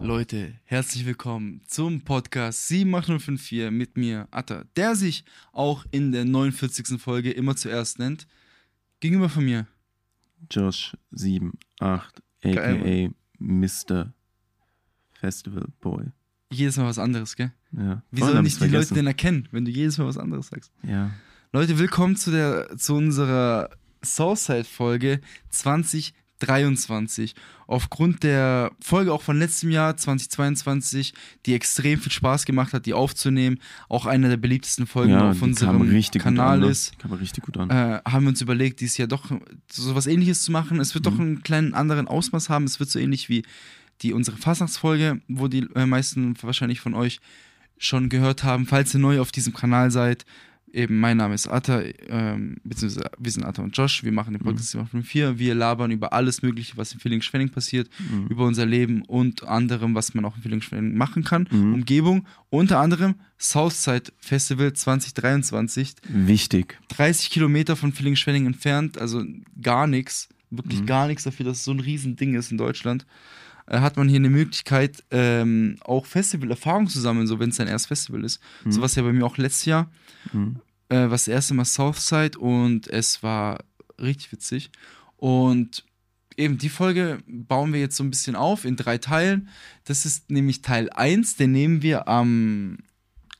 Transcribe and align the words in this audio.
Leute, 0.00 0.54
herzlich 0.64 1.06
willkommen 1.06 1.62
zum 1.66 2.00
Podcast 2.02 2.66
78054 2.68 3.70
mit 3.70 3.96
mir, 3.96 4.26
Atta, 4.30 4.64
der 4.76 4.96
sich 4.96 5.24
auch 5.52 5.84
in 5.90 6.12
der 6.12 6.24
49. 6.24 7.00
Folge 7.00 7.30
immer 7.30 7.56
zuerst 7.56 7.98
nennt. 7.98 8.26
Gegenüber 9.00 9.28
von 9.28 9.44
mir. 9.44 9.66
Josh 10.50 10.96
78, 11.14 11.50
aka 11.78 12.02
Geil, 12.42 13.10
Mr. 13.38 14.12
Festival 15.12 15.66
Boy. 15.80 16.06
Jedes 16.52 16.76
Mal 16.76 16.86
was 16.86 16.98
anderes, 16.98 17.36
gell? 17.36 17.52
Ja. 17.72 18.02
Wie 18.10 18.20
sollen 18.20 18.44
ich's 18.46 18.58
die 18.58 18.64
Leute 18.64 18.72
vergessen. 18.72 18.94
denn 18.94 19.06
erkennen, 19.06 19.48
wenn 19.52 19.64
du 19.64 19.70
jedes 19.70 19.98
Mal 19.98 20.06
was 20.06 20.18
anderes 20.18 20.48
sagst? 20.48 20.72
Ja. 20.82 21.10
Leute, 21.52 21.78
willkommen 21.78 22.16
zu, 22.16 22.30
der, 22.30 22.76
zu 22.76 22.94
unserer 22.94 23.70
Southside-Folge 24.04 25.20
2023. 26.40 27.34
Aufgrund 27.66 28.22
der 28.22 28.72
Folge 28.80 29.12
auch 29.12 29.22
von 29.22 29.38
letztem 29.38 29.70
Jahr, 29.70 29.96
2022, 29.96 31.14
die 31.46 31.54
extrem 31.54 31.98
viel 32.00 32.12
Spaß 32.12 32.44
gemacht 32.44 32.72
hat, 32.72 32.86
die 32.86 32.92
aufzunehmen, 32.92 33.58
auch 33.88 34.06
eine 34.06 34.28
der 34.28 34.36
beliebtesten 34.36 34.86
Folgen 34.86 35.12
ja, 35.12 35.30
auf 35.30 35.40
unserem 35.40 35.88
Kanal 36.18 36.54
an, 36.54 36.60
ne? 36.60 36.66
ist. 36.68 36.92
Äh, 37.70 38.00
haben 38.04 38.24
wir 38.24 38.30
uns 38.30 38.40
überlegt, 38.40 38.80
dieses 38.80 38.96
Jahr 38.98 39.08
doch 39.08 39.30
so 39.70 39.94
was 39.94 40.06
ähnliches 40.06 40.42
zu 40.42 40.52
machen. 40.52 40.80
Es 40.80 40.94
wird 40.94 41.06
doch 41.06 41.18
einen 41.18 41.42
kleinen 41.42 41.74
anderen 41.74 42.08
Ausmaß 42.08 42.50
haben. 42.50 42.64
Es 42.64 42.78
wird 42.80 42.90
so 42.90 42.98
ähnlich 42.98 43.28
wie 43.28 43.44
die 44.02 44.12
unsere 44.12 44.36
Fastnachtsfolge, 44.36 45.20
wo 45.28 45.48
die 45.48 45.68
äh, 45.74 45.86
meisten 45.86 46.34
wahrscheinlich 46.42 46.80
von 46.80 46.94
euch 46.94 47.20
schon 47.78 48.08
gehört 48.08 48.44
haben. 48.44 48.66
Falls 48.66 48.94
ihr 48.94 49.00
neu 49.00 49.20
auf 49.20 49.32
diesem 49.32 49.54
Kanal 49.54 49.90
seid, 49.90 50.24
eben 50.74 50.98
mein 50.98 51.16
Name 51.16 51.34
ist 51.34 51.46
Atta, 51.46 51.82
ähm, 52.08 52.56
beziehungsweise 52.64 53.08
wir 53.18 53.30
sind 53.30 53.44
Atta 53.44 53.62
und 53.62 53.76
Josh, 53.76 54.02
wir 54.02 54.12
machen 54.12 54.32
den 54.34 54.42
Podcast 54.42 54.74
mhm. 54.92 55.02
4. 55.04 55.38
Wir 55.38 55.54
labern 55.54 55.90
über 55.92 56.12
alles 56.12 56.42
Mögliche, 56.42 56.76
was 56.76 56.92
in 56.92 57.00
Villingen-Schwenning 57.00 57.50
passiert, 57.50 57.88
Mhm. 57.98 58.26
über 58.26 58.44
unser 58.44 58.66
Leben 58.66 59.02
und 59.02 59.44
anderem, 59.44 59.94
was 59.94 60.14
man 60.14 60.24
auch 60.24 60.36
in 60.36 60.42
Villingen-Schwenning 60.42 60.96
machen 60.96 61.22
kann. 61.22 61.48
Mhm. 61.50 61.74
Umgebung, 61.74 62.26
unter 62.50 62.80
anderem 62.80 63.14
Southside 63.38 64.12
Festival 64.18 64.72
2023. 64.72 65.94
Wichtig. 66.08 66.78
30 66.88 67.30
Kilometer 67.30 67.76
von 67.76 67.92
Villingen-Schwenning 67.92 68.46
entfernt, 68.46 68.98
also 68.98 69.22
gar 69.60 69.86
nichts, 69.86 70.28
wirklich 70.50 70.80
Mhm. 70.80 70.86
gar 70.86 71.06
nichts 71.06 71.24
dafür, 71.24 71.46
dass 71.46 71.58
es 71.58 71.64
so 71.64 71.70
ein 71.72 71.80
Riesending 71.80 72.34
ist 72.34 72.50
in 72.50 72.58
Deutschland, 72.58 73.06
äh, 73.66 73.80
hat 73.80 73.96
man 73.96 74.08
hier 74.08 74.16
eine 74.18 74.30
Möglichkeit, 74.30 75.02
ähm, 75.10 75.76
auch 75.84 76.06
Festival-Erfahrung 76.06 76.86
zu 76.88 77.00
sammeln, 77.00 77.26
so 77.26 77.38
wenn 77.38 77.50
es 77.50 77.56
dein 77.56 77.68
erstes 77.68 77.88
Festival 77.88 78.24
ist. 78.24 78.40
So 78.68 78.80
was 78.80 78.94
ja 78.94 79.02
bei 79.02 79.12
mir 79.12 79.24
auch 79.24 79.36
letztes 79.38 79.64
Jahr, 79.66 79.90
Mhm. 80.32 80.56
äh, 80.88 81.10
was 81.10 81.24
das 81.24 81.28
erste 81.34 81.54
Mal 81.54 81.64
Southside 81.64 82.38
und 82.38 82.88
es 82.88 83.22
war 83.22 83.64
richtig 84.00 84.32
witzig. 84.32 84.70
Und 85.16 85.84
eben 86.36 86.58
die 86.58 86.68
Folge 86.68 87.18
bauen 87.26 87.72
wir 87.72 87.80
jetzt 87.80 87.96
so 87.96 88.04
ein 88.04 88.10
bisschen 88.10 88.36
auf 88.36 88.64
in 88.64 88.76
drei 88.76 88.98
Teilen. 88.98 89.48
Das 89.84 90.04
ist 90.04 90.30
nämlich 90.30 90.62
Teil 90.62 90.90
1, 90.90 91.36
den 91.36 91.52
nehmen 91.52 91.80
wir 91.82 92.08
am, 92.08 92.78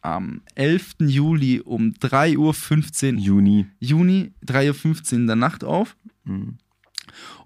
am 0.01 0.43
11. 0.55 0.97
Juli 1.01 1.61
um 1.61 1.93
3.15 1.95 3.15
Uhr 3.15 3.19
Juni. 3.21 3.67
Juni, 3.81 4.33
3.15 4.47 5.13
Uhr 5.15 5.19
in 5.21 5.27
der 5.27 5.37
Nacht 5.37 5.65
auf 5.65 5.97
Mhm. 6.27 6.57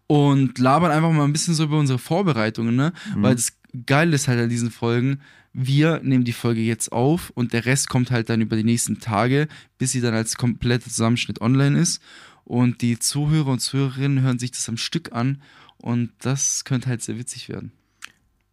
Und 0.09 0.59
labern 0.59 0.91
einfach 0.91 1.13
mal 1.13 1.23
ein 1.25 1.33
bisschen 1.33 1.55
so 1.55 1.65
über 1.65 1.79
unsere 1.79 2.01
Vorbereitungen, 2.01 2.75
ne? 2.75 2.93
Mhm. 3.15 3.23
Weil 3.23 3.35
das 3.37 3.53
Geile 3.87 4.17
ist 4.17 4.27
halt 4.27 4.41
an 4.41 4.49
diesen 4.49 4.71
Folgen, 4.73 5.21
wir 5.53 6.01
nehmen 6.03 6.25
die 6.25 6.33
Folge 6.33 6.61
jetzt 6.61 6.91
auf 6.93 7.31
und 7.31 7.53
der 7.53 7.65
Rest 7.67 7.89
kommt 7.89 8.11
halt 8.11 8.29
dann 8.29 8.41
über 8.41 8.57
die 8.57 8.65
nächsten 8.65 8.99
Tage, 9.01 9.49
bis 9.77 9.93
sie 9.93 10.01
dann 10.01 10.15
als 10.15 10.37
kompletter 10.37 10.89
Zusammenschnitt 10.91 11.41
online 11.41 11.79
ist. 11.79 12.03
Und 12.45 12.81
die 12.81 12.99
Zuhörer 12.99 13.49
und 13.53 13.61
Zuhörerinnen 13.61 14.23
hören 14.23 14.39
sich 14.39 14.51
das 14.53 14.69
am 14.69 14.79
Stück 14.79 15.13
an 15.13 15.43
und 15.77 16.11
das 16.21 16.65
könnte 16.65 16.89
halt 16.89 17.03
sehr 17.03 17.19
witzig 17.19 17.49
werden. 17.49 17.73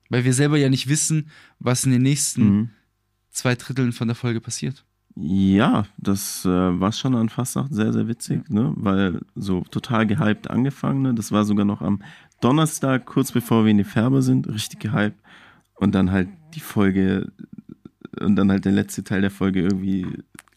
Weil 0.09 0.25
wir 0.25 0.33
selber 0.33 0.57
ja 0.57 0.69
nicht 0.69 0.87
wissen, 0.89 1.29
was 1.59 1.85
in 1.85 1.91
den 1.91 2.01
nächsten 2.01 2.43
Mhm. 2.43 2.69
zwei 3.31 3.55
Dritteln 3.55 3.93
von 3.93 4.07
der 4.07 4.15
Folge 4.15 4.41
passiert. 4.41 4.83
Ja, 5.17 5.85
das 5.97 6.43
äh, 6.45 6.49
war 6.49 6.91
schon 6.91 7.15
an 7.15 7.29
Fastnacht 7.29 7.73
sehr, 7.73 7.93
sehr 7.93 8.07
witzig, 8.07 8.49
ne? 8.49 8.73
Weil 8.75 9.21
so 9.35 9.61
total 9.71 10.05
gehypt 10.05 10.49
angefangen, 10.49 11.03
ne? 11.03 11.13
Das 11.13 11.31
war 11.31 11.45
sogar 11.45 11.63
noch 11.65 11.81
am 11.81 12.01
Donnerstag, 12.41 13.05
kurz 13.05 13.31
bevor 13.31 13.63
wir 13.63 13.71
in 13.71 13.77
die 13.77 13.85
Färber 13.85 14.21
sind, 14.21 14.47
richtig 14.49 14.79
gehypt. 14.79 15.17
Und 15.75 15.95
dann 15.95 16.11
halt 16.11 16.27
die 16.53 16.59
Folge 16.59 17.31
und 18.19 18.35
dann 18.35 18.51
halt 18.51 18.65
der 18.65 18.71
letzte 18.71 19.03
Teil 19.03 19.21
der 19.21 19.31
Folge 19.31 19.61
irgendwie 19.61 20.05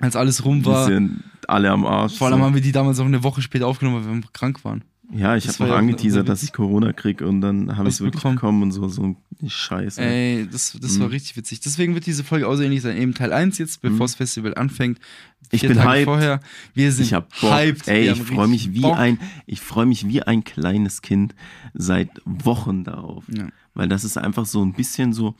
Als 0.00 0.16
alles 0.16 0.44
rum 0.44 0.64
war, 0.64 0.90
alle 1.46 1.70
am 1.70 1.86
Arsch. 1.86 2.16
vor 2.16 2.28
allem 2.28 2.38
so. 2.38 2.44
haben 2.44 2.54
wir 2.54 2.62
die 2.62 2.72
damals 2.72 3.00
auch 3.00 3.04
eine 3.06 3.22
Woche 3.22 3.42
später 3.42 3.66
aufgenommen, 3.66 4.04
weil 4.04 4.14
wir 4.14 4.22
krank 4.32 4.64
waren. 4.64 4.84
Ja, 5.10 5.36
ich 5.36 5.48
habe 5.48 5.58
war 5.60 5.66
noch 5.68 5.74
auch 5.74 5.78
angeteasert, 5.78 6.28
dass 6.28 6.42
ich 6.42 6.52
Corona 6.52 6.92
krieg 6.92 7.22
und 7.22 7.40
dann 7.40 7.76
habe 7.78 7.88
ich 7.88 7.94
es 7.94 8.00
wirklich 8.02 8.22
bekommen. 8.22 8.34
bekommen 8.36 8.62
und 8.64 8.72
so, 8.72 8.88
so 8.88 9.02
ein 9.04 9.16
Scheiße. 9.46 10.02
Ey, 10.02 10.46
das, 10.50 10.76
das 10.80 10.98
war 11.00 11.06
Mhm. 11.06 11.12
richtig 11.12 11.36
witzig. 11.36 11.60
Deswegen 11.60 11.94
wird 11.94 12.04
diese 12.04 12.24
Folge 12.24 12.46
auch 12.46 12.56
so 12.56 12.62
ähnlich 12.62 12.82
sein. 12.82 12.96
Eben 12.98 13.14
Teil 13.14 13.32
1 13.32 13.56
jetzt, 13.58 13.80
bevor 13.80 14.04
das 14.06 14.16
Festival 14.16 14.54
anfängt. 14.54 14.98
Ich 15.50 15.62
bin 15.62 15.74
Tage 15.74 15.88
hyped. 15.88 16.04
vorher. 16.04 16.40
Wir 16.74 16.92
sind 16.92 17.06
ich 17.06 17.14
hab 17.14 17.30
Bock. 17.40 17.50
hyped. 17.52 17.88
Ey, 17.88 18.10
ich 18.10 18.22
freue 18.22 18.48
mich 18.48 18.74
wie 18.74 18.80
Bock. 18.82 18.98
ein, 18.98 19.18
ich 19.46 19.60
freue 19.62 19.86
mich 19.86 20.06
wie 20.08 20.22
ein 20.22 20.44
kleines 20.44 21.00
Kind 21.00 21.34
seit 21.72 22.10
Wochen 22.26 22.84
darauf. 22.84 23.24
Ja. 23.34 23.48
Weil 23.72 23.88
das 23.88 24.04
ist 24.04 24.18
einfach 24.18 24.44
so 24.44 24.62
ein 24.62 24.74
bisschen 24.74 25.14
so, 25.14 25.34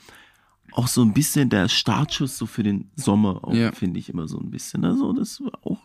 auch 0.72 0.88
so 0.88 1.02
ein 1.02 1.12
bisschen 1.12 1.50
der 1.50 1.68
Startschuss 1.68 2.38
so 2.38 2.46
für 2.46 2.62
den 2.62 2.90
Sommer, 2.96 3.42
Ja. 3.52 3.72
finde 3.72 3.98
ich 3.98 4.08
immer 4.08 4.28
so 4.28 4.38
ein 4.38 4.50
bisschen. 4.50 4.86
Also 4.86 5.12
das 5.12 5.42
war 5.42 5.52
auch 5.62 5.84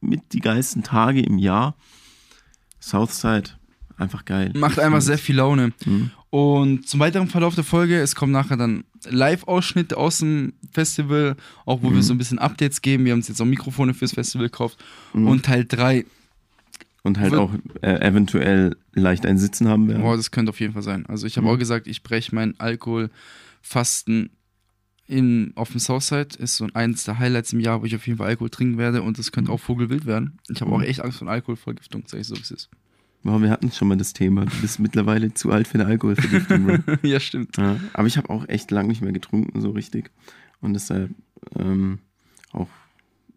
mit 0.00 0.32
die 0.32 0.40
geilsten 0.40 0.82
Tage 0.82 1.20
im 1.20 1.38
Jahr. 1.38 1.76
Southside, 2.80 3.50
einfach 3.96 4.24
geil. 4.24 4.52
Macht 4.54 4.78
einfach 4.78 5.00
sehr 5.00 5.18
viel 5.18 5.36
Laune. 5.36 5.72
Mhm. 5.84 6.10
Und 6.30 6.88
zum 6.88 7.00
weiteren 7.00 7.26
Verlauf 7.28 7.54
der 7.56 7.64
Folge, 7.64 8.00
es 8.00 8.14
kommen 8.14 8.32
nachher 8.32 8.56
dann 8.56 8.84
Live-Ausschnitte 9.08 9.96
aus 9.96 10.18
dem 10.18 10.52
Festival, 10.72 11.36
auch 11.66 11.82
wo 11.82 11.90
Mhm. 11.90 11.94
wir 11.96 12.02
so 12.02 12.14
ein 12.14 12.18
bisschen 12.18 12.38
Updates 12.38 12.82
geben. 12.82 13.04
Wir 13.04 13.12
haben 13.12 13.18
uns 13.18 13.28
jetzt 13.28 13.40
auch 13.40 13.46
Mikrofone 13.46 13.94
fürs 13.94 14.12
Festival 14.12 14.46
gekauft. 14.46 14.78
Mhm. 15.12 15.26
Und 15.26 15.44
Teil 15.46 15.64
3, 15.64 16.04
Und 17.02 17.18
halt 17.18 17.34
auch 17.34 17.50
äh, 17.82 17.94
eventuell 18.06 18.76
leicht 18.92 19.24
ein 19.26 19.38
Sitzen 19.38 19.66
haben 19.68 19.88
werden. 19.88 20.02
boah, 20.02 20.16
das 20.16 20.30
könnte 20.30 20.50
auf 20.50 20.60
jeden 20.60 20.74
Fall 20.74 20.82
sein. 20.82 21.04
Also 21.06 21.26
ich 21.26 21.36
habe 21.36 21.46
Mhm. 21.46 21.54
auch 21.54 21.58
gesagt, 21.58 21.86
ich 21.88 22.02
breche 22.02 22.34
mein 22.34 22.54
Alkoholfasten 22.60 24.30
in, 25.10 25.52
auf 25.56 25.70
dem 25.70 25.80
Southside. 25.80 26.28
Ist 26.38 26.56
so 26.56 26.66
eins 26.74 27.04
der 27.04 27.18
Highlights 27.18 27.52
im 27.52 27.60
Jahr, 27.60 27.80
wo 27.82 27.84
ich 27.84 27.94
auf 27.96 28.06
jeden 28.06 28.18
Fall 28.18 28.28
Alkohol 28.28 28.50
trinken 28.50 28.78
werde. 28.78 29.02
Und 29.02 29.18
das 29.18 29.32
könnte 29.32 29.52
auch 29.52 29.60
Vogelwild 29.60 30.06
werden. 30.06 30.38
Ich 30.48 30.60
habe 30.60 30.72
auch 30.72 30.78
Mhm. 30.78 30.84
echt 30.84 31.00
Angst 31.02 31.18
vor 31.18 31.28
Alkoholvergiftung, 31.28 32.04
sag 32.06 32.20
ich 32.20 32.26
so, 32.26 32.36
wie 32.36 32.40
es 32.40 32.50
ist. 32.50 32.70
Boah, 33.22 33.42
wir 33.42 33.50
hatten 33.50 33.70
schon 33.70 33.88
mal 33.88 33.98
das 33.98 34.14
Thema. 34.14 34.46
Du 34.46 34.56
bist 34.62 34.78
mittlerweile 34.78 35.34
zu 35.34 35.50
alt 35.52 35.68
für 35.68 35.74
eine 35.78 35.86
Alkoholvergiftung, 35.86 36.78
ja, 37.02 37.20
stimmt. 37.20 37.56
Ja, 37.58 37.78
aber 37.92 38.06
ich 38.08 38.16
habe 38.16 38.30
auch 38.30 38.48
echt 38.48 38.70
lang 38.70 38.86
nicht 38.86 39.02
mehr 39.02 39.12
getrunken, 39.12 39.60
so 39.60 39.70
richtig. 39.72 40.10
Und 40.62 40.72
deshalb 40.72 41.10
ähm, 41.58 41.98
auch, 42.52 42.68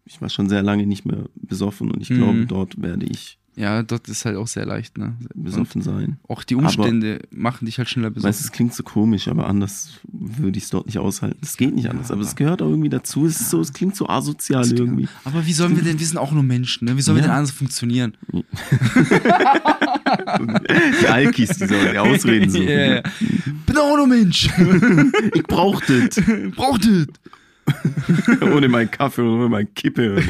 ich 0.06 0.22
war 0.22 0.30
schon 0.30 0.48
sehr 0.48 0.62
lange 0.62 0.86
nicht 0.86 1.04
mehr 1.04 1.26
besoffen 1.34 1.90
und 1.90 2.00
ich 2.00 2.10
Mhm. 2.10 2.14
glaube, 2.14 2.46
dort 2.46 2.80
werde 2.80 3.04
ich 3.04 3.38
Ja, 3.56 3.84
dort 3.84 4.08
ist 4.08 4.24
halt 4.24 4.36
auch 4.36 4.48
sehr 4.48 4.66
leicht, 4.66 4.98
ne? 4.98 5.14
besoffen 5.34 5.80
sein. 5.80 6.18
Auch 6.26 6.42
die 6.42 6.56
Umstände 6.56 7.20
machen 7.30 7.66
dich 7.66 7.78
halt 7.78 7.88
schneller 7.88 8.08
Weißt 8.08 8.16
du, 8.16 8.22
besoffen. 8.28 8.44
es 8.46 8.52
klingt 8.52 8.74
so 8.74 8.82
komisch, 8.82 9.28
aber 9.28 9.46
anders 9.46 10.00
würde 10.12 10.58
ich 10.58 10.64
es 10.64 10.70
dort 10.70 10.86
nicht 10.86 10.98
aushalten. 10.98 11.38
Es 11.40 11.56
geht 11.56 11.72
nicht 11.74 11.88
anders, 11.88 12.10
aber 12.10 12.22
es 12.22 12.34
gehört 12.34 12.62
auch 12.62 12.68
irgendwie 12.68 12.88
dazu. 12.88 13.26
Es 13.26 13.40
ist 13.40 13.50
so, 13.50 13.60
es 13.60 13.72
klingt 13.72 13.94
so 13.94 14.08
asozial 14.08 14.66
irgendwie. 14.72 15.08
Aber 15.24 15.46
wie 15.46 15.52
sollen 15.52 15.76
wir 15.76 15.84
denn, 15.84 16.00
wir 16.00 16.06
sind 16.06 16.18
auch 16.18 16.32
nur 16.32 16.42
Menschen, 16.42 16.86
ne? 16.86 16.96
Wie 16.96 17.00
sollen 17.02 17.16
wir 17.16 17.22
Ja. 17.22 17.28
denn 17.28 17.36
anders 17.36 17.52
funktionieren? 17.52 18.16
Die 21.00 21.06
Alkis, 21.06 21.50
die 21.58 21.66
sollen 21.66 21.92
die 21.92 21.98
Ausreden 21.98 22.50
suchen. 22.50 22.64
Yeah. 22.74 23.02
Bin 23.66 23.76
auch 23.76 23.96
nur 23.96 24.06
Mensch. 24.06 24.48
Ich 25.34 25.42
brauch 25.44 25.80
das. 25.82 26.20
Braucht 26.54 26.84
es. 26.86 27.06
Ohne 28.54 28.68
meinen 28.68 28.90
Kaffee 28.90 29.22
und 29.22 29.28
ohne 29.28 29.48
meinen 29.48 29.74
Kippe. 29.74 30.22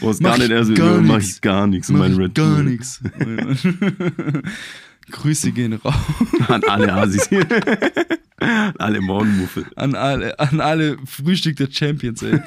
Wo 0.00 0.10
es 0.10 0.18
gar 0.20 0.36
nicht 0.38 0.46
ich 0.46 0.52
erst 0.52 0.74
gar 0.74 1.00
mach 1.00 1.18
ich 1.18 1.40
gar 1.40 1.66
nichts. 1.66 1.88
Mach 1.88 2.00
mein 2.00 2.12
ich 2.12 2.18
Red 2.18 2.34
gar 2.34 2.62
nichts. 2.62 3.00
Grüße 5.10 5.52
gehen 5.52 5.74
raus 5.74 5.94
An 6.48 6.62
alle 6.64 6.92
Asis. 6.92 7.28
An 8.40 8.74
alle 8.78 9.00
Morgenmuffel. 9.00 9.66
an 9.76 9.94
alle, 9.94 10.38
an 10.38 10.60
alle 10.60 10.96
Frühstück 11.06 11.56
der 11.56 11.68
Champions, 11.70 12.22
ey. 12.22 12.40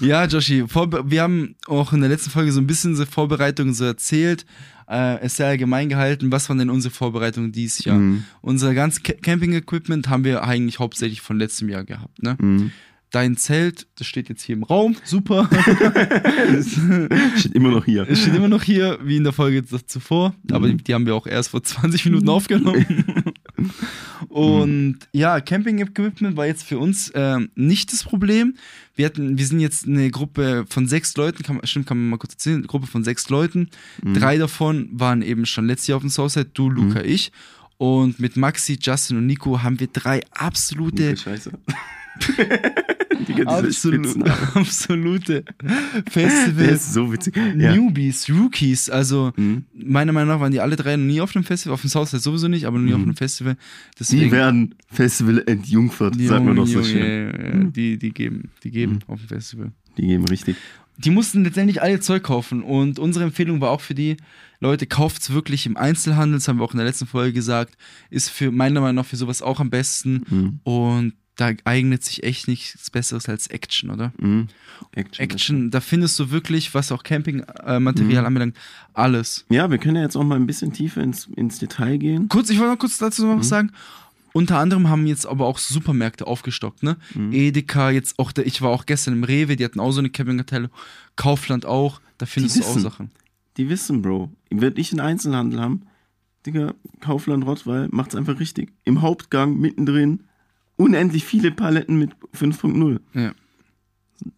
ja, 0.00 0.24
Joshi, 0.24 0.64
wir 0.66 1.22
haben 1.22 1.54
auch 1.66 1.92
in 1.92 2.00
der 2.00 2.08
letzten 2.08 2.30
Folge 2.30 2.52
so 2.52 2.60
ein 2.60 2.66
bisschen 2.66 2.96
so 2.96 3.04
Vorbereitungen 3.04 3.74
so 3.74 3.84
erzählt. 3.84 4.46
Äh, 4.92 5.16
es 5.20 5.32
ist 5.32 5.36
sehr 5.38 5.46
allgemein 5.46 5.88
gehalten. 5.88 6.30
Was 6.30 6.48
waren 6.48 6.58
denn 6.58 6.70
unsere 6.70 6.92
Vorbereitungen 6.92 7.50
dieses 7.52 7.84
Jahr? 7.84 7.96
Mhm. 7.98 8.24
Unser 8.42 8.74
ganz 8.74 9.02
Ca- 9.02 9.14
Camping-Equipment 9.14 10.08
haben 10.08 10.24
wir 10.24 10.42
eigentlich 10.44 10.78
hauptsächlich 10.78 11.20
von 11.22 11.38
letztem 11.38 11.68
Jahr 11.68 11.84
gehabt, 11.84 12.22
ne? 12.22 12.36
Mhm. 12.40 12.72
Dein 13.12 13.36
Zelt, 13.36 13.86
das 13.96 14.06
steht 14.06 14.28
jetzt 14.30 14.42
hier 14.42 14.56
im 14.56 14.62
Raum, 14.62 14.96
super. 15.04 15.48
Steht 17.36 17.52
immer 17.54 17.70
noch 17.70 17.84
hier. 17.84 18.06
Es 18.08 18.20
steht 18.22 18.34
immer 18.34 18.48
noch 18.48 18.62
hier, 18.62 18.98
wie 19.02 19.16
in 19.16 19.24
der 19.24 19.32
Folge 19.34 19.64
zuvor, 19.86 20.34
aber 20.50 20.66
Mhm. 20.68 20.78
die, 20.78 20.84
die 20.84 20.94
haben 20.94 21.06
wir 21.06 21.14
auch 21.14 21.26
erst 21.26 21.50
vor 21.50 21.62
20 21.62 22.06
Minuten 22.06 22.28
aufgenommen. 22.28 23.04
Und 24.28 24.98
ja, 25.12 25.40
Camping-Equipment 25.40 26.36
war 26.36 26.46
jetzt 26.46 26.62
für 26.64 26.78
uns 26.78 27.12
ähm, 27.14 27.50
nicht 27.54 27.92
das 27.92 28.02
Problem. 28.04 28.54
Wir 28.94 29.06
hatten, 29.06 29.36
wir 29.38 29.46
sind 29.46 29.60
jetzt 29.60 29.86
eine 29.86 30.10
Gruppe 30.10 30.64
von 30.68 30.86
sechs 30.86 31.16
Leuten, 31.16 31.42
kann 31.42 31.60
stimmt, 31.64 31.86
kann 31.86 31.98
man 31.98 32.08
mal 32.10 32.16
kurz 32.18 32.32
erzählen, 32.34 32.56
eine 32.58 32.66
Gruppe 32.66 32.86
von 32.86 33.04
sechs 33.04 33.28
Leuten. 33.28 33.68
Drei 34.02 34.38
davon 34.38 34.88
waren 34.92 35.22
eben 35.22 35.44
schon 35.46 35.66
letztes 35.66 35.88
Jahr 35.88 35.96
auf 35.96 36.02
dem 36.02 36.10
Southside, 36.10 36.50
du, 36.54 36.70
Luca, 36.70 37.02
ich. 37.02 37.30
Und 37.78 38.20
mit 38.20 38.36
Maxi, 38.36 38.78
Justin 38.80 39.16
und 39.18 39.26
Nico 39.26 39.62
haben 39.62 39.80
wir 39.80 39.88
drei 39.88 40.20
absolute, 40.30 41.14
Diese 43.28 43.46
absolute, 43.46 44.24
absolute 44.54 45.44
Der 45.62 46.02
Festival. 46.10 46.64
ist 46.66 46.92
so 46.92 47.12
witzig. 47.12 47.36
Ja. 47.36 47.74
Newbies, 47.74 48.28
Rookies, 48.30 48.90
also 48.90 49.32
Mhm. 49.36 49.64
meiner 49.72 50.12
Meinung 50.12 50.34
nach 50.34 50.40
waren 50.40 50.52
die 50.52 50.60
alle 50.60 50.76
drei 50.76 50.96
noch 50.96 51.04
nie 51.06 51.20
auf 51.20 51.34
einem 51.34 51.44
Festival, 51.44 51.74
auf 51.74 51.80
dem 51.80 51.90
Southside 51.90 52.20
sowieso 52.22 52.48
nicht, 52.48 52.64
aber 52.66 52.78
noch 52.78 52.84
nie 52.84 52.94
auf 52.94 53.02
einem 53.02 53.16
Festival. 53.16 53.54
Mhm. 53.54 53.56
Die 53.58 53.98
Deswegen, 53.98 54.30
werden 54.32 54.74
Festival 54.88 55.42
entjungfert, 55.46 56.18
die 56.18 56.26
sagt 56.26 56.44
man 56.44 56.56
doch 56.56 56.66
so 56.66 56.82
schön. 56.82 56.98
ja, 56.98 57.06
ja, 57.06 57.54
ja, 57.58 57.64
die, 57.64 57.96
die 57.98 58.10
geben, 58.10 58.50
die 58.64 58.70
geben 58.70 58.98
auf 59.06 59.20
dem 59.20 59.28
Festival. 59.28 59.72
Die 59.96 60.06
geben 60.06 60.24
richtig. 60.26 60.56
Die 60.98 61.10
mussten 61.10 61.44
letztendlich 61.44 61.80
alle 61.82 62.00
Zeug 62.00 62.22
kaufen 62.22 62.62
und 62.62 62.98
unsere 62.98 63.24
Empfehlung 63.24 63.60
war 63.60 63.70
auch 63.70 63.80
für 63.80 63.94
die 63.94 64.16
Leute, 64.60 64.86
kauft's 64.86 65.32
wirklich 65.32 65.66
im 65.66 65.76
Einzelhandel, 65.76 66.38
das 66.38 66.46
haben 66.46 66.58
wir 66.58 66.64
auch 66.64 66.72
in 66.72 66.78
der 66.78 66.86
letzten 66.86 67.06
Folge 67.06 67.32
gesagt, 67.32 67.76
ist 68.10 68.28
für 68.28 68.52
meiner 68.52 68.80
Meinung 68.80 68.96
nach 68.96 69.06
für 69.06 69.16
sowas 69.16 69.42
auch 69.42 69.58
am 69.58 69.70
besten 69.70 70.22
Mhm. 70.28 70.60
und 70.64 71.12
da 71.36 71.52
eignet 71.64 72.04
sich 72.04 72.22
echt 72.24 72.46
nichts 72.46 72.90
Besseres 72.90 73.28
als 73.28 73.46
Action, 73.46 73.90
oder? 73.90 74.12
Mhm. 74.18 74.48
Action. 74.94 75.22
Action, 75.24 75.70
da 75.70 75.80
findest 75.80 76.18
du 76.18 76.30
wirklich, 76.30 76.74
was 76.74 76.92
auch 76.92 77.02
Campingmaterial 77.02 78.20
Mhm. 78.22 78.26
anbelangt, 78.26 78.56
alles. 78.92 79.44
Ja, 79.48 79.70
wir 79.70 79.78
können 79.78 79.96
ja 79.96 80.02
jetzt 80.02 80.16
auch 80.16 80.24
mal 80.24 80.36
ein 80.36 80.46
bisschen 80.46 80.72
tiefer 80.72 81.02
ins, 81.02 81.28
ins 81.36 81.58
Detail 81.58 81.96
gehen. 81.98 82.28
Kurz, 82.28 82.50
ich 82.50 82.58
wollte 82.58 82.72
noch 82.72 82.78
kurz 82.78 82.98
dazu 82.98 83.22
Mhm. 83.24 83.30
noch 83.30 83.38
was 83.40 83.48
sagen. 83.48 83.72
Unter 84.34 84.58
anderem 84.58 84.88
haben 84.88 85.06
jetzt 85.06 85.26
aber 85.26 85.46
auch 85.46 85.58
Supermärkte 85.58 86.26
aufgestockt, 86.26 86.82
ne? 86.82 86.96
Mhm. 87.14 87.32
Edeka, 87.32 87.90
jetzt 87.90 88.18
auch, 88.18 88.32
der, 88.32 88.46
ich 88.46 88.62
war 88.62 88.70
auch 88.70 88.86
gestern 88.86 89.14
im 89.14 89.24
Rewe, 89.24 89.56
die 89.56 89.64
hatten 89.64 89.78
auch 89.80 89.92
so 89.92 89.98
eine 90.00 90.08
Campingabteilung. 90.10 90.70
Kaufland 91.16 91.66
auch, 91.66 92.00
da 92.18 92.24
findest 92.26 92.56
du 92.56 92.60
auch 92.62 92.68
wissen. 92.70 92.80
Sachen. 92.80 93.10
Die 93.58 93.68
wissen, 93.68 94.00
Bro. 94.00 94.30
Wird 94.50 94.78
ich 94.78 94.90
einen 94.92 95.00
Einzelhandel 95.00 95.60
haben, 95.60 95.82
Digga, 96.46 96.74
Kaufland 97.00 97.44
Rottweil 97.46 97.88
macht's 97.92 98.14
einfach 98.14 98.40
richtig. 98.40 98.72
Im 98.84 99.02
Hauptgang, 99.02 99.58
mittendrin, 99.60 100.20
unendlich 100.76 101.24
viele 101.24 101.50
Paletten 101.50 101.98
mit 101.98 102.10
5.0. 102.34 103.00
Ja, 103.14 103.32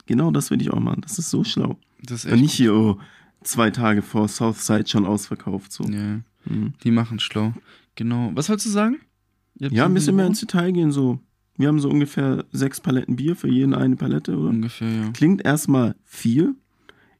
Genau 0.06 0.30
das 0.30 0.50
würde 0.50 0.62
ich 0.62 0.70
auch 0.70 0.80
machen. 0.80 1.02
Das 1.02 1.18
ist 1.18 1.30
so 1.30 1.44
schlau. 1.44 1.78
das 2.02 2.24
ist 2.24 2.32
Und 2.32 2.40
nicht 2.40 2.54
hier, 2.54 2.74
oh, 2.74 2.98
zwei 3.42 3.70
Tage 3.70 4.00
vor 4.02 4.28
Southside 4.28 4.86
schon 4.86 5.04
ausverkauft. 5.06 5.72
So. 5.72 5.84
Ja, 5.84 6.20
Mhm. 6.46 6.74
die 6.82 6.90
machen 6.90 7.18
schlau. 7.20 7.52
Genau. 7.94 8.30
Was 8.34 8.48
wolltest 8.48 8.66
du 8.66 8.70
sagen? 8.70 8.98
Ja, 9.58 9.86
ein 9.86 9.94
bisschen 9.94 10.16
mehr 10.16 10.26
ins? 10.26 10.40
Detail 10.40 10.72
gehen. 10.72 10.90
So. 10.90 11.20
Wir 11.56 11.68
haben 11.68 11.78
so 11.80 11.88
ungefähr 11.88 12.44
sechs 12.52 12.80
Paletten 12.80 13.16
Bier 13.16 13.36
für 13.36 13.48
jeden 13.48 13.72
eine 13.74 13.96
Palette, 13.96 14.36
oder? 14.36 14.50
Ungefähr, 14.50 14.90
ja. 14.90 15.10
Klingt 15.12 15.44
erstmal 15.44 15.94
viel, 16.04 16.54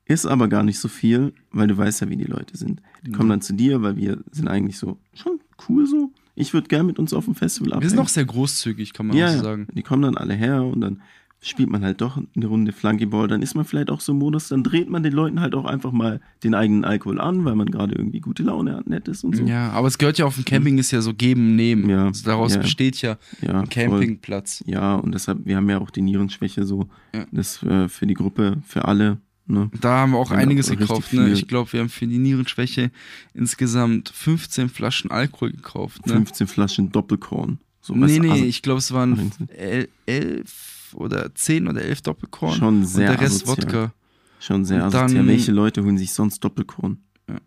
ist 0.07 0.27
aber 0.27 0.49
gar 0.49 0.63
nicht 0.65 0.79
so 0.81 0.89
viel, 0.89 1.33
weil 1.53 1.69
du 1.69 1.77
weißt 1.79 2.01
ja, 2.01 2.09
wie 2.11 2.17
die 2.17 2.25
Leute 2.25 2.57
sind. 2.57 2.83
Die 3.07 3.13
kommen 3.13 3.29
dann 3.29 3.41
zu 3.43 3.55
dir, 3.55 3.81
weil 3.83 3.97
wir 3.97 4.23
sind 4.33 4.49
eigentlich 4.49 4.77
so 4.79 4.99
schon 5.15 5.39
cool 5.69 5.87
so. 5.87 6.11
Ich 6.35 6.53
würde 6.53 6.69
gern 6.69 6.87
mit 6.87 6.99
uns 6.99 7.13
auf 7.13 7.27
dem 7.27 7.35
Festival 7.35 7.73
abhängen. 7.73 7.83
Wir 7.83 7.91
sind 7.91 7.99
auch 8.01 8.09
sehr 8.09 8.25
großzügig, 8.25 8.93
kann 8.93 9.07
man 9.07 9.17
ja, 9.17 9.29
auch 9.29 9.33
so 9.33 9.43
sagen. 9.43 9.69
Die 9.73 9.83
kommen 9.83 10.03
dann 10.03 10.17
alle 10.17 10.35
her 10.35 10.63
und 10.63 10.81
dann 10.81 11.01
spielt 11.47 11.69
man 11.69 11.85
halt 11.85 12.01
doch 12.01 12.19
eine 12.35 12.47
Runde 12.47 12.73
Flunkyball. 12.73 13.29
Dann 13.29 13.43
ist 13.43 13.55
man 13.55 13.65
vielleicht 13.65 13.91
auch 13.91 14.01
so 14.01 14.13
im 14.13 14.19
Modus, 14.19 14.49
dann 14.49 14.63
dreht 14.63 14.89
man 14.89 15.03
den 15.03 15.13
Leuten 15.13 15.41
halt 15.41 15.55
auch 15.55 15.67
einfach 15.67 15.93
mal 15.93 16.21
den 16.43 16.55
eigenen 16.55 16.85
Alkohol 16.85 17.21
an, 17.21 17.45
weil 17.45 17.55
man 17.55 17.71
gerade 17.71 17.95
irgendwie 17.95 18.21
gute 18.21 18.43
Laune 18.43 18.75
hat, 18.77 18.89
nett 18.89 19.09
ist 19.09 19.25
und 19.25 19.37
so. 19.37 19.45
Ja, 19.45 19.71
aber 19.71 19.89
es 19.89 19.99
gehört 19.99 20.19
ja 20.19 20.25
auf 20.25 20.37
dem 20.37 20.45
Camping, 20.45 20.79
ist 20.79 20.91
ja 20.91 21.03
so 21.03 21.13
geben, 21.13 21.55
nehmen. 21.55 21.89
Ja, 21.91 22.07
Also 22.07 22.25
daraus 22.25 22.55
ja. 22.55 22.63
besteht 22.63 23.01
ja 23.03 23.19
Ja, 23.43 23.61
ein 23.61 23.69
Campingplatz. 23.69 24.65
Ja, 24.67 24.95
und 24.95 25.13
deshalb, 25.13 25.45
wir 25.45 25.57
haben 25.57 25.69
ja 25.69 25.79
auch 25.79 25.91
die 25.91 26.03
Nierenschwäche 26.03 26.65
so. 26.65 26.89
Ja. 27.15 27.27
Das 27.31 27.63
äh, 27.63 27.89
für 27.89 28.07
die 28.07 28.15
Gruppe, 28.15 28.59
für 28.67 28.87
alle. 28.87 29.19
Ne? 29.47 29.71
Da 29.81 29.99
haben 29.99 30.13
wir 30.13 30.19
auch 30.19 30.31
Ja, 30.31 30.39
einiges 30.39 30.71
gekauft. 30.71 31.13
Ne? 31.13 31.31
Ich 31.33 31.47
glaube, 31.49 31.73
wir 31.73 31.81
haben 31.81 31.91
für 31.91 32.07
die 32.07 32.19
Nierenschwäche 32.19 32.91
insgesamt 33.35 34.09
15 34.09 34.69
Flaschen 34.69 35.11
Alkohol 35.11 35.53
gekauft. 35.53 36.07
Ne? 36.07 36.15
15 36.15 36.47
Flaschen 36.47 36.93
Doppelkorn. 36.93 37.59
So 37.83 37.95
nee, 37.95 38.19
nee, 38.19 38.31
also 38.31 38.45
ich 38.45 38.63
glaube, 38.63 38.79
es 38.79 38.93
waren 38.93 39.19
Wahnsinn. 39.19 39.49
el 39.51 39.89
elf 40.07 40.95
oder 40.95 41.35
zehn 41.35 41.69
oder 41.69 41.83
elf 41.83 42.01
Doppelkorn. 42.01 42.57
Schon 42.59 42.87
sehr 42.87 43.11
und 43.11 43.19
der 43.19 43.27
Rest 43.27 43.43
asozial. 43.47 43.67
Wodka. 43.67 43.95
Schon 44.41 44.65
sehr 44.65 44.79
Und 44.85 44.95
asozial. 44.95 45.15
dann- 45.21 45.27
Welche 45.29 45.53
Leute 45.53 45.85
holen 45.85 45.99
sich 45.99 46.13
sonst 46.13 46.41
Doppelkorn? 46.41 46.97
Ja. 47.29 47.39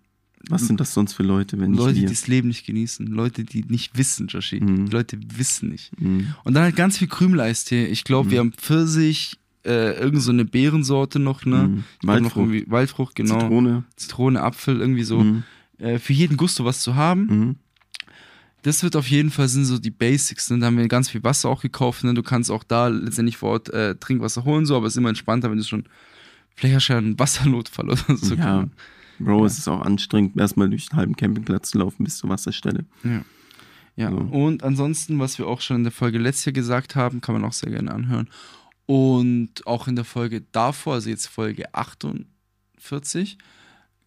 Was 0.49 0.67
sind 0.67 0.79
das 0.79 0.93
sonst 0.93 1.13
für 1.13 1.23
Leute, 1.23 1.59
wenn 1.59 1.71
nicht 1.71 1.79
Leute, 1.79 1.95
die 1.99 2.05
das 2.05 2.27
Leben 2.27 2.49
nicht 2.49 2.65
genießen. 2.67 3.07
Leute, 3.07 3.43
die 3.43 3.63
nicht 3.67 3.97
wissen, 3.97 4.27
Joshi. 4.27 4.59
Mhm. 4.59 4.87
Leute 4.87 5.17
wissen 5.35 5.69
nicht. 5.69 5.99
Mhm. 5.99 6.35
Und 6.43 6.53
dann 6.53 6.63
halt 6.63 6.75
ganz 6.75 6.99
viel 6.99 7.07
Krümeleistee. 7.07 7.87
Ich 7.87 8.03
glaube, 8.03 8.29
wir 8.29 8.39
haben 8.39 8.53
Pfirsich, 8.53 9.37
äh, 9.67 9.99
irgend 9.99 10.21
so 10.21 10.31
eine 10.31 10.45
Beerensorte 10.45 11.19
noch, 11.19 11.45
ne? 11.45 11.67
Mhm. 11.67 11.83
Ich 11.93 11.99
glaub 11.99 12.15
noch 12.15 12.23
Waldfrucht, 12.23 12.37
irgendwie 12.37 12.71
Waldfrucht, 12.71 13.15
genau. 13.15 13.39
Zitrone. 13.39 13.83
Zitrone, 13.95 14.41
Apfel, 14.41 14.79
irgendwie 14.79 15.03
so. 15.03 15.19
Mhm. 15.19 15.43
Äh, 15.77 15.99
für 15.99 16.13
jeden 16.13 16.37
Gusto 16.37 16.65
was 16.65 16.81
zu 16.81 16.95
haben. 16.95 17.21
Mhm. 17.27 17.55
Das 18.63 18.83
wird 18.83 18.95
auf 18.95 19.07
jeden 19.07 19.29
Fall 19.29 19.47
sind 19.47 19.65
so 19.65 19.77
die 19.77 19.91
Basics. 19.91 20.49
Ne? 20.49 20.59
Da 20.59 20.65
haben 20.65 20.77
wir 20.77 20.87
ganz 20.87 21.09
viel 21.09 21.23
Wasser 21.23 21.49
auch 21.49 21.61
gekauft. 21.61 22.03
Ne? 22.03 22.13
Du 22.13 22.23
kannst 22.23 22.49
auch 22.51 22.63
da 22.63 22.87
letztendlich 22.87 23.37
vor 23.37 23.51
Ort 23.51 23.69
äh, 23.69 23.95
Trinkwasser 23.95 24.43
holen, 24.45 24.65
so, 24.65 24.75
aber 24.75 24.87
es 24.87 24.93
ist 24.93 24.97
immer 24.97 25.09
entspannter, 25.09 25.49
wenn 25.51 25.57
du 25.57 25.63
schon 25.63 25.85
vielleicht 26.55 26.75
hast 26.75 26.89
du 26.89 26.93
ja 26.93 26.97
einen 26.97 27.17
Wassernotfall 27.19 27.85
oder 27.91 28.17
so. 28.17 28.35
Ja, 28.35 28.67
Bro, 29.19 29.45
es 29.45 29.57
ist 29.57 29.67
auch 29.67 29.81
anstrengend, 29.81 30.37
erstmal 30.37 30.69
durch 30.69 30.89
den 30.89 30.97
halben 30.97 31.15
Campingplatz 31.15 31.71
zu 31.71 31.77
laufen 31.79 32.03
bis 32.03 32.17
zur 32.17 32.29
Wasserstelle. 32.29 32.85
Ja. 33.03 33.21
Ja, 33.95 34.11
So. 34.11 34.17
und 34.17 34.63
ansonsten, 34.63 35.17
was 35.17 35.39
wir 35.39 35.47
auch 35.47 35.59
schon 35.59 35.77
in 35.77 35.83
der 35.83 35.91
Folge 35.91 36.19
letztes 36.19 36.45
Jahr 36.45 36.53
gesagt 36.53 36.95
haben, 36.95 37.19
kann 37.19 37.33
man 37.33 37.43
auch 37.45 37.53
sehr 37.53 37.71
gerne 37.71 37.91
anhören. 37.91 38.27
Und 38.87 39.67
auch 39.67 39.87
in 39.87 39.95
der 39.95 40.05
Folge 40.05 40.41
davor, 40.51 40.95
also 40.95 41.09
jetzt 41.09 41.27
Folge 41.27 41.65
48, 41.75 43.37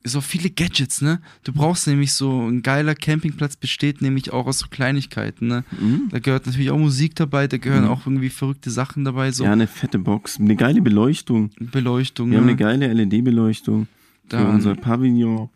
ist 0.03 0.17
auch 0.17 0.23
viele 0.23 0.49
Gadgets, 0.49 1.03
ne? 1.03 1.21
Du 1.44 1.53
brauchst 1.53 1.87
nämlich 1.87 2.15
so, 2.15 2.49
ein 2.49 2.62
geiler 2.62 2.94
Campingplatz 2.94 3.56
besteht 3.56 4.00
nämlich 4.00 4.32
auch 4.32 4.47
aus 4.47 4.61
so 4.61 4.69
Kleinigkeiten, 4.71 5.47
ne? 5.49 5.65
Mhm. 5.79 6.09
Da 6.11 6.19
gehört 6.19 6.47
natürlich 6.47 6.71
auch 6.71 6.79
Musik 6.79 7.15
dabei, 7.17 7.47
da 7.47 7.59
gehören 7.59 7.85
Mhm. 7.85 7.91
auch 7.91 8.06
irgendwie 8.06 8.31
verrückte 8.31 8.71
Sachen 8.71 9.05
dabei, 9.05 9.31
so 9.32 9.44
Ja, 9.44 9.53
eine 9.53 9.67
fette 9.67 9.99
Box, 9.99 10.41
eine 10.41 10.56
geile 10.56 10.81
Beleuchtung. 10.81 11.50
Beleuchtung, 11.59 12.31
Wir 12.31 12.38
haben 12.38 12.47
ne? 12.47 12.53
eine 12.53 12.56
geile 12.59 12.91
LED-Beleuchtung 12.94 13.87
für 14.29 14.47
unser 14.49 14.75
Pavillon. 14.75 15.50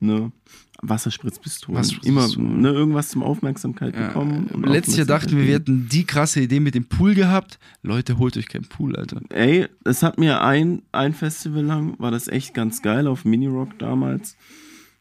Ne? 0.00 0.32
Wasserspritzpistolen. 0.82 1.78
Wasserspritzpistolen. 1.78 2.50
Immer 2.50 2.58
ne, 2.60 2.68
irgendwas 2.70 3.08
zum 3.10 3.22
Aufmerksamkeit 3.22 3.94
Ja, 3.94 4.08
bekommen. 4.08 4.46
und 4.46 4.66
letztes 4.66 4.96
Jahr 4.96 5.06
dachten 5.06 5.36
wir, 5.36 5.46
wir 5.46 5.54
hätten 5.54 5.88
die 5.88 6.04
krasse 6.04 6.40
Idee 6.40 6.60
mit 6.60 6.74
dem 6.74 6.86
Pool 6.86 7.14
gehabt. 7.14 7.58
Leute, 7.82 8.18
holt 8.18 8.36
euch 8.36 8.48
keinen 8.48 8.66
Pool, 8.66 8.96
Alter. 8.96 9.20
Ey, 9.30 9.66
es 9.84 10.02
hat 10.02 10.18
mir 10.18 10.42
ein, 10.42 10.82
ein 10.92 11.12
Festival 11.12 11.64
lang, 11.64 11.98
war 11.98 12.10
das 12.10 12.28
echt 12.28 12.54
ganz 12.54 12.82
geil 12.82 13.06
auf 13.06 13.24
Mini 13.24 13.46
Rock 13.46 13.78
damals. 13.78 14.36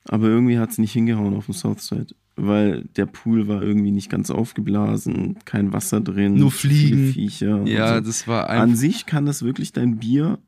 Aber 0.05 0.27
irgendwie 0.27 0.57
hat 0.57 0.71
es 0.71 0.77
nicht 0.77 0.93
hingehauen 0.93 1.36
auf 1.36 1.45
dem 1.45 1.53
Southside. 1.53 2.07
Weil 2.36 2.86
der 2.95 3.05
Pool 3.05 3.48
war 3.50 3.62
irgendwie 3.62 3.91
nicht 3.91 4.09
ganz 4.09 4.31
aufgeblasen, 4.31 5.38
kein 5.43 5.74
Wasser 5.74 6.00
drin. 6.00 6.36
Nur 6.36 6.51
Fliegen. 6.51 7.12
Viecher. 7.12 7.63
Ja, 7.65 7.95
so. 7.95 8.01
das 8.01 8.27
war 8.27 8.50
An 8.50 8.62
einfach. 8.62 8.77
sich 8.77 9.05
kann 9.05 9.25
das 9.25 9.43
wirklich 9.43 9.74
dein 9.74 9.98
Bier 9.98 10.39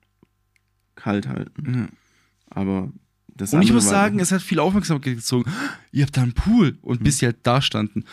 kalt 0.96 1.28
halten. 1.28 1.74
Ja. 1.76 1.88
Aber 2.50 2.92
das 3.36 3.54
Und 3.54 3.62
ich 3.62 3.74
muss 3.74 3.88
sagen, 3.88 4.20
es 4.20 4.32
hat 4.32 4.42
viel 4.42 4.60
Aufmerksamkeit 4.60 5.16
gezogen. 5.16 5.50
Ihr 5.92 6.04
habt 6.04 6.18
da 6.18 6.22
einen 6.22 6.34
Pool. 6.34 6.78
Und 6.82 7.04
bis 7.04 7.20
sie 7.20 7.26
halt 7.26 7.38
da 7.44 7.62
standen. 7.62 8.06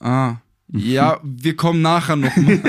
Ah. 0.00 0.36
Ja, 0.68 1.20
wir 1.24 1.56
kommen 1.56 1.82
nachher 1.82 2.16
nochmal. 2.16 2.60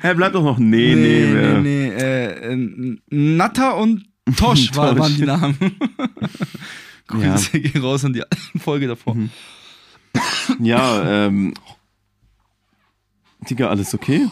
Hä, 0.00 0.14
bleib 0.16 0.32
doch 0.32 0.44
noch. 0.44 0.58
Nee, 0.58 0.94
nee, 0.94 1.26
nee, 1.26 1.60
nee. 1.60 1.60
nee. 1.60 1.88
Äh, 1.88 2.98
Natta 3.10 3.70
und 3.70 4.06
Tosch 4.36 4.70
war, 4.74 4.98
waren 4.98 5.14
die 5.14 5.22
Namen. 5.22 5.56
Ja. 5.60 7.34
Grüße 7.34 7.60
gehen 7.60 7.82
raus 7.82 8.04
an 8.04 8.12
die 8.12 8.22
Folge 8.58 8.86
davor. 8.86 9.14
Mhm. 9.14 9.30
Ja, 10.60 11.26
ähm. 11.26 11.54
Digga, 13.48 13.68
alles 13.68 13.92
okay? 13.94 14.28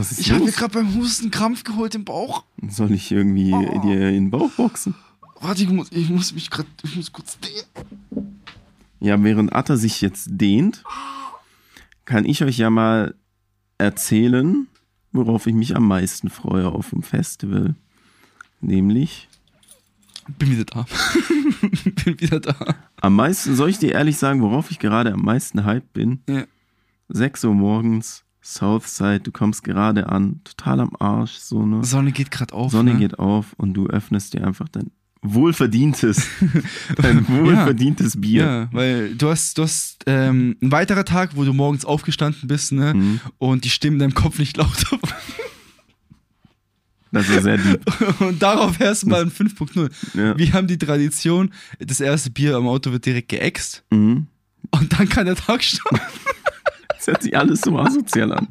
Ist 0.00 0.18
Ich 0.20 0.30
habe 0.30 0.44
mir 0.44 0.52
gerade 0.52 0.72
beim 0.74 0.94
Husten 0.94 1.30
Krampf 1.30 1.64
geholt 1.64 1.94
im 1.94 2.04
Bauch. 2.04 2.44
Soll 2.68 2.92
ich 2.92 3.10
irgendwie 3.12 3.52
Oh. 3.52 3.80
dir 3.82 4.08
in 4.08 4.14
den 4.26 4.30
Bauch 4.30 4.50
boxen? 4.52 4.94
Warte, 5.40 5.62
ich 5.64 5.68
muss, 5.70 5.88
ich 5.90 6.08
muss 6.08 6.32
mich 6.34 6.50
gerade, 6.50 6.68
ich 6.84 6.96
muss 6.96 7.12
kurz. 7.12 7.36
Ja, 9.00 9.22
während 9.22 9.52
Atta 9.54 9.76
sich 9.76 10.00
jetzt 10.00 10.28
dehnt, 10.30 10.84
kann 12.04 12.24
ich 12.24 12.42
euch 12.44 12.58
ja 12.58 12.70
mal 12.70 13.14
erzählen, 13.78 14.68
worauf 15.12 15.46
ich 15.48 15.54
mich 15.54 15.74
am 15.76 15.88
meisten 15.88 16.30
freue 16.30 16.68
auf 16.68 16.90
dem 16.90 17.02
Festival. 17.02 17.74
Nämlich 18.60 19.28
Bin 20.38 20.52
wieder 20.52 20.64
da. 20.64 20.86
bin 22.04 22.20
wieder 22.20 22.38
da. 22.38 22.54
am 23.00 23.16
meisten, 23.16 23.56
soll 23.56 23.70
ich 23.70 23.78
dir 23.78 23.90
ehrlich 23.92 24.16
sagen, 24.18 24.40
worauf 24.40 24.70
ich 24.70 24.78
gerade 24.78 25.12
am 25.12 25.20
meisten 25.22 25.64
hyped 25.64 25.92
bin? 25.92 26.22
Ja. 26.28 26.44
6 27.08 27.44
Uhr 27.44 27.54
morgens, 27.54 28.22
Southside, 28.42 29.20
du 29.20 29.30
kommst 29.30 29.62
gerade 29.64 30.08
an, 30.08 30.40
total 30.44 30.80
am 30.80 30.90
Arsch, 30.98 31.34
so 31.36 31.64
ne? 31.64 31.84
Sonne 31.84 32.12
geht 32.12 32.30
gerade 32.30 32.52
auf. 32.54 32.72
Sonne 32.72 32.94
ne? 32.94 32.98
geht 33.00 33.18
auf 33.18 33.52
und 33.56 33.74
du 33.74 33.86
öffnest 33.86 34.34
dir 34.34 34.44
einfach 34.46 34.68
dein 34.68 34.90
wohlverdientes, 35.22 36.26
dein 36.96 37.28
wohlverdientes 37.28 38.20
Bier. 38.20 38.44
Ja, 38.44 38.68
weil 38.72 39.14
du 39.14 39.28
hast, 39.30 39.56
du 39.58 39.62
hast 39.62 40.02
ähm, 40.06 40.56
ein 40.60 40.72
weiterer 40.72 41.04
Tag, 41.04 41.36
wo 41.36 41.44
du 41.44 41.52
morgens 41.52 41.84
aufgestanden 41.84 42.48
bist, 42.48 42.72
ne? 42.72 42.92
Mhm. 42.94 43.20
Und 43.38 43.64
die 43.64 43.70
Stimme 43.70 43.94
in 43.94 44.00
deinem 44.00 44.14
Kopf 44.14 44.38
nicht 44.40 44.56
lauter 44.56 45.00
war. 45.00 45.16
Das 47.12 47.28
ist 47.28 47.42
sehr 47.42 47.58
deep. 47.58 47.82
Und 48.20 48.42
darauf 48.42 48.80
erstmal 48.80 49.20
ein 49.22 49.30
5.0. 49.30 49.90
Ja. 50.18 50.36
Wir 50.38 50.52
haben 50.54 50.66
die 50.66 50.78
Tradition, 50.78 51.52
das 51.78 52.00
erste 52.00 52.30
Bier 52.30 52.56
am 52.56 52.66
Auto 52.66 52.90
wird 52.90 53.04
direkt 53.06 53.28
geäxt 53.28 53.84
Mhm. 53.90 54.26
und 54.70 54.98
dann 54.98 55.08
kann 55.08 55.26
der 55.26 55.36
Tag 55.36 55.62
starten. 55.62 56.00
Das 57.04 57.06
hört 57.14 57.22
sich 57.24 57.36
alles 57.36 57.60
so 57.62 57.76
asozial 57.76 58.32
an. 58.32 58.46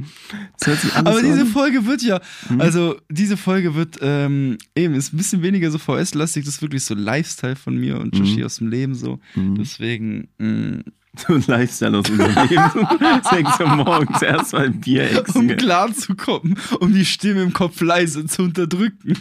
Aber 1.05 1.21
diese 1.21 1.41
an. 1.41 1.47
Folge 1.47 1.85
wird 1.85 2.01
ja, 2.01 2.19
also 2.59 2.97
diese 3.09 3.37
Folge 3.37 3.75
wird 3.75 3.99
ähm, 4.01 4.57
eben, 4.75 4.93
ist 4.93 5.13
ein 5.13 5.17
bisschen 5.17 5.41
weniger 5.41 5.71
so 5.71 5.77
VS-lastig, 5.77 6.43
das 6.43 6.55
ist 6.55 6.61
wirklich 6.61 6.83
so 6.83 6.93
Lifestyle 6.93 7.55
von 7.55 7.77
mir 7.77 7.97
und 7.99 8.13
Joshi 8.17 8.43
aus 8.43 8.57
dem 8.57 8.67
Leben 8.67 8.93
so. 8.93 9.19
Deswegen, 9.35 10.27
mh, 10.37 10.83
So 11.17 11.33
ein 11.33 11.43
Lifestyle 11.47 11.97
aus 11.97 12.09
unserem 12.09 12.47
Leben. 12.49 13.23
Sechs 13.29 13.59
Uhr 13.59 13.67
morgens 13.75 14.21
erstmal 14.21 14.65
ein 14.65 14.79
Bier 14.81 15.09
um 15.33 15.49
exen. 15.49 15.57
klar 15.57 15.93
zu 15.93 16.15
kommen, 16.15 16.57
um 16.79 16.93
die 16.93 17.05
Stimme 17.05 17.43
im 17.43 17.53
Kopf 17.53 17.79
leise 17.81 18.25
zu 18.25 18.43
unterdrücken. 18.43 19.17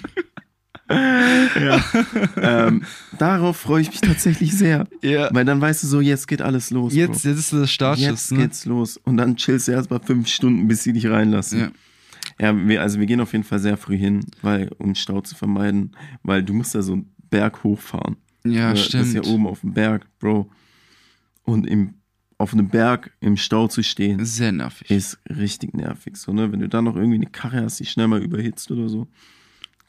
Ähm, 0.91 2.83
darauf 3.19 3.57
freue 3.57 3.83
ich 3.83 3.91
mich 3.91 4.01
tatsächlich 4.01 4.53
sehr. 4.53 4.87
Ja. 5.03 5.29
Weil 5.33 5.45
dann 5.45 5.61
weißt 5.61 5.83
du 5.83 5.87
so, 5.87 6.01
jetzt 6.01 6.27
geht 6.29 6.43
alles 6.43 6.71
los. 6.71 6.95
Jetzt, 6.95 7.23
Bro. 7.23 7.31
jetzt 7.31 7.39
ist 7.39 7.53
das 7.53 7.71
Startschuss. 7.71 8.07
Jetzt 8.07 8.33
ne? 8.33 8.39
geht's 8.39 8.65
los. 8.67 8.97
Und 8.97 9.17
dann 9.17 9.37
chillst 9.37 9.69
du 9.69 9.73
erst 9.73 9.91
mal 9.91 10.01
fünf 10.01 10.29
Stunden, 10.29 10.69
bis 10.69 10.83
sie 10.83 10.93
dich 10.93 11.07
reinlassen. 11.07 11.61
Ja. 11.61 11.71
Ja, 12.39 12.57
wir, 12.69 12.81
also 12.81 12.99
wir 12.99 13.07
gehen 13.07 13.21
auf 13.21 13.33
jeden 13.33 13.45
Fall 13.45 13.59
sehr 13.59 13.77
früh 13.77 13.99
hin, 13.99 14.25
weil, 14.41 14.71
um 14.79 14.95
Stau 14.95 15.21
zu 15.21 15.35
vermeiden, 15.35 15.95
weil 16.23 16.43
du 16.43 16.55
musst 16.55 16.75
da 16.75 16.81
so 16.81 16.95
einen 16.95 17.13
Berg 17.29 17.63
hochfahren. 17.65 18.17
Ja, 18.45 18.71
Ne, 18.71 18.77
stimmt. 18.77 19.03
Das 19.03 19.09
ist 19.09 19.15
ja 19.15 19.25
oben 19.33 19.47
auf 19.47 19.61
dem 19.61 19.75
Berg, 19.75 20.07
Bro. 20.19 20.51
Und 21.45 21.67
im, 21.67 21.95
auf 22.39 22.55
einem 22.55 22.69
Berg 22.69 23.11
im 23.21 23.37
Stau 23.37 23.69
zu 23.69 23.83
stehen, 23.83 24.25
Sehr 24.25 24.53
nervig. 24.53 24.91
ist 24.91 25.19
richtig 25.29 25.75
nervig. 25.75 26.17
So, 26.17 26.33
ne? 26.33 26.51
Wenn 26.51 26.61
du 26.61 26.69
dann 26.69 26.85
noch 26.85 26.97
irgendwie 26.97 27.17
eine 27.17 27.27
Karre 27.27 27.63
hast, 27.63 27.79
die 27.81 27.85
schnell 27.85 28.09
mal 28.09 28.23
überhitzt 28.23 28.71
oder 28.71 28.89
so. 28.89 29.07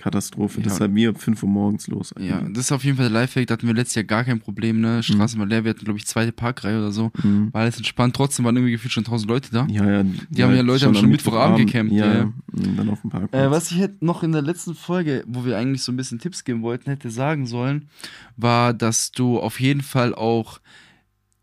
Katastrophe. 0.01 0.59
Ja. 0.59 0.63
Deshalb 0.65 0.93
wir 0.95 1.09
um 1.11 1.15
5 1.15 1.43
Uhr 1.43 1.49
morgens 1.49 1.87
los. 1.87 2.13
Ja, 2.19 2.41
das 2.41 2.65
ist 2.65 2.71
auf 2.71 2.83
jeden 2.83 2.97
Fall 2.97 3.09
der 3.09 3.21
Lifehack, 3.21 3.47
da 3.47 3.53
hatten 3.53 3.67
wir 3.67 3.73
letztes 3.73 3.95
Jahr 3.95 4.03
gar 4.03 4.23
kein 4.23 4.39
Problem, 4.39 4.81
ne? 4.81 5.01
Straße 5.03 5.37
war 5.39 5.45
leer, 5.45 5.63
wir 5.63 5.69
hatten, 5.69 5.85
glaube 5.85 5.97
ich, 5.99 6.05
zweite 6.07 6.31
Parkreihe 6.31 6.77
oder 6.79 6.91
so. 6.91 7.11
Mhm. 7.23 7.53
War 7.53 7.61
alles 7.61 7.77
entspannt, 7.77 8.15
trotzdem 8.15 8.45
waren 8.45 8.55
irgendwie 8.55 8.71
gefühlt 8.73 8.91
schon 8.91 9.03
tausend 9.03 9.29
Leute 9.29 9.49
da. 9.51 9.67
Ja, 9.69 9.89
ja. 9.89 10.03
Die 10.29 10.43
haben 10.43 10.55
ja 10.55 10.61
Leute 10.61 10.85
haben 10.87 10.95
schon 10.95 11.09
Mittwochabend 11.09 11.57
gecampt, 11.59 11.93
Ja, 11.93 12.05
ja. 12.05 12.13
ja. 12.15 12.33
Dann 12.77 12.89
auf 12.89 13.01
dem 13.01 13.09
Parkplatz. 13.09 13.41
Äh, 13.45 13.51
was 13.51 13.71
ich 13.71 13.77
hätte 13.79 14.03
noch 14.05 14.23
in 14.23 14.31
der 14.31 14.41
letzten 14.41 14.75
Folge, 14.75 15.23
wo 15.27 15.45
wir 15.45 15.57
eigentlich 15.57 15.83
so 15.83 15.91
ein 15.91 15.97
bisschen 15.97 16.19
Tipps 16.19 16.43
geben 16.43 16.61
wollten, 16.63 16.89
hätte 16.89 17.09
sagen 17.11 17.45
sollen, 17.45 17.87
war, 18.37 18.73
dass 18.73 19.11
du 19.11 19.39
auf 19.39 19.59
jeden 19.59 19.81
Fall 19.81 20.13
auch 20.15 20.59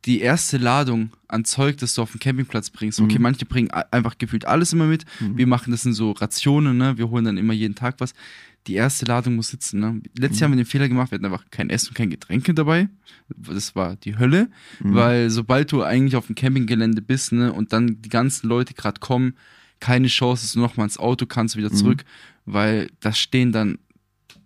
die 0.04 0.20
erste 0.20 0.56
Ladung 0.58 1.10
an 1.26 1.44
Zeug, 1.44 1.76
das 1.78 1.94
du 1.94 2.02
auf 2.02 2.12
den 2.12 2.20
Campingplatz 2.20 2.70
bringst. 2.70 3.00
Okay, 3.00 3.16
Mhm. 3.16 3.22
manche 3.22 3.44
bringen 3.44 3.70
einfach 3.70 4.16
gefühlt 4.16 4.46
alles 4.46 4.72
immer 4.72 4.86
mit. 4.86 5.04
Wir 5.20 5.46
machen 5.46 5.70
das 5.70 5.84
in 5.84 5.92
so 5.92 6.12
Rationen, 6.12 6.78
ne? 6.78 6.96
Wir 6.96 7.10
holen 7.10 7.24
dann 7.24 7.36
immer 7.36 7.52
jeden 7.52 7.74
Tag 7.74 7.96
was. 7.98 8.14
Die 8.66 8.74
erste 8.74 9.06
Ladung 9.06 9.36
muss 9.36 9.48
sitzen, 9.48 9.80
ne? 9.80 10.02
Letztes 10.18 10.40
Jahr 10.40 10.48
haben 10.50 10.56
wir 10.58 10.62
den 10.62 10.68
Fehler 10.68 10.88
gemacht, 10.88 11.10
wir 11.10 11.16
hatten 11.16 11.24
einfach 11.24 11.46
kein 11.50 11.70
Essen 11.70 11.88
und 11.88 11.94
kein 11.94 12.10
Getränke 12.10 12.52
dabei. 12.52 12.88
Das 13.34 13.74
war 13.74 13.96
die 13.96 14.18
Hölle, 14.18 14.50
weil 14.80 15.30
sobald 15.30 15.72
du 15.72 15.82
eigentlich 15.82 16.16
auf 16.16 16.26
dem 16.26 16.34
Campinggelände 16.34 17.00
bist, 17.00 17.32
ne, 17.32 17.52
und 17.52 17.72
dann 17.72 18.02
die 18.02 18.08
ganzen 18.10 18.46
Leute 18.48 18.74
gerade 18.74 19.00
kommen, 19.00 19.34
keine 19.80 20.08
Chance, 20.08 20.42
dass 20.42 20.52
du 20.52 20.60
nochmal 20.60 20.84
ins 20.84 20.98
Auto 20.98 21.24
kannst, 21.24 21.56
wieder 21.56 21.70
zurück, 21.70 22.04
weil 22.44 22.90
da 23.00 23.12
stehen 23.12 23.52
dann 23.52 23.78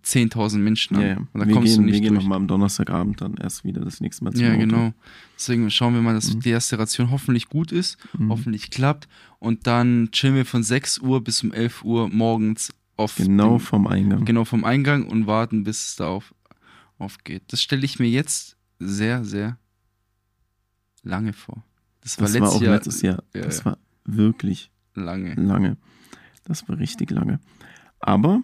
10.000 0.04 0.58
Menschen 0.58 0.96
an. 0.96 1.02
ja, 1.02 1.08
ja. 1.08 1.16
Und 1.32 1.40
da 1.40 1.46
wir 1.46 1.54
kommst 1.54 1.68
gehen, 1.74 1.82
du 1.82 1.86
wir 1.86 1.92
nicht 1.92 2.02
gehen 2.02 2.14
durch. 2.14 2.22
nochmal 2.24 2.36
am 2.36 2.48
Donnerstagabend 2.48 3.20
dann 3.20 3.34
erst 3.36 3.64
wieder 3.64 3.80
das 3.84 4.00
nächste 4.00 4.24
Mal 4.24 4.32
zum 4.32 4.42
Ja, 4.42 4.50
Auto. 4.50 4.58
genau. 4.58 4.92
Deswegen 5.36 5.70
schauen 5.70 5.94
wir 5.94 6.02
mal, 6.02 6.10
Mhm. 6.12 6.16
dass 6.16 6.38
die 6.38 6.50
erste 6.50 6.78
Ration 6.78 7.10
hoffentlich 7.10 7.48
gut 7.48 7.72
ist, 7.72 7.98
hoffentlich 8.28 8.70
klappt. 8.70 9.08
Und 9.38 9.66
dann 9.66 10.08
chillen 10.12 10.34
wir 10.34 10.44
von 10.44 10.62
6 10.62 10.98
Uhr 10.98 11.22
bis 11.22 11.42
um 11.44 11.52
11 11.52 11.84
Uhr 11.84 12.08
morgens 12.08 12.72
auf 12.96 13.16
Genau 13.16 13.56
dem, 13.58 13.60
vom 13.60 13.86
Eingang. 13.86 14.24
genau 14.24 14.44
vom 14.44 14.64
Eingang 14.64 15.06
und 15.06 15.26
warten, 15.26 15.64
bis 15.64 15.86
es 15.86 15.96
da 15.96 16.08
auf, 16.08 16.34
aufgeht. 16.98 17.42
Das 17.48 17.62
stelle 17.62 17.84
ich 17.84 17.98
mir 17.98 18.08
jetzt 18.08 18.56
sehr, 18.78 19.24
sehr 19.24 19.58
lange 21.02 21.32
vor. 21.32 21.64
Das 22.00 22.18
war 22.18 22.26
Das 22.26 22.34
war 22.34 22.40
letztes 22.40 22.56
auch 22.56 22.62
Jahr 22.62 22.74
letztes 22.74 23.02
Jahr. 23.02 23.22
Ja, 23.34 23.42
das 23.42 23.58
ja. 23.60 23.64
war 23.66 23.78
wirklich 24.04 24.70
lange. 24.94 25.34
lange. 25.34 25.76
Das 26.44 26.68
war 26.68 26.78
richtig 26.78 27.10
lange. 27.10 27.40
Aber, 28.00 28.42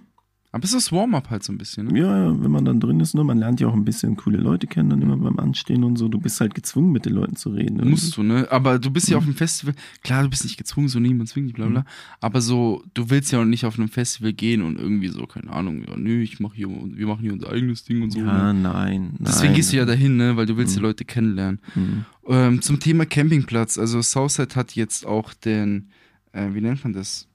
Aber 0.50 0.64
es 0.64 0.72
ist 0.72 0.86
das 0.86 0.92
Warm-up 0.92 1.28
halt 1.28 1.44
so 1.44 1.52
ein 1.52 1.58
bisschen. 1.58 1.88
Ne? 1.88 1.98
ja, 2.00 2.42
wenn 2.42 2.50
man 2.50 2.64
dann 2.64 2.80
drin 2.80 3.00
ist, 3.00 3.14
ne, 3.14 3.22
man 3.22 3.36
lernt 3.36 3.60
ja 3.60 3.68
auch 3.68 3.74
ein 3.74 3.84
bisschen 3.84 4.16
coole 4.16 4.38
Leute 4.38 4.66
kennen, 4.66 4.88
dann 4.88 5.02
immer 5.02 5.18
beim 5.18 5.38
Anstehen 5.38 5.84
und 5.84 5.96
so. 5.96 6.08
Du 6.08 6.18
bist 6.18 6.40
halt 6.40 6.54
gezwungen, 6.54 6.90
mit 6.90 7.04
den 7.04 7.12
Leuten 7.12 7.36
zu 7.36 7.50
reden. 7.50 7.76
ne? 7.76 7.84
Musst 7.84 8.16
du, 8.16 8.22
ne? 8.22 8.48
Aber 8.50 8.78
du 8.78 8.88
Mhm. 8.88 8.92
bist 8.94 9.10
ja 9.10 9.18
auf 9.18 9.24
einem 9.24 9.34
Festival, 9.34 9.74
klar, 10.02 10.22
du 10.22 10.30
bist 10.30 10.44
nicht 10.44 10.56
gezwungen, 10.56 10.88
so 10.88 11.00
niemand 11.00 11.28
zwingt 11.28 11.48
dich, 11.48 11.54
bla 11.54 11.66
bla. 11.66 11.84
Aber 12.20 12.40
so, 12.40 12.82
du 12.94 13.10
willst 13.10 13.30
ja 13.30 13.42
auch 13.42 13.44
nicht 13.44 13.66
auf 13.66 13.78
einem 13.78 13.88
Festival 13.90 14.32
gehen 14.32 14.62
und 14.62 14.78
irgendwie 14.78 15.08
so, 15.08 15.26
keine 15.26 15.52
Ahnung, 15.52 15.84
ja, 15.86 15.94
nö, 15.98 16.22
ich 16.22 16.40
mach 16.40 16.54
hier, 16.54 16.68
wir 16.70 17.06
machen 17.06 17.20
hier 17.20 17.34
unser 17.34 17.50
eigenes 17.50 17.84
Ding 17.84 18.00
und 18.00 18.10
so. 18.10 18.20
Ja, 18.20 18.52
ne? 18.54 18.58
nein, 18.58 19.02
nein. 19.02 19.16
Deswegen 19.20 19.52
gehst 19.52 19.72
du 19.74 19.76
ja 19.76 19.84
dahin, 19.84 20.16
ne? 20.16 20.38
Weil 20.38 20.46
du 20.46 20.56
willst 20.56 20.74
die 20.74 20.80
Leute 20.80 21.04
kennenlernen. 21.04 21.60
Mhm. 21.74 22.04
Ähm, 22.26 22.62
zum 22.62 22.80
Thema 22.80 23.04
Campingplatz, 23.04 23.76
also 23.76 24.00
Southside 24.00 24.54
hat 24.54 24.74
jetzt 24.74 25.04
auch 25.04 25.34
den, 25.34 25.90
äh, 26.32 26.54
wie 26.54 26.62
nennt 26.62 26.82
man 26.84 26.94
das? 26.94 27.26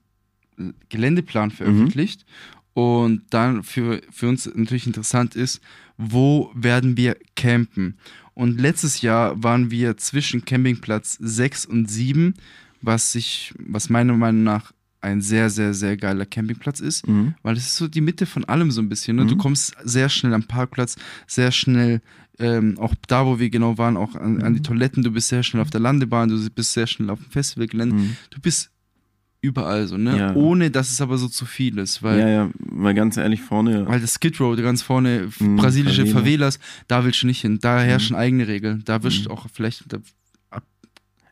Geländeplan 0.89 1.51
veröffentlicht. 1.51 2.25
Und 2.74 3.22
dann 3.30 3.63
für, 3.63 4.01
für 4.12 4.27
uns 4.27 4.46
natürlich 4.53 4.88
interessant 4.88 5.36
ist, 5.36 5.62
wo 5.98 6.51
werden 6.56 6.98
wir 6.98 7.18
campen? 7.36 7.98
Und 8.34 8.60
letztes 8.60 9.01
Jahr 9.01 9.42
waren 9.44 9.70
wir 9.70 9.96
zwischen 9.98 10.44
Campingplatz 10.44 11.18
6 11.22 11.65
und 11.68 11.89
7, 11.89 12.34
was 12.82 13.12
sich, 13.12 13.53
was 13.60 13.89
meiner 13.89 14.13
Meinung 14.18 14.44
nach 14.44 14.72
ein 15.01 15.22
sehr, 15.22 15.50
sehr, 15.50 15.74
sehr 15.74 15.98
geiler 15.98 16.25
Campingplatz 16.25 16.80
ist, 16.80 17.08
Mhm. 17.08 17.36
weil 17.44 17.58
es 17.58 17.68
ist 17.68 17.75
so 17.77 17.88
die 17.88 18.01
Mitte 18.01 18.25
von 18.25 18.46
allem 18.46 18.72
so 18.72 18.82
ein 18.82 18.89
bisschen. 18.89 19.18
Ne? 19.18 19.25
Du 19.25 19.36
kommst 19.38 19.75
sehr 19.84 20.08
schnell 20.10 20.34
am 20.34 20.44
Parkplatz, 20.44 20.96
sehr 21.27 21.51
schnell, 21.51 22.01
ähm, 22.39 22.80
auch 22.80 22.96
da, 23.08 23.25
wo 23.25 23.38
wir 23.38 23.50
genau 23.51 23.77
waren, 23.77 23.98
auch 23.98 24.15
an, 24.15 24.42
an 24.42 24.53
die 24.53 24.60
Mhm. 24.62 24.63
Toiletten, 24.63 25.03
du 25.03 25.12
bist 25.12 25.27
sehr 25.27 25.44
schnell 25.44 25.62
auf 25.62 25.70
der 25.70 25.82
Landebahn, 25.82 26.30
du 26.30 26.50
bist 26.50 26.74
sehr 26.74 26.88
schnell 26.88 27.10
auf 27.12 27.20
dem 27.22 27.30
Festivalgelände, 27.30 27.96
Mhm. 27.96 28.18
du 28.32 28.39
bist 28.42 28.72
überall 29.43 29.85
so, 29.88 29.97
ne? 29.97 30.17
Ja. 30.17 30.33
Ohne 30.35 30.71
dass 30.71 30.89
es 30.89 31.00
aber 31.01 31.17
so 31.19 31.27
zu 31.27 31.45
viel 31.45 31.77
ist, 31.77 32.01
weil, 32.01 32.19
Ja, 32.19 32.27
ja, 32.29 32.50
weil 32.57 32.93
ganz 32.95 33.17
ehrlich, 33.17 33.41
vorne. 33.41 33.85
weil 33.88 34.00
das 34.01 34.15
Skid 34.15 34.39
Row, 34.39 34.55
ganz 34.57 34.81
vorne, 34.81 35.29
Mhm, 35.39 35.57
brasilische 35.57 36.05
Favela. 36.07 36.47
Favelas, 36.47 36.59
da 36.88 37.03
willst 37.05 37.21
du 37.21 37.27
nicht 37.27 37.41
hin. 37.41 37.59
Da 37.62 37.79
herrschen 37.81 38.15
eigene 38.15 38.47
Regeln. 38.47 38.81
Da 38.85 39.03
wirst 39.03 39.25
du 39.25 39.29
auch 39.29 39.45
vielleicht, 39.53 39.91
da, 39.93 40.00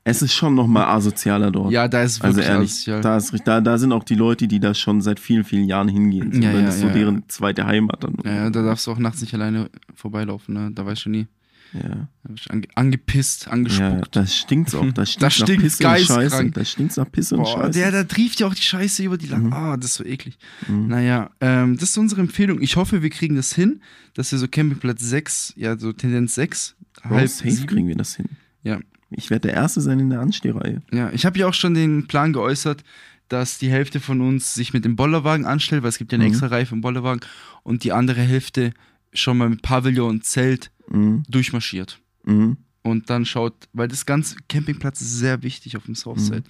Es 0.03 0.23
ist 0.23 0.33
schon 0.33 0.55
nochmal 0.55 0.85
asozialer 0.85 1.51
dort. 1.51 1.71
ja, 1.71 1.87
da 1.87 2.01
ist 2.01 2.21
Also 2.23 2.37
wirklich 2.37 2.51
ehrlich, 2.51 2.71
asozial. 2.71 3.01
da, 3.01 3.17
ist, 3.17 3.33
richtig- 3.33 3.45
da, 3.45 3.61
da 3.61 3.77
sind 3.77 3.91
auch 3.93 4.03
die 4.03 4.15
Leute, 4.15 4.47
die 4.47 4.59
da 4.59 4.73
schon 4.73 4.99
seit 4.99 5.19
vielen, 5.19 5.43
vielen 5.43 5.65
Jahren 5.65 5.87
hingehen. 5.87 6.31
So, 6.33 6.41
Ja, 6.41 6.51
ja, 6.53 6.61
das 6.65 6.75
ist 6.75 6.81
so 6.81 6.87
ja, 6.87 6.93
deren 6.93 7.23
zweite 7.27 7.65
Heimat 7.67 8.03
dann. 8.03 8.15
ja, 8.25 8.33
ja, 8.33 8.49
da 8.49 8.63
darfst 8.63 8.87
du 8.87 8.91
auch 8.91 8.97
nachts 8.97 9.21
nicht 9.21 9.33
alleine 9.35 9.69
vorbeilaufen, 9.93 10.55
ne? 10.55 10.71
Da 10.73 10.85
weißt 10.85 11.05
du 11.05 11.11
nie. 11.11 11.27
Ja. 11.73 12.07
Ange 12.49 12.67
angepisst, 12.75 13.45
Ja, 13.45 13.51
angespuckt. 13.53 14.15
das 14.15 14.35
stinkt's 14.35 14.75
auch. 14.75 14.91
Das 14.91 15.11
stinkt 15.11 15.23
Das 15.23 15.39
nach 15.39 15.45
stinkt 15.47 15.63
Pisse 15.63 15.83
und 15.87 15.89
Scheiße. 15.91 16.13
geistkrank. 16.19 16.53
Das 16.53 16.69
stinkt 16.71 16.97
nach 16.97 17.11
Pisse 17.11 17.35
und 17.37 17.43
Boah, 17.43 17.61
Scheiße. 17.61 17.79
der, 17.79 17.91
da 17.91 18.03
trieft 18.03 18.39
ja 18.41 18.47
auch 18.47 18.53
die 18.53 18.61
Scheiße 18.61 19.03
über 19.03 19.17
die 19.17 19.27
Lang. 19.27 19.43
Mhm. 19.45 19.53
Ah, 19.53 19.77
das 19.77 19.91
ist 19.91 19.93
so 19.95 20.03
eklig. 20.05 20.37
Naja, 20.67 21.29
ähm, 21.39 21.77
das 21.77 21.89
ist 21.89 21.97
unsere 21.97 22.21
Empfehlung. 22.21 22.61
Ich 22.61 22.75
hoffe, 22.75 23.01
wir 23.01 23.09
kriegen 23.09 23.35
das 23.35 23.53
hin, 23.53 23.81
dass 24.15 24.31
wir 24.31 24.39
so 24.39 24.47
Campingplatz 24.47 25.01
6, 25.01 25.53
ja, 25.55 25.77
so 25.77 25.93
Tendenz 25.93 26.35
6, 26.35 26.75
Bro, 27.03 27.15
halb 27.15 27.29
safe 27.29 27.65
kriegen 27.65 27.87
wir 27.87 27.95
das 27.95 28.15
hin. 28.15 28.27
Ja, 28.63 28.79
Ich 29.09 29.29
werde 29.29 29.47
der 29.47 29.53
Erste 29.55 29.79
sein 29.81 29.99
in 29.99 30.09
der 30.09 30.19
Anstehreihe. 30.19 30.81
ja. 30.91 31.09
Ich 31.13 31.25
habe 31.25 31.39
ja 31.39 31.47
auch 31.47 31.53
schon 31.53 31.73
den 31.73 32.07
Plan 32.07 32.33
geäußert, 32.33 32.83
dass 33.29 33.57
die 33.59 33.69
Hälfte 33.69 34.01
von 34.01 34.19
uns 34.19 34.53
sich 34.53 34.73
mit 34.73 34.83
dem 34.83 34.97
Bollerwagen 34.97 35.45
anstellt, 35.45 35.83
weil 35.83 35.89
es 35.89 35.97
gibt 35.97 36.11
ja 36.11 36.17
eine 36.17 36.25
Mhm. 36.25 36.31
extra 36.31 36.47
Reihe 36.47 36.65
für 36.65 36.75
den 36.75 36.81
Bollerwagen 36.81 37.21
und 37.63 37.85
die 37.85 37.93
andere 37.93 38.21
Hälfte 38.21 38.73
schon 39.13 39.37
mal 39.37 39.49
mit 39.49 39.61
Pavillon 39.61 40.09
und 40.09 40.25
Zelt 40.25 40.69
Mhm. 40.91 41.24
durchmarschiert. 41.29 42.00
Mhm. 42.24 42.57
und 42.83 43.10
dann 43.10 43.25
schaut, 43.25 43.53
weil 43.74 43.88
das 43.88 44.05
ganze 44.05 44.36
Campingplatz 44.48 45.01
ist 45.01 45.17
sehr 45.17 45.41
wichtig 45.43 45.77
auf 45.77 45.86
dem 45.86 45.95
Southside. 45.95 46.43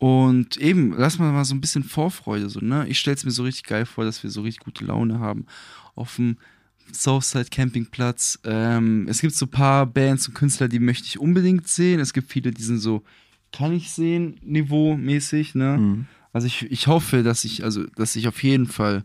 Mhm. 0.00 0.06
Und 0.06 0.56
eben, 0.56 0.94
lass 0.96 1.18
mal 1.18 1.30
mal 1.32 1.44
so 1.44 1.54
ein 1.54 1.60
bisschen 1.60 1.84
Vorfreude, 1.84 2.48
so, 2.48 2.60
ne? 2.60 2.86
Ich 2.88 2.98
stelle 2.98 3.16
es 3.16 3.24
mir 3.24 3.30
so 3.32 3.42
richtig 3.42 3.64
geil 3.64 3.84
vor, 3.86 4.04
dass 4.04 4.22
wir 4.22 4.30
so 4.30 4.42
richtig 4.42 4.64
gute 4.64 4.84
Laune 4.84 5.18
haben 5.18 5.46
auf 5.94 6.16
dem 6.16 6.38
Southside 6.92 7.50
Campingplatz. 7.50 8.38
Ähm, 8.44 9.06
es 9.08 9.20
gibt 9.20 9.34
so 9.34 9.46
ein 9.46 9.50
paar 9.50 9.86
Bands 9.86 10.26
und 10.26 10.34
Künstler, 10.34 10.68
die 10.68 10.78
möchte 10.78 11.06
ich 11.06 11.18
unbedingt 11.18 11.68
sehen. 11.68 12.00
Es 12.00 12.12
gibt 12.12 12.30
viele, 12.32 12.50
die 12.50 12.62
sind 12.62 12.78
so, 12.78 13.02
kann 13.52 13.72
ich 13.72 13.90
sehen, 13.90 14.38
Niveau-mäßig, 14.42 15.54
ne? 15.54 15.78
Mhm. 15.78 16.06
Also 16.32 16.46
ich, 16.46 16.62
ich 16.70 16.86
hoffe, 16.86 17.22
dass 17.22 17.44
ich, 17.44 17.64
also, 17.64 17.84
dass 17.96 18.16
ich 18.16 18.26
auf 18.26 18.42
jeden 18.42 18.66
Fall 18.66 19.04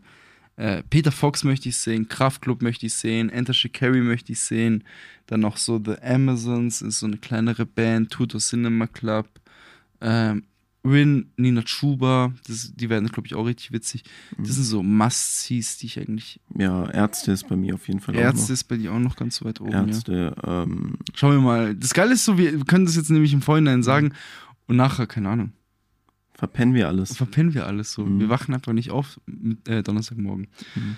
äh, 0.58 0.84
Peter 0.90 1.12
Fox 1.12 1.44
möchte 1.44 1.70
ich 1.70 1.78
sehen, 1.78 2.08
Kraftklub 2.08 2.62
möchte 2.62 2.86
ich 2.86 2.94
sehen, 2.94 3.30
Enter 3.30 3.54
Shikari 3.54 4.02
möchte 4.02 4.32
ich 4.32 4.40
sehen, 4.40 4.84
dann 5.28 5.42
noch 5.42 5.58
so 5.58 5.82
The 5.84 6.02
Amazons, 6.02 6.82
ist 6.82 7.00
so 7.00 7.08
eine 7.08 7.18
kleinere 7.18 7.66
Band, 7.66 8.12
Tuto 8.12 8.38
Cinema 8.38 8.88
Club, 8.88 9.28
ähm, 10.02 10.44
Rin, 10.86 11.32
Nina 11.36 11.64
Chuba, 11.64 12.32
das, 12.48 12.72
die 12.76 12.90
werden, 12.90 13.08
glaube 13.08 13.26
ich, 13.26 13.34
auch 13.34 13.46
richtig 13.46 13.72
witzig. 13.72 14.04
Das 14.38 14.56
sind 14.56 14.66
so 14.66 14.84
Must-Sees, 14.84 15.78
die 15.78 15.88
ich 15.88 16.00
eigentlich. 16.00 16.40
Ja, 16.56 16.88
Ärzte 16.92 17.32
ist 17.32 17.48
bei 17.48 17.56
mir 17.56 17.74
auf 17.74 17.88
jeden 17.88 18.00
Fall 18.00 18.16
Ärzte 18.16 18.54
ist 18.54 18.66
bei 18.66 18.78
dir 18.78 18.94
auch 18.94 19.00
noch 19.00 19.16
ganz 19.16 19.44
weit 19.44 19.60
oben. 19.62 19.74
Ärzte, 19.74 20.36
ja. 20.46 20.64
ähm, 20.64 21.00
Schauen 21.16 21.32
wir 21.32 21.42
mal. 21.42 21.76
Das 21.76 21.94
Geile 21.94 22.14
ist 22.14 22.26
so, 22.26 22.38
wir 22.38 22.64
können 22.66 22.86
das 22.86 22.96
jetzt 22.96 23.10
nämlich 23.10 23.34
im 23.34 23.42
Vorhinein 23.42 23.82
sagen 23.82 24.14
und 24.68 24.76
nachher, 24.76 25.08
keine 25.08 25.30
Ahnung, 25.30 25.54
verpennen 26.38 26.76
wir 26.76 26.88
alles. 26.88 27.16
verpennen 27.18 27.54
wir 27.54 27.66
alles 27.66 27.92
so. 27.94 28.06
Mhm. 28.06 28.20
Wir 28.20 28.30
wachen 28.30 28.54
einfach 28.54 28.74
nicht 28.74 28.92
auf 28.92 29.20
mit, 29.26 29.68
äh, 29.68 29.82
Donnerstagmorgen. 29.84 30.48
Mhm. 30.76 30.98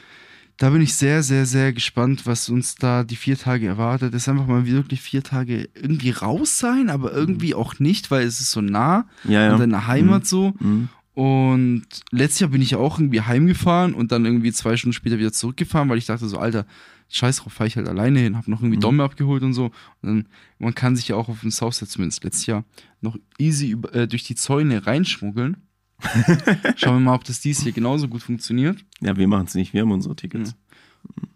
Da 0.59 0.71
bin 0.71 0.81
ich 0.81 0.95
sehr, 0.95 1.21
sehr, 1.21 1.45
sehr 1.45 1.71
gespannt, 1.71 2.25
was 2.25 2.49
uns 2.49 2.73
da 2.75 3.03
die 3.03 3.15
vier 3.15 3.37
Tage 3.37 3.67
erwartet. 3.67 4.15
Ist 4.15 4.27
einfach 4.27 4.47
mal 4.47 4.65
wirklich 4.65 5.01
vier 5.01 5.21
Tage 5.21 5.69
irgendwie 5.75 6.09
raus 6.09 6.57
sein, 6.57 6.89
aber 6.89 7.11
irgendwie 7.13 7.53
auch 7.53 7.77
nicht, 7.77 8.09
weil 8.09 8.25
es 8.25 8.41
ist 8.41 8.49
so 8.51 8.61
nah 8.61 9.05
Ja, 9.23 9.43
ja. 9.45 9.53
an 9.53 9.59
deiner 9.59 9.85
Heimat 9.85 10.25
so. 10.25 10.53
Mhm. 10.59 10.89
Und 11.13 11.85
letztes 12.11 12.39
Jahr 12.41 12.49
bin 12.49 12.61
ich 12.61 12.75
auch 12.75 12.99
irgendwie 12.99 13.21
heimgefahren 13.21 13.93
und 13.93 14.11
dann 14.11 14.25
irgendwie 14.25 14.51
zwei 14.51 14.77
Stunden 14.77 14.93
später 14.93 15.19
wieder 15.19 15.31
zurückgefahren, 15.31 15.89
weil 15.89 15.97
ich 15.99 16.05
dachte 16.07 16.27
so, 16.27 16.37
Alter, 16.39 16.65
scheiß 17.09 17.37
drauf, 17.37 17.53
fahr 17.53 17.67
ich 17.67 17.75
halt 17.77 17.87
alleine 17.87 18.19
hin, 18.19 18.37
hab 18.37 18.47
noch 18.47 18.61
irgendwie 18.61 18.77
Mhm. 18.77 18.81
Domme 18.81 19.03
abgeholt 19.03 19.43
und 19.43 19.53
so. 19.53 19.65
Und 19.65 19.73
dann, 20.03 20.27
man 20.59 20.75
kann 20.75 20.95
sich 20.95 21.07
ja 21.09 21.15
auch 21.15 21.29
auf 21.29 21.41
dem 21.41 21.51
Southside 21.51 21.89
zumindest 21.89 22.23
letztes 22.23 22.45
Jahr 22.45 22.63
noch 23.01 23.17
easy 23.37 23.69
über, 23.69 23.93
äh, 23.95 24.07
durch 24.07 24.23
die 24.23 24.35
Zäune 24.35 24.85
reinschmuggeln. 24.85 25.57
Schauen 26.75 26.95
wir 26.95 26.99
mal, 26.99 27.15
ob 27.15 27.23
das 27.23 27.39
dies 27.41 27.61
hier 27.63 27.71
genauso 27.71 28.07
gut 28.07 28.21
funktioniert. 28.21 28.83
Ja, 29.01 29.15
wir 29.17 29.27
machen 29.27 29.45
es 29.47 29.55
nicht, 29.55 29.73
wir 29.73 29.81
haben 29.81 29.91
unsere 29.91 30.15
Tickets. 30.15 30.55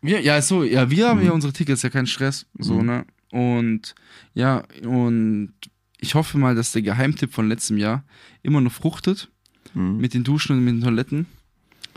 Wir, 0.01 0.21
ja, 0.21 0.41
so, 0.41 0.63
ja, 0.63 0.89
wir 0.89 1.07
haben 1.09 1.19
Mhm. 1.19 1.25
ja 1.25 1.31
unsere 1.31 1.53
Tickets, 1.53 1.81
ja 1.81 1.89
kein 1.89 2.05
Stress, 2.07 2.45
so, 2.59 2.79
Mhm. 2.79 2.85
ne? 2.85 3.05
Und 3.31 3.95
ja, 4.33 4.63
und 4.83 5.53
ich 5.99 6.15
hoffe 6.15 6.37
mal, 6.37 6.53
dass 6.55 6.73
der 6.73 6.81
Geheimtipp 6.81 7.33
von 7.33 7.47
letztem 7.47 7.77
Jahr 7.77 8.03
immer 8.43 8.59
noch 8.59 8.71
fruchtet 8.71 9.31
Mhm. 9.73 9.97
mit 9.97 10.13
den 10.13 10.23
Duschen 10.23 10.57
und 10.57 10.65
mit 10.65 10.73
den 10.75 10.81
Toiletten. 10.81 11.25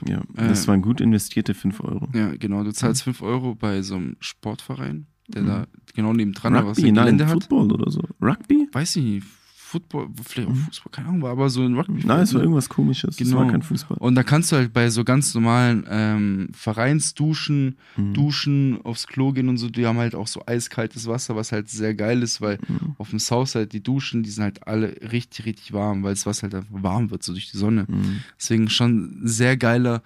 Ja, 0.09 0.23
das 0.35 0.65
äh, 0.65 0.69
waren 0.69 0.83
gut 0.83 1.01
investierte 1.01 1.55
5 1.55 1.81
Euro. 1.81 2.09
Ja, 2.15 2.35
genau. 2.37 2.63
Du 2.65 2.73
zahlst 2.73 3.03
5 3.03 3.23
Euro 3.23 3.55
bei 3.55 3.83
so 3.83 3.97
einem 3.97 4.17
Sportverein, 4.21 5.07
der 5.29 5.43
da 5.43 5.67
genau 5.95 6.13
nebendran 6.13 6.55
war, 6.55 6.67
was 6.67 6.79
Rugby, 6.79 6.89
ein 6.89 6.95
nein, 6.95 7.05
Gelände 7.05 7.27
hat. 7.27 7.33
Football 7.33 7.73
oder 7.73 7.91
so. 7.91 8.03
Rugby? 8.21 8.69
Weiß 8.73 8.97
ich 8.97 9.05
nicht. 9.05 9.27
Football, 9.75 10.09
vielleicht 10.25 10.49
auch 10.49 10.53
Mhm. 10.55 10.59
Fußball, 10.67 10.93
keine 10.93 11.09
Ahnung, 11.09 11.23
war 11.23 11.31
aber 11.33 11.51
so 11.51 11.63
ein 11.63 11.75
Rugby. 11.77 12.05
Nein, 12.07 12.21
es 12.21 12.33
war 12.33 12.41
irgendwas 12.43 12.69
komisches. 12.69 13.11
Es 13.11 13.17
Genau. 13.17 13.39
war 13.39 13.49
kein 13.51 13.63
Fußball. 13.63 13.97
Und 13.99 14.15
da 14.15 14.23
kannst 14.23 14.53
du 14.53 14.57
halt 14.57 14.73
bei 14.73 14.89
so 14.89 15.03
ganz 15.03 15.35
normalen 15.35 15.85
ähm, 15.91 16.49
Vereinsduschen, 16.53 17.77
Mhm. 17.97 18.15
Duschen, 18.15 18.79
aufs 18.85 19.07
Klo 19.07 19.33
gehen 19.33 19.49
und 19.49 19.57
so, 19.59 19.69
die 19.69 19.87
haben 19.87 19.99
halt 19.99 20.15
auch 20.15 20.27
so 20.27 20.43
eiskaltes 20.47 21.07
Wasser, 21.07 21.35
was 21.37 21.51
halt 21.53 21.69
sehr 21.69 21.95
geil 21.95 22.23
ist, 22.23 22.41
weil 22.41 22.59
Mhm. 22.69 22.95
auf 22.99 23.11
dem 23.11 23.19
Southside 23.19 23.67
die 23.67 23.83
Duschen, 23.83 24.23
die 24.23 24.31
sind 24.31 24.45
halt 24.45 24.67
alle 24.67 24.95
richtig, 25.13 25.45
richtig 25.47 25.73
warm, 25.73 26.03
weil 26.03 26.15
das 26.15 26.27
Wasser 26.27 26.43
halt 26.43 26.55
einfach 26.55 26.83
warm 26.83 27.11
wird, 27.11 27.23
so 27.23 27.33
durch 27.33 27.51
die 27.51 27.57
Sonne. 27.57 27.87
Mhm. 27.89 28.21
Deswegen 28.39 28.71
schon 28.71 29.21
sehr 29.25 29.57
geiler 29.57 30.03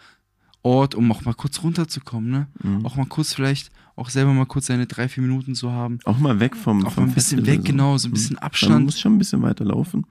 Ort, 0.62 0.94
um 0.94 1.10
auch 1.12 1.24
mal 1.24 1.34
kurz 1.34 1.62
runterzukommen, 1.62 2.30
ne? 2.30 2.46
Mhm. 2.62 2.84
Auch 2.84 2.96
mal 2.96 3.06
kurz 3.06 3.32
vielleicht, 3.32 3.70
auch 3.96 4.10
selber 4.10 4.32
mal 4.34 4.46
kurz 4.46 4.66
seine 4.66 4.86
drei, 4.86 5.08
vier 5.08 5.22
Minuten 5.22 5.54
zu 5.54 5.70
haben. 5.72 5.98
Auch 6.04 6.18
mal 6.18 6.40
weg 6.40 6.56
vom, 6.56 6.84
Auch 6.84 6.92
vom 6.92 7.04
mal 7.04 7.10
ein 7.10 7.14
bisschen 7.14 7.38
Festival 7.38 7.58
weg, 7.60 7.64
genau, 7.64 7.96
so 7.96 8.08
ein 8.08 8.10
Mhm. 8.10 8.14
bisschen 8.14 8.34
Man 8.36 8.42
Abstand. 8.44 8.84
muss 8.84 9.00
schon 9.00 9.14
ein 9.14 9.18
bisschen 9.18 9.42
weiter 9.42 9.64
laufen. 9.64 10.04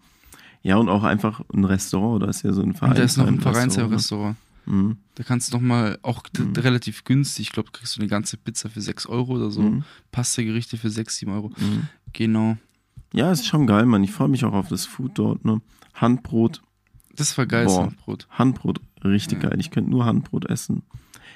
Ja, 0.63 0.77
und 0.77 0.89
auch 0.89 1.03
einfach 1.03 1.41
ein 1.53 1.63
Restaurant, 1.65 2.23
da 2.23 2.27
ist 2.29 2.43
ja 2.43 2.51
so 2.53 2.61
ein 2.61 2.73
Verein. 2.73 2.91
Und 2.91 2.97
da 2.99 3.03
ist 3.03 3.17
noch 3.17 3.27
ein 3.27 3.39
Vereinsrestaurant, 3.39 4.35
ne? 4.65 4.73
Mhm. 4.73 4.97
Da 5.15 5.23
kannst 5.23 5.51
du 5.53 5.57
noch 5.57 5.61
mal, 5.63 5.97
auch 6.01 6.23
Mhm. 6.37 6.53
relativ 6.57 7.03
günstig, 7.03 7.47
ich 7.47 7.51
glaube, 7.53 7.71
kriegst 7.71 7.95
du 7.95 8.01
eine 8.01 8.09
ganze 8.09 8.35
Pizza 8.37 8.69
für 8.69 8.81
6 8.81 9.05
Euro 9.05 9.33
oder 9.35 9.51
so. 9.51 9.61
Mhm. 9.61 9.83
Pasta-Gerichte 10.11 10.77
für 10.77 10.89
6, 10.89 11.17
7 11.17 11.31
Euro. 11.31 11.49
Mhm. 11.57 11.87
Genau. 12.13 12.57
Ja, 13.13 13.31
ist 13.31 13.45
schon 13.47 13.67
geil, 13.67 13.85
Mann. 13.85 14.03
Ich 14.03 14.11
freue 14.11 14.27
mich 14.27 14.43
auch 14.43 14.53
auf 14.53 14.67
das 14.67 14.85
Food 14.85 15.11
dort, 15.15 15.45
ne? 15.45 15.61
Handbrot, 15.93 16.61
Das 17.15 17.35
war 17.37 17.45
geil, 17.47 17.65
Boah. 17.65 17.85
Sandbrot. 17.85 18.27
Handbrot, 18.29 18.79
richtig 19.09 19.41
Ja. 19.43 19.49
geil. 19.49 19.59
Ich 19.59 19.71
könnte 19.71 19.89
nur 19.91 20.05
Handbrot 20.05 20.45
essen. 20.45 20.83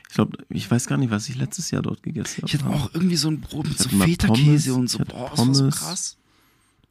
Ich 0.09 0.15
glaube, 0.15 0.37
ich 0.49 0.69
weiß 0.69 0.87
gar 0.87 0.97
nicht, 0.97 1.09
was 1.11 1.29
ich 1.29 1.35
letztes 1.37 1.71
Jahr 1.71 1.81
dort 1.81 2.03
gegessen 2.03 2.37
habe. 2.43 2.47
Ich 2.47 2.53
hatte 2.53 2.67
auch 2.69 2.93
irgendwie 2.93 3.15
so 3.15 3.29
ein 3.29 3.39
Brot 3.39 3.67
mit 3.67 3.79
Ich 3.79 3.89
so 3.91 3.97
Feta-Käse 3.97 4.71
Pommes, 4.73 4.77
und 4.77 4.89
so. 4.89 4.99
Boah, 5.05 5.29
so 5.35 5.35
Pommes. 5.45 5.75
krass. 5.75 6.17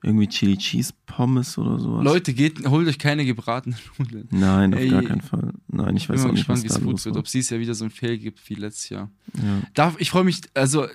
Irgendwie 0.03 0.29
Chili 0.29 0.57
Cheese 0.57 0.95
Pommes 1.05 1.59
oder 1.59 1.79
sowas. 1.79 2.03
Leute, 2.03 2.33
geht, 2.33 2.67
holt 2.67 2.89
euch 2.89 2.99
keine 2.99 3.27
gebratenen 3.27 3.79
Nudeln. 3.99 4.27
Nein, 4.31 4.73
auf 4.73 4.81
Ey, 4.81 4.89
gar 4.89 5.03
keinen 5.03 5.21
Fall. 5.21 5.53
Nein, 5.69 5.95
ich 5.97 6.09
weiß 6.09 6.21
mal 6.21 6.29
auch 6.29 6.33
nicht, 6.33 6.47
gespannt, 6.47 6.65
was 6.65 6.77
wie 6.77 6.81
da 6.85 6.91
los 6.91 7.05
wird. 7.05 7.17
Ob 7.19 7.27
es 7.27 7.33
dieses 7.33 7.51
Jahr 7.51 7.61
wieder 7.61 7.75
so 7.75 7.85
ein 7.85 7.91
Fail 7.91 8.17
gibt 8.17 8.49
wie 8.49 8.55
letztes 8.55 8.89
Jahr. 8.89 9.11
Ja. 9.37 9.61
Darf, 9.75 9.97
ich 9.99 10.11
freue 10.11 10.25
mich, 10.25 10.41
also 10.55 10.87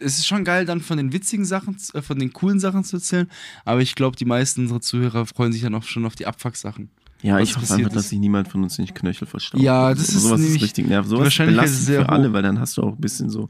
es 0.00 0.18
ist 0.18 0.26
schon 0.26 0.42
geil, 0.42 0.64
dann 0.66 0.80
von 0.80 0.96
den 0.96 1.12
witzigen 1.12 1.44
Sachen, 1.44 1.76
äh, 1.94 2.02
von 2.02 2.18
den 2.18 2.32
coolen 2.32 2.58
Sachen 2.58 2.82
zu 2.82 2.96
erzählen, 2.96 3.30
aber 3.64 3.80
ich 3.82 3.94
glaube, 3.94 4.16
die 4.16 4.24
meisten 4.24 4.62
unserer 4.62 4.80
Zuhörer 4.80 5.26
freuen 5.26 5.52
sich 5.52 5.62
dann 5.62 5.76
auch 5.76 5.84
schon 5.84 6.04
auf 6.04 6.16
die 6.16 6.26
Abfuck-Sachen. 6.26 6.90
Ja, 7.22 7.40
ich 7.40 7.56
hoffe 7.56 7.74
einfach, 7.74 7.90
dass 7.92 8.10
sich 8.10 8.18
niemand 8.18 8.48
von 8.48 8.62
uns 8.62 8.76
die 8.76 8.84
Knöchel 8.86 9.26
verstaubt. 9.26 9.62
Ja, 9.62 9.90
das 9.92 10.08
ist 10.10 10.22
sowas 10.22 10.40
ist 10.40 10.60
richtig 10.62 10.86
nervig. 10.86 11.08
Sowas 11.10 11.20
ist 11.20 11.24
Wahrscheinlichkeit 11.24 11.66
ist 11.68 11.86
sehr 11.86 12.02
für 12.02 12.08
alle, 12.10 12.28
hoch. 12.28 12.32
weil 12.34 12.42
dann 12.42 12.60
hast 12.60 12.76
du 12.76 12.82
auch 12.82 12.92
ein 12.94 13.00
bisschen 13.00 13.28
so 13.28 13.48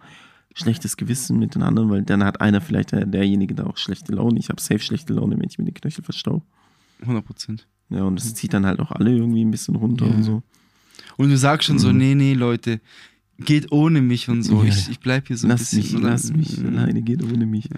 schlechtes 0.55 0.97
Gewissen 0.97 1.39
mit 1.39 1.55
den 1.55 1.63
anderen, 1.63 1.91
weil 1.91 2.03
dann 2.03 2.25
hat 2.25 2.41
einer 2.41 2.61
vielleicht 2.61 2.93
der, 2.93 3.05
derjenige 3.05 3.55
da 3.55 3.65
auch 3.65 3.77
schlechte 3.77 4.13
Laune. 4.13 4.39
Ich 4.41 4.49
habe 4.49 4.61
safe 4.61 4.81
schlechte 4.81 5.13
Laune, 5.13 5.37
wenn 5.39 5.47
ich 5.49 5.59
mir 5.59 5.65
die 5.67 5.73
Knöchel 5.73 6.03
verstaue. 6.03 6.43
100 7.03 7.25
Prozent. 7.25 7.67
Ja, 7.91 8.05
und 8.05 8.17
das 8.19 8.35
zieht 8.35 8.53
dann 8.55 8.67
halt 8.67 8.81
auch 8.81 8.91
alle 8.91 9.11
irgendwie 9.15 9.45
ein 9.45 9.51
bisschen 9.51 9.77
runter 9.77 10.07
Ja. 10.07 10.15
und 10.15 10.23
so. 10.25 10.43
Und 11.17 11.29
du 11.31 11.37
sagst 11.37 11.67
schon 11.67 11.79
so, 11.79 11.91
Mhm. 11.93 11.97
nee, 11.99 12.15
nee, 12.15 12.35
Leute, 12.35 12.81
geht 13.39 13.71
ohne 13.71 14.01
mich 14.01 14.29
und 14.29 14.43
so. 14.43 14.63
Ja. 14.63 14.69
Ich, 14.71 14.89
ich 14.89 14.99
bleib 15.01 15.29
hier 15.29 15.37
so 15.37 15.47
ein 15.47 15.51
lass 15.51 15.71
bisschen. 15.71 16.01
mich, 16.01 16.03
lass 16.03 16.33
mich 16.33 16.59
alleine, 16.65 17.03
geht 17.03 17.23
ohne 17.23 17.47
mich. 17.47 17.69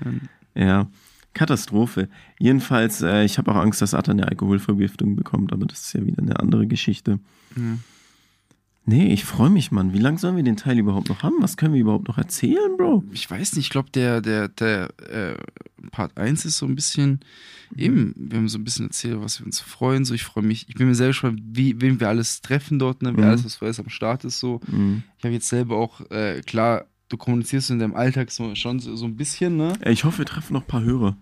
Ja. 0.55 0.63
Ja, 0.63 0.89
Katastrophe. 1.35 2.09
Jedenfalls, 2.39 3.03
äh, 3.03 3.25
ich 3.25 3.39
habe 3.39 3.53
auch 3.53 3.57
Angst, 3.57 3.81
dass 3.83 3.95
Atta 3.95 4.13
eine 4.13 4.29
Alkoholvergiftung 4.29 5.17
bekommt, 5.17 5.53
aber 5.53 5.67
das 5.67 5.81
ist 5.83 5.93
ja 5.95 6.05
wieder 6.05 6.23
eine 6.23 6.39
andere 6.41 6.67
Geschichte. 6.67 7.19
Ja. 7.57 7.63
Nee, 8.87 9.13
ich 9.13 9.25
freue 9.25 9.51
mich, 9.51 9.71
Mann. 9.71 9.93
Wie 9.93 9.99
lange 9.99 10.19
sollen 10.19 10.35
wir 10.37 10.43
den 10.43 10.57
Teil 10.57 10.79
überhaupt 10.79 11.11
noch 11.11 11.23
haben? 11.23 11.37
Was 11.41 11.57
können 11.57 11.75
wir 11.75 11.81
überhaupt 11.81 12.09
noch 12.09 12.19
erzählen, 12.19 12.77
Bro? 12.77 13.05
Ich 13.13 13.31
weiß 13.31 13.55
nicht, 13.55 13.67
ich 13.67 13.71
glaube, 13.71 13.91
der, 13.91 14.21
der, 14.21 14.49
der 14.49 14.89
äh, 15.09 15.37
Part 15.93 16.17
1 16.17 16.45
ist 16.47 16.57
so 16.59 16.67
ein 16.67 16.75
bisschen, 16.75 17.21
eben, 17.77 18.15
wir 18.17 18.39
haben 18.39 18.49
so 18.49 18.59
ein 18.59 18.65
bisschen 18.65 18.87
erzählt, 18.87 19.21
was 19.21 19.39
wir 19.39 19.47
uns 19.47 19.61
freuen. 19.61 20.05
So, 20.05 20.15
ich 20.15 20.25
freue 20.25 20.43
mich, 20.43 20.69
ich 20.69 20.75
bin 20.75 20.89
mir 20.89 20.95
selber 20.95 21.11
gespannt, 21.11 21.41
wie, 21.45 21.81
wen 21.81 22.01
wir 22.01 22.09
alles 22.09 22.41
treffen 22.41 22.79
dort, 22.81 23.03
ne? 23.03 23.13
wer 23.15 23.25
Mhm. 23.27 23.31
alles, 23.31 23.45
was 23.45 23.57
vorher 23.57 23.79
am 23.79 23.91
Start 23.91 24.25
ist. 24.25 24.41
So. 24.41 24.61
Mhm. 24.67 25.05
Ich 25.19 25.25
habe 25.25 25.35
jetzt 25.35 25.49
selber 25.49 25.77
auch, 25.77 26.01
äh, 26.11 26.41
klar, 26.41 26.87
du 27.11 27.17
kommunizierst 27.19 27.69
in 27.71 27.79
deinem 27.79 27.95
Alltag 27.95 28.31
so, 28.31 28.55
schon 28.55 28.81
so, 28.81 28.97
so 28.97 29.05
ein 29.05 29.17
bisschen, 29.17 29.57
ne? 29.59 29.75
Ich 29.85 30.05
hoffe, 30.05 30.19
wir 30.19 30.25
treffen 30.27 30.55
noch 30.55 30.63
ein 30.63 30.67
paar 30.67 30.83
Hörer. 30.83 31.17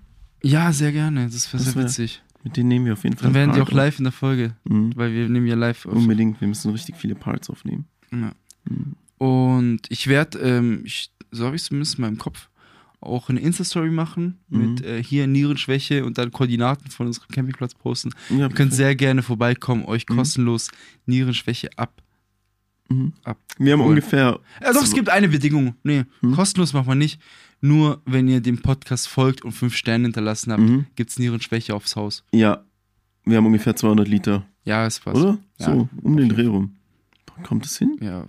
Ja, 0.44 0.72
sehr 0.72 0.92
gerne, 0.92 1.24
das 1.28 1.52
wäre 1.52 1.60
sehr 1.62 1.74
wär- 1.74 1.82
witzig. 1.84 2.22
Mit 2.44 2.56
denen 2.56 2.68
nehmen 2.68 2.86
wir 2.86 2.92
auf 2.92 3.02
jeden 3.02 3.16
Fall 3.16 3.24
Dann 3.24 3.34
werden 3.34 3.52
die 3.54 3.60
auch 3.60 3.72
live 3.72 3.98
in 3.98 4.04
der 4.04 4.12
Folge, 4.12 4.54
auf. 4.64 4.72
Mhm. 4.72 4.92
weil 4.94 5.12
wir 5.12 5.28
nehmen 5.28 5.48
ja 5.48 5.56
live 5.56 5.84
auf. 5.86 5.94
Unbedingt, 5.94 6.40
wir 6.40 6.46
müssen 6.46 6.70
richtig 6.70 6.94
viele 6.96 7.16
Parts 7.16 7.50
aufnehmen. 7.50 7.86
Ja. 8.12 8.30
Mhm. 8.70 8.94
Und 9.18 9.80
ich 9.88 10.06
werde, 10.06 10.38
ähm, 10.38 10.82
ich, 10.84 11.10
so 11.32 11.44
habe 11.46 11.56
ich 11.56 11.64
zumindest 11.64 11.96
in 11.96 12.02
meinem 12.02 12.18
Kopf, 12.18 12.48
auch 13.00 13.28
eine 13.28 13.40
Insta-Story 13.40 13.90
machen 13.90 14.38
mit 14.48 14.80
Mhm. 14.80 14.84
äh, 14.84 15.02
hier 15.02 15.26
Nierenschwäche 15.26 16.04
und 16.04 16.18
dann 16.18 16.30
Koordinaten 16.32 16.90
von 16.90 17.06
unserem 17.08 17.28
Campingplatz 17.28 17.74
posten. 17.74 18.10
Ja, 18.30 18.46
Ihr 18.46 18.48
könnt 18.50 18.72
sehr 18.72 18.94
gerne 18.94 19.22
vorbeikommen, 19.22 19.84
euch 19.84 20.04
Mhm. 20.08 20.16
kostenlos 20.16 20.68
Nierenschwäche 21.06 21.70
ab. 21.76 22.02
Mhm. 22.88 23.12
Wir 23.58 23.72
haben 23.74 23.80
Cool. 23.80 23.88
ungefähr. 23.88 24.40
Ja, 24.62 24.72
doch, 24.72 24.82
es 24.82 24.94
gibt 24.94 25.08
eine 25.10 25.28
Bedingung. 25.28 25.74
Nee, 25.82 26.04
Mhm. 26.22 26.34
kostenlos 26.34 26.72
machen 26.72 26.88
wir 26.88 26.94
nicht. 26.94 27.20
Nur 27.60 28.00
wenn 28.06 28.28
ihr 28.28 28.40
dem 28.40 28.62
Podcast 28.62 29.08
folgt 29.08 29.44
und 29.44 29.52
fünf 29.52 29.74
Sterne 29.74 30.04
hinterlassen 30.04 30.52
habt, 30.52 30.62
Mhm. 30.62 30.86
gibt 30.94 31.10
es 31.10 31.18
Nierenschwäche 31.18 31.74
aufs 31.74 31.96
Haus. 31.96 32.24
Ja, 32.32 32.64
wir 33.24 33.36
haben 33.36 33.46
ungefähr 33.46 33.74
200 33.76 34.06
Liter, 34.08 34.46
Ja, 34.64 34.86
es 34.86 35.00
passt. 35.00 35.16
oder? 35.20 35.38
Ja, 35.58 35.66
so, 35.66 35.88
um 36.02 36.16
den 36.16 36.28
Dreh 36.28 36.46
rum. 36.46 36.76
Kommt 37.42 37.66
es 37.66 37.76
hin? 37.78 37.98
Ja, 38.00 38.26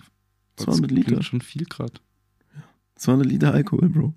200 0.57 0.91
das 0.91 0.97
Liter. 0.97 1.23
schon 1.23 1.41
viel 1.41 1.63
gerade. 1.65 1.93
200 2.95 3.27
Liter 3.27 3.53
Alkohol, 3.53 3.87
Bro. 3.89 4.13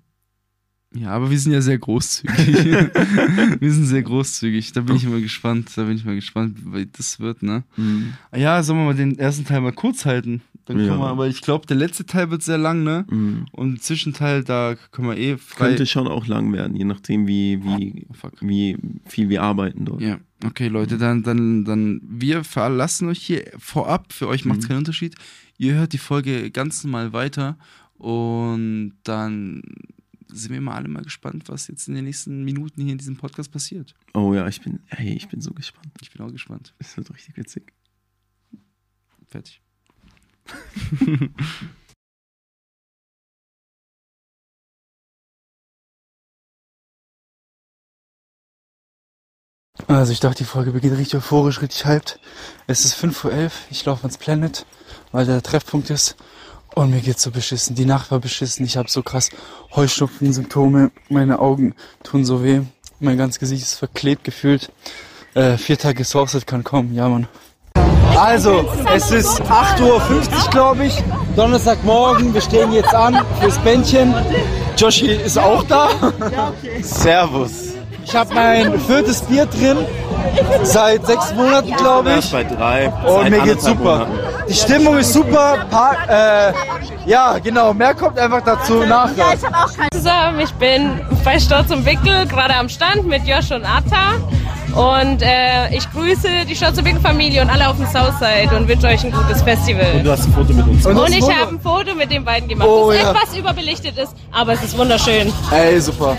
Ja, 0.95 1.09
aber 1.11 1.31
wir 1.31 1.39
sind 1.39 1.51
ja 1.53 1.61
sehr 1.61 1.77
großzügig. 1.79 2.37
wir 3.59 3.71
sind 3.73 3.85
sehr 3.85 4.03
großzügig. 4.03 4.71
Da 4.73 4.81
bin 4.81 4.95
ich 4.95 5.03
immer 5.05 5.19
gespannt. 5.19 5.71
Da 5.75 5.83
bin 5.83 5.95
ich 5.95 6.05
mal 6.05 6.15
gespannt, 6.15 6.57
wie 6.71 6.85
das 6.85 7.19
wird, 7.19 7.41
ne? 7.43 7.63
Mhm. 7.77 8.13
Ja, 8.35 8.61
sollen 8.63 8.79
wir 8.79 8.85
mal 8.85 8.95
den 8.95 9.17
ersten 9.17 9.45
Teil 9.45 9.61
mal 9.61 9.73
kurz 9.73 10.05
halten? 10.05 10.41
Dann 10.65 10.79
Ja. 10.79 10.87
können 10.87 10.99
wir, 10.99 11.07
aber 11.07 11.27
ich 11.27 11.41
glaube, 11.41 11.65
der 11.67 11.75
letzte 11.77 12.05
Teil 12.05 12.29
wird 12.31 12.41
sehr 12.43 12.57
lang, 12.57 12.83
ne? 12.83 13.05
Mhm. 13.09 13.45
Und 13.51 13.71
den 13.71 13.79
Zwischenteil, 13.81 14.43
da 14.43 14.75
können 14.91 15.09
wir 15.09 15.17
eh 15.17 15.37
frei. 15.37 15.69
Könnte 15.69 15.85
schon 15.85 16.07
auch 16.07 16.27
lang 16.27 16.53
werden, 16.53 16.75
je 16.75 16.85
nachdem, 16.85 17.27
wie, 17.27 17.61
wie, 17.63 18.05
Oh, 18.23 18.29
wie 18.41 18.77
viel 19.05 19.29
wir 19.29 19.41
arbeiten 19.41 19.85
dort. 19.85 20.01
Ja, 20.01 20.19
okay, 20.45 20.67
Leute, 20.69 20.97
dann, 20.97 21.23
dann, 21.23 21.65
dann, 21.65 22.01
wir 22.07 22.43
verlassen 22.43 23.09
euch 23.09 23.19
hier 23.19 23.43
vorab. 23.57 24.13
Für 24.13 24.27
euch 24.27 24.45
macht 24.45 24.59
es 24.59 24.65
Mhm. 24.65 24.69
keinen 24.69 24.77
Unterschied. 24.79 25.15
Ihr 25.57 25.73
hört 25.73 25.91
die 25.91 25.97
Folge 25.97 26.49
ganz 26.51 26.83
normal 26.83 27.11
weiter 27.13 27.57
und 27.97 28.93
dann 29.03 29.61
sind 30.33 30.53
wir 30.53 30.61
mal 30.61 30.75
alle 30.75 30.87
mal 30.87 31.03
gespannt, 31.03 31.49
was 31.49 31.67
jetzt 31.67 31.87
in 31.87 31.95
den 31.95 32.05
nächsten 32.05 32.43
Minuten 32.43 32.81
hier 32.81 32.91
in 32.93 32.97
diesem 32.97 33.17
Podcast 33.17 33.51
passiert. 33.51 33.95
Oh 34.13 34.33
ja, 34.33 34.47
ich 34.47 34.61
bin, 34.61 34.81
hey, 34.87 35.13
ich 35.13 35.29
bin 35.29 35.41
so 35.41 35.51
gespannt. 35.51 35.93
Ich 36.01 36.11
bin 36.11 36.25
auch 36.25 36.31
gespannt. 36.31 36.73
Es 36.79 36.97
wird 36.97 37.13
richtig 37.13 37.37
witzig. 37.37 37.73
Fertig. 39.27 39.61
Also 49.87 50.11
ich 50.11 50.19
dachte, 50.19 50.37
die 50.37 50.43
Folge 50.45 50.71
beginnt 50.71 50.97
richtig 50.97 51.15
euphorisch, 51.15 51.61
richtig 51.61 51.85
hyped. 51.85 52.19
Es 52.67 52.85
ist 52.85 52.95
5.11 52.95 53.25
Uhr, 53.45 53.51
ich 53.69 53.83
laufe 53.85 54.03
ans 54.03 54.17
Planet, 54.17 54.65
weil 55.11 55.25
der 55.25 55.41
Treffpunkt 55.41 55.89
ist. 55.89 56.15
Und 56.75 56.89
mir 56.89 57.01
geht's 57.01 57.21
so 57.21 57.31
beschissen. 57.31 57.75
Die 57.75 57.85
Nacht 57.85 58.11
war 58.11 58.19
beschissen. 58.19 58.65
Ich 58.65 58.77
habe 58.77 58.89
so 58.89 59.03
krass 59.03 59.29
Heuschnupfen-Symptome. 59.75 60.91
Meine 61.09 61.39
Augen 61.39 61.75
tun 62.03 62.25
so 62.25 62.43
weh. 62.43 62.61
Mein 62.99 63.17
ganzes 63.17 63.39
Gesicht 63.39 63.63
ist 63.63 63.75
verklebt 63.75 64.23
gefühlt. 64.23 64.71
Äh, 65.35 65.57
vier 65.57 65.77
Tage 65.77 66.03
Sourcet 66.03 66.47
kann 66.47 66.63
kommen. 66.63 66.93
Ja, 66.95 67.09
Mann. 67.09 67.27
Also, 68.17 68.69
es 68.93 69.11
ist 69.11 69.41
8.50 69.41 69.81
Uhr, 69.81 70.49
glaube 70.51 70.85
ich. 70.85 71.03
Donnerstagmorgen. 71.35 72.33
Wir 72.33 72.41
stehen 72.41 72.71
jetzt 72.71 72.93
an 72.93 73.23
fürs 73.39 73.57
Bändchen. 73.59 74.13
Joshi 74.77 75.07
ist 75.07 75.37
auch 75.37 75.63
da. 75.63 75.89
Servus. 76.81 77.72
Ich 78.05 78.15
habe 78.15 78.33
mein 78.33 78.79
viertes 78.79 79.21
Bier 79.21 79.45
drin. 79.45 79.77
Seit 80.63 81.05
sechs 81.05 81.33
Monaten, 81.33 81.75
glaube 81.75 82.15
ich. 82.19 82.31
bei 82.31 82.43
drei. 82.43 82.87
Und 83.05 83.21
seit 83.23 83.29
mir 83.29 83.41
geht's 83.41 83.65
super. 83.65 84.07
Monaten. 84.07 84.11
Die 84.47 84.53
Stimmung 84.53 84.97
ist 84.97 85.13
super. 85.13 85.65
Pa 85.69 85.95
äh, 86.07 86.53
ja, 87.05 87.37
genau. 87.39 87.73
Mehr 87.73 87.93
kommt 87.93 88.17
einfach 88.19 88.41
dazu 88.41 88.83
nachher. 88.85 89.37
zusammen. 89.93 90.39
Ich 90.41 90.53
bin 90.53 90.99
bei 91.23 91.39
Sturz 91.39 91.71
und 91.71 91.85
Wickel 91.85 92.27
gerade 92.27 92.55
am 92.55 92.69
Stand 92.69 93.05
mit 93.05 93.25
Josh 93.27 93.51
und 93.51 93.65
Atta. 93.65 94.19
Und 94.75 95.21
äh, 95.21 95.69
ich 95.75 95.89
grüße 95.91 96.27
die 96.49 96.55
Sturz 96.55 96.77
und 96.79 96.87
und 96.87 97.49
alle 97.49 97.69
auf 97.69 97.77
dem 97.77 97.85
Southside 97.85 98.55
und 98.55 98.67
wünsche 98.67 98.87
euch 98.87 99.03
ein 99.03 99.11
gutes 99.11 99.41
Festival. 99.43 100.01
Du 100.03 100.11
hast 100.11 100.25
ein 100.25 100.33
Foto 100.33 100.53
mit 100.53 100.67
uns. 100.67 100.85
Und 100.85 100.95
das 100.95 101.05
Und 101.05 101.15
ich 101.15 101.23
habe 101.23 101.51
ein 101.51 101.59
Foto 101.59 101.93
mit 101.95 102.11
den 102.11 102.25
beiden 102.25 102.49
gemacht, 102.49 102.67
Oh, 102.67 102.91
das 102.91 103.01
ja. 103.01 103.11
etwas 103.11 103.37
überbelichtet 103.37 103.97
ist, 103.97 104.13
aber 104.31 104.53
es 104.53 104.63
ist 104.63 104.75
wunderschön. 104.77 105.31
Ey, 105.51 105.79
super. 105.79 106.17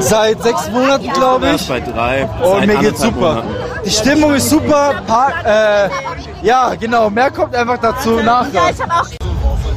Seit 0.00 0.42
sechs 0.42 0.68
Monaten, 0.70 1.08
glaube 1.12 1.52
ich. 1.54 1.68
bei 1.68 1.80
drei. 1.80 2.24
Und 2.24 2.58
seit 2.60 2.66
mir 2.66 2.76
geht's 2.78 3.00
super. 3.00 3.34
Monaten. 3.34 3.48
Die 3.84 3.90
Stimmung 3.90 4.34
ist 4.34 4.50
super. 4.50 5.02
Pa 5.06 5.32
äh, 5.44 5.90
ja, 6.42 6.74
genau. 6.74 7.10
Mehr 7.10 7.30
kommt 7.30 7.54
einfach 7.54 7.78
dazu 7.78 8.20
nachher. 8.20 8.74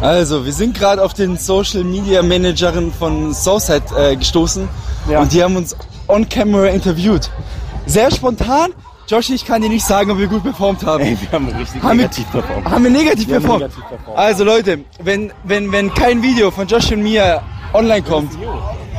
Also, 0.02 0.44
wir 0.44 0.52
sind 0.54 0.78
gerade 0.78 1.04
auf 1.04 1.14
den 1.14 1.38
Social 1.38 1.84
Media 1.84 2.22
Managerin 2.24 2.92
von 2.92 3.34
Southside 3.34 3.84
äh, 3.98 4.16
gestoßen 4.16 4.68
und 5.08 5.32
die 5.32 5.44
haben 5.44 5.56
uns 5.56 5.76
on 6.08 6.28
camera 6.28 6.68
interviewt. 6.70 7.30
Sehr 7.86 8.12
spontan. 8.12 8.72
Joshi, 9.08 9.34
ich 9.36 9.46
kann 9.46 9.62
dir 9.62 9.70
nicht 9.70 9.86
sagen, 9.86 10.12
ob 10.12 10.18
wir 10.18 10.28
gut 10.28 10.44
performt 10.44 10.86
haben. 10.86 11.04
Ey, 11.04 11.18
wir 11.20 11.32
haben 11.32 11.48
richtig 11.50 11.84
Haben 11.84 11.98
wir, 12.00 12.06
negativ 12.06 12.32
performt. 12.32 12.66
haben 12.72 12.84
wir 12.86 12.92
negativ 12.92 13.28
Wir 13.28 13.36
haben 13.36 13.42
performt? 13.44 13.62
negativ 13.64 13.88
performt. 13.90 14.18
Also 14.18 14.44
Leute, 14.46 14.80
wenn, 15.04 15.34
wenn, 15.44 15.72
wenn 15.72 15.94
kein 15.94 16.24
Video 16.24 16.52
von 16.52 16.68
Josh 16.68 16.92
und 16.94 17.04
mir 17.04 17.42
online 17.74 18.02
kommt, 18.02 18.32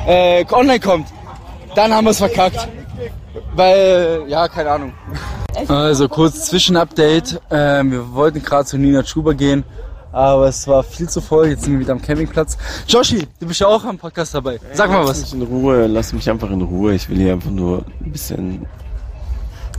äh, 0.07 0.45
online 0.53 0.81
kommt, 0.81 1.09
dann 1.75 1.93
haben 1.93 2.05
wir 2.05 2.11
es 2.11 2.19
verkackt. 2.19 2.69
Weil, 3.55 4.25
ja, 4.29 4.47
keine 4.49 4.71
Ahnung. 4.71 4.93
Also 5.69 6.09
kurz 6.09 6.47
Zwischenupdate. 6.47 7.41
Ähm, 7.51 7.91
wir 7.93 8.13
wollten 8.13 8.43
gerade 8.43 8.67
zu 8.67 8.77
Nina 8.77 9.05
Schuber 9.05 9.35
gehen, 9.35 9.65
aber 10.15 10.47
es 10.47 10.67
war 10.69 10.83
viel 10.85 11.09
zu 11.09 11.21
voll. 11.21 11.49
Jetzt 11.49 11.65
sind 11.65 11.73
wir 11.73 11.81
wieder 11.81 11.93
am 11.93 12.01
Campingplatz. 12.01 12.57
Joshi, 12.87 13.27
du 13.41 13.47
bist 13.47 13.61
ja 13.61 13.67
auch 13.67 13.85
am 13.85 13.99
Podcast 13.99 14.35
dabei. 14.35 14.61
Sag 14.73 14.89
mal 14.91 15.01
Lass 15.01 15.11
was. 15.11 15.33
mich 15.33 15.35
in 15.35 15.43
Ruhe, 15.43 15.87
lass 15.89 16.13
mich 16.13 16.31
einfach 16.31 16.51
in 16.51 16.63
Ruhe. 16.63 16.95
Ich 16.95 17.09
will 17.09 17.19
hier 17.19 17.33
einfach 17.33 17.51
nur 17.51 17.85
ein 18.05 18.13
bisschen. 18.13 18.67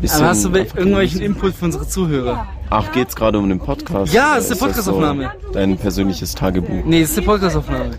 bisschen 0.01 0.19
Aber 0.19 0.29
hast 0.29 0.43
du 0.43 0.49
irgendwelchen. 0.49 1.21
Input 1.21 1.55
für 1.55 1.65
unsere 1.65 1.87
Zuhörer? 1.87 2.45
Ach, 2.69 2.91
geht's 2.91 3.15
gerade 3.15 3.37
um 3.39 3.47
den 3.47 3.59
Podcast? 3.59 4.13
Ja, 4.13 4.37
es 4.37 4.45
ist 4.45 4.51
eine 4.51 4.59
Podcastaufnahme. 4.59 5.31
So 5.47 5.53
dein 5.53 5.77
persönliches 5.77 6.35
Tagebuch. 6.35 6.83
Nee, 6.85 7.01
das 7.01 7.11
ist 7.11 7.17
eine 7.17 7.27
Podcastaufnahme. 7.27 7.91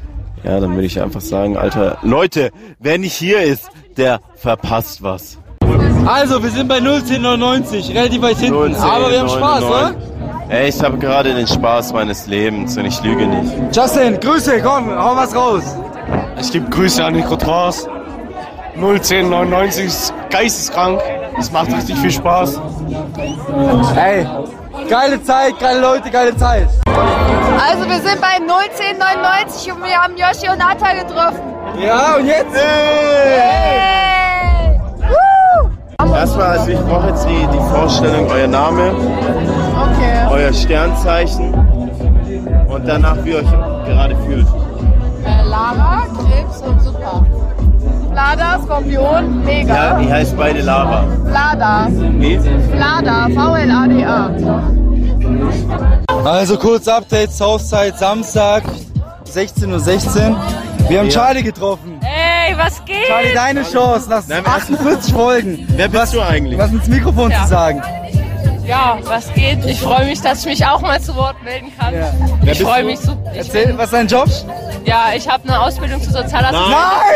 Ja, 0.44 0.61
dann 0.61 0.75
würde 0.75 0.87
ich 0.87 1.01
einfach 1.01 1.22
sagen, 1.22 1.57
Alter, 1.57 1.99
Leute, 2.03 2.51
wer 2.79 2.99
nicht 2.99 3.14
hier 3.14 3.42
ist, 3.42 3.68
der 3.96 4.20
verpasst 4.37 5.03
was. 5.03 5.38
Also, 6.05 6.42
wir 6.42 6.51
sind 6.51 6.68
bei 6.68 6.77
01099, 6.81 7.94
relativ 7.94 8.22
weit 8.22 8.37
hinten. 8.37 8.75
aber 8.77 9.11
wir 9.11 9.20
haben 9.20 9.29
Spaß, 9.29 9.64
oder? 9.64 9.94
Ey, 10.49 10.69
ich 10.69 10.81
habe 10.81 10.97
gerade 10.97 11.35
den 11.35 11.47
Spaß 11.47 11.93
meines 11.93 12.29
Lebens 12.29 12.77
und 12.77 12.85
ich 12.85 13.03
lüge 13.03 13.27
nicht. 13.27 13.77
Justin, 13.77 14.21
Grüße, 14.21 14.63
komm, 14.63 14.97
hau 14.97 15.17
was 15.17 15.35
raus. 15.35 15.77
Ich 16.41 16.53
gebe 16.53 16.71
Grüße 16.71 17.05
an 17.05 17.15
Nico 17.15 17.35
Tras. 17.35 17.89
01099 18.77 19.87
ist 19.87 20.15
geisteskrank. 20.31 21.01
Es 21.37 21.51
macht 21.51 21.73
richtig 21.73 21.99
viel 21.99 22.13
Spaß. 22.13 22.61
Hey, 23.95 24.25
geile 24.89 25.21
Zeit, 25.23 25.59
geile 25.59 25.81
Leute, 25.81 26.11
geile 26.11 26.37
Zeit. 26.37 26.69
Also 26.87 27.89
wir 27.89 28.01
sind 28.01 28.21
bei 28.21 28.39
01099 28.39 29.73
und 29.73 29.83
wir 29.83 29.97
haben 29.97 30.15
Yoshi 30.17 30.49
und 30.49 30.63
Atta 30.63 30.93
getroffen. 30.95 31.43
Ja, 31.81 32.17
und 32.17 32.27
jetzt? 32.27 32.55
Hey! 32.55 33.67
Woo! 34.99 36.15
Erstmal, 36.15 36.59
also 36.59 36.71
ich 36.71 36.81
brauche 36.81 37.09
jetzt 37.09 37.25
die, 37.25 37.47
die 37.53 37.75
Vorstellung, 37.75 38.31
euer 38.31 38.47
Name, 38.47 38.95
Okay. 39.77 40.27
euer 40.31 40.53
Sternzeichen 40.53 41.53
und 42.69 42.87
danach, 42.89 43.17
wie 43.25 43.31
ihr 43.31 43.37
euch 43.39 43.51
gerade 43.87 44.17
fühlt. 44.27 44.47
Äh, 45.25 45.43
Lara, 45.49 46.07
Krebs 46.17 46.61
und 46.62 46.81
Super. 46.83 47.25
Vlada, 48.12 48.59
Skorpion, 48.65 49.03
Ja, 49.03 49.21
mega. 49.45 49.99
die 49.99 50.11
heißt 50.12 50.37
beide 50.37 50.62
Lava. 50.62 51.05
Vlada, 51.29 51.89
Wie? 51.91 52.39
Vlada, 52.75 53.29
V-L-A-D-A. 53.35 54.31
Also 56.25 56.57
kurz 56.57 56.89
Update, 56.89 57.31
Southside, 57.33 57.95
Samstag, 57.97 58.62
16.16 59.33 60.31
Uhr. 60.31 60.37
Wir 60.89 61.01
haben 61.01 61.09
Charlie 61.11 61.43
getroffen. 61.43 62.01
Ey, 62.01 62.57
was 62.57 62.83
geht? 62.85 63.07
Charlie, 63.09 63.35
deine 63.35 63.62
Chance 63.65 64.09
nach 64.09 64.23
Nein, 64.29 64.43
wer- 64.45 64.53
48 64.55 65.12
Folgen. 65.12 65.67
Wer 65.77 65.89
bist 65.89 66.15
du 66.15 66.21
eigentlich? 66.23 66.59
Was 66.59 66.71
ins 66.71 66.87
Mikrofon 66.87 67.31
Ja. 67.31 67.43
zu 67.43 67.49
sagen. 67.49 67.83
Ja, 68.66 68.98
was 69.05 69.33
geht? 69.35 69.64
Ich 69.64 69.81
freue 69.81 70.05
mich, 70.07 70.20
dass 70.20 70.40
ich 70.40 70.46
mich 70.46 70.66
auch 70.66 70.81
mal 70.81 71.00
zu 71.00 71.14
Wort 71.16 71.42
melden 71.44 71.72
kann. 71.79 71.94
Ja. 71.94 72.12
Ich 72.50 72.61
freue 72.62 72.85
mich 72.85 72.98
so. 72.98 73.16
Erzähl, 73.35 73.66
bin, 73.68 73.79
was 73.79 73.87
ist 73.87 73.92
dein 73.92 74.07
Job? 74.09 74.29
ja, 74.85 75.07
ich 75.16 75.29
habe 75.29 75.48
eine 75.48 75.61
Ausbildung 75.61 76.02
zur 76.02 76.12
Sozialassistentin. 76.12 76.70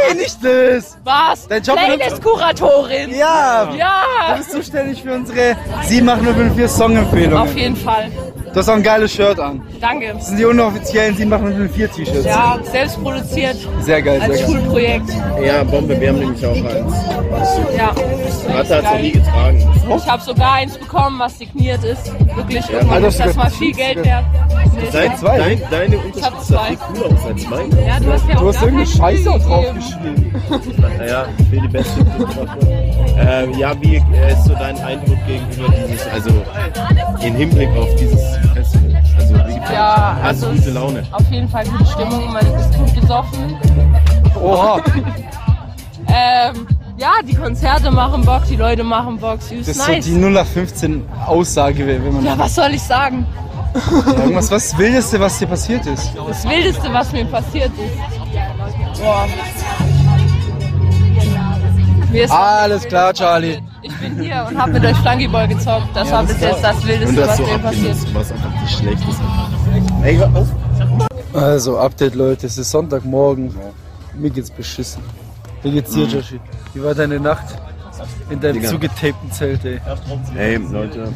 Nein, 0.09 0.17
nicht 0.17 0.45
das. 0.45 0.99
Was? 1.05 1.49
Dein 1.49 1.63
Job 1.63 1.77
Playlist-Kuratorin. 1.77 3.15
Ja. 3.17 3.67
Du 3.67 3.77
Ja, 3.77 4.35
bist 4.37 4.53
zuständig 4.53 5.03
für 5.03 5.13
unsere 5.15 5.57
78004 5.89 6.69
Songempfehlungen. 6.69 7.39
auf 7.49 7.57
jeden 7.57 7.77
Fall. 7.77 8.11
Du 8.53 8.59
hast 8.59 8.69
auch 8.69 8.75
ein 8.75 8.83
geiles 8.83 9.13
Shirt 9.13 9.39
an. 9.39 9.63
Danke. 9.81 10.13
Das 10.15 10.27
sind 10.27 10.39
die 10.39 10.45
unoffiziellen 10.45 11.15
78004 11.17 11.93
T-Shirts. 11.93 12.25
Ja, 12.25 12.59
selbst 12.65 13.01
produziert 13.01 13.57
Sehr 13.81 14.03
geil, 14.03 14.21
als 14.21 14.39
sehr 14.39 14.47
geil. 14.47 14.57
Schulprojekt. 14.61 15.09
Ja, 15.45 15.63
Bombe, 15.63 16.01
wir 16.01 16.09
haben 16.09 16.19
nämlich 16.19 16.45
auch 16.45 16.57
eins. 16.57 16.95
Ja. 17.77 17.95
Hat 18.53 18.71
er 18.71 18.83
noch 18.83 18.99
nie 18.99 19.13
getragen. 19.13 19.69
Ich 19.97 20.07
habe 20.09 20.23
sogar 20.23 20.53
eins 20.55 20.77
bekommen, 20.77 21.19
was 21.21 21.39
signiert 21.39 21.85
ist. 21.85 22.13
Wirklich, 22.35 22.69
irgendwann 22.69 22.97
Alter, 22.97 23.09
ist 23.09 23.21
das 23.21 23.37
mal 23.37 23.51
viel 23.51 23.73
Geld 23.73 24.05
wert. 24.05 24.25
Dein, 24.93 25.17
zwei. 25.17 25.39
dein, 25.39 25.63
deine 25.71 25.97
hab 25.99 26.05
Unterschrift 26.07 26.45
zwei. 26.47 26.57
sah 26.57 26.65
viel 26.67 26.77
cooler 26.77 27.07
aus 27.15 27.27
als 27.27 27.49
meine. 27.49 27.87
Ja, 27.87 28.01
du 28.01 28.13
hast 28.13 28.29
ja 28.29 28.35
auch 28.37 28.41
Du 28.41 28.49
hast 28.49 28.63
irgendeine 28.63 28.87
Scheiße 28.87 29.23
Spiel 29.23 29.33
drauf 29.41 29.65
gegeben. 29.65 29.77
geschrieben. 29.79 30.27
Naja, 30.99 31.27
ich 31.39 31.51
will 31.53 31.61
die 31.61 31.69
beste 31.69 32.05
Fotografin. 33.21 33.55
äh, 33.55 33.59
Ja, 33.59 33.73
wie 33.81 33.97
äh, 33.97 34.33
ist 34.33 34.45
so 34.45 34.55
dein 34.55 34.79
Eindruck 34.81 35.19
gegenüber 35.27 35.69
dieses, 35.89 36.07
also 36.09 36.31
im 37.23 37.35
Hinblick 37.35 37.69
auf 37.77 37.95
dieses 37.97 38.21
Festival? 38.55 39.03
Also, 39.19 39.35
wie 39.35 39.53
Ja, 39.73 40.15
dir? 40.17 40.23
Hast 40.23 40.43
du 40.43 40.47
also 40.47 40.59
gute 40.59 40.71
Laune? 40.71 41.03
Auf 41.13 41.31
jeden 41.31 41.49
Fall 41.49 41.65
gute 41.67 41.87
Stimmung, 41.87 42.33
man 42.33 42.47
ist 42.47 42.75
gut 42.79 42.95
besoffen. 43.01 43.57
Oha, 44.43 44.81
Ähm, 46.13 46.67
ja, 46.97 47.13
die 47.25 47.35
Konzerte 47.37 47.89
machen 47.91 48.25
Bock, 48.25 48.43
die 48.49 48.57
Leute 48.57 48.83
machen 48.83 49.17
Bock, 49.19 49.41
süß, 49.41 49.59
das 49.67 49.77
ist 49.77 49.89
nice. 49.89 50.05
so 50.05 50.11
die 50.11 50.17
0815 50.19 51.05
Aussage, 51.27 51.87
wenn 51.87 52.13
man 52.15 52.25
ja, 52.25 52.37
was 52.37 52.55
soll 52.57 52.71
ich 52.75 52.83
sagen? 52.83 53.25
irgendwas, 54.07 54.51
was 54.51 54.71
das 54.71 54.79
Wildeste, 54.79 55.21
was 55.21 55.39
dir 55.39 55.47
passiert 55.47 55.87
ist. 55.87 56.11
Das 56.29 56.45
Wildeste, 56.49 56.93
was 56.93 57.13
mir 57.13 57.25
passiert 57.27 57.71
ist. 57.79 59.01
Boah. 59.01 59.27
Mir 62.11 62.25
ist 62.25 62.31
Alles 62.31 62.85
klar, 62.85 63.15
Charlie. 63.15 63.59
Ich 63.83 63.97
bin 63.99 64.21
hier 64.21 64.45
und 64.49 64.59
habe 64.59 64.73
mit 64.73 64.85
euch 64.85 64.97
Flankyball 64.99 65.49
gezockt. 65.49 65.89
Das 65.95 66.11
war 66.11 66.25
bis 66.25 66.41
jetzt 66.41 66.63
das 66.63 66.87
Wildeste, 66.87 67.15
das 67.17 67.29
was 67.29 67.37
so 67.37 67.43
mir 67.45 67.59
passiert 67.59 67.97
abgelassen, 67.97 68.15
was 68.15 68.33
einfach 68.33 68.53
die 68.63 68.73
schlechteste. 68.73 69.23
Ey, 70.03 70.17
hör 70.17 70.37
auf. 70.37 70.49
Also, 71.33 71.79
Update, 71.79 72.15
Leute, 72.15 72.47
es 72.47 72.59
ist 72.59 72.71
Sonntagmorgen. 72.71 73.55
Mir 74.15 74.31
geht's 74.31 74.51
beschissen. 74.51 75.03
Wie 75.63 75.71
geht's 75.71 75.93
dir, 75.93 76.07
Joshi? 76.07 76.41
Wie 76.75 76.83
war 76.83 76.95
deine 76.95 77.21
Nacht 77.21 77.45
in 78.31 78.41
deinem 78.41 78.55
Digga. 78.55 78.69
zugetapten 78.69 79.31
Zelt, 79.31 79.65
ey? 79.65 79.81
Hey, 80.35 80.57
Leute. 80.57 81.13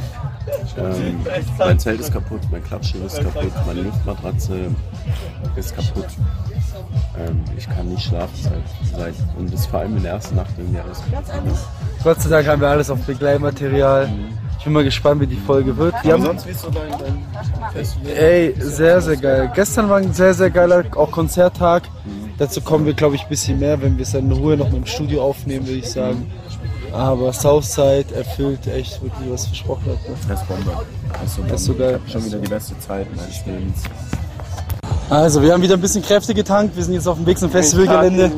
Ähm, 0.79 1.21
mein 1.59 1.79
Zelt 1.79 2.01
ist 2.01 2.13
kaputt, 2.13 2.41
mein 2.51 2.63
Klappstuhl 2.63 3.03
ist 3.03 3.21
kaputt, 3.21 3.53
meine 3.67 3.83
Luftmatratze 3.83 4.71
ist 5.57 5.75
kaputt. 5.75 6.07
Ähm, 7.19 7.43
ich 7.57 7.69
kann 7.69 7.89
nicht 7.89 8.05
schlafen 8.07 8.35
seit, 8.43 8.99
seit 8.99 9.15
und 9.39 9.53
das 9.53 9.61
ist 9.61 9.67
vor 9.67 9.81
allem 9.81 9.97
in 9.97 10.03
der 10.03 10.13
ersten 10.13 10.37
Nacht 10.37 10.51
irgendwie 10.59 10.81
alles 10.81 11.03
kaputt. 11.11 11.59
Gott 12.03 12.21
sei 12.21 12.29
Dank 12.31 12.47
haben 12.49 12.61
wir 12.61 12.69
alles 12.69 12.91
auf 12.91 12.99
Begleitmaterial. 13.01 14.09
Ich 14.59 14.65
bin 14.65 14.73
mal 14.73 14.85
gespannt, 14.85 15.21
wie 15.21 15.27
die 15.27 15.37
Folge 15.37 15.77
wird. 15.77 15.95
Wir 16.03 16.15
Aber 16.15 16.25
haben, 16.25 16.39
sonst, 16.39 16.47
wie 16.47 16.51
ist 16.51 16.61
so 16.61 16.71
dein, 16.71 16.91
dein 16.91 17.73
Festival? 17.73 18.13
ey, 18.13 18.55
sehr, 18.59 19.01
sehr 19.01 19.17
geil. 19.17 19.53
Gestern 19.55 19.89
war 19.89 19.99
ein 19.99 20.13
sehr, 20.15 20.33
sehr 20.35 20.51
geiler 20.51 20.85
auch 20.97 21.11
Konzerttag. 21.11 21.83
Dazu 22.39 22.61
kommen 22.63 22.87
wir, 22.87 22.95
glaube 22.95 23.15
ich, 23.15 23.23
ein 23.23 23.29
bisschen 23.29 23.59
mehr, 23.61 23.81
wenn 23.81 23.97
wir 23.97 24.03
es 24.03 24.13
dann 24.13 24.25
in 24.25 24.33
Ruhe 24.33 24.57
noch 24.57 24.73
im 24.73 24.87
Studio 24.87 25.23
aufnehmen, 25.23 25.67
würde 25.67 25.79
ich 25.79 25.91
sagen. 25.91 26.31
Aber 26.93 27.33
Southside 27.33 28.15
erfüllt 28.15 28.67
echt 28.67 29.03
wirklich, 29.03 29.31
was 29.31 29.47
versprochen 29.47 29.85
hat. 29.87 30.09
Ne? 30.09 30.17
Das 30.29 30.41
ist 30.41 30.49
Bombe. 30.49 30.73
Das 31.13 31.23
ist 31.25 31.35
so, 31.37 31.43
Das 31.43 31.61
ist 31.61 31.67
so 31.67 31.75
geil. 31.75 32.01
Schon 32.07 32.25
wieder 32.25 32.39
die 32.39 32.49
beste 32.49 32.79
Zeit 32.79 33.07
meines 33.17 33.45
Lebens. 33.47 33.83
Also, 35.11 35.43
wir 35.43 35.53
haben 35.53 35.63
wieder 35.63 35.75
ein 35.75 35.81
bisschen 35.81 36.03
Kräfte 36.03 36.35
getankt. 36.35 36.77
Wir 36.77 36.83
sind 36.85 36.95
jetzt 36.95 37.07
auf 37.07 37.17
dem 37.17 37.27
Weg 37.27 37.39
zum 37.39 37.51
Festivalgelände. 37.51 38.31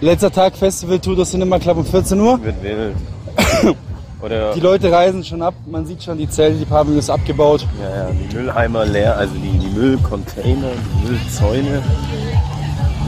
Letzter 0.00 0.30
Tag 0.30 0.56
Festival, 0.56 0.98
Tour 0.98 1.24
Cinema 1.24 1.58
Club 1.58 1.76
um 1.78 1.84
14 1.84 2.18
Uhr. 2.18 2.42
Wird 2.42 2.62
wild. 2.62 2.96
Oder 4.22 4.52
Die 4.54 4.60
Leute 4.60 4.90
reisen 4.90 5.22
schon 5.24 5.42
ab. 5.42 5.54
Man 5.66 5.86
sieht 5.86 6.02
schon, 6.02 6.18
die 6.18 6.28
Zelte, 6.28 6.58
die 6.58 6.64
Pavillon 6.64 6.98
ist 6.98 7.10
abgebaut. 7.10 7.66
ja, 7.80 8.04
ja, 8.04 8.10
die 8.10 8.34
Mülleimer 8.34 8.84
leer, 8.84 9.16
also 9.16 9.32
die, 9.34 9.58
die 9.58 9.68
Müllcontainer, 9.68 10.68
die 11.02 11.08
Müllzäune, 11.08 11.82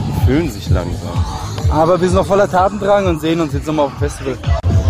die 0.07 0.25
füllen 0.25 0.51
sich 0.51 0.69
langsam. 0.69 1.25
Aber 1.71 1.99
wir 2.01 2.07
sind 2.07 2.17
noch 2.17 2.25
voller 2.25 2.49
Tatendrang 2.49 3.05
und 3.07 3.21
sehen 3.21 3.39
uns 3.41 3.53
jetzt 3.53 3.67
nochmal 3.67 3.87
auf 3.87 3.91
dem 3.93 3.99
Festival. 3.99 4.37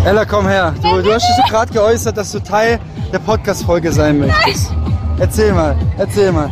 Ella, 0.06 0.24
komm 0.24 0.46
her. 0.48 0.74
Du, 0.82 1.02
du 1.02 1.12
hast 1.12 1.26
dich 1.28 1.36
so 1.36 1.42
gerade 1.50 1.72
geäußert, 1.72 2.16
dass 2.16 2.32
du 2.32 2.38
Teil 2.40 2.78
der 3.12 3.18
Podcast-Folge 3.18 3.92
sein 3.92 4.18
möchtest. 4.18 4.72
Erzähl 5.18 5.52
mal, 5.52 5.76
erzähl 5.98 6.32
mal. 6.32 6.50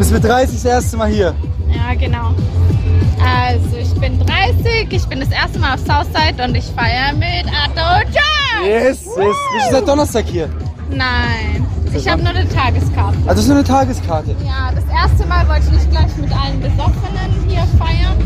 Du 0.00 0.04
bist 0.06 0.14
mit 0.14 0.24
30 0.24 0.54
das 0.54 0.64
erste 0.64 0.96
Mal 0.96 1.10
hier. 1.10 1.34
Ja, 1.68 1.94
genau. 1.94 2.34
Also, 3.22 3.76
ich 3.76 3.92
bin 4.00 4.18
30, 4.18 4.90
ich 4.90 5.04
bin 5.04 5.20
das 5.20 5.28
erste 5.28 5.58
Mal 5.58 5.74
auf 5.74 5.80
Southside 5.80 6.42
und 6.42 6.54
ich 6.54 6.64
feiere 6.74 7.12
mit 7.12 7.44
Atto 7.46 8.08
John. 8.08 8.66
Yes, 8.66 9.04
yes. 9.04 9.14
Bist 9.14 9.66
du 9.68 9.72
seit 9.72 9.86
Donnerstag 9.86 10.24
hier? 10.24 10.48
Nein, 10.88 11.66
ich 11.92 12.08
habe 12.08 12.22
nur 12.22 12.30
eine 12.30 12.48
Tageskarte. 12.48 13.18
Also, 13.18 13.28
das 13.28 13.38
ist 13.40 13.48
nur 13.48 13.58
eine 13.58 13.66
Tageskarte. 13.66 14.34
Ja, 14.42 14.72
das 14.74 14.84
erste 14.90 15.26
Mal 15.26 15.46
wollte 15.46 15.66
ich 15.66 15.72
nicht 15.72 15.90
gleich 15.90 16.16
mit 16.16 16.32
allen 16.32 16.60
Besoffenen 16.60 17.46
hier 17.46 17.66
feiern. 17.78 18.16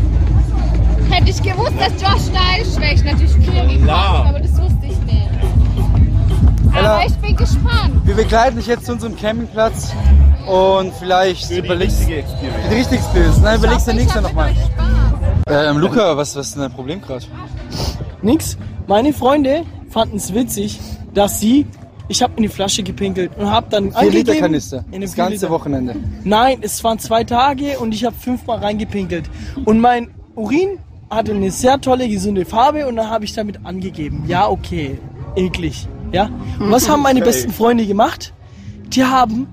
Hätte 1.09 1.29
ich 1.29 1.43
gewusst, 1.43 1.73
dass 1.77 2.01
Josh 2.01 2.31
da 2.33 2.61
ist, 2.61 2.79
wäre 2.79 2.93
ich 2.93 3.03
natürlich 3.03 3.33
früher 3.33 3.65
gekommen, 3.65 3.89
aber 3.89 4.39
das 4.39 4.53
wusste 4.61 4.85
ich 4.85 4.97
nicht. 4.99 5.29
Ella. 6.73 6.95
Aber 6.95 7.05
ich 7.05 7.15
bin 7.17 7.35
gespannt. 7.35 7.99
Wir 8.05 8.15
begleiten 8.15 8.55
dich 8.55 8.67
jetzt 8.67 8.85
zu 8.85 8.93
unserem 8.93 9.17
Campingplatz 9.17 9.93
und 10.47 10.93
vielleicht 10.95 11.49
überlegst 11.51 12.01
du 12.01 12.05
die 12.07 12.13
richtige 12.75 12.95
Experience. 12.95 13.39
Nein, 13.41 13.57
überlegst 13.59 13.87
du 13.87 13.91
Ich 13.91 13.97
nächste 13.97 14.15
hab 14.15 14.23
nochmal. 14.23 14.53
Ähm, 15.47 15.77
Luca, 15.77 16.15
was, 16.17 16.35
was 16.35 16.47
ist 16.47 16.55
denn 16.55 16.63
dein 16.63 16.71
Problem 16.73 17.01
gerade? 17.01 17.25
Nix. 18.21 18.57
Meine 18.87 19.13
Freunde 19.13 19.63
fanden 19.89 20.17
es 20.17 20.33
witzig, 20.33 20.79
dass 21.13 21.39
sie, 21.39 21.65
ich 22.07 22.21
habe 22.21 22.33
in 22.37 22.43
die 22.43 22.49
Flasche 22.49 22.83
gepinkelt 22.83 23.31
und 23.37 23.49
habe 23.49 23.67
dann 23.69 23.91
4 23.91 24.01
Liter 24.11 24.31
angegeben- 24.31 24.39
Kanister. 24.39 24.85
In 24.91 25.01
Das 25.01 25.11
dem 25.11 25.17
ganze 25.17 25.31
4 25.31 25.39
Liter. 25.41 25.49
Wochenende. 25.49 25.95
Nein, 26.23 26.57
es 26.61 26.83
waren 26.83 26.99
zwei 26.99 27.23
Tage 27.23 27.79
und 27.79 27.93
ich 27.93 28.05
habe 28.05 28.15
fünfmal 28.15 28.59
reingepinkelt. 28.59 29.29
Und 29.65 29.79
mein 29.79 30.09
Urin 30.35 30.79
hatte 31.09 31.31
eine 31.33 31.51
sehr 31.51 31.79
tolle, 31.81 32.07
gesunde 32.09 32.45
Farbe 32.45 32.87
und 32.87 32.95
dann 32.95 33.09
habe 33.09 33.25
ich 33.25 33.33
damit 33.33 33.59
angegeben. 33.65 34.23
Ja, 34.27 34.47
okay, 34.49 34.99
eklig. 35.35 35.87
Ja. 36.11 36.29
Und 36.59 36.71
was 36.71 36.89
haben 36.89 37.01
meine 37.01 37.21
besten 37.21 37.51
Freunde 37.51 37.85
gemacht? 37.85 38.33
Die 38.87 39.03
haben, 39.03 39.47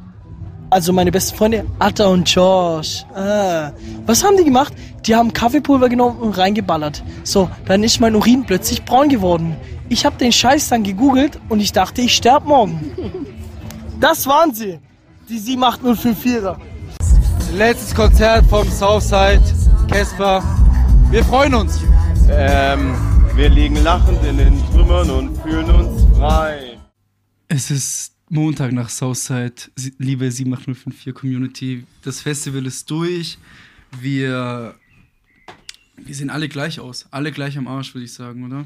also 0.72 0.92
meine 0.92 1.12
besten 1.12 1.36
Freunde, 1.36 1.66
Atta 1.78 2.06
und 2.06 2.28
Josh. 2.28 3.04
Ah. 3.14 3.72
Was 4.06 4.24
haben 4.24 4.36
die 4.36 4.44
gemacht? 4.44 4.72
Die 5.06 5.14
haben 5.14 5.32
Kaffeepulver 5.32 5.88
genommen 5.88 6.18
und 6.18 6.36
reingeballert. 6.38 7.02
So, 7.24 7.50
dann 7.66 7.84
ist 7.84 8.00
mein 8.00 8.16
Urin 8.16 8.44
plötzlich 8.46 8.84
braun 8.84 9.08
geworden. 9.08 9.56
Ich 9.88 10.06
habe 10.06 10.16
den 10.16 10.32
Scheiß 10.32 10.70
dann 10.70 10.82
gegoogelt 10.82 11.38
und 11.48 11.60
ich 11.60 11.72
dachte, 11.72 12.00
ich 12.00 12.14
sterb 12.16 12.46
morgen. 12.46 12.80
Das 14.00 14.26
waren 14.26 14.54
sie. 14.54 14.80
Die 15.28 15.38
78054er. 15.38 16.56
Letztes 17.54 17.94
Konzert 17.94 18.46
vom 18.46 18.68
Southside, 18.68 19.42
Casper. 19.90 20.42
Wir 21.10 21.22
freuen 21.24 21.54
uns. 21.54 21.80
Ähm, 22.30 22.94
wir 23.34 23.50
liegen 23.50 23.76
lachend 23.82 24.24
in 24.24 24.38
den 24.38 24.72
Trümmern 24.72 25.10
und 25.10 25.42
fühlen 25.42 25.70
uns 25.70 26.06
frei. 26.16 26.78
Es 27.48 27.70
ist 27.70 28.12
Montag 28.36 28.72
nach 28.72 28.88
Southside, 28.88 29.52
liebe 29.98 30.24
78054 30.30 31.14
Community. 31.14 31.84
Das 32.00 32.22
Festival 32.22 32.64
ist 32.64 32.90
durch. 32.90 33.36
Wir, 34.00 34.74
wir 35.96 36.14
sehen 36.14 36.30
alle 36.30 36.48
gleich 36.48 36.80
aus. 36.80 37.06
Alle 37.10 37.30
gleich 37.30 37.58
am 37.58 37.68
Arsch, 37.68 37.94
würde 37.94 38.06
ich 38.06 38.12
sagen, 38.14 38.44
oder? 38.46 38.64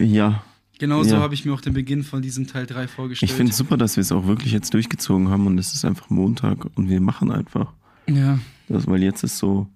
Ja, 0.00 0.44
Genauso 0.78 1.16
Ja. 1.16 1.20
habe 1.20 1.34
ich 1.34 1.44
mir 1.44 1.52
auch 1.52 1.60
den 1.60 1.74
Beginn 1.74 2.04
von 2.04 2.22
diesem 2.22 2.46
Teil 2.46 2.66
3 2.66 2.86
vorgestellt. 2.88 3.30
ich 3.30 3.36
finde 3.36 3.50
es 3.50 3.58
super, 3.58 3.76
dass 3.76 3.96
wir 3.96 4.00
es 4.02 4.12
auch 4.12 4.26
wirklich 4.26 4.52
jetzt 4.52 4.72
durchgezogen 4.72 5.28
haben 5.28 5.46
und 5.48 5.58
es 5.58 5.74
ist 5.74 5.84
einfach 5.84 6.08
Montag 6.08 6.64
und 6.76 6.88
wir 6.88 7.00
machen 7.00 7.30
einfach. 7.32 7.72
Ja, 8.08 8.38
Das, 8.68 8.86
weil 8.86 9.02
jetzt 9.02 9.24
ist 9.24 9.36
so 9.38 9.66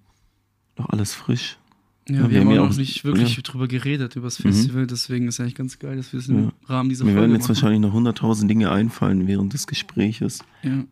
noch 0.77 0.89
alles 0.89 1.13
frisch. 1.13 1.57
Ja, 2.07 2.15
Ja, 2.15 2.21
wir, 2.23 2.29
wir 2.29 2.39
haben 2.39 2.47
haben 2.49 2.55
ja 2.55 2.61
auch 2.61 2.69
noch 2.69 2.77
nicht 2.77 3.03
wirklich 3.03 3.35
ja. 3.35 3.41
drüber 3.41 3.67
geredet, 3.67 4.15
über 4.15 4.27
das 4.27 4.39
Mhm. 4.39 4.49
Festival. 4.49 4.87
Deswegen 4.87 5.27
ist 5.27 5.39
eigentlich 5.39 5.55
ganz 5.55 5.79
geil, 5.79 5.97
dass 5.97 6.13
wir 6.13 6.19
es 6.19 6.27
im. 6.27 6.51
Rahmen 6.67 6.89
dieser 6.89 7.03
Mir 7.05 7.11
Folge 7.11 7.21
werden 7.21 7.31
jetzt 7.33 7.43
machen. 7.43 7.49
wahrscheinlich 7.55 7.79
noch 7.81 7.93
100.000 7.93 8.47
Dinge 8.47 8.71
einfallen 8.71 9.27
während 9.27 9.53
des 9.53 9.67
Gespräches, 9.67 10.39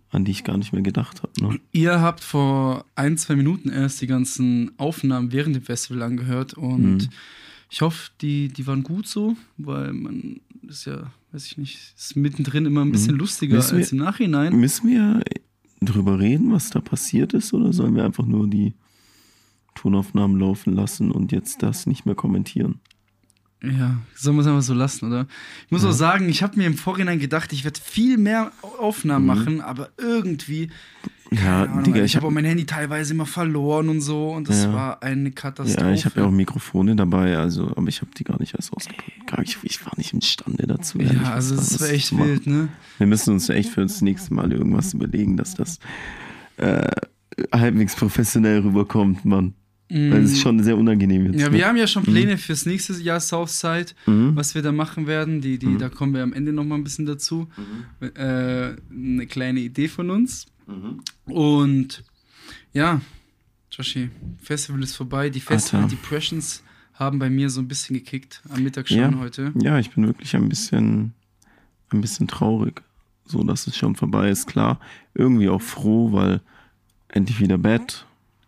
an 0.09 0.25
die 0.25 0.31
ich 0.31 0.43
gar 0.43 0.57
nicht 0.57 0.73
mehr 0.73 0.81
gedacht 0.81 1.21
habe. 1.23 1.31
Ne? 1.53 1.59
Ihr 1.71 2.01
habt 2.01 2.21
vor 2.23 2.85
ein, 2.95 3.17
zwei 3.17 3.35
Minuten 3.35 3.69
erst 3.69 4.01
die 4.01 4.07
ganzen 4.07 4.71
Aufnahmen 4.77 5.31
während 5.31 5.55
dem 5.55 5.63
Festival 5.63 6.01
angehört 6.03 6.53
und 6.55 6.93
Mhm. 6.97 7.09
ich 7.69 7.81
hoffe, 7.81 8.11
die, 8.21 8.47
die 8.49 8.65
waren 8.67 8.83
gut 8.83 9.07
so, 9.07 9.35
weil 9.57 9.93
man 9.93 10.39
ist 10.67 10.85
ja, 10.85 11.11
weiß 11.31 11.45
ich 11.45 11.57
nicht, 11.57 11.77
ist 11.97 12.15
mittendrin 12.15 12.65
immer 12.65 12.81
ein 12.85 12.91
bisschen 12.91 13.13
Mhm. 13.15 13.19
lustiger 13.19 13.57
wir- 13.57 13.77
als 13.77 13.91
im 13.91 13.97
Nachhinein. 13.99 14.55
Müssen 14.59 14.89
wir 14.89 15.21
drüber 15.81 16.17
reden, 16.19 16.51
was 16.51 16.69
da 16.69 16.79
passiert 16.79 17.33
ist, 17.33 17.53
oder 17.53 17.73
sollen 17.73 17.95
wir 17.95 18.05
einfach 18.05 18.25
nur 18.25 18.47
die 18.47 18.73
Tonaufnahmen 19.75 20.39
laufen 20.39 20.73
lassen 20.73 21.11
und 21.11 21.31
jetzt 21.31 21.63
das 21.63 21.85
nicht 21.87 22.05
mehr 22.05 22.15
kommentieren? 22.15 22.79
Ja, 23.61 23.95
sollen 24.13 24.35
wir 24.35 24.41
es 24.41 24.47
einfach 24.47 24.61
so 24.61 24.73
lassen, 24.73 25.05
oder? 25.07 25.25
Ich 25.65 25.71
muss 25.71 25.83
Ja. 25.83 25.89
auch 25.89 25.93
sagen, 25.93 26.27
ich 26.27 26.43
habe 26.43 26.57
mir 26.57 26.67
im 26.67 26.73
Vorhinein 26.75 27.17
gedacht, 27.19 27.53
ich 27.53 27.63
werde 27.63 27.79
viel 27.81 28.17
mehr 28.17 28.51
Aufnahmen 28.77 29.25
machen, 29.25 29.61
aber 29.61 29.87
irgendwie, 29.97 30.69
Ja, 31.31 31.63
Ahnung, 31.63 31.83
Digga, 31.85 31.99
ich, 31.99 32.03
ich 32.07 32.15
habe 32.17 32.25
hab- 32.25 32.29
auch 32.31 32.33
mein 32.35 32.43
Handy 32.43 32.65
teilweise 32.65 33.13
immer 33.13 33.25
verloren 33.25 33.87
und 33.87 34.01
so 34.01 34.31
und 34.33 34.49
das 34.49 34.65
Ja. 34.65 34.73
war 34.73 35.01
eine 35.01 35.31
Katastrophe. 35.31 35.87
Ja, 35.87 35.93
ich 35.93 36.03
habe 36.03 36.19
ja 36.19 36.25
auch 36.27 36.31
Mikrofone 36.31 36.95
dabei, 36.97 37.37
also, 37.37 37.69
aber 37.77 37.87
ich 37.87 38.01
habe 38.01 38.11
die 38.17 38.25
gar 38.25 38.37
nicht 38.39 38.53
erst 38.53 38.73
ausgepackt. 38.73 39.39
Nicht- 39.39 39.57
Ich 39.63 39.85
war 39.85 39.93
nicht 39.95 40.11
imstande 40.11 40.67
dazu. 40.67 40.99
ehrlich 40.99 41.21
Ja, 41.21 41.31
also 41.31 41.55
das 41.55 41.79
war 41.79 41.87
echt 41.89 42.15
wild, 42.17 42.45
ne? 42.45 42.67
Wir 42.97 43.07
müssen 43.07 43.33
uns 43.33 43.47
echt 43.47 43.69
für 43.69 43.81
das 43.81 44.01
nächste 44.01 44.33
Mal 44.33 44.51
irgendwas 44.51 44.93
überlegen, 44.93 45.37
dass 45.37 45.53
das 45.55 45.79
äh, 46.57 46.91
halbwegs 47.51 47.95
professionell 47.95 48.59
rüberkommt, 48.59 49.23
Mann. 49.25 49.53
Weil 49.93 50.23
es 50.23 50.31
ist 50.33 50.41
schon 50.41 50.61
sehr 50.63 50.75
unangenehm 50.75 51.25
jetzt. 51.27 51.35
Mm. 51.35 51.39
Ja, 51.39 51.49
ne? 51.49 51.57
wir 51.57 51.67
haben 51.67 51.77
ja 51.77 51.85
schon 51.85 52.01
Pläne 52.03 52.37
fürs 52.39 52.65
nächste 52.65 52.93
Jahr 52.93 53.19
Southside, 53.19 53.87
Mhm. 54.07 54.35
was 54.35 54.55
wir 54.55 54.61
da 54.63 54.71
machen 54.71 55.05
werden. 55.05 55.39
Die, 55.41 55.59
die, 55.59 55.77
Da 55.77 55.89
kommen 55.89 56.13
wir 56.15 56.23
am 56.23 56.33
Ende 56.33 56.51
noch 56.51 56.63
mal 56.63 56.75
ein 56.75 56.83
bisschen 56.83 57.05
dazu. 57.05 57.47
Äh, 58.01 58.09
eine 58.15 59.27
kleine 59.27 59.59
Idee 59.59 59.87
von 59.87 60.09
uns. 60.09 60.47
Und 61.25 62.03
ja, 62.73 63.01
Joshi, 63.71 64.09
Festival 64.41 64.81
ist 64.83 64.95
vorbei. 64.95 65.29
Die 65.29 65.39
Festival 65.39 65.83
Alter. 65.83 65.95
Depressions 65.95 66.63
haben 66.93 67.19
bei 67.19 67.29
mir 67.29 67.49
so 67.49 67.59
ein 67.61 67.67
bisschen 67.67 67.95
gekickt 67.95 68.41
am 68.49 68.63
Mittag 68.63 68.87
schon 68.87 68.97
Ja. 68.97 69.15
heute. 69.19 69.51
Ja, 69.61 69.79
ich 69.79 69.91
bin 69.91 70.05
wirklich 70.05 70.35
ein 70.35 70.47
bisschen, 70.49 71.13
ein 71.91 72.01
bisschen 72.01 72.27
traurig, 72.27 72.81
so 73.25 73.43
dass 73.43 73.67
es 73.67 73.75
schon 73.77 73.95
vorbei 73.95 74.29
ist. 74.29 74.47
Klar, 74.47 74.79
irgendwie 75.13 75.49
auch 75.49 75.61
froh, 75.61 76.11
weil 76.13 76.41
endlich 77.09 77.39
wieder 77.39 77.57
Bett, 77.57 78.05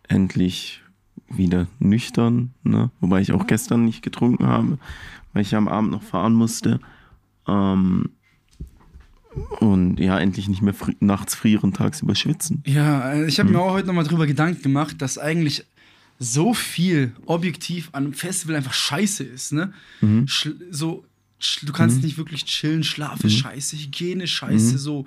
endlich 0.08 0.82
wieder 1.28 1.66
nüchtern, 1.78 2.52
ne? 2.62 2.90
Wobei 3.00 3.20
ich 3.20 3.32
auch 3.32 3.46
gestern 3.46 3.84
nicht 3.84 4.02
getrunken 4.02 4.46
habe, 4.46 4.78
weil 5.32 5.42
ich 5.42 5.54
am 5.54 5.68
Abend 5.68 5.90
noch 5.90 6.02
fahren 6.02 6.34
musste. 6.34 6.80
Ähm, 7.48 8.10
und 9.60 9.98
ja, 10.00 10.18
endlich 10.18 10.48
nicht 10.48 10.62
mehr 10.62 10.72
fri 10.74 10.96
nachts 11.00 11.34
frieren, 11.34 11.72
tagsüber 11.72 12.14
schwitzen. 12.14 12.62
Ja, 12.66 13.12
äh, 13.12 13.26
ich 13.26 13.38
habe 13.38 13.50
Mhm. 13.50 13.56
mir 13.56 13.62
auch 13.62 13.72
heute 13.72 13.86
nochmal 13.86 14.04
drüber 14.04 14.26
Gedanken 14.26 14.62
gemacht, 14.62 15.02
dass 15.02 15.18
eigentlich 15.18 15.64
so 16.18 16.54
viel 16.54 17.14
objektiv 17.26 17.90
an 17.92 18.04
einem 18.04 18.14
Festival 18.14 18.56
einfach 18.56 18.72
scheiße 18.72 19.24
ist, 19.24 19.52
ne? 19.52 19.72
Mhm. 20.00 20.26
So, 20.70 21.04
du 21.62 21.72
kannst 21.72 22.02
nicht 22.02 22.16
wirklich 22.16 22.46
chillen, 22.46 22.82
Schlaf 22.84 23.22
ist 23.24 23.36
scheiße, 23.36 23.76
Hygiene 23.76 24.24
ist 24.24 24.30
scheiße, 24.30 24.74
Mhm. 24.74 24.78
so. 24.78 25.04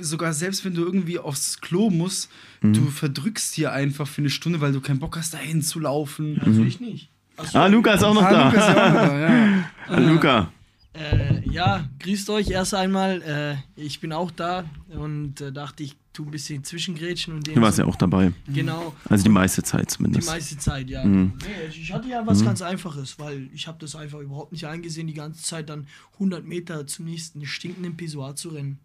Sogar 0.00 0.32
selbst 0.32 0.64
wenn 0.64 0.74
du 0.74 0.82
irgendwie 0.84 1.18
aufs 1.18 1.60
Klo 1.60 1.90
musst, 1.90 2.30
Mhm. 2.62 2.72
du 2.74 2.86
verdrückst 2.90 3.54
hier 3.54 3.72
einfach 3.72 4.06
für 4.08 4.22
eine 4.22 4.30
Stunde, 4.30 4.60
weil 4.60 4.72
du 4.72 4.80
keinen 4.80 4.98
Bock 5.00 5.16
hast, 5.16 5.34
dahin 5.34 5.62
zu 5.62 5.78
laufen. 5.80 6.40
Also 6.40 6.62
ich 6.62 6.80
nicht. 6.80 7.10
Ah, 7.54 7.66
Luca 7.66 7.94
ist 7.94 8.04
auch 8.04 8.14
noch 8.14 8.22
Ah, 8.22 8.30
da. 8.32 8.48
Lukas 8.48 8.68
ist 8.68 8.74
ja 8.76 8.86
auch 8.88 8.92
noch 8.94 9.00
da, 9.08 9.18
ja. 9.20 9.64
Ah, 9.88 9.98
Luca. 9.98 10.52
Äh, 10.94 11.48
ja, 11.50 11.88
grüßt 12.00 12.28
euch 12.30 12.50
erst 12.50 12.74
einmal. 12.74 13.22
Äh, 13.22 13.80
ich 13.80 14.00
bin 14.00 14.12
auch 14.12 14.30
da 14.30 14.64
und 14.90 15.40
äh, 15.40 15.50
dachte, 15.50 15.82
ich 15.82 15.96
tu 16.12 16.24
ein 16.26 16.30
bisschen 16.30 16.62
Zwischengrätschen 16.62 17.32
und 17.34 17.46
den 17.46 17.54
Du 17.54 17.62
warst 17.62 17.78
so- 17.78 17.82
ja 17.84 17.88
auch 17.88 17.96
dabei. 17.96 18.32
Genau, 18.46 18.94
Also 19.08 19.24
die 19.24 19.30
meiste 19.30 19.62
Zeit 19.62 19.84
die 19.90 19.94
zumindest. 19.96 20.28
meiste 20.28 20.58
Zeit, 20.58 20.90
ja. 20.90 21.02
Mhm. 21.02 21.32
Nee, 21.40 21.68
ich- 21.74 21.90
hatte 21.90 22.08
ja 22.08 22.26
was 22.26 22.44
ganz 22.44 22.60
Einfaches, 22.60 23.18
weil 23.18 23.48
ich 23.54 23.66
habe 23.66 23.78
das 23.80 23.96
einfach 23.96 24.18
überhaupt 24.20 24.52
nicht 24.52 24.66
eingesehen, 24.66 25.06
die 25.06 25.14
ganze 25.14 25.42
Zeit 25.42 25.70
dann 25.70 25.86
100 26.18 26.44
Meter 26.46 26.86
zum 26.86 27.06
nächsten 27.06 27.46
stinkenden 27.46 27.96
Pissoir 27.96 28.36
zu 28.36 28.50
rennen. 28.50 28.78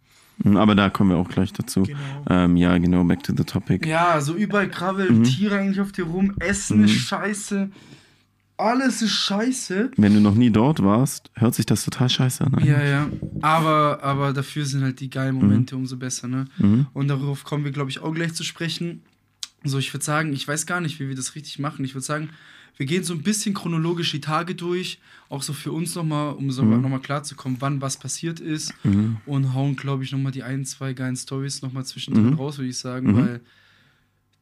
Mhm, 0.44 0.58
Aber 0.58 0.76
da 0.76 0.90
kommen 0.90 1.10
wir 1.12 1.18
auch 1.18 1.30
gleich 1.30 1.52
dazu. 1.54 1.84
Genau. 1.84 1.98
Ähm, 2.30 2.58
ja, 2.58 2.78
genau, 2.78 3.04
back 3.04 3.24
to 3.24 3.34
the 3.36 3.44
topic. 3.44 3.88
Ja, 3.88 4.22
so 4.22 4.36
überall 4.36 4.70
krabbeln 4.70 5.20
Mhm. 5.20 5.24
Tiere 5.24 5.58
eigentlich 5.58 5.82
auf 5.82 5.92
dir 5.92 6.06
rum, 6.06 6.34
Essen 6.40 6.84
ist 6.84 6.92
scheiße. 6.94 7.70
alles 8.60 9.02
ist 9.04 9.12
scheiße. 9.12 9.92
Wenn 9.98 10.14
du 10.16 10.20
noch 10.20 10.34
nie 10.34 10.50
dort 10.50 10.84
warst, 10.84 11.30
hört 11.36 11.54
sich 11.54 11.66
das 11.68 11.86
total 11.86 12.10
scheiße 12.10 12.44
an. 12.44 12.64
Ja, 12.66 12.82
ja. 12.84 13.08
Aber, 13.42 14.00
aber 14.04 14.34
dafür 14.34 14.66
sind 14.66 14.82
halt 14.84 15.00
die 15.00 15.10
geilen 15.12 15.36
Momente 15.36 15.76
umso 15.76 15.96
besser, 15.98 16.28
ne? 16.28 16.46
Mhm. 16.58 16.88
Und 16.94 17.08
darauf 17.08 17.44
kommen 17.44 17.64
wir, 17.66 17.72
glaube 17.72 17.90
ich, 17.92 18.00
auch 18.00 18.14
gleich 18.14 18.34
zu 18.34 18.44
sprechen. 18.44 19.02
So, 19.64 19.78
ich 19.78 19.94
würde 19.94 20.04
sagen, 20.06 20.34
ich 20.34 20.48
weiß 20.48 20.66
gar 20.66 20.82
nicht, 20.82 21.00
wie 21.00 21.08
wir 21.08 21.16
das 21.16 21.36
richtig 21.36 21.60
machen. 21.60 21.86
Ich 21.86 21.94
würde 21.94 22.06
sagen, 22.06 22.30
wir 22.78 22.86
gehen 22.86 23.04
so 23.04 23.14
ein 23.14 23.24
bisschen 23.24 23.54
chronologisch 23.54 24.12
die 24.12 24.22
Tage 24.22 24.56
durch, 24.56 25.00
auch 25.30 25.42
so 25.42 25.52
für 25.54 25.72
uns 25.72 25.96
nochmal, 25.96 26.34
um 26.36 26.52
so 26.52 26.64
Mhm. 26.64 26.82
nochmal 26.82 27.00
klarzukommen, 27.02 27.58
wann 27.60 27.82
was 27.82 27.98
passiert 27.98 28.40
ist. 28.40 28.74
Mhm. 28.84 29.18
Und 29.26 29.54
hauen, 29.54 29.76
glaube 29.76 30.04
ich, 30.04 30.12
nochmal 30.12 30.32
die 30.32 30.44
ein, 30.44 30.64
zwei 30.66 30.94
geilen 30.94 31.16
Stories 31.16 31.62
nochmal 31.62 31.86
zwischendrin 31.86 32.28
Mhm. 32.32 32.34
raus, 32.36 32.58
würde 32.58 32.70
ich 32.70 32.78
sagen, 32.78 33.12
Mhm. 33.12 33.16
weil 33.18 33.42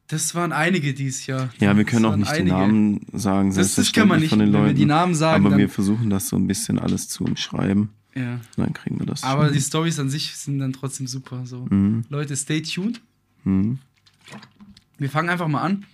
das 0.07 0.35
waren 0.35 0.51
einige 0.51 0.93
dieses 0.93 1.25
Jahr. 1.25 1.49
Ja, 1.59 1.75
wir 1.75 1.83
können 1.83 2.05
auch 2.05 2.15
nicht 2.15 2.29
die 2.31 2.35
einige. 2.41 2.55
Namen 2.55 3.05
sagen, 3.13 3.55
Das, 3.55 3.73
das 3.75 3.91
kann 3.91 4.07
man 4.07 4.19
nicht, 4.19 4.29
von 4.29 4.37
den 4.39 4.53
wenn 4.53 4.65
wir 4.65 4.73
die 4.73 4.85
Namen 4.85 5.15
sagen. 5.15 5.45
aber 5.45 5.57
wir 5.57 5.67
versuchen 5.69 6.09
das 6.11 6.27
so 6.27 6.35
ein 6.35 6.45
bisschen 6.45 6.77
alles 6.77 7.07
zu 7.07 7.23
umschreiben. 7.23 7.89
ja. 8.15 8.39
Dann 8.55 8.73
kriegen 8.73 8.99
wir 8.99 9.05
das. 9.07 9.23
Aber 9.23 9.45
schon. 9.45 9.53
die 9.55 9.61
Stories 9.61 9.97
an 9.99 10.09
sich 10.09 10.35
sind 10.35 10.59
dann 10.59 10.73
trotzdem 10.73 11.07
super. 11.07 11.45
So. 11.45 11.65
Mhm. 11.69 12.03
Leute, 12.09 12.35
stay 12.35 12.61
tuned. 12.61 13.01
Mhm. 13.45 13.79
Wir 14.97 15.09
fangen 15.09 15.29
einfach 15.29 15.47
mal 15.47 15.61
an, 15.61 15.85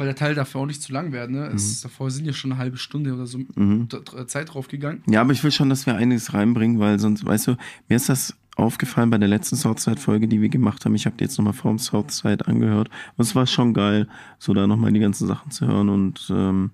weil 0.00 0.06
der 0.06 0.16
Teil 0.16 0.34
dafür 0.34 0.62
auch 0.62 0.66
nicht 0.66 0.80
zu 0.80 0.94
lang 0.94 1.12
werden. 1.12 1.36
Ne? 1.36 1.48
Es, 1.54 1.82
davor 1.82 2.10
sind 2.10 2.24
ja 2.24 2.32
schon 2.32 2.52
eine 2.52 2.58
halbe 2.58 2.78
Stunde 2.78 3.12
oder 3.12 3.26
so 3.26 3.36
Mhm. 3.54 3.86
Zeit 4.28 4.54
draufgegangen. 4.54 5.02
Ja, 5.06 5.20
aber 5.20 5.32
ich 5.32 5.44
will 5.44 5.50
schon, 5.52 5.68
dass 5.68 5.84
wir 5.84 5.94
einiges 5.94 6.32
reinbringen, 6.32 6.78
weil 6.78 6.98
sonst, 6.98 7.22
weißt 7.26 7.48
du, 7.48 7.56
mir 7.90 7.96
ist 7.96 8.08
das 8.08 8.34
aufgefallen 8.56 9.10
bei 9.10 9.18
der 9.18 9.28
letzten 9.28 9.56
Southside-Folge, 9.56 10.26
die 10.26 10.40
wir 10.40 10.48
gemacht 10.48 10.86
haben. 10.86 10.94
Ich 10.94 11.04
habe 11.04 11.16
die 11.18 11.24
jetzt 11.24 11.36
nochmal 11.36 11.52
vorm 11.52 11.78
Southside 11.78 12.48
angehört. 12.48 12.88
Und 13.18 13.22
es 13.26 13.34
war 13.34 13.46
schon 13.46 13.74
geil, 13.74 14.08
so 14.38 14.54
da 14.54 14.66
nochmal 14.66 14.90
die 14.90 15.00
ganzen 15.00 15.26
Sachen 15.26 15.50
zu 15.50 15.66
hören. 15.66 15.90
Und 15.90 16.32
ähm, 16.34 16.70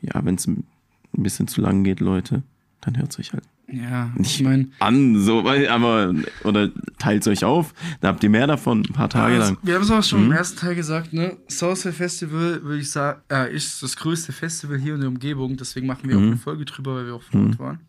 ja, 0.00 0.24
wenn 0.24 0.36
es 0.36 0.46
ein 0.46 0.64
bisschen 1.12 1.48
zu 1.48 1.60
lang 1.60 1.84
geht, 1.84 2.00
Leute, 2.00 2.42
dann 2.80 2.96
hört 2.98 3.10
es 3.12 3.18
euch 3.18 3.32
halt 3.32 3.44
Ja, 3.72 4.12
Nicht 4.16 4.36
ich 4.36 4.42
meine, 4.42 4.68
an, 4.80 5.20
so, 5.20 5.44
weil- 5.44 5.68
aber, 5.68 6.12
oder 6.42 6.70
teilt 6.98 7.22
es 7.22 7.28
euch 7.28 7.44
auf, 7.44 7.72
da 8.00 8.08
habt 8.08 8.24
ihr 8.24 8.30
mehr 8.30 8.48
davon, 8.48 8.80
ein 8.80 8.92
paar 8.92 9.08
Tage 9.08 9.34
also, 9.36 9.52
lang. 9.54 9.58
wir 9.62 9.74
haben 9.76 9.82
es 9.82 9.90
auch 9.92 10.02
schon 10.02 10.20
Mhm. 10.24 10.26
im 10.26 10.32
ersten 10.32 10.58
Teil 10.58 10.74
gesagt, 10.74 11.12
ne? 11.12 11.36
Southside 11.48 11.92
Festival, 11.94 12.62
würde 12.64 12.78
ich 12.80 12.90
sagen, 12.90 13.20
äh, 13.30 13.54
ist 13.54 13.80
das 13.82 13.94
größte 13.96 14.32
Festival 14.32 14.78
hier 14.78 14.94
in 14.94 15.00
der 15.00 15.08
Umgebung. 15.08 15.56
Deswegen 15.56 15.86
machen 15.86 16.08
wir 16.08 16.16
auch 16.16 16.20
Mhm. 16.20 16.26
eine 16.28 16.36
Folge 16.36 16.64
drüber, 16.64 16.96
weil 16.96 17.06
wir 17.06 17.14
auch 17.14 17.22
vor 17.22 17.40
Ort 17.40 17.50
Mhm. 17.50 17.58
waren. 17.60 17.80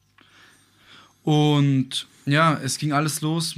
Und 1.23 2.07
ja, 2.25 2.59
es 2.63 2.77
ging 2.77 2.91
alles 2.93 3.21
los 3.21 3.55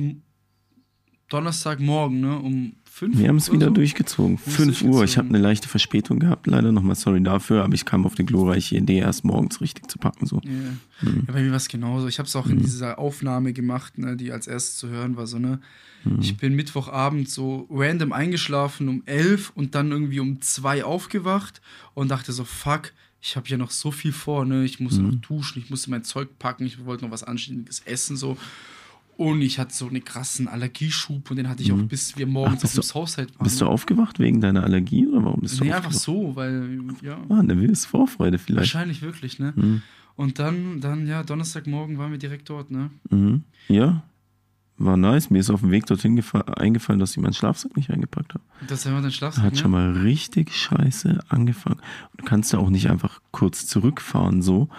Donnerstagmorgen, 1.29 2.21
ne? 2.21 2.37
Um 2.39 2.73
5 2.95 3.17
Wir 3.17 3.27
haben 3.27 3.37
es 3.37 3.51
wieder 3.51 3.67
so. 3.69 3.73
durchgezogen. 3.73 4.37
Wir 4.45 4.53
haben's 4.53 4.77
5 4.77 4.81
Uhr. 4.83 5.03
Ich 5.03 5.17
habe 5.17 5.27
eine 5.27 5.39
leichte 5.39 5.67
Verspätung 5.67 6.19
gehabt, 6.19 6.45
leider 6.45 6.71
nochmal 6.71 6.95
sorry 6.95 7.23
dafür, 7.23 7.63
aber 7.63 7.73
ich 7.73 7.85
kam 7.85 8.05
auf 8.05 8.13
die 8.13 8.23
glorreiche 8.23 8.77
Idee, 8.77 8.99
erst 8.99 9.25
morgens 9.25 9.61
richtig 9.61 9.89
zu 9.89 9.97
packen. 9.97 10.27
So. 10.27 10.39
Ja. 10.43 10.51
Mhm. 11.09 11.23
Ja, 11.25 11.33
bei 11.33 11.41
mir 11.41 11.49
war 11.49 11.57
es 11.57 11.67
genauso. 11.69 12.07
Ich 12.07 12.19
habe 12.19 12.27
es 12.27 12.35
auch 12.35 12.45
in 12.45 12.59
dieser 12.61 12.99
Aufnahme 12.99 13.51
gemacht, 13.51 13.97
ne, 13.97 14.15
die 14.15 14.31
als 14.31 14.45
erstes 14.45 14.77
zu 14.77 14.89
hören 14.89 15.17
war. 15.17 15.25
So, 15.25 15.39
ne? 15.39 15.59
Mhm. 16.03 16.19
Ich 16.21 16.37
bin 16.37 16.53
Mittwochabend 16.55 17.27
so 17.29 17.67
random 17.71 18.13
eingeschlafen 18.13 18.87
um 18.87 19.01
11 19.07 19.51
und 19.55 19.73
dann 19.73 19.89
irgendwie 19.91 20.19
um 20.19 20.39
2 20.39 20.83
aufgewacht 20.85 21.61
und 21.95 22.09
dachte 22.11 22.31
so, 22.31 22.43
fuck, 22.43 22.93
ich 23.21 23.35
habe 23.35 23.47
ja 23.47 23.57
noch 23.57 23.71
so 23.71 23.89
viel 23.89 24.11
vor. 24.11 24.45
Ne? 24.45 24.65
Ich 24.65 24.79
muss 24.79 24.99
Mhm. 24.99 25.07
noch 25.07 25.15
duschen, 25.15 25.63
ich 25.63 25.71
musste 25.71 25.89
mein 25.89 26.03
Zeug 26.03 26.37
packen, 26.37 26.65
ich 26.67 26.85
wollte 26.85 27.05
noch 27.05 27.11
was 27.11 27.23
Anständiges 27.23 27.81
essen. 27.85 28.17
so 28.17 28.37
Und 29.15 29.41
ich 29.41 29.59
hatte 29.59 29.73
so 29.73 29.87
einen 29.87 30.03
krassen 30.03 30.47
Allergieschub 30.47 31.29
und 31.29 31.37
den 31.37 31.47
hatte 31.47 31.61
ich 31.61 31.71
auch 31.71 31.77
bis 31.83 32.17
wir 32.17 32.25
morgens 32.25 32.63
Mhm. 32.63 32.65
Ach, 32.65 32.65
auf 32.69 32.73
dem 32.73 32.83
Southside 32.83 33.27
waren. 33.37 33.43
Bist 33.43 33.61
du 33.61 33.65
aufgewacht 33.67 34.17
wegen 34.19 34.41
deiner 34.41 34.63
Allergie 34.63 35.05
oder 35.07 35.23
warum 35.23 35.41
bist 35.41 35.59
du 35.59 35.63
Nee, 35.65 35.73
einfach 35.73 35.91
so, 35.91 36.35
weil, 36.35 36.79
ja. 37.03 37.17
Ah, 37.29 37.39
eine 37.39 37.59
wilde 37.59 37.75
Vorfreude 37.75 38.39
vielleicht. 38.39 38.73
Wahrscheinlich 38.73 39.01
wirklich, 39.01 39.37
ne? 39.39 39.53
Mhm. 39.55 39.81
Und 40.15 40.39
dann, 40.39 40.79
dann, 40.81 41.07
ja, 41.07 41.23
Donnerstagmorgen 41.23 41.97
waren 41.97 42.11
wir 42.11 42.17
direkt 42.19 42.49
dort, 42.49 42.71
ne? 42.71 42.89
Mhm. 43.09 43.43
Ja, 43.67 44.03
war 44.77 44.97
nice. 44.97 45.29
Mir 45.29 45.39
ist 45.39 45.49
auf 45.51 45.61
dem 45.61 45.69
Weg 45.71 45.85
dorthin 45.85 46.17
gefa- 46.19 46.51
eingefallen, 46.53 46.99
dass 46.99 47.11
ich 47.11 47.17
meinen 47.17 47.33
Schlafsack 47.33 47.77
nicht 47.77 47.91
eingepackt 47.91 48.33
habe. 48.33 48.43
Das 48.67 48.85
haben 48.85 48.95
wir 48.95 49.01
dann 49.01 49.11
Schlafsack, 49.11 49.43
Hat 49.43 49.57
schon 49.57 49.71
mal 49.71 49.91
richtig 49.91 50.55
scheiße 50.55 51.19
angefangen. 51.29 51.79
Und 52.11 52.21
du 52.21 52.25
kannst 52.25 52.51
ja 52.53 52.59
auch 52.59 52.69
nicht 52.71 52.89
einfach 52.89 53.21
kurz 53.31 53.67
zurückfahren 53.67 54.41
so, 54.41 54.69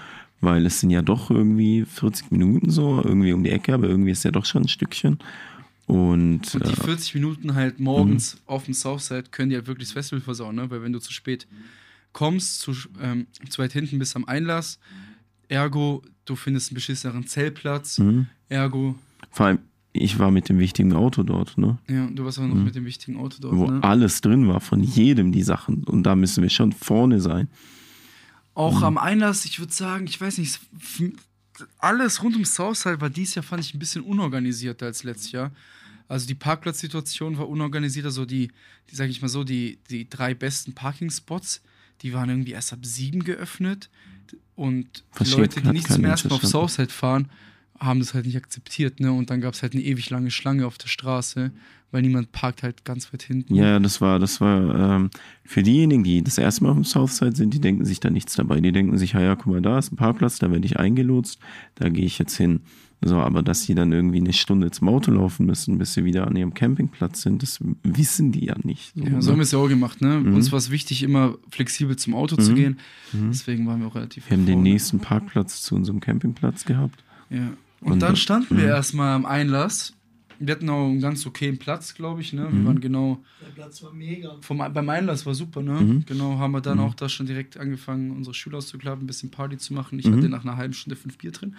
weil 0.44 0.64
es 0.66 0.80
sind 0.80 0.90
ja 0.90 1.02
doch 1.02 1.30
irgendwie 1.30 1.84
40 1.84 2.30
Minuten 2.30 2.70
so, 2.70 3.00
irgendwie 3.02 3.32
um 3.32 3.42
die 3.44 3.50
Ecke, 3.50 3.74
aber 3.74 3.88
irgendwie 3.88 4.10
ist 4.10 4.24
ja 4.24 4.30
doch 4.30 4.44
schon 4.44 4.62
ein 4.62 4.68
Stückchen. 4.68 5.18
Und, 5.86 6.54
Und 6.54 6.66
die 6.66 6.72
äh, 6.72 6.76
40 6.84 7.14
Minuten 7.14 7.54
halt 7.54 7.78
morgens 7.80 8.34
Mhm. 8.36 8.40
auf 8.46 8.64
dem 8.64 8.74
Southside 8.74 9.24
können 9.30 9.50
die 9.50 9.56
halt 9.56 9.66
wirklich 9.66 9.88
das 9.88 9.92
Festival 9.92 10.20
versauen, 10.22 10.56
ne? 10.56 10.70
Weil 10.70 10.82
wenn 10.82 10.92
du 10.92 10.98
zu 10.98 11.12
spät 11.12 11.46
kommst, 12.12 12.60
zu, 12.60 12.72
ähm, 13.02 13.26
zu 13.50 13.60
weit 13.60 13.72
hinten 13.72 13.98
bist 13.98 14.16
am 14.16 14.24
Einlass, 14.24 14.78
ergo, 15.48 16.02
du 16.24 16.36
findest 16.36 16.70
einen 16.70 16.76
beschisseneren 16.76 17.26
Zeltplatz, 17.26 17.98
mhm. 17.98 18.26
ergo, 18.48 18.94
vor 19.30 19.46
allem, 19.46 19.58
ich 19.92 20.18
war 20.18 20.30
mit 20.30 20.48
dem 20.48 20.58
wichtigen 20.58 20.92
Auto 20.94 21.22
dort, 21.22 21.58
ne? 21.58 21.78
ja, 21.88 22.06
du 22.06 22.24
warst 22.24 22.38
auch 22.38 22.46
noch 22.46 22.54
Mhm. 22.54 22.64
mit 22.64 22.74
dem 22.74 22.84
wichtigen 22.84 23.16
Auto 23.18 23.36
dort, 23.40 23.54
Wo 23.56 23.66
ne? 23.66 23.82
alles 23.82 24.20
drin 24.20 24.48
war, 24.48 24.60
von 24.60 24.82
jedem 24.82 25.32
die 25.32 25.42
Sachen. 25.42 25.84
Und 25.84 26.04
da 26.04 26.16
müssen 26.16 26.42
wir 26.42 26.50
schon 26.50 26.72
vorne 26.72 27.20
sein. 27.20 27.48
Auch 28.54 28.78
Mhm. 28.78 28.84
am 28.84 28.98
Einlass, 28.98 29.44
ich 29.44 29.58
würde 29.58 29.72
sagen, 29.72 30.06
ich 30.06 30.20
weiß 30.20 30.38
nicht, 30.38 30.60
alles 31.78 32.22
rund 32.22 32.36
um 32.36 32.44
Southside 32.44 33.00
war 33.00 33.10
dieses 33.10 33.34
Jahr, 33.36 33.42
fand 33.42 33.64
ich, 33.64 33.74
ein 33.74 33.78
bisschen 33.78 34.02
unorganisierter 34.02 34.86
als 34.86 35.04
letztes 35.04 35.32
Jahr. 35.32 35.50
Also 36.08 36.26
die 36.26 36.34
Parkplatzsituation 36.34 37.38
war 37.38 37.48
unorganisierter, 37.48 38.10
so 38.10 38.24
die, 38.24 38.50
die 38.90 38.94
sage 38.94 39.10
ich 39.10 39.22
mal 39.22 39.28
so, 39.28 39.42
die, 39.44 39.78
die 39.90 40.08
drei 40.08 40.34
besten 40.34 40.74
Parkingspots, 40.74 41.62
die 42.02 42.12
waren 42.12 42.28
irgendwie 42.28 42.52
erst 42.52 42.72
ab 42.72 42.80
sieben 42.84 43.24
geöffnet. 43.24 43.88
Und 44.56 45.04
die 45.20 45.30
Leute, 45.30 45.60
die 45.62 45.68
nicht 45.70 45.88
zum 45.90 46.04
ersten 46.04 46.28
Mal 46.28 46.34
auf. 46.36 46.42
Southside 46.44 46.90
fahren, 46.92 47.30
haben 47.78 47.98
das 48.00 48.14
halt 48.14 48.26
nicht 48.26 48.36
akzeptiert, 48.36 49.00
ne? 49.00 49.12
Und 49.12 49.30
dann 49.30 49.40
gab 49.40 49.54
es 49.54 49.62
halt 49.62 49.74
eine 49.74 49.82
ewig 49.82 50.08
lange 50.10 50.30
Schlange 50.30 50.66
auf 50.66 50.78
der 50.78 50.88
Straße, 50.88 51.50
weil 51.90 52.02
niemand 52.02 52.32
parkt 52.32 52.62
halt 52.62 52.84
ganz 52.84 53.12
weit 53.12 53.22
hinten. 53.22 53.54
Ja, 53.54 53.78
das 53.78 54.00
war, 54.00 54.18
das 54.18 54.40
war 54.40 54.96
ähm, 54.96 55.10
für 55.44 55.62
diejenigen, 55.62 56.02
die 56.04 56.22
das 56.22 56.38
erste 56.38 56.64
Mal 56.64 56.70
auf 56.70 56.76
dem 56.76 56.84
Southside 56.84 57.36
sind, 57.36 57.52
die 57.54 57.60
denken 57.60 57.84
sich 57.84 58.00
da 58.00 58.10
nichts 58.10 58.34
dabei. 58.34 58.60
Die 58.60 58.72
denken 58.72 58.96
sich, 58.98 59.12
ja, 59.12 59.20
ja, 59.20 59.34
guck 59.36 59.46
mal, 59.52 59.62
da 59.62 59.78
ist 59.78 59.92
ein 59.92 59.96
Parkplatz, 59.96 60.38
da 60.38 60.50
werde 60.50 60.66
ich 60.66 60.78
eingelotst, 60.78 61.38
da 61.76 61.88
gehe 61.88 62.04
ich 62.04 62.18
jetzt 62.18 62.36
hin. 62.36 62.60
So, 63.06 63.16
aber 63.16 63.42
dass 63.42 63.64
sie 63.64 63.74
dann 63.74 63.92
irgendwie 63.92 64.18
eine 64.18 64.32
Stunde 64.32 64.70
zum 64.70 64.88
Auto 64.88 65.10
laufen 65.10 65.44
müssen, 65.44 65.76
bis 65.76 65.92
sie 65.92 66.04
wieder 66.04 66.26
an 66.26 66.36
ihrem 66.36 66.54
Campingplatz 66.54 67.20
sind, 67.22 67.42
das 67.42 67.58
wissen 67.82 68.32
die 68.32 68.46
ja 68.46 68.54
nicht. 68.62 68.92
So, 68.94 69.02
Ja, 69.04 69.20
so 69.20 69.30
haben 69.32 69.36
wir 69.36 69.36
ne? 69.36 69.42
es 69.42 69.52
ja 69.52 69.58
auch 69.58 69.68
gemacht, 69.68 70.00
ne? 70.00 70.20
Mhm. 70.20 70.34
Uns 70.34 70.52
war 70.52 70.58
es 70.58 70.70
wichtig, 70.70 71.02
immer 71.02 71.34
flexibel 71.50 71.96
zum 71.96 72.14
Auto 72.14 72.36
zu 72.36 72.52
Mhm. 72.52 72.54
gehen. 72.54 72.78
Mhm. 73.12 73.28
Deswegen 73.30 73.66
waren 73.66 73.80
wir 73.80 73.88
auch 73.88 73.94
relativ 73.96 74.30
Wir 74.30 74.36
haben 74.38 74.46
den 74.46 74.62
nächsten 74.62 75.00
Parkplatz 75.00 75.60
zu 75.60 75.74
unserem 75.74 76.00
Campingplatz 76.00 76.64
gehabt. 76.64 77.04
Ja. 77.28 77.52
Und, 77.84 77.92
Und 77.92 78.00
dann 78.00 78.10
da- 78.12 78.16
standen 78.16 78.56
wir 78.56 78.64
mhm. 78.64 78.70
erstmal 78.70 79.14
am 79.14 79.26
Einlass. 79.26 79.92
Wir 80.40 80.52
hatten 80.56 80.68
auch 80.68 80.88
einen 80.88 81.00
ganz 81.00 81.24
okayen 81.26 81.58
Platz, 81.58 81.94
glaube 81.94 82.20
ich, 82.20 82.32
ne? 82.32 82.42
Wir 82.42 82.50
Mhm. 82.50 82.66
waren 82.66 82.80
genau. 82.80 83.22
Der 83.40 83.52
Platz 83.52 83.82
war 83.84 83.92
mega. 83.92 84.36
Vom, 84.40 84.58
beim 84.58 84.88
Einlass 84.88 85.24
war 85.26 85.34
super, 85.34 85.62
ne? 85.62 85.74
Mhm. 85.80 86.04
Genau, 86.06 86.38
haben 86.40 86.50
wir 86.52 86.60
dann 86.60 86.78
Mhm. 86.78 86.84
auch 86.84 86.94
da 86.94 87.08
schon 87.08 87.26
direkt 87.26 87.56
angefangen, 87.56 88.10
unsere 88.10 88.34
Schüler 88.34 88.58
auszuklappen, 88.58 89.04
ein 89.04 89.06
bisschen 89.06 89.30
Party 89.30 89.58
zu 89.58 89.72
machen. 89.74 89.98
Ich 90.00 90.06
Mhm. 90.06 90.16
hatte 90.16 90.28
nach 90.28 90.42
einer 90.44 90.56
halben 90.56 90.74
Stunde 90.74 90.96
fünf 90.96 91.18
Bier 91.18 91.30
drin. 91.30 91.54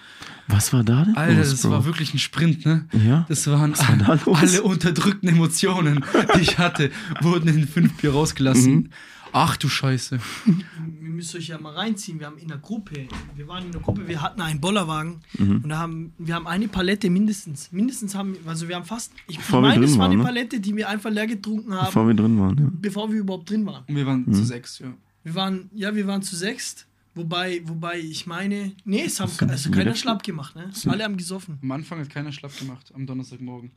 Was 0.49 0.73
war 0.73 0.83
da 0.83 1.05
denn? 1.05 1.15
Alter, 1.15 1.37
los, 1.39 1.51
das 1.51 1.61
Bro? 1.61 1.71
war 1.71 1.85
wirklich 1.85 2.13
ein 2.13 2.19
Sprint, 2.19 2.65
ne? 2.65 2.85
Ja? 2.91 3.25
Das 3.29 3.47
waren 3.47 3.71
Was 3.71 3.87
war 3.87 3.95
da 3.97 4.13
los? 4.25 4.37
alle 4.37 4.61
unterdrückten 4.63 5.29
Emotionen, 5.29 6.03
die 6.35 6.41
ich 6.41 6.57
hatte, 6.59 6.91
wurden 7.21 7.47
in 7.47 7.67
fünf 7.67 7.93
Bier 8.01 8.11
rausgelassen. 8.11 8.89
Ach 9.37 9.57
du 9.57 9.67
Scheiße. 9.67 10.17
Ihr 10.47 11.09
müsst 11.09 11.35
euch 11.35 11.47
ja 11.49 11.59
mal 11.59 11.73
reinziehen. 11.73 12.19
Wir 12.19 12.27
haben 12.27 12.37
in 12.37 12.47
der 12.47 12.57
Gruppe, 12.57 13.07
wir 13.35 13.47
waren 13.49 13.65
in 13.65 13.71
der 13.73 13.81
Gruppe, 13.81 14.07
wir 14.07 14.21
hatten 14.21 14.39
einen 14.41 14.61
Bollerwagen 14.61 15.21
Mhm. 15.37 15.61
und 15.63 15.69
da 15.69 15.77
haben 15.79 16.13
wir 16.17 16.35
haben 16.35 16.47
eine 16.47 16.69
Palette 16.69 17.09
mindestens. 17.09 17.69
Mindestens 17.71 18.15
haben 18.15 18.37
also 18.45 18.67
wir 18.69 18.77
haben 18.77 18.85
fast. 18.85 19.11
Ich 19.27 19.35
Bevor 19.37 19.61
wir 19.61 19.69
meine, 19.69 19.83
es 19.85 19.91
war 19.93 19.99
waren, 20.05 20.11
eine 20.11 20.19
ne? 20.19 20.23
Palette, 20.23 20.59
die 20.61 20.73
wir 20.75 20.87
einfach 20.87 21.09
leer 21.11 21.27
getrunken 21.27 21.73
haben, 21.73 21.87
Bevor 21.87 22.07
wir 22.07 22.13
drin 22.13 22.39
waren, 22.39 22.57
ja. 22.57 22.69
bevor 22.71 23.11
wir 23.11 23.19
überhaupt 23.19 23.49
drin 23.49 23.65
waren. 23.65 23.83
Und 23.87 23.95
wir 23.95 24.05
waren 24.05 24.23
Mhm. 24.25 24.33
zu 24.33 24.45
sechs, 24.45 24.79
ja. 24.79 24.93
Wir 25.23 25.35
waren, 25.35 25.69
ja, 25.73 25.93
wir 25.93 26.07
waren 26.07 26.21
zu 26.21 26.35
sechst. 26.37 26.87
Wobei, 27.13 27.61
wobei 27.65 27.99
ich 27.99 28.27
meine, 28.27 28.71
nee, 28.85 29.03
es 29.03 29.19
haben 29.19 29.31
sind 29.31 29.49
also 29.49 29.69
keiner 29.71 29.91
Schla- 29.91 29.95
schlapp 29.97 30.23
gemacht, 30.23 30.55
ne? 30.55 30.69
sind- 30.73 30.91
Alle 30.91 31.03
haben 31.05 31.17
gesoffen. 31.17 31.59
Am 31.61 31.71
Anfang 31.71 31.99
hat 31.99 32.09
keiner 32.09 32.31
schlapp 32.31 32.57
gemacht, 32.57 32.91
am 32.93 33.05
Donnerstagmorgen. 33.05 33.71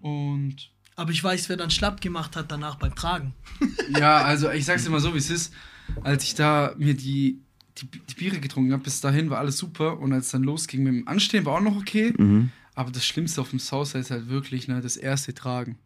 Und 0.00 0.70
Aber 0.98 1.12
ich 1.12 1.22
weiß, 1.22 1.48
wer 1.48 1.56
dann 1.56 1.70
schlapp 1.70 2.00
gemacht 2.00 2.34
hat 2.34 2.50
danach 2.50 2.74
beim 2.74 2.92
Tragen. 2.94 3.32
Ja, 3.90 4.18
also 4.18 4.50
ich 4.50 4.66
sag's 4.66 4.84
dir 4.84 4.90
mal 4.90 5.00
so, 5.00 5.14
wie 5.14 5.18
es 5.18 5.30
ist. 5.30 5.54
Als 6.02 6.24
ich 6.24 6.34
da 6.34 6.74
mir 6.76 6.94
die, 6.94 7.40
die, 7.78 7.86
die 7.88 8.14
Biere 8.14 8.38
getrunken 8.38 8.72
habe, 8.72 8.82
bis 8.82 9.00
dahin 9.00 9.30
war 9.30 9.38
alles 9.38 9.56
super. 9.56 9.98
Und 9.98 10.12
als 10.12 10.26
es 10.26 10.32
dann 10.32 10.42
losging 10.42 10.82
mit 10.82 10.92
dem 10.92 11.08
Anstehen, 11.08 11.46
war 11.46 11.54
auch 11.54 11.60
noch 11.60 11.76
okay. 11.76 12.12
Mhm. 12.18 12.50
Aber 12.74 12.90
das 12.90 13.06
Schlimmste 13.06 13.40
auf 13.40 13.50
dem 13.50 13.60
Southside 13.60 14.00
ist 14.00 14.10
halt 14.10 14.28
wirklich 14.28 14.68
ne, 14.68 14.80
das 14.82 14.96
erste 14.96 15.32
Tragen. 15.32 15.78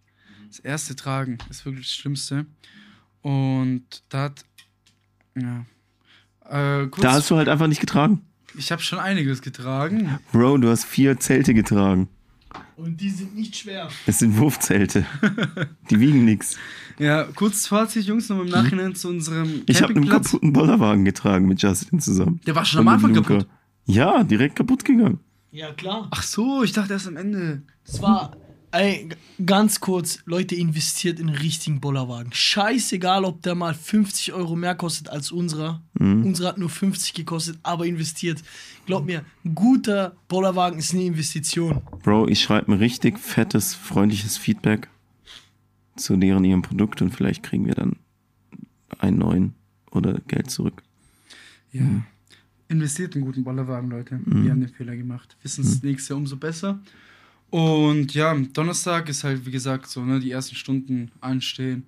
Das 0.49 0.59
erste 0.59 0.97
Tragen 0.97 1.39
ist 1.49 1.65
wirklich 1.65 1.87
das 1.87 1.95
Schlimmste. 1.95 2.47
Und 3.21 3.85
da 4.09 4.23
hat. 4.25 4.45
Ja. 5.37 5.65
Äh, 6.49 6.89
kurz, 6.89 7.03
Da 7.03 7.13
hast 7.13 7.31
du 7.31 7.37
halt 7.37 7.49
einfach 7.49 7.69
nicht 7.69 7.81
getragen. 7.81 8.23
ich 8.57 8.73
habe 8.73 8.83
schon 8.83 8.99
einiges 8.99 9.43
getragen. 9.43 10.19
Bro, 10.33 10.59
du 10.59 10.71
hast 10.71 10.85
vier 10.87 11.21
Zelte 11.21 11.55
getragen. 11.55 12.09
Und 12.83 13.01
die 13.01 13.11
sind 13.11 13.37
nicht 13.37 13.55
schwer. 13.55 13.89
Es 14.07 14.19
sind 14.19 14.37
Wurfzelte. 14.39 15.07
Die 15.89 16.01
wiegen 16.01 16.25
nichts. 16.25 16.57
Ja, 16.99 17.23
kurzes 17.25 17.69
Fazit, 17.69 18.05
Jungs, 18.07 18.29
noch 18.29 18.41
im 18.41 18.49
Nachhinein 18.49 18.97
zu 18.97 19.09
unserem? 19.09 19.63
Ich 19.67 19.83
habe 19.83 19.95
einen 19.95 20.09
kaputten 20.09 20.53
Bollerwagen 20.53 21.05
getragen 21.05 21.47
mit 21.47 21.63
Justin 21.63 22.01
zusammen. 22.01 22.41
Der 22.45 22.57
war 22.57 22.65
schon 22.65 22.81
am 22.81 22.89
Anfang 22.89 23.15
Luca. 23.15 23.35
kaputt. 23.35 23.49
Ja, 23.85 24.25
direkt 24.25 24.57
kaputt 24.57 24.85
gegangen. 24.85 25.21
Ja, 25.53 25.73
klar. 25.73 26.09
Ach 26.11 26.25
so, 26.25 26.65
ich 26.65 26.73
dachte 26.73 26.95
erst 26.95 27.07
am 27.07 27.17
Ende. 27.17 27.63
Das 27.87 28.03
war, 28.03 28.37
ey, 28.73 29.09
ganz 29.45 29.81
kurz, 29.81 30.21
Leute, 30.25 30.55
investiert 30.55 31.21
in 31.21 31.29
einen 31.29 31.39
richtigen 31.39 31.81
Bollerwagen. 31.81 32.33
Scheißegal, 32.33 33.25
ob 33.25 33.43
der 33.43 33.55
mal 33.55 33.75
50 33.75 34.33
Euro 34.33 34.57
mehr 34.57 34.75
kostet 34.75 35.09
als 35.09 35.31
unserer. 35.31 35.83
Mhm. 35.95 36.25
Unserer 36.25 36.49
hat 36.49 36.59
nur 36.59 36.71
50 36.71 37.15
gekostet, 37.15 37.59
aber 37.63 37.87
investiert. 37.87 38.43
Glaub 38.87 39.07
mir, 39.07 39.25
ein 39.45 39.55
guter 39.55 40.17
Bollerwagen 40.29 40.79
ist 40.79 40.93
eine 40.93 41.05
Investition. 41.05 41.83
Bro, 42.03 42.29
ich 42.29 42.41
schreibe 42.41 42.73
ein 42.73 42.79
richtig 42.79 43.19
fettes, 43.19 43.75
freundliches 43.75 44.37
Feedback 44.39 44.89
zu 45.97 46.17
deren 46.17 46.45
ihrem 46.45 46.63
Produkt 46.63 47.03
und 47.03 47.15
vielleicht 47.15 47.43
kriegen 47.43 47.67
wir 47.67 47.75
dann 47.75 47.97
einen 48.99 49.19
neuen 49.19 49.55
oder 49.91 50.15
Geld 50.27 50.51
zurück. 50.51 50.83
Ja. 51.73 51.83
Investiert 52.69 53.15
in 53.17 53.23
guten 53.23 53.45
Bollerwagen, 53.45 53.91
Leute. 53.91 54.19
Wir 54.25 54.51
haben 54.51 54.61
den 54.61 54.71
Fehler 54.71 54.97
gemacht. 54.97 55.37
Wissen 55.43 55.63
es 55.63 55.83
nächstes 55.83 56.09
Jahr 56.09 56.19
umso 56.19 56.37
besser. 56.37 56.81
Und 57.53 58.15
ja, 58.15 58.35
Donnerstag 58.35 59.11
ist 59.11 59.25
halt, 59.25 59.45
wie 59.45 59.51
gesagt, 59.51 59.87
so, 59.87 60.03
ne, 60.03 60.19
die 60.21 60.31
ersten 60.31 60.55
Stunden 60.57 61.11
anstehen, 61.21 61.85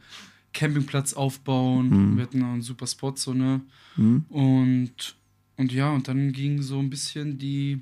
Campingplatz 0.52 1.14
aufbauen. 1.14 2.16
Wir 2.16 2.24
hatten 2.24 2.42
auch 2.42 2.52
einen 2.52 2.60
super 2.62 2.86
Spot, 2.86 3.14
so, 3.16 3.32
ne? 3.32 3.62
Mhm. 3.96 4.26
Und, 4.28 5.16
und 5.56 5.72
ja, 5.72 5.90
und 5.90 6.06
dann 6.06 6.32
ging 6.32 6.60
so 6.60 6.78
ein 6.78 6.90
bisschen 6.90 7.38
die 7.38 7.80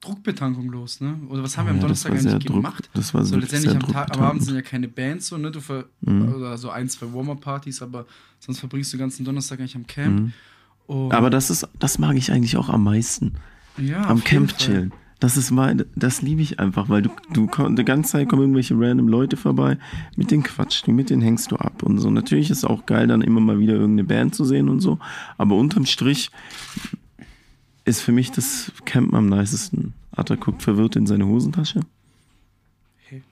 Druckbetankung 0.00 0.68
los, 0.70 1.00
ne? 1.00 1.18
Oder 1.30 1.42
was 1.42 1.56
haben 1.56 1.66
wir 1.66 1.72
Oh 1.72 1.76
am 1.76 1.80
ja, 1.80 1.88
das 1.88 2.02
Donnerstag 2.02 2.30
eigentlich 2.32 2.44
Druck- 2.46 2.54
gemacht? 2.56 2.90
das 2.92 3.14
war 3.14 3.24
so 3.24 3.36
letztendlich 3.36 3.74
am 3.74 3.80
Tag, 3.90 4.14
am. 4.16 4.22
Abend 4.22 4.42
sind 4.44 4.54
ja 4.54 4.62
keine 4.62 4.88
Bands, 4.88 5.28
so, 5.28 5.38
ne? 5.38 5.50
Du 5.50 5.60
ver 5.60 5.86
Mhm. 6.02 6.34
oder 6.34 6.58
so 6.58 6.68
ein, 6.70 6.88
zwei 6.90 7.12
Warmer-Partys, 7.12 7.80
aber 7.80 8.06
sonst 8.40 8.60
verbringst 8.60 8.92
du 8.92 8.96
den 8.98 9.00
ganzen 9.04 9.24
Donnerstag 9.24 9.58
eigentlich 9.58 9.74
am 9.74 9.86
Camp. 9.86 10.32
Mhm. 10.88 11.10
Aber 11.10 11.30
das 11.30 11.48
ist, 11.50 11.66
das 11.78 11.98
mag 11.98 12.16
ich 12.16 12.30
eigentlich 12.30 12.56
auch 12.58 12.68
am 12.68 12.84
meisten. 12.84 13.32
ja, 13.78 14.02
am 14.06 14.22
Camp 14.22 14.52
jeden 14.60 14.90
Fall. 14.90 14.98
Das 15.20 15.36
ist 15.36 15.50
mein, 15.50 15.84
das 15.96 16.22
liebe 16.22 16.42
ich 16.42 16.60
einfach, 16.60 16.88
weil 16.88 17.02
du, 17.02 17.10
du 17.32 17.48
die 17.70 17.84
ganze 17.84 18.12
Zeit 18.12 18.28
kommen 18.28 18.42
irgendwelche 18.42 18.74
random 18.78 19.08
Leute 19.08 19.36
vorbei, 19.36 19.76
mit 20.14 20.30
denen 20.30 20.44
quatschst 20.44 20.86
du, 20.86 20.92
mit 20.92 21.10
denen 21.10 21.22
hängst 21.22 21.50
du 21.50 21.56
ab 21.56 21.82
und 21.82 21.98
so. 21.98 22.08
Natürlich 22.10 22.50
ist 22.50 22.58
es 22.58 22.64
auch 22.64 22.86
geil, 22.86 23.08
dann 23.08 23.22
immer 23.22 23.40
mal 23.40 23.58
wieder 23.58 23.74
irgendeine 23.74 24.06
Band 24.06 24.36
zu 24.36 24.44
sehen 24.44 24.68
und 24.68 24.80
so, 24.80 24.98
aber 25.36 25.56
unterm 25.56 25.86
Strich 25.86 26.30
ist 27.84 28.00
für 28.00 28.12
mich 28.12 28.30
das 28.30 28.70
Campen 28.84 29.16
am 29.16 29.28
nicesten. 29.28 29.94
Atta 30.12 30.36
guckt 30.36 30.62
verwirrt 30.62 30.94
in 30.94 31.06
seine 31.06 31.26
Hosentasche. 31.26 31.80
Hey. 33.08 33.22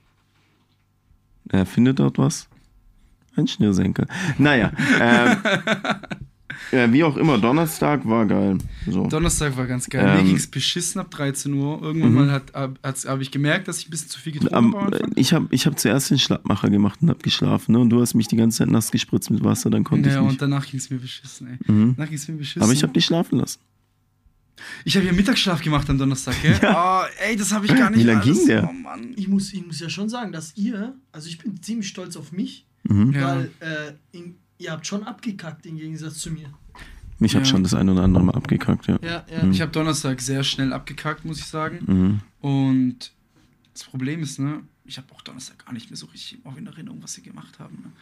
Er 1.50 1.66
findet 1.66 2.00
dort 2.00 2.18
was. 2.18 2.48
Ein 3.36 3.46
Schnürsenkel. 3.46 4.06
Naja, 4.38 4.72
ähm, 5.00 5.36
ja, 6.72 6.92
wie 6.92 7.04
auch 7.04 7.16
immer, 7.16 7.38
Donnerstag 7.38 8.06
war 8.06 8.26
geil. 8.26 8.58
So. 8.86 9.06
Donnerstag 9.06 9.56
war 9.56 9.66
ganz 9.66 9.88
geil. 9.88 10.06
Ähm, 10.08 10.16
Mir 10.18 10.24
ging 10.24 10.36
es 10.36 10.46
beschissen 10.46 11.00
ab 11.00 11.10
13 11.10 11.52
Uhr. 11.54 11.82
Irgendwann 11.82 12.10
Mhm. 12.10 12.16
mal 12.16 12.30
hat, 12.32 12.52
hab, 12.54 12.78
habe 13.06 13.22
ich 13.22 13.30
gemerkt, 13.30 13.68
dass 13.68 13.78
ich 13.80 13.88
ein 13.88 13.90
bisschen 13.90 14.08
zu 14.10 14.18
viel 14.20 14.32
getrunken 14.32 14.74
habe. 14.76 15.00
ich 15.16 15.32
habe 15.32 15.46
ich 15.50 15.66
hab 15.66 15.78
zuerst 15.78 16.10
den 16.10 16.18
Schlappmacher 16.18 16.70
gemacht 16.70 17.00
und 17.02 17.08
habe 17.10 17.20
geschlafen. 17.20 17.72
Ne? 17.72 17.78
Und 17.80 17.90
du 17.90 18.00
hast 18.00 18.14
mich 18.14 18.28
die 18.28 18.36
ganze 18.36 18.58
Zeit 18.58 18.68
nass 18.68 18.90
gespritzt 18.90 19.30
mit 19.30 19.42
Wasser, 19.44 19.70
dann 19.70 19.84
konnte 19.84 20.08
Ja, 20.08 20.16
ich 20.16 20.20
und 20.20 20.26
nicht. 20.28 20.42
danach 20.42 20.66
ging 20.66 20.78
es 20.78 20.90
mir 20.90 20.98
beschissen, 20.98 21.46
ey. 21.48 21.72
Mhm. 21.72 21.94
Danach 21.96 22.08
ging 22.08 22.18
es 22.18 22.28
mir 22.28 22.36
beschissen. 22.36 22.62
Aber 22.62 22.72
ich 22.72 22.82
habe 22.82 22.92
dich 22.92 23.04
schlafen 23.04 23.38
lassen. 23.38 23.60
ich 24.84 24.96
habe 24.96 25.06
ja 25.06 25.12
Mittagsschlaf 25.12 25.60
gemacht 25.62 25.88
am 25.90 25.98
Donnerstag, 25.98 26.34
gell? 26.42 26.58
Ah, 26.62 27.04
ey, 27.28 27.36
das 27.36 27.52
habe 27.52 27.66
ich 27.66 27.74
gar 27.76 27.90
nicht 27.90 28.00
Wie 28.00 28.04
lang 28.04 28.20
alles- 28.22 28.38
ging 28.38 28.46
der? 28.46 28.68
Oh 28.68 28.72
Mann. 28.72 29.12
Ich 29.16 29.28
muss, 29.28 29.52
ich 29.52 29.66
muss 29.66 29.80
ja 29.80 29.88
schon 29.90 30.08
sagen, 30.08 30.32
dass 30.32 30.56
ihr, 30.56 30.94
also 31.12 31.28
ich 31.28 31.38
bin 31.38 31.60
ziemlich 31.62 31.88
stolz 31.88 32.16
auf 32.16 32.32
mich, 32.32 32.64
Mhm. 32.88 33.12
Ja. 33.14 33.20
weil 33.36 33.50
äh, 33.60 33.92
in, 34.16 34.36
ihr 34.58 34.72
habt 34.72 34.86
schon 34.86 35.04
abgekackt 35.04 35.66
im 35.66 35.76
Gegensatz 35.76 36.18
zu 36.18 36.30
mir. 36.30 36.50
Ich 37.18 37.34
habe 37.34 37.44
Ja. 37.44 37.50
schon 37.50 37.62
das 37.62 37.72
ein 37.74 37.88
oder 37.88 38.02
andere 38.02 38.24
Mal 38.24 38.34
abgekackt, 38.34 38.86
ja. 38.88 38.98
Ja, 39.02 39.24
ja. 39.30 39.42
Mhm. 39.44 39.52
Ich 39.52 39.60
habe 39.62 39.72
Donnerstag 39.72 40.20
sehr 40.20 40.44
schnell 40.44 40.72
abgekackt, 40.72 41.24
muss 41.24 41.38
ich 41.38 41.46
sagen. 41.46 41.78
Mhm. 41.86 42.20
Und 42.46 43.12
das 43.72 43.84
Problem 43.84 44.22
ist, 44.22 44.38
ne, 44.38 44.60
ich 44.84 44.98
habe 44.98 45.06
auch 45.14 45.22
Donnerstag 45.22 45.64
gar 45.64 45.72
nicht 45.72 45.90
mehr 45.90 45.96
so 45.96 46.06
richtig 46.06 46.38
auch 46.44 46.56
in 46.56 46.66
Erinnerung, 46.66 47.02
was 47.02 47.14
sie 47.14 47.22
gemacht 47.22 47.58
haben. 47.58 47.76
Ne? 47.82 47.92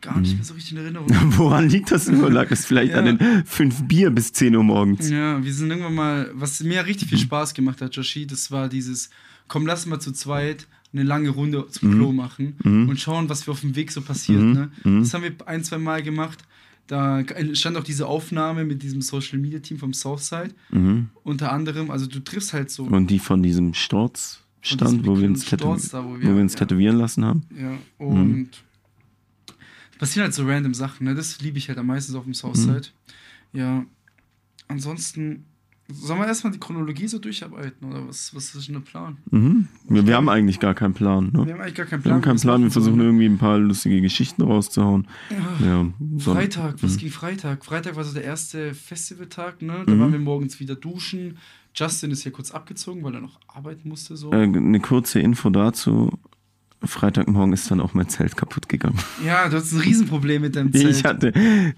Gar 0.00 0.16
Mhm. 0.16 0.22
nicht 0.22 0.34
mehr 0.34 0.44
so 0.44 0.54
richtig 0.54 0.72
in 0.72 0.78
Erinnerung. 0.78 1.08
Woran 1.38 1.68
liegt 1.68 1.90
das 1.92 2.08
nur? 2.08 2.30
Lag 2.30 2.48
das 2.48 2.66
vielleicht 2.66 2.92
Ja. 2.92 2.98
an 2.98 3.04
den 3.16 3.44
fünf 3.46 3.84
Bier 3.84 4.10
bis 4.10 4.32
10 4.32 4.54
Uhr 4.56 4.64
morgens? 4.64 5.08
Ja, 5.08 5.42
wir 5.42 5.54
sind 5.54 5.70
irgendwann 5.70 5.94
mal, 5.94 6.30
was 6.34 6.60
mir 6.60 6.84
richtig 6.86 7.08
viel 7.08 7.18
Spaß 7.18 7.54
gemacht 7.54 7.80
hat, 7.80 7.94
Joshi, 7.94 8.26
das 8.26 8.50
war 8.50 8.68
dieses, 8.68 9.10
komm, 9.48 9.64
lass 9.66 9.86
mal 9.86 10.00
zu 10.00 10.12
zweit 10.12 10.66
eine 10.92 11.02
lange 11.02 11.28
Runde 11.30 11.66
zum 11.68 11.92
Klo 11.92 12.12
machen 12.12 12.56
Mhm. 12.62 12.88
und 12.88 13.00
schauen, 13.00 13.28
was 13.28 13.46
wir 13.46 13.52
auf 13.52 13.60
dem 13.60 13.74
Weg 13.76 13.92
so 13.92 14.00
passiert. 14.02 14.40
Mhm. 14.42 14.52
Ne? 14.52 14.70
Mhm. 14.84 15.00
Das 15.00 15.12
haben 15.14 15.22
wir 15.24 15.32
ein, 15.46 15.62
zwei 15.64 15.78
Mal 15.78 16.02
gemacht. 16.02 16.44
Da 16.86 17.24
stand 17.54 17.76
auch 17.76 17.82
diese 17.84 18.06
Aufnahme 18.06 18.64
mit 18.64 18.82
diesem 18.82 19.02
Social 19.02 19.38
Media 19.38 19.58
Team 19.58 19.78
vom 19.78 19.92
Southside. 19.92 20.50
Mhm. 20.70 21.08
Unter 21.24 21.52
anderem, 21.52 21.90
also 21.90 22.06
du 22.06 22.20
triffst 22.20 22.52
halt 22.52 22.70
so. 22.70 22.84
Und 22.84 23.08
die 23.08 23.18
von 23.18 23.42
diesem 23.42 23.74
Storz 23.74 24.40
Von 24.62 24.78
stand, 24.78 25.06
wo 25.06 25.18
wir 25.18 25.26
uns, 25.28 25.44
Sturz 25.44 25.88
da, 25.88 26.04
wo 26.04 26.10
wo 26.10 26.20
wir- 26.20 26.34
wir 26.36 26.40
uns 26.42 26.52
ja. 26.54 26.60
tätowieren 26.60 26.96
lassen 26.96 27.24
haben. 27.24 27.42
Ja, 27.60 27.76
und 27.98 28.50
es 29.92 29.98
passieren 29.98 30.24
halt 30.26 30.34
so 30.34 30.46
random 30.46 30.74
Sachen, 30.74 31.04
ne? 31.06 31.14
Das 31.16 31.40
liebe 31.40 31.58
ich 31.58 31.68
halt 31.68 31.78
am 31.78 31.86
meisten 31.86 32.12
so 32.12 32.18
auf 32.18 32.24
dem 32.24 32.34
Southside. 32.34 32.82
Ja. 33.52 33.84
Ansonsten, 34.68 35.44
sollen 35.88 36.20
wir 36.20 36.26
erstmal 36.26 36.52
die 36.52 36.58
Chronologie 36.58 37.06
so 37.08 37.18
durcharbeiten 37.18 37.88
oder 37.88 38.06
was, 38.08 38.34
was 38.34 38.54
ist 38.54 38.66
denn 38.68 38.74
der 38.74 38.80
Plan? 38.80 39.16
Mhm. 39.30 39.68
Wir, 39.88 40.06
wir 40.06 40.16
haben 40.16 40.28
eigentlich 40.28 40.58
gar 40.60 40.74
keinen 40.74 40.94
Plan. 40.94 41.30
Ne? 41.32 41.46
Wir 41.46 41.52
haben 41.54 41.60
eigentlich 41.60 41.74
gar 41.74 41.86
keinen 41.86 42.00
Wir 42.00 42.02
Plan. 42.10 42.14
haben 42.14 42.22
keinen 42.22 42.40
Plan, 42.40 42.62
wir 42.62 42.70
versuchen 42.70 43.00
irgendwie 43.00 43.26
ein 43.26 43.38
paar 43.38 43.58
lustige 43.58 44.00
Geschichten 44.00 44.42
rauszuhauen. 44.42 45.06
Ja, 45.64 45.86
so- 46.18 46.34
Freitag, 46.34 46.82
was 46.82 46.94
Mhm. 46.94 46.98
ging 46.98 47.10
Freitag? 47.10 47.64
Freitag 47.64 47.96
war 47.96 48.04
so 48.04 48.14
der 48.14 48.24
erste 48.24 48.74
Festivaltag, 48.74 49.62
ne? 49.62 49.84
Da 49.86 49.92
Mhm. 49.94 50.00
waren 50.00 50.12
wir 50.12 50.18
morgens 50.18 50.58
wieder 50.60 50.74
duschen. 50.74 51.38
Justin 51.74 52.10
ist 52.10 52.22
hier 52.22 52.32
kurz 52.32 52.52
abgezogen, 52.52 53.04
weil 53.04 53.14
er 53.14 53.20
noch 53.20 53.38
arbeiten 53.48 53.88
musste. 53.90 54.16
So. 54.16 54.32
Äh, 54.32 54.42
eine 54.44 54.80
kurze 54.80 55.20
Info 55.20 55.50
dazu. 55.50 56.10
Freitagmorgen 56.84 57.52
ist 57.54 57.70
dann 57.70 57.80
auch 57.80 57.94
mein 57.94 58.08
Zelt 58.08 58.36
kaputt 58.36 58.68
gegangen. 58.68 58.98
Ja, 59.24 59.48
du 59.48 59.56
hast 59.56 59.72
ein 59.72 59.80
Riesenproblem 59.80 60.42
mit 60.42 60.56
deinem 60.56 60.72
Zelt. 60.72 60.96
Ich 60.96 61.04
hatte, 61.04 61.32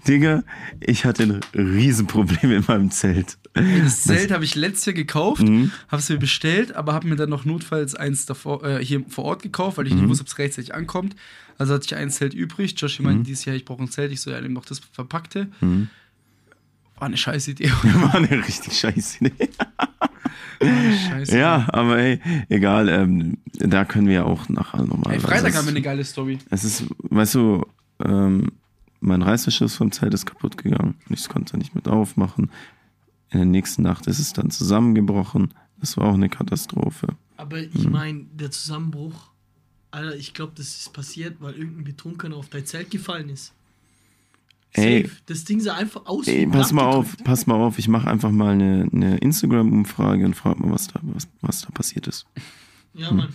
Digga, 0.07 0.43
ich 0.81 1.05
hatte 1.05 1.23
ein 1.23 1.39
Riesenproblem 1.59 2.51
in 2.51 2.63
meinem 2.67 2.91
Zelt. 2.91 3.37
das 3.53 4.03
Zelt 4.03 4.31
habe 4.31 4.43
ich 4.43 4.55
letztes 4.55 4.85
Jahr 4.87 4.93
gekauft, 4.93 5.41
Mhm. 5.43 5.71
habe 5.87 6.01
es 6.01 6.09
mir 6.09 6.17
bestellt, 6.17 6.75
aber 6.75 6.93
habe 6.93 7.07
mir 7.07 7.15
dann 7.15 7.29
noch 7.29 7.45
notfalls 7.45 7.95
eins 7.95 8.25
davor, 8.25 8.63
äh, 8.63 8.83
hier 8.85 9.03
vor 9.09 9.23
Ort 9.25 9.41
gekauft, 9.41 9.77
weil 9.77 9.87
ich 9.87 9.93
nicht 9.93 10.03
Mhm. 10.03 10.09
wusste, 10.09 10.21
ob 10.23 10.27
es 10.27 10.37
rechtzeitig 10.37 10.75
ankommt. 10.75 11.15
Also 11.57 11.73
hatte 11.73 11.85
ich 11.85 11.95
ein 11.95 12.09
Zelt 12.11 12.33
übrig. 12.33 12.75
Joshi 12.77 13.01
meinte 13.01 13.19
Mhm. 13.19 13.23
dieses 13.23 13.45
Jahr, 13.45 13.55
ich 13.55 13.65
brauche 13.65 13.81
ein 13.83 13.89
Zelt. 13.89 14.11
Ich 14.11 14.21
so, 14.21 14.31
ja, 14.31 14.39
nimm 14.41 14.53
doch 14.55 14.65
das 14.65 14.79
verpackte. 14.91 15.47
Mhm. 15.61 15.89
War 16.97 17.07
eine 17.07 17.17
scheiß 17.17 17.47
Idee. 17.47 17.71
War 17.83 18.15
eine 18.15 18.45
richtig 18.45 18.77
scheiße 18.77 19.25
Idee. 19.25 19.49
Scheiße. 20.61 21.37
Ja, 21.37 21.67
aber 21.71 21.97
ey, 21.99 22.19
egal, 22.49 22.89
ähm, 22.89 23.37
da 23.53 23.85
können 23.85 24.07
wir 24.07 24.13
ja 24.15 24.23
auch 24.25 24.49
nachher 24.49 24.83
nochmal. 24.83 25.13
Ey, 25.13 25.19
Freitag 25.19 25.55
haben 25.55 25.65
wir 25.65 25.71
eine 25.71 25.81
geile 25.81 26.03
Story. 26.03 26.39
Es 26.49 26.63
ist, 26.63 26.85
weißt 26.99 27.35
du, 27.35 27.65
ähm, 28.03 28.51
mein 28.99 29.21
Reißverschluss 29.21 29.75
vom 29.75 29.91
Zelt 29.91 30.13
ist 30.13 30.25
kaputt 30.25 30.57
gegangen 30.57 30.95
und 31.07 31.17
ich 31.19 31.27
konnte 31.29 31.57
nicht 31.57 31.75
mit 31.75 31.87
aufmachen. 31.87 32.51
In 33.31 33.39
der 33.39 33.45
nächsten 33.45 33.83
Nacht 33.83 34.07
ist 34.07 34.19
es 34.19 34.33
dann 34.33 34.49
zusammengebrochen. 34.51 35.53
Das 35.79 35.95
war 35.97 36.07
auch 36.09 36.13
eine 36.15 36.29
Katastrophe. 36.29 37.07
Aber 37.37 37.57
ich 37.59 37.85
Mhm. 37.85 37.91
meine, 37.91 38.19
der 38.33 38.51
Zusammenbruch, 38.51 39.29
Alter, 39.91 40.15
ich 40.17 40.33
glaube, 40.33 40.53
das 40.55 40.67
ist 40.77 40.93
passiert, 40.93 41.37
weil 41.39 41.53
irgendein 41.53 41.85
Betrunkener 41.85 42.35
auf 42.35 42.49
dein 42.49 42.65
Zelt 42.65 42.91
gefallen 42.91 43.29
ist. 43.29 43.53
Ey. 44.73 45.03
Safe. 45.03 45.15
Das 45.25 45.43
Ding 45.45 45.59
sah 45.59 45.75
einfach 45.75 46.05
aus 46.05 46.27
Ey, 46.27 46.41
wie 46.41 46.51
pass 46.51 46.71
mal 46.71 46.83
auf, 46.83 47.05
plattgedrückt. 47.05 47.23
pass 47.25 47.47
mal 47.47 47.55
auf. 47.55 47.79
Ich 47.79 47.87
mache 47.87 48.09
einfach 48.09 48.31
mal 48.31 48.53
eine, 48.53 48.87
eine 48.93 49.17
Instagram-Umfrage 49.17 50.25
und 50.25 50.35
frag 50.35 50.59
mal, 50.59 50.71
was 50.71 50.87
da, 50.87 50.99
was, 51.03 51.27
was 51.41 51.61
da 51.61 51.69
passiert 51.71 52.07
ist. 52.07 52.25
Ja, 52.93 53.11
Mann. 53.11 53.29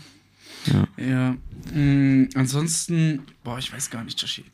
Ja. 0.96 1.36
mh, 1.74 2.28
ansonsten, 2.36 3.20
boah, 3.42 3.58
ich 3.58 3.72
weiß 3.72 3.90
gar 3.90 4.02
nicht, 4.04 4.20
Joshi. 4.22 4.44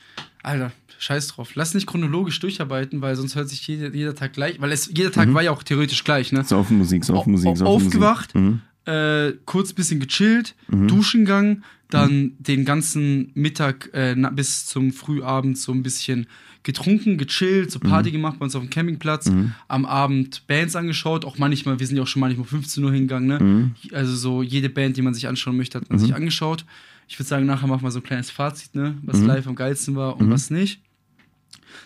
Alter, 0.43 0.73
scheiß 0.99 1.29
drauf. 1.29 1.55
Lass 1.55 1.75
nicht 1.75 1.87
chronologisch 1.87 2.41
durcharbeiten, 2.41 3.01
weil 3.03 3.15
sonst 3.15 3.37
hört 3.37 3.49
sich 3.49 3.67
jeder, 3.67 3.95
jeder 3.95 4.15
Tag 4.15 4.33
gleich. 4.33 4.61
Weil 4.61 4.73
es, 4.73 4.91
jeder 4.93 5.13
Tag 5.13 5.29
Mhm. 5.29 5.35
war 5.35 5.43
ja 5.43 5.51
auch 5.53 5.63
theoretisch 5.63 6.03
gleich, 6.03 6.33
ne? 6.33 6.45
Saufenmusik, 6.45 7.05
Saufenmusik, 7.05 7.49
Au- 7.49 7.55
Saufenmusik. 7.55 7.87
aufgewacht. 7.89 8.35
Mhm. 8.35 8.63
Äh, 8.87 9.33
kurz 9.45 9.73
bisschen 9.73 10.01
gechillt, 10.01 10.55
Mhm. 10.69 10.89
duschen 10.89 11.21
gegangen, 11.25 11.65
dann 11.91 12.33
den 12.39 12.65
ganzen 12.65 13.31
Mittag 13.35 13.91
äh, 13.93 14.15
bis 14.33 14.67
zum 14.67 14.93
Frühabend 14.93 15.59
so 15.59 15.73
ein 15.73 15.83
bisschen 15.83 16.27
getrunken, 16.63 17.17
gechillt, 17.19 17.71
so 17.71 17.79
Party 17.79 18.11
gemacht 18.11 18.39
bei 18.39 18.45
uns 18.45 18.55
auf 18.55 18.63
dem 18.63 18.71
Campingplatz, 18.71 19.27
Mhm. 19.31 19.53
am 19.69 19.85
Abend 19.87 20.47
Bands 20.47 20.77
angeschaut, 20.77 21.25
auch 21.25 21.37
manchmal, 21.39 21.79
wir 21.81 21.87
sind 21.87 21.97
ja 21.97 22.03
auch 22.03 22.07
schon 22.07 22.21
manchmal 22.21 22.43
um 22.43 22.49
15 22.49 22.85
Uhr 22.85 22.93
hingegangen, 22.93 23.29
ne? 23.29 23.39
Mhm. 23.41 23.75
Also 23.93 24.15
so 24.15 24.43
jede 24.43 24.69
Band, 24.71 24.97
die 24.97 25.03
man 25.03 25.15
sich 25.15 25.27
anschauen 25.29 25.57
möchte, 25.57 25.79
hat 25.79 25.89
man 25.91 25.99
Mhm. 25.99 26.03
sich 26.05 26.15
angeschaut. 26.15 26.65
Ich 27.09 27.19
würde 27.19 27.29
sagen, 27.29 27.47
nachher 27.47 27.67
machen 27.67 27.83
wir 27.83 27.91
so 27.91 27.99
ein 27.99 28.03
kleines 28.05 28.31
Fazit, 28.31 28.75
ne? 28.75 28.97
Was 29.03 29.19
Mhm. 29.19 29.27
live 29.27 29.47
am 29.47 29.57
geilsten 29.57 29.95
war 29.97 30.17
und 30.17 30.29
Mhm. 30.29 30.33
was 30.33 30.51
nicht. 30.51 30.81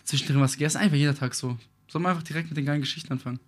Zwischendrin 0.05 0.41
was 0.41 0.53
gegessen, 0.55 0.79
einfach 0.79 0.97
jeder 0.97 1.15
Tag 1.15 1.35
so. 1.35 1.57
Sollen 1.89 2.03
wir 2.05 2.11
einfach 2.11 2.23
direkt 2.23 2.49
mit 2.51 2.57
den 2.57 2.67
geilen 2.67 2.81
Geschichten 2.81 3.13
anfangen? 3.13 3.39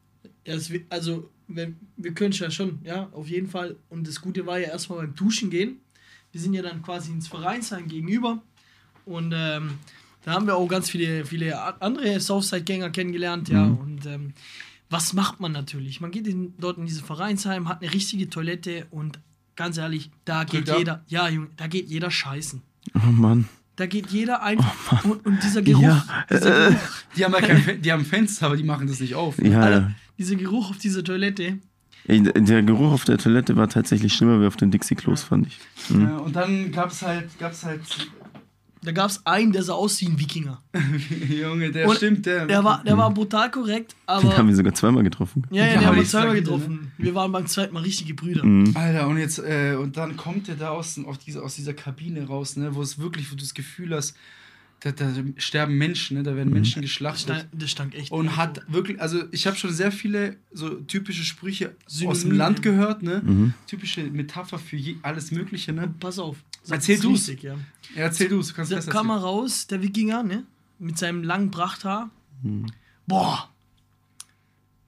Ja, 0.46 0.54
wird- 0.70 0.84
also, 0.90 1.30
wenn, 1.48 1.76
wir 1.96 2.12
können 2.14 2.30
es 2.32 2.38
ja 2.38 2.50
schon, 2.50 2.78
ja, 2.84 3.08
auf 3.12 3.28
jeden 3.28 3.48
Fall. 3.48 3.76
Und 3.88 4.06
das 4.06 4.20
Gute 4.20 4.46
war 4.46 4.58
ja 4.58 4.68
erstmal 4.68 4.98
beim 5.00 5.14
Duschen 5.14 5.50
gehen. 5.50 5.76
Wir 6.32 6.40
sind 6.40 6.54
ja 6.54 6.62
dann 6.62 6.82
quasi 6.82 7.12
ins 7.12 7.28
Vereinsheim 7.28 7.88
gegenüber. 7.88 8.42
Und 9.04 9.32
ähm, 9.34 9.72
da 10.24 10.32
haben 10.32 10.46
wir 10.46 10.56
auch 10.56 10.66
ganz 10.68 10.90
viele, 10.90 11.24
viele 11.24 11.80
andere 11.82 12.18
Southside-Gänger 12.20 12.90
kennengelernt, 12.90 13.48
ja. 13.48 13.64
Mhm. 13.64 13.76
Und 13.78 14.06
ähm, 14.06 14.32
was 14.90 15.12
macht 15.12 15.40
man 15.40 15.52
natürlich? 15.52 16.00
Man 16.00 16.10
geht 16.10 16.26
in, 16.26 16.54
dort 16.58 16.78
in 16.78 16.86
dieses 16.86 17.00
Vereinsheim, 17.02 17.68
hat 17.68 17.82
eine 17.82 17.92
richtige 17.92 18.28
Toilette 18.30 18.86
und 18.90 19.18
ganz 19.56 19.78
ehrlich, 19.78 20.10
da 20.24 20.44
geht 20.44 20.68
ab. 20.70 20.78
jeder, 20.78 21.04
ja, 21.08 21.28
Junge, 21.28 21.48
da 21.56 21.66
geht 21.66 21.88
jeder 21.88 22.10
scheißen. 22.10 22.62
Oh 22.94 23.10
Mann. 23.10 23.48
Da 23.76 23.86
geht 23.86 24.08
jeder 24.08 24.42
einfach. 24.42 25.04
und, 25.04 25.24
und 25.26 25.42
dieser 25.42 25.62
Geruch, 25.62 25.82
Ja, 25.82 26.06
dieser, 26.30 26.68
Geruch 26.70 26.80
Die 27.16 27.24
haben, 27.24 27.32
ja 27.34 27.40
kein, 27.40 27.82
die 27.82 27.92
haben 27.92 28.04
Fenster, 28.04 28.46
aber 28.46 28.56
die 28.56 28.62
machen 28.64 28.86
das 28.86 29.00
nicht 29.00 29.14
auf. 29.14 29.38
Ja, 29.42 29.60
Alter, 29.60 29.92
dieser 30.18 30.36
Geruch 30.36 30.70
auf 30.70 30.78
dieser 30.78 31.04
Toilette, 31.04 31.58
Ey, 32.08 32.22
der 32.22 32.62
Geruch 32.62 32.92
auf 32.92 33.04
der 33.04 33.18
Toilette 33.18 33.56
war 33.56 33.68
tatsächlich 33.68 34.14
schlimmer 34.14 34.40
wie 34.40 34.46
auf 34.46 34.56
den 34.56 34.70
Dixie-Klos, 34.70 35.24
fand 35.24 35.48
ich. 35.48 35.58
Mhm. 35.88 36.02
Ja, 36.02 36.16
und 36.18 36.36
dann 36.36 36.70
gab's 36.70 37.02
halt, 37.02 37.36
gab's 37.40 37.64
halt, 37.64 37.80
da 38.82 38.92
gab 38.92 39.10
es 39.10 39.26
einen, 39.26 39.50
der 39.50 39.64
sah 39.64 39.72
aus 39.72 40.00
wie 40.00 40.06
ein 40.06 40.16
Wikinger. 40.16 40.62
Junge, 41.28 41.72
der 41.72 41.88
Und 41.88 41.96
stimmt, 41.96 42.24
der. 42.26 42.46
Der 42.46 42.62
war, 42.62 42.84
der 42.84 42.96
war 42.96 43.12
brutal 43.12 43.50
korrekt, 43.50 43.96
Den 44.08 44.14
haben 44.14 44.28
aber. 44.30 44.46
wir 44.46 44.54
sogar 44.54 44.72
zweimal 44.74 45.02
getroffen. 45.02 45.42
Ja, 45.50 45.56
ja, 45.56 45.66
Ja, 45.66 45.72
den 45.72 45.80
haben 45.80 45.86
aber 45.88 45.96
wir 45.96 46.04
zweimal 46.04 46.28
zwei 46.36 46.40
getroffen. 46.40 46.92
Wir 46.96 47.14
waren 47.16 47.32
beim 47.32 47.46
zweiten 47.48 47.74
Mal 47.74 47.82
richtige 47.82 48.14
Brüder. 48.14 48.44
Mhm. 48.44 48.76
Alter, 48.76 49.08
und 49.08 49.18
jetzt, 49.18 49.40
äh, 49.40 49.74
und 49.74 49.96
dann 49.96 50.16
kommt 50.16 50.46
der 50.46 50.54
da 50.54 50.68
aus, 50.68 51.00
aus, 51.04 51.18
dieser, 51.18 51.42
aus 51.42 51.56
dieser 51.56 51.74
Kabine 51.74 52.28
raus, 52.28 52.54
ne, 52.56 52.76
wo 52.76 52.82
es 52.82 53.00
wirklich, 53.00 53.32
wo 53.32 53.34
du 53.34 53.40
das 53.40 53.54
Gefühl 53.54 53.92
hast, 53.92 54.14
da, 54.92 55.06
da 55.10 55.22
sterben 55.36 55.76
Menschen, 55.78 56.16
ne, 56.16 56.22
da 56.22 56.34
werden 56.36 56.52
Menschen 56.52 56.82
Das 56.82 56.90
geschlachtet. 56.90 57.22
stank, 57.22 57.48
das 57.52 57.70
stank 57.70 57.94
echt. 57.94 58.10
Und 58.12 58.36
hat 58.36 58.62
wirklich, 58.68 59.00
also 59.00 59.24
ich 59.32 59.46
habe 59.46 59.56
schon 59.56 59.72
sehr 59.72 59.92
viele 59.92 60.36
so 60.52 60.70
typische 60.80 61.24
Sprüche 61.24 61.74
aus 61.86 61.98
dem 61.98 62.12
Synonyme. 62.14 62.38
Land 62.38 62.62
gehört, 62.62 63.02
ne? 63.02 63.22
Mhm. 63.24 63.54
Typische 63.66 64.02
Metapher 64.04 64.58
für 64.58 64.76
je, 64.76 64.96
alles 65.02 65.30
Mögliche, 65.30 65.72
ne? 65.72 65.92
Pass 66.00 66.18
auf. 66.18 66.36
Erzähl 66.68 66.96
das 66.96 67.02
du's. 67.02 67.28
richtig, 67.28 67.42
Ja. 67.44 67.54
Ja, 67.94 68.02
erzähl 68.02 68.28
du, 68.28 68.40
du 68.42 68.52
kannst 68.52 68.72
Da 68.72 68.76
besser 68.76 68.90
kam 68.90 69.10
er 69.10 69.18
raus, 69.18 69.66
der 69.66 69.82
Wikinger, 69.82 70.22
ne? 70.22 70.44
Mit 70.78 70.98
seinem 70.98 71.22
langen 71.22 71.50
Prachthaar. 71.50 72.10
Boah. 73.06 73.48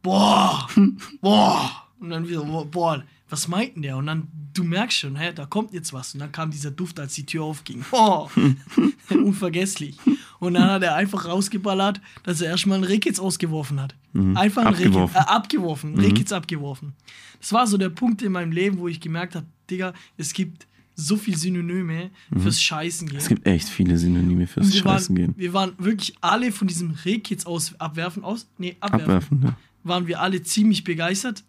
Boah. 0.03 0.69
Boah. 1.21 1.89
Und 2.01 2.11
dann 2.11 2.29
wieder, 2.29 2.45
boah, 2.45 2.65
boah, 2.67 3.05
was 3.29 3.49
meint 3.49 3.77
denn 3.77 3.83
der? 3.83 3.97
Und 3.97 4.07
dann, 4.07 4.29
du 4.55 4.65
merkst 4.65 4.99
schon, 4.99 5.17
hä, 5.17 5.33
da 5.35 5.47
kommt 5.47 5.73
jetzt 5.73 5.93
was. 5.93 6.15
Und 6.15 6.21
dann 6.21 6.33
kam 6.33 6.51
dieser 6.51 6.71
Duft, 6.71 6.99
als 6.99 7.15
die 7.15 7.27
Tür 7.27 7.45
aufging. 7.45 7.85
Oh, 7.93 8.29
unvergesslich. 9.11 9.97
Und 10.39 10.55
dann 10.55 10.71
hat 10.71 10.83
er 10.83 10.95
einfach 10.95 11.27
rausgeballert, 11.27 12.01
dass 12.23 12.41
er 12.41 12.51
erstmal 12.51 12.77
einen 12.77 12.85
Rehkitz 12.85 13.19
ausgeworfen 13.19 13.81
hat. 13.81 13.95
Einfach 14.35 14.65
einen 14.65 14.75
Abgeworfen. 14.75 15.17
Rehkitz, 15.17 15.17
äh, 15.17 15.31
abgeworfen, 15.31 15.91
einen 15.91 16.01
Rehkitz 16.01 16.33
abgeworfen. 16.33 16.95
Das 17.41 17.53
war 17.53 17.67
so 17.67 17.77
der 17.77 17.91
Punkt 17.91 18.23
in 18.23 18.33
meinem 18.33 18.53
Leben, 18.53 18.79
wo 18.79 18.89
ich 18.89 19.01
gemerkt 19.01 19.35
habe, 19.35 19.47
Digga, 19.71 19.93
es 20.17 20.33
gibt 20.33 20.67
so 20.95 21.17
viel 21.17 21.37
Synonyme 21.37 22.11
fürs 22.37 22.61
Scheißen 22.61 23.09
gehen. 23.09 23.19
Es 23.19 23.29
gibt 23.29 23.47
echt 23.47 23.69
viele 23.69 23.97
Synonyme 23.97 24.49
fürs 24.49 24.77
Scheißen 24.77 25.17
waren, 25.17 25.27
gehen. 25.27 25.35
wir 25.37 25.53
waren 25.53 25.75
wirklich 25.79 26.17
alle 26.21 26.51
von 26.51 26.67
diesem 26.67 26.91
Rehkitz 26.91 27.47
aus 27.47 27.79
abwerfen, 27.79 28.25
aus, 28.25 28.49
nee, 28.59 28.77
abwerfen, 28.81 29.05
Abwerfen, 29.05 29.41
ne? 29.41 29.57
waren 29.85 30.09
wir 30.09 30.21
alle 30.21 30.43
ziemlich 30.43 30.83
begeistert. 30.83 31.45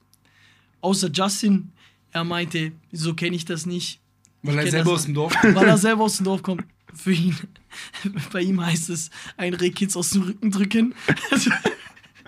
Außer 0.81 1.09
Justin, 1.11 1.71
er 2.11 2.23
meinte, 2.23 2.71
so 2.91 3.13
kenne 3.13 3.35
ich 3.35 3.45
das 3.45 3.65
nicht. 3.65 3.99
Weil 4.41 4.59
Ich 4.59 4.65
er 4.65 4.71
selber 4.71 4.91
das 4.91 4.99
aus 5.01 5.05
dem 5.05 5.13
Dorf 5.13 5.35
Weil 5.41 5.67
er 5.67 5.77
selber 5.77 6.03
aus 6.03 6.17
dem 6.17 6.23
Dorf 6.25 6.41
kommt. 6.41 6.63
Für 6.93 7.11
ihn, 7.13 7.35
bei 8.33 8.41
ihm 8.41 8.65
heißt 8.65 8.89
es, 8.89 9.09
ein 9.37 9.53
Rehkitz 9.53 9.95
aus 9.95 10.11
dem 10.11 10.23
Rücken 10.23 10.51
drücken. 10.51 10.95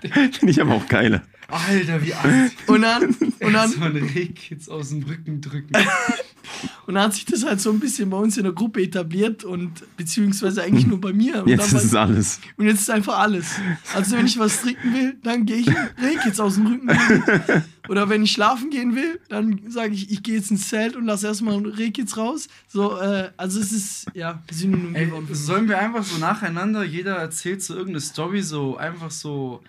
Finde 0.00 0.50
ich 0.50 0.60
aber 0.60 0.74
auch 0.74 0.86
geiler. 0.86 1.22
Alter, 1.52 2.02
wie 2.02 2.14
alt. 2.14 2.52
Und 2.66 2.82
dann, 2.82 3.14
und 3.40 3.52
dann, 3.52 3.70
so 3.70 3.80
ein 3.80 3.96
Rehkitz 3.96 4.68
aus 4.68 4.90
dem 4.90 5.02
Rücken 5.02 5.40
drücken. 5.40 5.72
und 6.86 6.94
dann 6.94 7.04
hat 7.04 7.14
sich 7.14 7.24
das 7.24 7.44
halt 7.44 7.60
so 7.60 7.70
ein 7.70 7.78
bisschen 7.78 8.10
bei 8.10 8.16
uns 8.16 8.36
in 8.36 8.44
der 8.44 8.52
Gruppe 8.52 8.82
etabliert 8.82 9.44
und 9.44 9.70
beziehungsweise 9.96 10.62
eigentlich 10.62 10.86
nur 10.86 11.00
bei 11.00 11.12
mir. 11.12 11.42
Und 11.42 11.48
Jetzt 11.48 11.72
dann 11.72 11.78
ist 11.78 11.84
es 11.84 11.94
alles. 11.94 12.40
Und 12.56 12.66
jetzt 12.66 12.80
ist 12.80 12.90
einfach 12.90 13.18
alles. 13.18 13.46
Also 13.94 14.16
wenn 14.16 14.26
ich 14.26 14.38
was 14.38 14.62
trinken 14.62 14.94
will, 14.94 15.16
dann 15.22 15.44
gehe 15.44 15.58
ich 15.58 15.68
Rehkitz 15.68 16.40
aus 16.40 16.54
dem 16.54 16.66
Rücken. 16.66 16.88
holen. 16.88 17.64
Oder 17.88 18.08
wenn 18.08 18.22
ich 18.22 18.32
schlafen 18.32 18.70
gehen 18.70 18.94
will, 18.94 19.20
dann 19.28 19.60
sage 19.68 19.94
ich, 19.94 20.10
ich 20.10 20.22
gehe 20.22 20.36
jetzt 20.36 20.50
ins 20.50 20.68
Zelt 20.68 20.96
und 20.96 21.04
lasse 21.06 21.26
erstmal 21.26 21.54
einen 21.54 21.66
Rehkitz 21.66 22.16
raus. 22.16 22.48
So, 22.68 22.98
äh, 22.98 23.30
also 23.36 23.60
es 23.60 23.72
ist, 23.72 24.06
ja, 24.14 24.42
Synonym 24.50 24.94
Ey, 24.94 25.06
geworden. 25.06 25.28
sollen 25.32 25.68
wir 25.68 25.78
einfach 25.78 26.04
so 26.04 26.18
nacheinander, 26.18 26.84
jeder 26.84 27.16
erzählt 27.16 27.62
so 27.62 27.74
irgendeine 27.74 28.00
Story, 28.00 28.42
so 28.42 28.76
einfach 28.76 29.10
so 29.10 29.62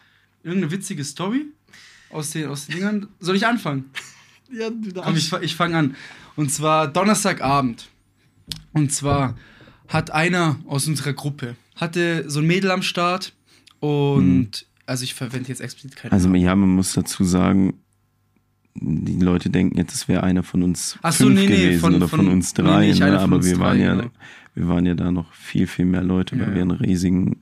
irgendeine 0.44 0.72
witzige 0.72 1.04
Story 1.04 1.48
aus 2.14 2.32
den, 2.32 2.48
aus 2.48 2.68
den 2.68 2.76
Dingern? 2.76 3.08
Soll 3.20 3.36
ich 3.36 3.46
anfangen? 3.48 3.86
Ja, 4.56 4.70
du 4.70 4.76
Komm, 4.94 4.94
darfst. 4.94 5.18
ich, 5.18 5.30
fa- 5.30 5.42
ich 5.42 5.56
fange 5.56 5.76
an. 5.78 5.96
Und 6.36 6.52
zwar 6.52 6.88
Donnerstagabend. 6.88 7.90
Und 8.72 8.92
zwar 8.92 9.36
hat 9.88 10.12
einer 10.12 10.60
aus 10.68 10.88
unserer 10.88 11.14
Gruppe, 11.14 11.56
hatte 11.76 12.30
so 12.30 12.40
ein 12.40 12.46
Mädel 12.46 12.70
am 12.70 12.84
Start 12.84 13.34
und, 13.80 14.68
also 14.86 15.06
ich 15.06 15.16
verwende 15.16 15.50
jetzt 15.50 15.60
explizit 15.62 15.96
keine 15.98 16.12
Also 16.12 16.32
ja, 16.36 16.56
man 16.56 16.70
muss 16.70 16.94
dazu 16.94 17.24
sagen, 17.24 17.74
die 18.76 19.18
Leute 19.20 19.50
denken 19.50 19.78
jetzt, 19.78 19.94
es 19.96 20.08
wäre 20.08 20.22
einer 20.24 20.44
von 20.44 20.62
uns 20.62 21.00
Ach 21.02 21.12
so, 21.14 21.26
fünf 21.26 21.40
nee, 21.40 21.48
nee, 21.48 21.56
gewesen 21.58 21.80
von- 21.80 21.96
oder 21.96 22.08
von- 22.08 22.20
von, 22.20 22.28
uns 22.30 22.54
nee, 22.56 22.64
drei. 22.64 22.92
einer 22.92 23.10
ne? 23.12 23.20
Aber 23.22 23.36
uns 23.38 23.46
wir 23.48 23.60
waren 23.60 23.78
drei, 23.78 23.86
ja, 23.86 23.96
genau. 23.96 24.12
wir 24.54 24.68
waren 24.68 24.86
ja 24.86 24.94
da 24.94 25.12
noch 25.12 25.34
viel, 25.34 25.66
viel 25.66 25.86
mehr 25.86 26.04
Leute, 26.04 26.40
weil 26.40 26.50
Ja. 26.50 26.54
wir 26.56 26.62
einen 26.62 26.72
riesigen 26.72 27.42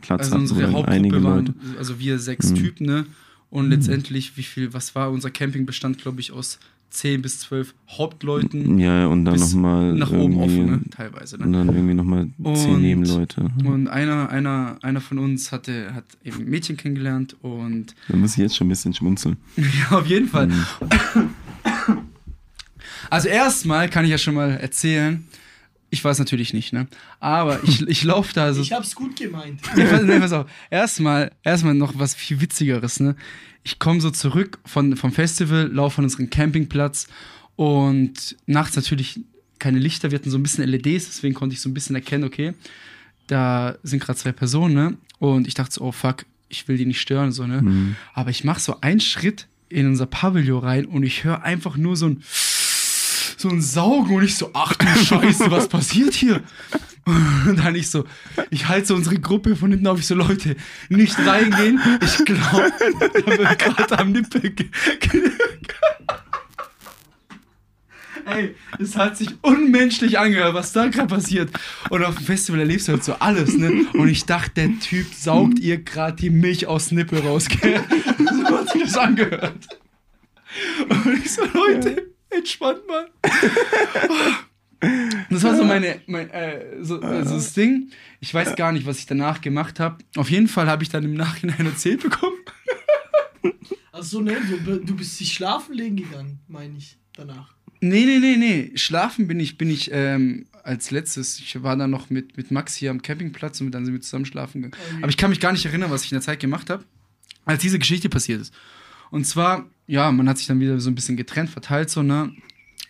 Platz 0.00 0.22
Also 0.22 0.32
hatten, 0.32 0.40
unsere 0.42 0.62
Hauptgruppe 0.72 0.88
einige 0.88 1.22
waren, 1.22 1.46
Leute. 1.46 1.54
also 1.78 1.98
wir 2.00 2.18
sechs 2.18 2.50
Mhm. 2.50 2.54
Typen, 2.56 2.86
ne? 2.86 3.06
Und 3.52 3.68
letztendlich, 3.68 4.38
wie 4.38 4.42
viel, 4.44 4.72
was 4.72 4.94
war 4.94 5.10
unser 5.10 5.30
Camping 5.30 5.66
bestand, 5.66 5.98
glaube 5.98 6.20
ich, 6.20 6.32
aus 6.32 6.58
10 6.88 7.20
bis 7.20 7.40
12 7.40 7.74
Hauptleuten. 7.86 8.78
Ja, 8.78 9.06
und 9.08 9.26
dann 9.26 9.38
nochmal 9.38 9.92
nach 9.92 10.10
oben 10.10 10.38
offen, 10.38 10.66
ne? 10.66 10.80
Teilweise, 10.90 11.36
und 11.36 11.50
ne? 11.50 11.58
dann 11.58 11.68
irgendwie 11.74 11.92
nochmal 11.92 12.28
zehn 12.54 12.74
Und- 12.76 12.80
Nebenleute. 12.80 13.50
Und 13.62 13.88
einer, 13.88 14.30
einer, 14.30 14.78
einer 14.80 15.02
von 15.02 15.18
uns 15.18 15.52
hatte, 15.52 15.94
hat 15.94 16.04
eben 16.24 16.38
ein 16.40 16.48
Mädchen 16.48 16.78
kennengelernt 16.78 17.36
und 17.42 17.94
Da 18.08 18.16
muss 18.16 18.32
ich 18.32 18.38
jetzt 18.38 18.56
schon 18.56 18.68
ein 18.68 18.70
bisschen 18.70 18.94
schmunzeln. 18.94 19.36
ja, 19.56 19.98
auf 19.98 20.06
jeden 20.06 20.28
Fall. 20.28 20.46
Mhm. 20.46 21.30
Also 23.10 23.28
erstmal 23.28 23.90
kann 23.90 24.06
ich 24.06 24.10
ja 24.10 24.18
schon 24.18 24.34
mal 24.34 24.52
erzählen, 24.52 25.26
ich 25.92 26.02
weiß 26.02 26.18
natürlich 26.18 26.54
nicht, 26.54 26.72
ne? 26.72 26.88
Aber 27.20 27.62
ich, 27.64 27.82
ich 27.86 28.02
laufe 28.02 28.32
da 28.32 28.52
so 28.54 28.62
Ich 28.62 28.72
hab's 28.72 28.94
gut 28.94 29.14
gemeint. 29.14 29.60
Nee, 29.76 29.84
pass, 29.84 30.02
nee, 30.02 30.18
pass 30.18 30.32
auf. 30.32 30.50
Erstmal, 30.70 31.32
erstmal 31.44 31.74
noch 31.74 31.98
was 31.98 32.14
viel 32.14 32.40
witzigeres, 32.40 32.98
ne? 32.98 33.14
Ich 33.62 33.78
komme 33.78 34.00
so 34.00 34.10
zurück 34.10 34.58
von, 34.64 34.96
vom 34.96 35.12
Festival, 35.12 35.70
laufe 35.70 35.96
von 35.96 36.04
unserem 36.04 36.30
Campingplatz 36.30 37.08
und 37.56 38.36
nachts 38.46 38.74
natürlich 38.74 39.20
keine 39.58 39.78
Lichter, 39.78 40.10
wir 40.10 40.18
hatten 40.18 40.30
so 40.30 40.38
ein 40.38 40.42
bisschen 40.42 40.66
LEDs, 40.66 41.04
deswegen 41.04 41.34
konnte 41.34 41.54
ich 41.54 41.60
so 41.60 41.68
ein 41.68 41.74
bisschen 41.74 41.94
erkennen, 41.94 42.24
okay, 42.24 42.54
da 43.28 43.76
sind 43.84 44.02
gerade 44.02 44.18
zwei 44.18 44.32
Personen, 44.32 44.74
ne? 44.74 44.96
Und 45.18 45.46
ich 45.46 45.54
dachte 45.54 45.74
so, 45.74 45.82
oh 45.82 45.92
fuck, 45.92 46.24
ich 46.48 46.66
will 46.66 46.78
die 46.78 46.86
nicht 46.86 47.00
stören, 47.00 47.30
so, 47.32 47.46
ne? 47.46 47.62
Aber 48.14 48.30
ich 48.30 48.42
mache 48.44 48.60
so 48.60 48.80
einen 48.80 48.98
Schritt 49.00 49.46
in 49.68 49.86
unser 49.86 50.06
Pavillon 50.06 50.64
rein 50.64 50.86
und 50.86 51.02
ich 51.02 51.22
höre 51.22 51.42
einfach 51.42 51.76
nur 51.76 51.96
so 51.96 52.06
ein 52.06 52.22
so 53.42 53.48
ein 53.50 53.60
Saugen 53.60 54.14
und 54.16 54.22
ich 54.24 54.36
so, 54.36 54.50
ach 54.54 54.74
du 54.74 54.86
Scheiße, 54.86 55.50
was 55.50 55.68
passiert 55.68 56.14
hier? 56.14 56.42
Und 57.04 57.56
dann 57.58 57.74
ich 57.74 57.90
so, 57.90 58.04
ich 58.50 58.68
halte 58.68 58.86
so 58.86 58.94
unsere 58.94 59.18
Gruppe 59.18 59.56
von 59.56 59.70
hinten 59.70 59.86
auf, 59.88 59.98
ich 59.98 60.06
so, 60.06 60.14
Leute, 60.14 60.56
nicht 60.88 61.18
reingehen. 61.18 61.80
Ich 62.00 62.24
glaube, 62.24 62.72
da 62.78 63.38
wird 63.38 63.58
gerade 63.58 63.98
am 63.98 64.12
Nippel. 64.12 64.40
ge- 64.50 64.68
ge- 65.00 65.30
Ey, 68.24 68.54
es 68.78 68.96
hat 68.96 69.16
sich 69.16 69.30
unmenschlich 69.42 70.16
angehört, 70.18 70.54
was 70.54 70.72
da 70.72 70.86
gerade 70.86 71.08
passiert. 71.12 71.50
Und 71.90 72.04
auf 72.04 72.14
dem 72.16 72.24
Festival 72.24 72.60
erlebst 72.60 72.86
du 72.86 72.92
halt 72.92 73.02
so 73.02 73.14
alles, 73.14 73.56
ne? 73.56 73.84
Und 73.94 74.08
ich 74.08 74.24
dachte, 74.26 74.52
der 74.54 74.78
Typ 74.78 75.12
saugt 75.12 75.58
ihr 75.58 75.78
gerade 75.82 76.16
die 76.16 76.30
Milch 76.30 76.66
aus 76.68 76.92
Nippel 76.92 77.18
raus? 77.20 77.48
So 77.58 78.58
hat 78.58 78.70
sich 78.70 78.82
das 78.84 78.96
angehört. 78.96 79.66
Und 80.88 81.18
ich 81.24 81.32
so, 81.32 81.42
Leute, 81.52 82.11
entspannt 82.36 82.86
mal. 82.86 83.10
Das 85.30 85.44
war 85.44 85.56
so 85.56 85.62
meine, 85.62 86.00
mein, 86.06 86.28
äh, 86.30 86.82
so, 86.82 87.00
also 87.00 87.36
das 87.36 87.54
Ding. 87.54 87.90
Ich 88.20 88.34
weiß 88.34 88.56
gar 88.56 88.72
nicht, 88.72 88.84
was 88.84 88.98
ich 88.98 89.06
danach 89.06 89.40
gemacht 89.40 89.78
habe. 89.78 89.98
Auf 90.16 90.28
jeden 90.28 90.48
Fall 90.48 90.66
habe 90.66 90.82
ich 90.82 90.88
dann 90.88 91.04
im 91.04 91.14
Nachhinein 91.14 91.66
erzählt 91.66 92.02
bekommen. 92.02 92.36
Achso, 93.92 94.20
ne, 94.20 94.36
du, 94.64 94.78
du 94.78 94.96
bist 94.96 95.20
dich 95.20 95.32
schlafen 95.32 95.74
legen 95.74 95.96
gegangen, 95.96 96.40
meine 96.48 96.76
ich, 96.76 96.98
danach. 97.12 97.54
Nee, 97.80 98.04
nee, 98.04 98.18
nee, 98.18 98.36
nee. 98.36 98.72
Schlafen 98.76 99.28
bin 99.28 99.38
ich, 99.38 99.58
bin 99.58 99.70
ich 99.70 99.90
ähm, 99.92 100.46
als 100.64 100.90
letztes. 100.90 101.38
Ich 101.38 101.62
war 101.62 101.76
dann 101.76 101.90
noch 101.90 102.10
mit, 102.10 102.36
mit 102.36 102.50
Max 102.50 102.74
hier 102.74 102.90
am 102.90 103.02
Campingplatz 103.02 103.60
und 103.60 103.70
dann 103.72 103.84
sind 103.84 103.94
wir 103.94 104.00
zusammen 104.00 104.24
schlafen 104.24 104.62
gegangen. 104.62 104.82
Okay. 104.84 104.98
Aber 105.02 105.10
ich 105.10 105.16
kann 105.16 105.30
mich 105.30 105.40
gar 105.40 105.52
nicht 105.52 105.64
erinnern, 105.64 105.90
was 105.90 106.04
ich 106.04 106.12
in 106.12 106.16
der 106.16 106.22
Zeit 106.22 106.40
gemacht 106.40 106.70
habe, 106.70 106.84
als 107.44 107.62
diese 107.62 107.78
Geschichte 107.78 108.08
passiert 108.08 108.40
ist. 108.40 108.54
Und 109.10 109.26
zwar, 109.26 109.66
ja, 109.86 110.10
man 110.12 110.28
hat 110.28 110.38
sich 110.38 110.46
dann 110.46 110.60
wieder 110.60 110.78
so 110.80 110.90
ein 110.90 110.94
bisschen 110.94 111.16
getrennt, 111.16 111.50
verteilt 111.50 111.90
so, 111.90 112.02
ne? 112.02 112.32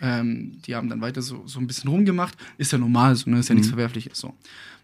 Ähm, 0.01 0.59
die 0.67 0.75
haben 0.75 0.89
dann 0.89 1.01
weiter 1.01 1.23
so, 1.23 1.43
so 1.47 1.61
ein 1.61 1.67
bisschen 1.67 1.89
rumgemacht. 1.91 2.37
Ist 2.59 2.73
ja 2.73 2.79
normal 2.79 3.15
so, 3.17 3.31
ne? 3.31 3.39
Ist 3.39 3.49
ja 3.49 3.55
nichts 3.55 3.69
Verwerfliches 3.69 4.19
so. 4.19 4.35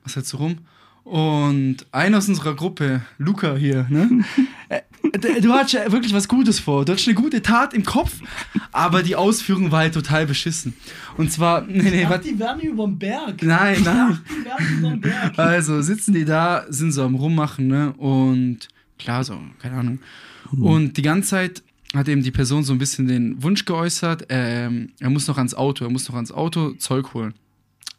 Was 0.05 0.17
halt 0.17 0.27
so 0.27 0.37
rum. 0.39 0.59
Und 1.05 1.87
einer 1.91 2.19
aus 2.19 2.29
unserer 2.29 2.55
Gruppe, 2.55 3.01
Luca 3.17 3.57
hier, 3.57 3.87
ne? 3.89 4.25
d- 5.17 5.41
du 5.41 5.53
hattest 5.53 5.73
ja 5.75 5.91
wirklich 5.91 6.13
was 6.13 6.29
Gutes 6.29 6.61
vor. 6.61 6.85
Du 6.85 6.93
hattest 6.93 7.09
eine 7.09 7.15
gute 7.15 7.41
Tat 7.41 7.73
im 7.73 7.83
Kopf, 7.85 8.21
aber 8.73 9.03
die 9.03 9.17
Ausführung 9.17 9.73
war 9.73 9.81
halt 9.81 9.95
total 9.95 10.27
beschissen. 10.27 10.75
Und 11.17 11.33
zwar, 11.33 11.63
nee, 11.67 11.83
nee, 11.91 12.07
was? 12.09 12.21
die 12.21 12.39
werden 12.39 12.61
überm 12.61 12.99
Berg. 12.99 13.43
Nein, 13.43 13.81
nein. 13.85 14.19
Die 14.29 14.45
werden 14.45 14.79
überm 14.79 15.01
Berg. 15.01 15.39
Also 15.39 15.81
sitzen 15.83 16.13
die 16.13 16.27
da, 16.27 16.67
sind 16.69 16.93
so 16.93 17.05
am 17.05 17.15
Rummachen, 17.15 17.69
ne? 17.69 17.93
Und 17.95 18.69
klar, 18.99 19.25
so, 19.25 19.41
keine 19.61 19.77
Ahnung. 19.77 20.01
Und 20.53 20.97
die 20.97 21.03
ganze 21.03 21.31
Zeit 21.31 21.63
hat 21.95 22.09
eben 22.09 22.23
die 22.23 22.31
Person 22.31 22.65
so 22.65 22.73
ein 22.73 22.79
bisschen 22.79 23.09
den 23.09 23.43
Wunsch 23.43 23.65
geäußert, 23.65 24.27
ähm, 24.29 24.91
er 25.01 25.11
muss 25.11 25.27
noch 25.27 25.39
ans 25.39 25.55
Auto, 25.55 25.85
er 25.85 25.91
muss 25.91 26.09
noch 26.09 26.17
ans 26.17 26.33
Auto 26.33 26.73
Zeug 26.73 27.15
holen. 27.15 27.35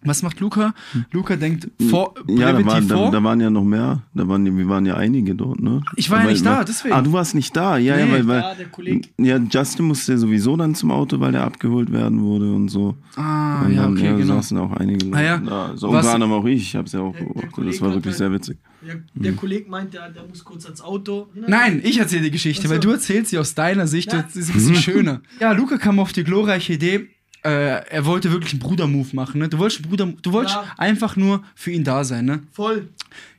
Was 0.01 0.23
macht 0.23 0.39
Luca? 0.39 0.73
Luca 1.11 1.35
denkt 1.35 1.67
vor, 1.89 2.13
Ja, 2.27 2.53
da, 2.53 2.65
waren, 2.65 2.87
da, 2.87 2.95
vor. 2.95 3.11
da 3.11 3.21
waren 3.21 3.41
ja 3.41 3.49
noch 3.49 3.65
mehr. 3.65 4.01
Da 4.13 4.25
waren, 4.29 4.45
wir 4.57 4.69
waren 4.69 4.85
ja 4.85 4.95
einige 4.95 5.35
dort, 5.35 5.59
ne? 5.59 5.81
Ich 5.97 6.09
war 6.09 6.19
ja 6.19 6.25
Weil- 6.25 6.31
nicht 6.33 6.45
da, 6.45 6.63
deswegen. 6.63 6.93
Ah, 6.95 7.01
du 7.01 7.11
warst 7.11 7.35
nicht 7.35 7.53
da. 7.53 7.77
Ja, 7.77 7.95
Nee. 7.97 8.03
ja, 8.05 8.11
weil, 8.13 8.27
weil 8.27 8.39
Ja, 8.39 8.55
der 8.55 8.67
Kollege. 8.67 9.09
ja, 9.17 9.37
Justin 9.37 9.87
musste 9.87 10.17
sowieso 10.17 10.55
dann 10.55 10.73
zum 10.73 10.91
Auto, 10.91 11.19
weil 11.19 11.33
der 11.33 11.43
abgeholt 11.43 11.91
werden 11.91 12.21
wurde 12.21 12.53
und 12.53 12.69
so. 12.69 12.95
ah, 13.17 13.63
und 13.65 13.73
ja, 13.75 13.83
dann, 13.83 13.97
okay, 13.97 14.05
ja, 14.05 14.15
genau. 14.15 14.35
saßen 14.35 14.57
auch 14.57 14.71
einige 14.71 15.05
Leute 15.05 15.17
Ah, 15.17 15.21
ja. 15.21 15.37
da. 15.37 15.71
So 15.75 15.91
Was- 15.91 16.05
unter 16.05 16.13
anderem 16.15 16.31
auch 16.33 16.45
ich. 16.45 16.61
Ich 16.61 16.75
habe 16.77 16.85
es 16.85 16.93
ja 16.93 17.01
auch 17.01 17.13
Der- 17.13 17.25
beobachtet. 17.25 17.67
Das 17.67 17.81
war 17.81 17.89
wirklich 17.89 18.05
halt- 18.13 18.17
sehr 18.17 18.31
witzig. 18.31 18.57
Der, 18.87 18.95
der 19.13 19.33
Kollege 19.33 19.69
meint, 19.69 19.93
der, 19.93 20.09
der 20.09 20.23
muss 20.25 20.45
kurz 20.45 20.63
ans 20.63 20.79
Auto. 20.79 21.27
Nein, 21.35 21.81
ich 21.83 21.99
erzähle 21.99 22.21
die 22.23 22.31
Geschichte, 22.31 22.69
so. 22.69 22.73
weil 22.73 22.79
du 22.79 22.91
erzählst 22.91 23.31
sie 23.31 23.37
aus 23.37 23.53
deiner 23.53 23.85
Sicht, 23.87 24.13
Ja. 24.13 24.21
das 24.21 24.37
ist 24.37 24.49
ein 24.49 24.53
bisschen 24.53 24.75
schöner. 24.81 25.21
Ja, 25.41 25.51
Luca 25.51 25.77
kam 25.77 25.99
auf 25.99 26.13
die 26.13 26.23
glorreiche 26.23 26.71
Idee, 26.73 27.09
äh, 27.43 27.85
er 27.89 28.05
wollte 28.05 28.31
wirklich 28.31 28.53
einen 28.53 28.59
Bruder-Move 28.59 29.09
machen. 29.15 29.39
Ne? 29.39 29.47
Du 29.49 29.57
wolltest, 29.59 29.83
Bruder, 29.83 30.07
du 30.21 30.31
wolltest 30.33 30.55
Ja. 30.55 30.65
einfach 30.77 31.15
nur 31.15 31.43
für 31.55 31.71
ihn 31.71 31.83
da 31.83 32.03
sein. 32.03 32.25
Ne? 32.25 32.41
Voll. 32.51 32.89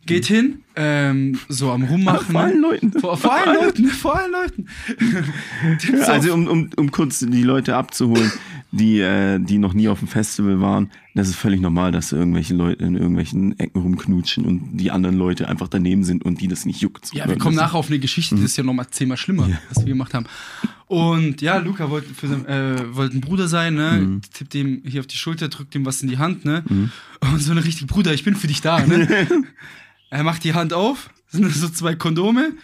Geht 0.07 0.25
hin, 0.27 0.63
ähm, 0.77 1.39
so 1.49 1.71
am 1.71 1.83
Rummachen. 1.85 2.33
Vor 2.33 2.41
allen 2.41 2.61
ne? 2.61 2.69
Leuten. 2.69 2.93
Vor, 2.99 3.17
vor 3.19 3.33
allen 3.35 3.55
Leuten, 3.63 3.87
vor 3.89 4.17
allen 4.19 4.33
Leuten. 4.33 4.67
Also 6.07 6.33
um, 6.33 6.47
um, 6.49 6.71
um 6.77 6.91
kurz 6.91 7.19
die 7.21 7.43
Leute 7.43 7.77
abzuholen, 7.77 8.33
die, 8.73 9.01
äh, 9.01 9.39
die 9.39 9.59
noch 9.59 9.75
nie 9.75 9.89
auf 9.89 9.99
dem 9.99 10.09
Festival 10.09 10.61
waren, 10.61 10.91
das 11.15 11.29
ist 11.29 11.37
völlig 11.37 11.61
normal, 11.61 11.93
dass 11.93 12.13
irgendwelche 12.13 12.55
Leute 12.55 12.85
in 12.85 12.97
irgendwelchen 12.97 13.59
Ecken 13.59 13.81
rumknutschen 13.83 14.45
und 14.47 14.77
die 14.79 14.91
anderen 14.91 15.17
Leute 15.19 15.49
einfach 15.49 15.69
daneben 15.69 16.05
sind 16.05 16.25
und 16.25 16.41
die 16.41 16.49
das 16.49 16.65
nicht 16.65 16.81
juckt. 16.81 17.13
ja, 17.13 17.29
wir 17.29 17.37
kommen 17.37 17.57
nachher 17.57 17.77
auf 17.79 17.89
eine 17.89 17.99
Geschichte, 17.99 18.35
das 18.37 18.45
ist 18.45 18.57
ja 18.57 18.65
nochmal 18.65 18.87
zehnmal 18.91 19.17
schlimmer, 19.19 19.49
was 19.73 19.85
wir 19.85 19.93
gemacht 19.93 20.15
haben. 20.15 20.27
Und 20.91 21.41
ja, 21.41 21.59
Luca 21.59 21.89
wollte, 21.89 22.09
äh, 22.49 22.97
wollte 22.97 23.17
ein 23.17 23.21
Bruder 23.21 23.47
sein, 23.47 23.75
ne? 23.75 24.21
Tippt 24.35 24.57
ihm 24.57 24.83
hier 24.85 24.99
auf 24.99 25.07
die 25.07 25.17
Schulter, 25.17 25.47
drückt 25.47 25.73
ihm 25.77 25.87
was 25.87 26.03
in 26.03 26.09
die 26.09 26.19
Hand, 26.19 26.45
ne? 26.45 26.65
Und 27.21 27.39
so 27.41 27.53
eine 27.53 27.65
richtig, 27.65 27.87
Bruder, 27.87 28.13
ich 28.13 28.25
bin 28.25 28.35
für 28.35 28.49
dich 28.49 28.61
da, 28.61 28.85
ne? 28.85 29.29
er 30.11 30.25
macht 30.25 30.43
die 30.43 30.53
Hand 30.53 30.73
auf, 30.73 31.11
sind 31.29 31.49
so 31.55 31.69
zwei 31.69 31.95
Kondome. 31.95 32.55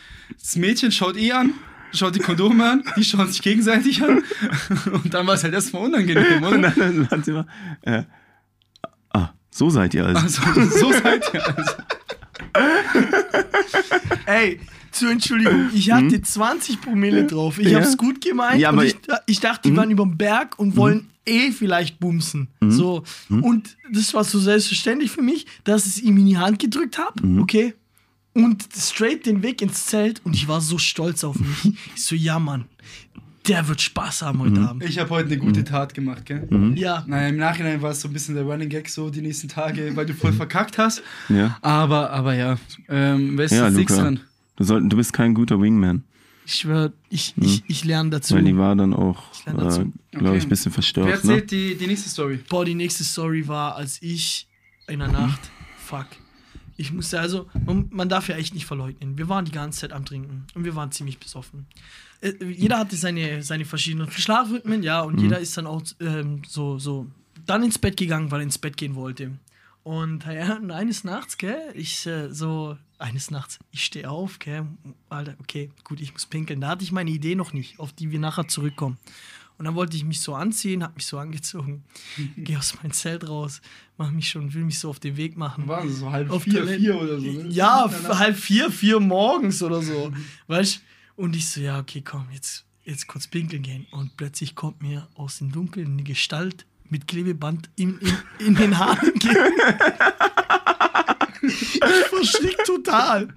Das 0.40 0.56
Mädchen 0.56 0.90
schaut 0.90 1.16
eh 1.16 1.30
an, 1.30 1.52
schaut 1.92 2.16
die 2.16 2.18
Kondome 2.18 2.68
an, 2.68 2.82
die 2.96 3.04
schauen 3.04 3.28
sich 3.28 3.42
gegenseitig 3.42 4.02
an. 4.02 4.24
Und 4.92 5.14
dann 5.14 5.24
war 5.24 5.34
es 5.34 5.44
halt 5.44 5.54
erstmal 5.54 5.84
unangenehm, 5.84 6.42
Und 6.42 6.58
oder? 6.58 6.70
dann, 6.76 6.96
dann 6.96 7.08
hat 7.08 7.24
sie 7.24 7.30
mal, 7.30 7.46
äh, 7.82 8.02
ah, 9.10 9.34
so 9.52 9.70
seid 9.70 9.94
ihr 9.94 10.04
also. 10.04 10.42
Also, 10.42 10.64
so 10.78 10.90
seid 10.90 11.32
ihr 11.32 11.46
also. 11.46 11.72
Ey, 14.26 14.58
zur 14.98 15.10
Entschuldigung, 15.10 15.70
ich 15.74 15.90
hatte 15.90 16.20
20 16.20 16.80
Promille 16.80 17.26
drauf. 17.26 17.58
Ich 17.58 17.68
Ja. 17.68 17.80
hab's 17.80 17.96
gut 17.96 18.20
gemeint 18.20 18.60
Ja, 18.60 18.70
und 18.70 18.76
aber- 18.76 18.86
ich, 18.86 18.96
ich 19.26 19.40
dachte, 19.40 19.70
die 19.70 19.76
waren 19.76 19.90
überm 19.90 20.16
Berg 20.16 20.58
und 20.58 20.76
wollen 20.76 21.08
eh 21.26 21.50
vielleicht 21.50 21.98
bumsen. 21.98 22.48
So. 22.60 23.02
Und 23.28 23.76
das 23.92 24.14
war 24.14 24.24
so 24.24 24.38
selbstverständlich 24.38 25.10
für 25.10 25.22
mich, 25.22 25.46
dass 25.64 25.86
ich 25.86 25.96
es 25.96 26.02
ihm 26.02 26.16
in 26.18 26.26
die 26.26 26.38
Hand 26.38 26.58
gedrückt 26.58 26.98
habe, 26.98 27.40
okay? 27.40 27.74
Und 28.32 28.66
straight 28.76 29.24
den 29.26 29.42
Weg 29.42 29.62
ins 29.62 29.86
Zelt 29.86 30.20
und 30.24 30.34
ich 30.34 30.46
war 30.46 30.60
so 30.60 30.76
stolz 30.78 31.24
auf 31.24 31.36
mich. 31.38 31.74
Ich 31.96 32.04
so, 32.04 32.14
ja, 32.14 32.38
Mann, 32.38 32.66
der 33.48 33.66
wird 33.68 33.80
Spaß 33.80 34.22
haben 34.22 34.40
heute 34.40 34.60
Abend. 34.60 34.84
Ich 34.84 34.98
habe 34.98 35.08
heute 35.10 35.28
eine 35.30 35.38
gute 35.38 35.64
Tat 35.64 35.94
gemacht, 35.94 36.26
gell? 36.26 36.46
Ja. 36.74 37.04
Naja, 37.06 37.28
im 37.28 37.36
Nachhinein 37.38 37.80
war 37.80 37.92
es 37.92 38.00
so 38.00 38.08
ein 38.08 38.12
bisschen 38.12 38.34
der 38.34 38.44
Running 38.44 38.68
Gag 38.68 38.88
so 38.88 39.08
die 39.08 39.22
nächsten 39.22 39.48
Tage, 39.48 39.94
weil 39.96 40.04
du 40.04 40.14
voll 40.14 40.32
verkackt 40.32 40.78
hast. 40.78 41.02
Ja, 41.28 41.56
Aber, 41.62 42.10
aber 42.10 42.34
ja, 42.34 42.56
ähm, 42.88 43.38
wer 43.38 43.44
ist 43.46 43.52
ja 43.52 43.66
jetzt 43.68 43.76
nichts 43.76 43.96
dran? 43.96 44.20
Du, 44.56 44.64
soll, 44.64 44.88
du 44.88 44.96
bist 44.96 45.12
kein 45.12 45.34
guter 45.34 45.60
Wingman. 45.60 46.04
Ich 46.44 46.54
schwör, 46.54 46.92
ich, 47.10 47.34
ich, 47.40 47.64
ich 47.66 47.84
lerne 47.84 48.10
dazu. 48.10 48.34
Weil 48.34 48.44
die 48.44 48.56
war 48.56 48.76
dann 48.76 48.94
auch, 48.94 49.22
lerne 49.44 49.64
dazu. 49.64 49.80
äh, 50.12 50.16
glaube 50.16 50.36
ich, 50.38 50.44
ein 50.44 50.48
bisschen 50.48 50.70
Wer 50.70 50.74
verstört. 50.74 51.06
Ne? 51.06 51.12
erzählt 51.12 51.50
die, 51.50 51.74
die 51.74 51.86
nächste 51.88 52.08
Story? 52.08 52.38
Boah, 52.48 52.64
die 52.64 52.74
nächste 52.76 53.02
Story 53.02 53.48
war, 53.48 53.74
als 53.74 54.00
ich 54.00 54.46
in 54.86 55.00
der 55.00 55.08
Nacht, 55.08 55.40
fuck. 55.76 56.06
Ich 56.76 56.92
musste 56.92 57.18
also, 57.18 57.46
man, 57.64 57.88
man 57.90 58.08
darf 58.08 58.28
ja 58.28 58.36
echt 58.36 58.54
nicht 58.54 58.66
verleugnen. 58.66 59.18
Wir 59.18 59.28
waren 59.28 59.44
die 59.44 59.50
ganze 59.50 59.80
Zeit 59.80 59.92
am 59.92 60.04
Trinken 60.04 60.44
und 60.54 60.64
wir 60.64 60.76
waren 60.76 60.92
ziemlich 60.92 61.18
besoffen. 61.18 61.66
Äh, 62.20 62.32
jeder 62.44 62.78
hatte 62.78 62.96
seine, 62.96 63.42
seine 63.42 63.64
verschiedenen 63.64 64.10
Schlafrhythmen, 64.10 64.82
ja, 64.82 65.00
und 65.00 65.20
jeder 65.20 65.40
ist 65.40 65.56
dann 65.56 65.66
auch 65.66 65.82
ähm, 66.00 66.42
so, 66.46 66.78
so 66.78 67.06
dann 67.44 67.62
ins 67.64 67.78
Bett 67.78 67.96
gegangen, 67.96 68.30
weil 68.30 68.40
er 68.40 68.44
ins 68.44 68.58
Bett 68.58 68.76
gehen 68.76 68.94
wollte. 68.94 69.32
Und 69.86 70.24
ja, 70.24 70.56
und 70.56 70.72
eines 70.72 71.04
Nachts, 71.04 71.38
gell, 71.38 71.70
ich 71.74 72.04
äh, 72.06 72.34
so, 72.34 72.76
eines 72.98 73.30
Nachts, 73.30 73.60
ich 73.70 73.84
stehe 73.84 74.10
auf, 74.10 74.40
gell, 74.40 74.66
Alter, 75.08 75.36
okay, 75.38 75.70
gut, 75.84 76.00
ich 76.00 76.12
muss 76.12 76.26
pinkeln. 76.26 76.60
Da 76.60 76.70
hatte 76.70 76.82
ich 76.82 76.90
meine 76.90 77.12
Idee 77.12 77.36
noch 77.36 77.52
nicht, 77.52 77.78
auf 77.78 77.92
die 77.92 78.10
wir 78.10 78.18
nachher 78.18 78.48
zurückkommen. 78.48 78.98
Und 79.58 79.64
dann 79.64 79.76
wollte 79.76 79.96
ich 79.96 80.02
mich 80.02 80.20
so 80.22 80.34
anziehen, 80.34 80.82
hab 80.82 80.96
mich 80.96 81.06
so 81.06 81.18
angezogen, 81.18 81.84
gehe 82.36 82.58
aus 82.58 82.74
meinem 82.82 82.90
Zelt 82.90 83.28
raus, 83.28 83.60
mach 83.96 84.10
mich 84.10 84.28
schon, 84.28 84.52
will 84.54 84.64
mich 84.64 84.80
so 84.80 84.90
auf 84.90 84.98
den 84.98 85.16
Weg 85.16 85.36
machen. 85.36 85.68
Waren 85.68 85.88
so 85.88 86.10
halb 86.10 86.32
Auf 86.32 86.42
vier, 86.42 86.54
Toilette. 86.54 86.80
vier 86.80 87.00
oder 87.00 87.20
so, 87.20 87.30
ne? 87.30 87.46
Ja, 87.46 87.88
halb 88.08 88.36
vier, 88.36 88.72
vier 88.72 88.98
morgens 88.98 89.62
oder 89.62 89.82
so. 89.82 90.10
Weißt 90.48 90.82
Und 91.14 91.36
ich 91.36 91.48
so, 91.48 91.60
ja, 91.60 91.78
okay, 91.78 92.02
komm, 92.02 92.26
jetzt, 92.32 92.64
jetzt 92.82 93.06
kurz 93.06 93.28
pinkeln 93.28 93.62
gehen. 93.62 93.86
Und 93.92 94.16
plötzlich 94.16 94.56
kommt 94.56 94.82
mir 94.82 95.06
aus 95.14 95.38
dem 95.38 95.52
Dunkeln 95.52 95.92
eine 95.92 96.02
Gestalt 96.02 96.66
mit 96.90 97.06
Klebeband 97.06 97.68
in, 97.76 97.98
in, 97.98 98.46
in 98.46 98.54
den 98.54 98.78
Haaren 98.78 99.08
entgegen. 99.08 99.36
ich 101.42 101.80
verschrick 102.10 102.56
total. 102.64 103.28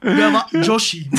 Wer 0.00 0.32
war 0.32 0.48
Joshi? 0.62 1.10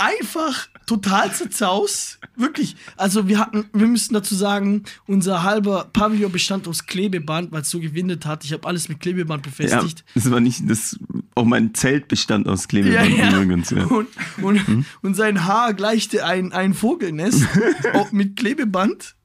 Einfach 0.00 0.68
total 0.86 1.32
zerzaust. 1.34 2.20
Wirklich. 2.36 2.76
Also 2.96 3.26
wir 3.26 3.38
hatten, 3.38 3.64
wir 3.72 3.88
müssen 3.88 4.14
dazu 4.14 4.34
sagen, 4.36 4.84
unser 5.08 5.42
halber 5.42 5.88
Pavillon 5.92 6.30
bestand 6.30 6.68
aus 6.68 6.86
Klebeband, 6.86 7.50
weil 7.50 7.62
es 7.62 7.70
so 7.70 7.80
gewindet 7.80 8.24
hat. 8.24 8.44
Ich 8.44 8.52
habe 8.52 8.66
alles 8.68 8.88
mit 8.88 9.00
Klebeband 9.00 9.44
Ja, 9.44 9.50
befestigt. 9.50 10.04
das 10.14 10.30
war 10.30 10.38
nicht, 10.40 10.62
das, 10.70 10.96
auch 11.34 11.44
mein 11.44 11.74
Zelt 11.74 12.06
bestand 12.06 12.46
aus 12.48 12.68
Klebeband 12.68 13.10
übrigens. 13.10 13.70
Ja. 13.70 13.84
Und, 13.86 14.08
und, 14.40 14.86
und 15.02 15.14
sein 15.14 15.44
Haar 15.46 15.74
gleichte 15.74 16.24
ein, 16.24 16.52
ein 16.52 16.74
Vogelnest 16.74 17.44
auch 17.94 18.12
mit 18.12 18.36
Klebeband. 18.36 19.16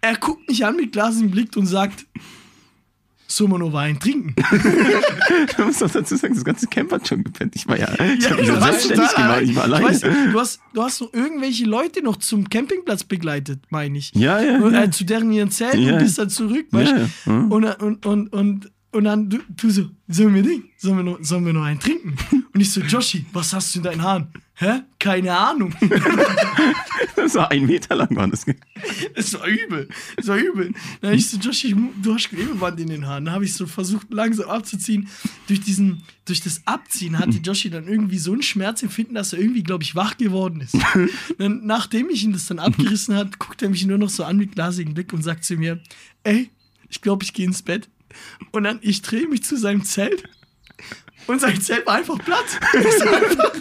Er 0.00 0.16
guckt 0.16 0.48
mich 0.48 0.64
an 0.64 0.76
mit 0.76 0.92
glasem 0.92 1.30
Blick 1.30 1.56
und 1.56 1.66
sagt, 1.66 2.06
soll 3.28 3.48
man 3.48 3.58
nur 3.60 3.72
Wein 3.72 3.98
trinken? 3.98 4.34
Du 5.56 5.64
musst 5.64 5.82
doch 5.82 5.90
dazu 5.90 6.16
sagen, 6.16 6.34
das 6.34 6.44
ganze 6.44 6.66
Camp 6.68 6.92
hat 6.92 7.06
schon 7.08 7.24
gepennt. 7.24 7.56
Ich 7.56 7.66
war 7.66 7.78
ja, 7.78 7.88
ich 7.94 8.22
Ja, 8.24 8.30
habe 8.30 8.40
mich 8.40 8.48
du 8.48 8.54
ja 8.54 8.60
selbstständig 8.60 9.14
gemacht, 9.14 9.42
ich 9.42 9.56
war 9.56 9.64
allein. 9.64 9.84
alleine. 9.84 9.96
Ich 9.96 10.02
weiß, 10.04 10.32
du, 10.32 10.40
hast, 10.40 10.60
du 10.74 10.82
hast 10.82 11.00
noch 11.00 11.12
irgendwelche 11.12 11.64
Leute 11.64 12.02
noch 12.02 12.16
zum 12.16 12.48
Campingplatz 12.48 13.04
begleitet, 13.04 13.60
meine 13.70 13.98
ich. 13.98 14.12
Ja, 14.14 14.40
ja, 14.40 14.58
Und, 14.58 14.72
ja. 14.74 14.84
äh, 14.84 14.90
zu 14.90 15.04
deren 15.04 15.30
ihren 15.32 15.50
Zelt 15.50 15.74
Ja. 15.74 15.94
und 15.94 15.98
bist 16.00 16.18
dann 16.18 16.30
zurück, 16.30 16.66
weißt 16.70 16.90
Ja, 16.92 16.98
du? 16.98 17.08
ja. 17.26 17.32
Mhm. 17.32 17.52
Und, 17.52 17.62
dann- 17.62 17.76
und, 17.80 18.06
und, 18.06 18.32
und, 18.32 18.70
und 18.96 19.04
dann 19.04 19.28
du, 19.30 19.38
du 19.48 19.70
so, 19.70 19.90
sollen 20.08 20.34
wir 20.34 20.42
Ding? 20.42 20.64
Sollen 20.78 20.96
wir, 20.98 21.04
noch, 21.04 21.18
sollen 21.22 21.46
wir 21.46 21.52
noch 21.52 21.64
einen 21.64 21.80
trinken? 21.80 22.14
Und 22.52 22.60
ich 22.62 22.70
so, 22.72 22.80
Joshi, 22.80 23.26
was 23.34 23.52
hast 23.52 23.74
du 23.74 23.80
in 23.80 23.82
deinen 23.84 24.02
Haaren? 24.02 24.28
Hä? 24.54 24.80
Keine 24.98 25.36
Ahnung. 25.36 25.74
Das 27.16 27.34
war 27.34 27.50
ein 27.50 27.66
Meter 27.66 27.96
lang, 27.96 28.14
war 28.14 28.28
das. 28.28 28.44
Es 29.14 29.34
war 29.34 29.46
übel. 29.46 29.88
Es 30.16 30.28
war 30.28 30.36
übel. 30.36 30.72
Dann 31.00 31.14
ich 31.14 31.28
so, 31.28 31.38
Josh, 31.38 31.64
ich, 31.64 31.74
mu- 31.74 31.90
du 32.00 32.14
hast 32.14 32.28
Klebeband 32.28 32.78
in 32.78 32.88
den 32.88 33.06
Haaren. 33.06 33.24
Dann 33.24 33.34
habe 33.34 33.44
ich 33.44 33.54
so 33.54 33.66
versucht, 33.66 34.12
langsam 34.12 34.48
abzuziehen. 34.48 35.08
Durch, 35.48 35.60
diesen, 35.60 36.02
durch 36.24 36.40
das 36.40 36.62
Abziehen 36.66 37.18
hatte 37.18 37.38
Joshi 37.38 37.68
dann 37.70 37.88
irgendwie 37.88 38.18
so 38.18 38.32
einen 38.32 38.42
Schmerz 38.42 38.82
empfinden, 38.82 39.14
dass 39.14 39.32
er 39.32 39.40
irgendwie, 39.40 39.62
glaube 39.64 39.82
ich, 39.82 39.94
wach 39.96 40.16
geworden 40.16 40.60
ist. 40.60 40.76
dann, 41.38 41.66
nachdem 41.66 42.10
ich 42.10 42.22
ihn 42.22 42.32
das 42.32 42.46
dann 42.46 42.58
abgerissen 42.58 43.14
hat, 43.16 43.38
guckt 43.38 43.60
er 43.62 43.70
mich 43.70 43.84
nur 43.86 43.98
noch 43.98 44.10
so 44.10 44.22
an 44.24 44.36
mit 44.36 44.52
glasigem 44.52 44.94
Blick 44.94 45.12
und 45.12 45.22
sagt 45.22 45.44
zu 45.44 45.56
mir, 45.56 45.80
ey, 46.22 46.50
ich 46.88 47.00
glaube, 47.00 47.24
ich 47.24 47.32
gehe 47.32 47.46
ins 47.46 47.62
Bett. 47.62 47.88
Und 48.52 48.64
dann, 48.64 48.78
ich 48.82 49.02
drehe 49.02 49.26
mich 49.26 49.42
zu 49.42 49.56
seinem 49.56 49.84
Zelt 49.84 50.24
und 51.26 51.40
sein 51.40 51.60
Zelt 51.60 51.86
war 51.86 51.94
einfach 51.94 52.18
platt. 52.18 52.46
Es 52.72 53.04
war 53.04 53.16
einfach, 53.16 53.52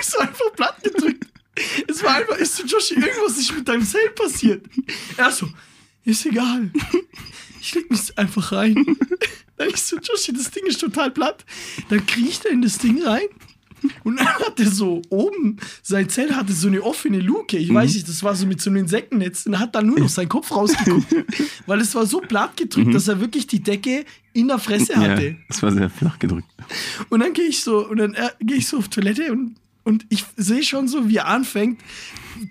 es 0.00 0.14
war 0.14 0.22
einfach 0.22 0.52
platt 0.54 0.82
gedrückt. 0.82 1.26
Es 1.88 2.02
war 2.02 2.14
einfach, 2.16 2.36
ist 2.36 2.56
so, 2.56 2.64
Joshi, 2.64 2.94
irgendwas 2.94 3.38
ist 3.38 3.54
mit 3.54 3.68
deinem 3.68 3.84
Zelt 3.84 4.14
passiert. 4.14 4.66
Er 5.16 5.30
so, 5.30 5.48
ist 6.04 6.24
egal. 6.26 6.70
Ich 7.60 7.74
leg 7.74 7.90
mich 7.90 8.16
einfach 8.16 8.52
rein. 8.52 8.96
Dann 9.56 9.68
ich 9.68 9.82
so, 9.82 9.98
Joshi, 9.98 10.32
das 10.32 10.50
Ding 10.50 10.64
ist 10.64 10.80
total 10.80 11.10
platt. 11.10 11.44
Dann 11.90 12.06
kriecht 12.06 12.46
er 12.46 12.52
in 12.52 12.62
das 12.62 12.78
Ding 12.78 13.02
rein. 13.02 13.28
Und 14.04 14.18
er 14.18 14.30
so 14.70 15.02
oben, 15.10 15.56
sein 15.82 16.08
Zelt 16.08 16.34
hatte 16.34 16.52
so 16.52 16.68
eine 16.68 16.82
offene 16.82 17.20
Luke. 17.20 17.56
Ich 17.56 17.72
weiß 17.72 17.94
nicht, 17.94 18.08
das 18.08 18.22
war 18.22 18.34
so 18.34 18.46
mit 18.46 18.60
so 18.60 18.70
einem 18.70 18.80
Insektennetz. 18.80 19.46
Und 19.46 19.54
er 19.54 19.60
hat 19.60 19.74
dann 19.74 19.86
nur 19.86 19.98
noch 19.98 20.08
seinen 20.08 20.28
Kopf 20.28 20.50
rausgeguckt. 20.50 21.06
weil 21.66 21.80
es 21.80 21.94
war 21.94 22.06
so 22.06 22.20
platt 22.20 22.56
gedrückt, 22.56 22.94
dass 22.94 23.08
er 23.08 23.20
wirklich 23.20 23.46
die 23.46 23.62
Decke 23.62 24.04
in 24.32 24.48
der 24.48 24.58
Fresse 24.58 24.92
Ja, 24.92 25.00
hatte. 25.00 25.36
das 25.48 25.62
war 25.62 25.72
sehr 25.72 25.90
flach 25.90 26.18
gedrückt. 26.18 26.48
Und 27.08 27.20
dann 27.20 27.32
gehe 27.32 27.46
ich 27.46 27.62
so, 27.62 27.88
und 27.88 27.98
dann 27.98 28.14
äh, 28.14 28.28
gehe 28.40 28.58
ich 28.58 28.68
so 28.68 28.78
auf 28.78 28.88
Toilette 28.88 29.32
und, 29.32 29.56
und 29.90 30.06
ich 30.08 30.24
sehe 30.36 30.62
schon 30.62 30.86
so, 30.86 31.08
wie 31.08 31.16
er 31.16 31.26
anfängt 31.26 31.80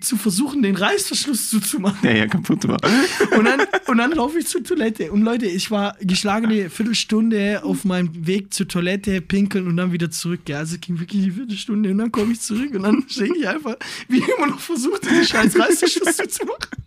zu 0.00 0.16
versuchen, 0.16 0.62
den 0.62 0.76
Reißverschluss 0.76 1.48
zuzumachen. 1.48 1.98
Der 2.02 2.16
ja 2.16 2.26
kaputt 2.26 2.68
war. 2.68 2.78
Und 3.36 3.44
dann, 3.44 3.60
und 3.86 3.98
dann 3.98 4.12
laufe 4.12 4.38
ich 4.38 4.46
zur 4.46 4.62
Toilette. 4.62 5.10
Und 5.10 5.22
Leute, 5.22 5.46
ich 5.46 5.70
war 5.70 5.96
geschlagene 6.00 6.68
Viertelstunde 6.68 7.62
auf 7.64 7.84
meinem 7.84 8.26
Weg 8.26 8.52
zur 8.52 8.68
Toilette, 8.68 9.20
pinkeln 9.20 9.66
und 9.66 9.76
dann 9.76 9.92
wieder 9.92 10.10
zurück. 10.10 10.40
Ja, 10.48 10.58
also 10.58 10.76
ging 10.78 11.00
wirklich 11.00 11.24
die 11.24 11.30
Viertelstunde 11.30 11.90
und 11.90 11.98
dann 11.98 12.12
komme 12.12 12.32
ich 12.32 12.40
zurück 12.40 12.74
und 12.74 12.82
dann 12.82 13.04
stehe 13.08 13.34
ich 13.34 13.48
einfach, 13.48 13.76
wie 14.08 14.18
immer 14.18 14.48
noch 14.48 14.60
versucht, 14.60 15.04
diesen 15.04 15.24
scheiß 15.24 15.58
Reißverschluss 15.58 16.16
zuzumachen. 16.16 16.84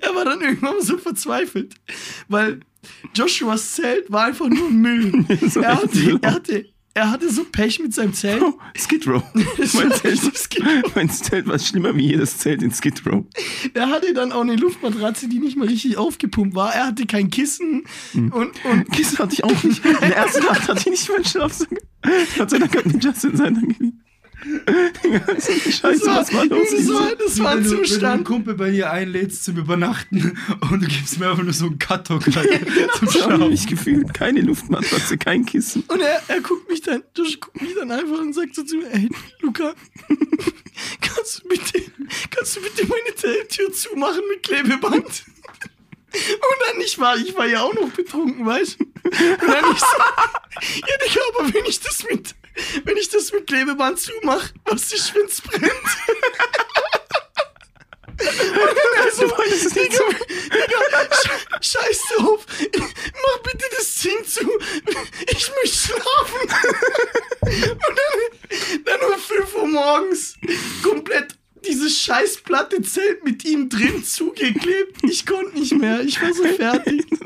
Er 0.00 0.14
war 0.14 0.24
dann 0.24 0.40
irgendwann 0.40 0.80
so 0.80 0.98
verzweifelt, 0.98 1.74
weil 2.28 2.60
Joshuas 3.14 3.74
Zelt 3.74 4.10
war 4.10 4.26
einfach 4.26 4.48
nur 4.48 4.70
Müll. 4.70 5.24
Er 5.62 5.82
hatte, 5.82 5.98
Müll. 5.98 6.18
er 6.22 6.34
hatte, 6.34 6.66
er 6.98 7.12
hatte 7.12 7.32
so 7.32 7.44
Pech 7.44 7.78
mit 7.78 7.94
seinem 7.94 8.12
Zelt. 8.12 8.42
Oh, 8.42 8.58
Skid 8.76 9.06
Row. 9.06 9.22
Mein 9.34 9.92
Zelt, 9.92 10.20
mein 10.96 11.08
Zelt 11.08 11.46
war 11.46 11.58
schlimmer 11.58 11.94
wie 11.94 12.08
jedes 12.08 12.38
Zelt 12.38 12.60
in 12.60 12.72
Skid 12.72 13.06
Row. 13.06 13.24
Er 13.72 13.88
hatte 13.88 14.12
dann 14.14 14.32
auch 14.32 14.40
eine 14.40 14.56
Luftmatratze, 14.56 15.28
die 15.28 15.38
nicht 15.38 15.56
mal 15.56 15.68
richtig 15.68 15.96
aufgepumpt 15.96 16.56
war. 16.56 16.74
Er 16.74 16.88
hatte 16.88 17.06
kein 17.06 17.30
Kissen 17.30 17.84
und, 18.14 18.32
und 18.32 18.90
Kissen 18.92 19.18
hatte 19.18 19.34
ich 19.34 19.44
auch 19.44 19.62
nicht. 19.62 19.84
In 19.84 19.96
der 20.00 20.16
ersten 20.16 20.44
Nacht 20.44 20.68
hatte 20.68 20.80
ich 20.80 20.86
nicht 20.86 21.08
meinen 21.08 21.24
Schlafsack. 21.24 21.68
Gott 22.36 22.50
sei 22.50 22.58
Dank 22.58 22.76
hat 22.76 22.86
mir 22.86 22.98
Justin 22.98 23.36
seinen 23.36 23.68
gegeben. 23.68 24.02
Scheiße, 24.40 26.06
was 26.06 26.32
war 26.32 26.44
los? 26.46 26.68
Das 26.70 26.88
war, 26.88 27.16
das 27.16 27.38
war 27.40 27.50
ein 27.52 27.64
du, 27.64 27.70
wenn 27.70 27.70
du 27.70 27.76
einen 27.76 27.84
Zustand. 27.86 28.24
Kumpel 28.24 28.54
bei 28.54 28.70
dir 28.70 28.90
einlädst 28.90 29.44
zum 29.44 29.56
Übernachten 29.56 30.38
und 30.70 30.82
du 30.82 30.86
gibst 30.86 31.18
mir 31.18 31.30
einfach 31.30 31.42
nur 31.42 31.52
so 31.52 31.66
einen 31.66 31.78
Karton 31.78 32.20
zum 32.22 32.30
Ich 32.30 32.36
habe 32.36 33.10
Schlafen. 33.10 33.48
mich 33.50 33.66
gefühlt. 33.66 34.14
Keine 34.14 34.40
Luftmatratze, 34.42 35.18
kein 35.18 35.44
Kissen. 35.44 35.82
Und 35.88 36.00
er, 36.00 36.22
er 36.28 36.40
guckt 36.40 36.68
mich 36.68 36.82
dann, 36.82 37.02
Josh 37.16 37.40
guckt 37.40 37.60
mich 37.60 37.74
dann 37.74 37.90
einfach 37.90 38.18
und 38.20 38.32
sagt 38.32 38.54
so 38.54 38.62
zu 38.62 38.76
mir, 38.76 38.90
ey, 38.92 39.08
Luca, 39.40 39.74
kannst 41.00 41.42
du 41.42 41.48
bitte, 41.48 41.82
kannst 42.30 42.56
du 42.56 42.60
bitte 42.60 42.86
meine 42.86 43.14
Zelttür 43.16 43.72
zumachen 43.72 44.22
mit 44.30 44.42
Klebeband? 44.44 45.24
Und 46.10 46.58
dann, 46.66 46.80
ich 46.80 46.98
war, 46.98 47.16
ich 47.16 47.36
war 47.36 47.46
ja 47.46 47.60
auch 47.62 47.74
noch 47.74 47.90
betrunken, 47.90 48.46
weißt 48.46 48.78
du? 48.80 48.84
Und 48.84 49.42
dann 49.42 49.72
ich 49.72 49.78
so, 49.78 49.86
ja, 50.80 50.96
Digga, 51.06 51.20
aber 51.38 51.54
wenn 51.54 51.64
ich 51.66 51.80
das 51.80 52.02
mit, 52.10 52.34
wenn 52.84 52.96
ich 52.96 53.08
das 53.08 53.32
mit 53.32 53.46
Klebeband 53.46 53.98
zumache, 53.98 54.52
was 54.64 54.92
ist, 54.92 55.14
wenn's 55.14 55.40
brennt? 55.40 55.72
Und 58.20 58.20
dann 58.20 59.06
er 59.06 59.12
so, 59.12 59.26
Digga, 59.26 60.04
Digga, 60.50 61.02
sch- 61.14 61.62
scheiß 61.62 62.02
drauf, 62.16 62.44
mach 62.58 63.42
bitte 63.44 63.64
das 63.76 63.94
Ding 64.00 64.24
zu, 64.26 64.40
ich 65.30 65.50
möchte 65.62 65.76
schlafen. 65.76 66.40
Und 67.40 67.98
dann, 67.98 68.84
dann 68.84 69.00
um 69.12 69.18
5 69.20 69.54
Uhr 69.54 69.68
morgens 69.68 70.34
komplett 70.82 71.36
dieses 71.64 71.96
scheiß 72.00 72.38
platte 72.38 72.82
Zelt 72.82 73.24
mit 73.24 73.44
ihm 73.44 73.68
drin 73.68 74.02
zugeklebt. 74.04 74.98
Ich 75.04 75.24
konnte 75.24 75.56
nicht 75.58 75.72
mehr, 75.74 76.00
ich 76.00 76.20
war 76.20 76.32
so 76.34 76.44
fertig. 76.44 77.04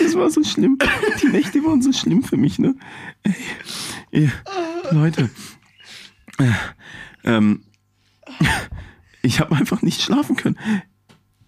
Das 0.00 0.14
war 0.14 0.30
so 0.30 0.44
schlimm. 0.44 0.78
Die 1.20 1.26
Nächte 1.26 1.58
waren 1.64 1.82
so 1.82 1.92
schlimm 1.92 2.22
für 2.22 2.36
mich, 2.36 2.60
ne? 2.60 2.76
Ey, 3.24 3.34
ihr, 4.10 4.32
Leute. 4.90 5.30
Äh, 6.38 6.50
ähm, 7.24 7.64
ich 9.22 9.40
habe 9.40 9.56
einfach 9.56 9.82
nicht 9.82 10.02
schlafen 10.02 10.36
können. 10.36 10.58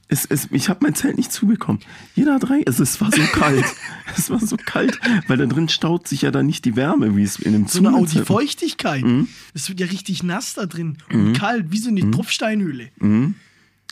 Es, 0.09 0.25
es, 0.25 0.49
ich 0.53 0.69
habe 0.69 0.81
mein 0.83 0.95
Zelt 0.95 1.17
nicht 1.17 1.33
zubekommen. 1.33 1.81
Jeder 2.15 2.39
rein. 2.43 2.63
Es, 2.65 2.79
es 2.79 3.01
war 3.01 3.11
so 3.11 3.23
kalt. 3.33 3.65
es 4.17 4.31
war 4.31 4.39
so 4.39 4.57
kalt, 4.57 5.01
weil 5.27 5.37
da 5.37 5.47
drin 5.47 5.69
staut 5.69 6.07
sich 6.07 6.23
ja 6.23 6.31
dann 6.31 6.47
nicht 6.47 6.65
die 6.65 6.77
Wärme, 6.77 7.17
wie 7.17 7.25
es 7.25 7.39
in 7.39 7.55
einem 7.55 7.67
So 7.67 7.81
eine 7.81 7.95
auch 7.95 8.07
die 8.07 8.21
Feuchtigkeit. 8.21 9.05
Es 9.53 9.69
wird 9.69 9.81
ja 9.81 9.87
richtig 9.87 10.23
nass 10.23 10.55
da 10.55 10.67
drin 10.67 10.99
und 11.13 11.33
kalt, 11.33 11.73
wie 11.73 11.79
so 11.79 11.91
eine 11.91 12.09
Tropfsteinhöhle. 12.11 12.91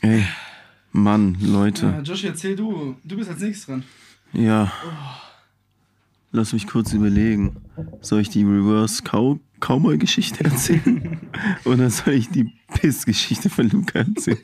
Ey, 0.01 0.25
Mann, 0.93 1.37
Leute. 1.41 1.87
Ja, 1.87 2.01
Josh, 2.01 2.23
erzähl 2.23 2.55
du. 2.55 2.95
Du 3.03 3.17
bist 3.17 3.29
als 3.29 3.41
nächstes 3.41 3.65
dran. 3.65 3.83
Ja. 4.31 4.71
Lass 6.35 6.51
mich 6.51 6.67
kurz 6.67 6.91
überlegen. 6.91 7.55
Soll 8.01 8.19
ich 8.19 8.29
die 8.29 8.43
Reverse 8.43 9.01
Cow 9.03 9.39
Cowboy-Geschichte 9.61 10.43
erzählen? 10.43 11.17
Oder 11.63 11.89
soll 11.89 12.15
ich 12.15 12.27
die 12.29 12.51
Piss-Geschichte 12.73 13.49
von 13.49 13.69
Luca 13.69 13.99
erzählen? 13.99 14.37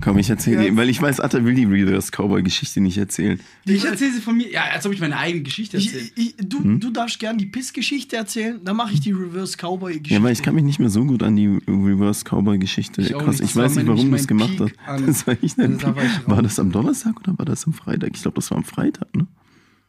Komm, 0.00 0.16
ich 0.16 0.30
erzähle 0.30 0.70
die, 0.70 0.76
weil 0.78 0.88
ich 0.88 1.00
weiß, 1.00 1.20
Atta 1.20 1.44
will 1.44 1.54
die 1.54 1.66
Reverse 1.66 2.10
Cowboy-Geschichte 2.10 2.80
nicht 2.80 2.96
erzählen. 2.96 3.38
Ich 3.66 3.84
erzähle 3.84 4.14
sie 4.14 4.20
von 4.22 4.34
mir. 4.38 4.50
Ja, 4.50 4.62
als 4.72 4.86
ob 4.86 4.94
ich 4.94 5.00
meine 5.00 5.18
eigene 5.18 5.42
Geschichte 5.42 5.76
erzähle. 5.76 6.04
Ich, 6.16 6.28
ich, 6.38 6.48
du, 6.48 6.78
du 6.78 6.90
darfst 6.90 7.18
gern 7.18 7.36
die 7.36 7.46
Pissgeschichte 7.46 8.16
erzählen, 8.16 8.58
dann 8.64 8.76
mache 8.76 8.94
ich 8.94 9.00
die 9.00 9.12
Reverse 9.12 9.58
Cowboy-Geschichte. 9.58 10.14
Ja, 10.14 10.22
weil 10.22 10.32
ich 10.32 10.42
kann 10.42 10.54
mich 10.54 10.64
nicht 10.64 10.78
mehr 10.78 10.90
so 10.90 11.04
gut 11.04 11.22
an 11.22 11.36
die 11.36 11.58
Reverse 11.68 12.24
Cowboy-Geschichte. 12.24 13.02
Krass, 13.02 13.40
nicht. 13.40 13.50
ich 13.50 13.56
weiß 13.56 13.76
nicht, 13.76 13.86
warum 13.86 14.08
mein 14.08 14.12
das 14.12 14.26
gemacht 14.26 14.58
Das 15.06 15.26
war, 15.26 15.36
ich 15.42 15.58
Also 15.58 15.82
war 15.82 16.02
ich 16.02 16.26
war 16.26 16.36
raus. 16.36 16.42
das 16.44 16.58
am 16.58 16.72
Donnerstag 16.72 17.20
oder 17.20 17.38
war 17.38 17.44
das 17.44 17.66
am 17.66 17.74
Freitag? 17.74 18.12
Ich 18.14 18.22
glaube, 18.22 18.36
das 18.36 18.50
war 18.50 18.56
am 18.56 18.64
Freitag, 18.64 19.14
ne? 19.14 19.26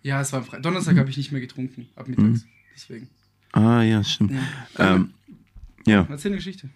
Ja, 0.03 0.21
es 0.21 0.31
war 0.31 0.39
am 0.39 0.45
Freitag. 0.45 0.63
Donnerstag 0.63 0.97
habe 0.97 1.09
ich 1.09 1.17
nicht 1.17 1.31
mehr 1.31 1.41
getrunken. 1.41 1.87
Ab 1.95 2.07
mittags. 2.07 2.45
Deswegen. 2.75 3.07
Ah, 3.51 3.81
ja, 3.81 4.03
stimmt. 4.03 4.33
Ähm, 4.77 5.11
ja. 5.85 6.07
Erzähl 6.09 6.31
eine 6.31 6.37
Geschichte. 6.37 6.69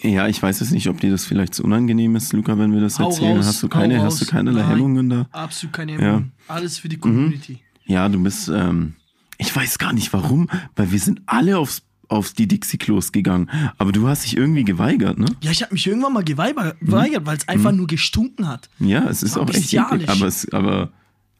Ja, 0.00 0.26
ich 0.26 0.42
weiß 0.42 0.60
jetzt 0.60 0.72
nicht, 0.72 0.88
ob 0.88 1.00
dir 1.00 1.10
das 1.10 1.24
vielleicht 1.24 1.54
zu 1.54 1.62
unangenehm 1.62 2.16
ist, 2.16 2.32
Luca, 2.32 2.58
wenn 2.58 2.72
wir 2.72 2.80
das 2.80 2.98
Hau 2.98 3.08
erzählen. 3.08 3.36
raus, 3.36 3.46
hast 3.46 3.62
du 3.62 3.68
keine, 3.68 4.02
hast 4.02 4.20
du 4.20 4.26
keinerlei 4.26 4.62
Nein. 4.62 4.70
Hemmungen 4.70 5.08
da? 5.08 5.28
Absolut 5.30 5.74
keine 5.74 5.92
Hemmung. 5.92 6.32
Alles 6.48 6.78
für 6.78 6.88
die 6.88 6.96
Community. 6.96 7.60
Ja, 7.84 8.08
du 8.08 8.20
bist, 8.20 8.48
ähm, 8.48 8.94
ich 9.38 9.54
weiß 9.54 9.78
gar 9.78 9.92
nicht 9.92 10.12
warum, 10.12 10.50
weil 10.74 10.90
wir 10.90 10.98
sind 10.98 11.22
alle 11.26 11.56
aufs, 11.58 11.82
auf 12.08 12.32
die 12.32 12.48
Dixie-Klos 12.48 13.12
gegangen. 13.12 13.48
Aber 13.78 13.92
du 13.92 14.08
hast 14.08 14.24
dich 14.24 14.36
irgendwie 14.36 14.64
geweigert, 14.64 15.18
ne? 15.18 15.26
Ja, 15.40 15.52
ich 15.52 15.62
habe 15.62 15.72
mich 15.72 15.86
irgendwann 15.86 16.12
mal 16.12 16.24
geweigert, 16.24 16.78
geweigert 16.80 17.26
weil 17.26 17.36
es 17.36 17.46
einfach 17.46 17.72
nur 17.72 17.86
gestunken 17.86 18.48
hat. 18.48 18.68
Ja, 18.80 19.08
es 19.08 19.22
ist 19.22 19.36
auch 19.36 19.48
echt 19.50 19.72
eklig, 19.72 20.08
aber 20.08 20.26
es, 20.26 20.52
aber, 20.52 20.90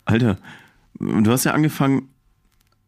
Alter, 0.07 0.39
du 0.99 1.31
hast 1.31 1.45
ja 1.45 1.53
angefangen, 1.53 2.09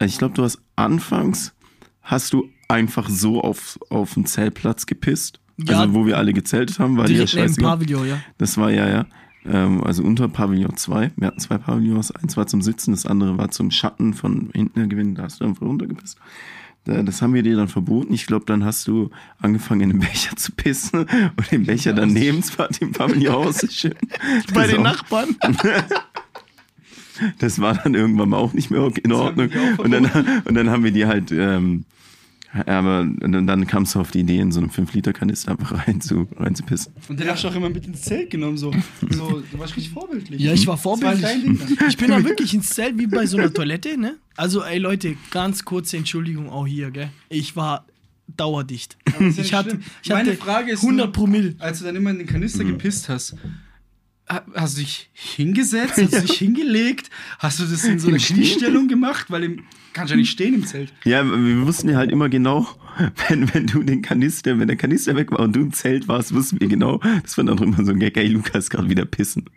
ich 0.02 0.16
glaube, 0.18 0.34
du 0.34 0.42
hast 0.44 0.60
anfangs, 0.76 1.54
hast 2.02 2.32
du 2.32 2.48
einfach 2.68 3.08
so 3.10 3.40
auf, 3.42 3.78
auf 3.90 4.14
den 4.14 4.24
Zeltplatz 4.26 4.86
gepisst. 4.86 5.40
Ja. 5.58 5.80
also, 5.80 5.94
wo 5.94 6.06
wir 6.06 6.16
alle 6.16 6.32
gezeltet 6.32 6.78
haben, 6.78 6.96
war 6.96 7.06
dir 7.06 7.24
ja 7.24 7.42
neben. 7.42 7.56
Pavillon, 7.56 8.06
ja. 8.08 8.20
Das 8.38 8.56
war 8.58 8.70
ja, 8.70 8.88
ja. 8.88 9.06
Ähm, 9.44 9.82
also 9.82 10.04
unter 10.04 10.28
Pavillon 10.28 10.76
2. 10.76 11.12
Wir 11.16 11.26
hatten 11.26 11.40
zwei 11.40 11.58
Pavillons. 11.58 12.12
Eins 12.12 12.36
war 12.36 12.46
zum 12.46 12.62
Sitzen, 12.62 12.92
das 12.92 13.06
andere 13.06 13.36
war 13.38 13.50
zum 13.50 13.70
Schatten 13.72 14.14
von 14.14 14.50
hinten 14.54 14.78
der 14.78 14.88
Gewinn. 14.88 15.14
Da 15.16 15.24
hast 15.24 15.40
du 15.40 15.44
einfach 15.44 15.62
runtergepisst. 15.62 16.16
Da- 16.84 17.02
Das 17.02 17.20
haben 17.22 17.34
wir 17.34 17.42
dir 17.42 17.56
dann 17.56 17.66
verboten. 17.68 18.14
Ich 18.14 18.26
glaube, 18.26 18.44
dann 18.46 18.64
hast 18.64 18.86
du 18.86 19.10
angefangen, 19.40 19.80
in 19.80 19.90
den 19.90 19.98
Becher 20.00 20.36
zu 20.36 20.52
pissen 20.52 21.00
und 21.36 21.50
den 21.50 21.64
Becher 21.66 21.92
daneben 21.92 22.42
zwar 22.44 22.68
dem 22.68 22.92
Pavillon 22.92 23.34
auszuschütten. 23.46 24.08
Bei 24.54 24.66
den 24.68 24.82
Nachbarn. 24.82 25.36
Das 27.38 27.60
war 27.60 27.74
dann 27.74 27.94
irgendwann 27.94 28.28
mal 28.30 28.36
auch 28.38 28.52
nicht 28.52 28.70
mehr 28.70 28.90
in 29.02 29.12
Ordnung. 29.12 29.50
Und 29.78 29.90
dann, 29.90 30.04
und 30.44 30.54
dann 30.54 30.70
haben 30.70 30.84
wir 30.84 30.90
die 30.92 31.06
halt, 31.06 31.30
ähm, 31.32 31.84
aber 32.66 33.06
dann, 33.20 33.46
dann 33.46 33.66
kamst 33.66 33.94
du 33.94 34.00
auf 34.00 34.10
die 34.10 34.20
Idee, 34.20 34.38
in 34.38 34.52
so 34.52 34.60
einem 34.60 34.70
5-Liter-Kanister 34.70 35.50
einfach 35.52 35.86
rein 35.86 36.00
zu, 36.00 36.26
rein 36.36 36.54
zu 36.54 36.62
pissen. 36.62 36.92
Und 37.08 37.20
den 37.20 37.28
hast 37.28 37.44
du 37.44 37.48
auch 37.48 37.54
immer 37.54 37.68
mit 37.68 37.86
ins 37.86 38.02
Zelt 38.02 38.30
genommen. 38.30 38.56
So. 38.56 38.72
so 39.10 39.42
du 39.52 39.58
warst 39.58 39.76
richtig 39.76 39.92
vorbildlich. 39.92 40.40
Ja, 40.40 40.52
ich 40.54 40.66
war 40.66 40.72
war 40.72 40.78
vorbildlich. 40.78 41.44
dann. 41.44 41.88
Ich 41.88 41.96
bin 41.98 42.08
da 42.08 42.24
wirklich 42.24 42.54
ins 42.54 42.70
Zelt 42.70 42.98
wie 42.98 43.06
bei 43.06 43.26
so 43.26 43.36
einer 43.36 43.52
Toilette, 43.52 43.98
ne? 43.98 44.16
Also, 44.36 44.62
ey 44.62 44.78
Leute, 44.78 45.16
ganz 45.30 45.64
kurze 45.64 45.98
Entschuldigung 45.98 46.48
auch 46.48 46.66
hier, 46.66 46.90
gell? 46.90 47.10
Ich 47.28 47.54
war 47.54 47.84
dauerdicht. 48.36 48.96
Ja 49.20 49.26
Ich 49.28 49.52
hatte, 49.52 49.78
ich 50.02 50.10
hatte 50.10 50.24
Meine 50.24 50.36
Frage 50.36 50.72
ist 50.72 50.82
100 50.82 51.06
nur, 51.06 51.12
Promille. 51.12 51.54
Als 51.58 51.80
du 51.80 51.84
dann 51.84 51.96
immer 51.96 52.10
in 52.10 52.18
den 52.18 52.26
Kanister 52.26 52.64
gepisst 52.64 53.08
hast, 53.08 53.32
ha- 53.32 53.36
hast 54.28 54.76
du 54.76 54.80
dich 54.80 55.10
hingesetzt, 55.12 55.94
hast 55.96 56.12
du 56.12 56.20
dich 56.26 56.38
hingelegt, 56.38 57.10
hast 57.38 57.60
du 57.60 57.64
das 57.64 57.84
in 57.84 57.98
so 57.98 58.08
einer? 58.08 58.18
Kniestellung 58.18 58.88
gemacht, 58.88 59.30
weil 59.30 59.44
im, 59.44 59.64
kannst 59.92 60.10
ja 60.10 60.16
nicht 60.16 60.30
stehen 60.30 60.54
im 60.54 60.66
Zelt. 60.66 60.92
Ja, 61.04 61.24
wir 61.24 61.66
wussten 61.66 61.88
ja 61.88 61.96
halt 61.96 62.12
immer 62.12 62.28
genau, 62.28 62.66
wenn, 63.28 63.52
wenn 63.54 63.66
du 63.66 63.82
den 63.82 64.02
Kanister, 64.02 64.58
wenn 64.58 64.68
der 64.68 64.76
Kanister 64.76 65.16
weg 65.16 65.30
war 65.30 65.40
und 65.40 65.56
du 65.56 65.60
im 65.60 65.72
Zelt 65.72 66.08
warst, 66.08 66.34
wussten 66.34 66.60
wir 66.60 66.68
genau, 66.68 67.00
das 67.22 67.36
war 67.36 67.44
dann 67.44 67.58
immer 67.58 67.84
so 67.84 67.92
ein 67.92 67.98
Gag, 67.98 68.16
ey, 68.16 68.28
Lukas 68.28 68.70
gerade 68.70 68.88
wieder 68.88 69.04
pissen. 69.04 69.48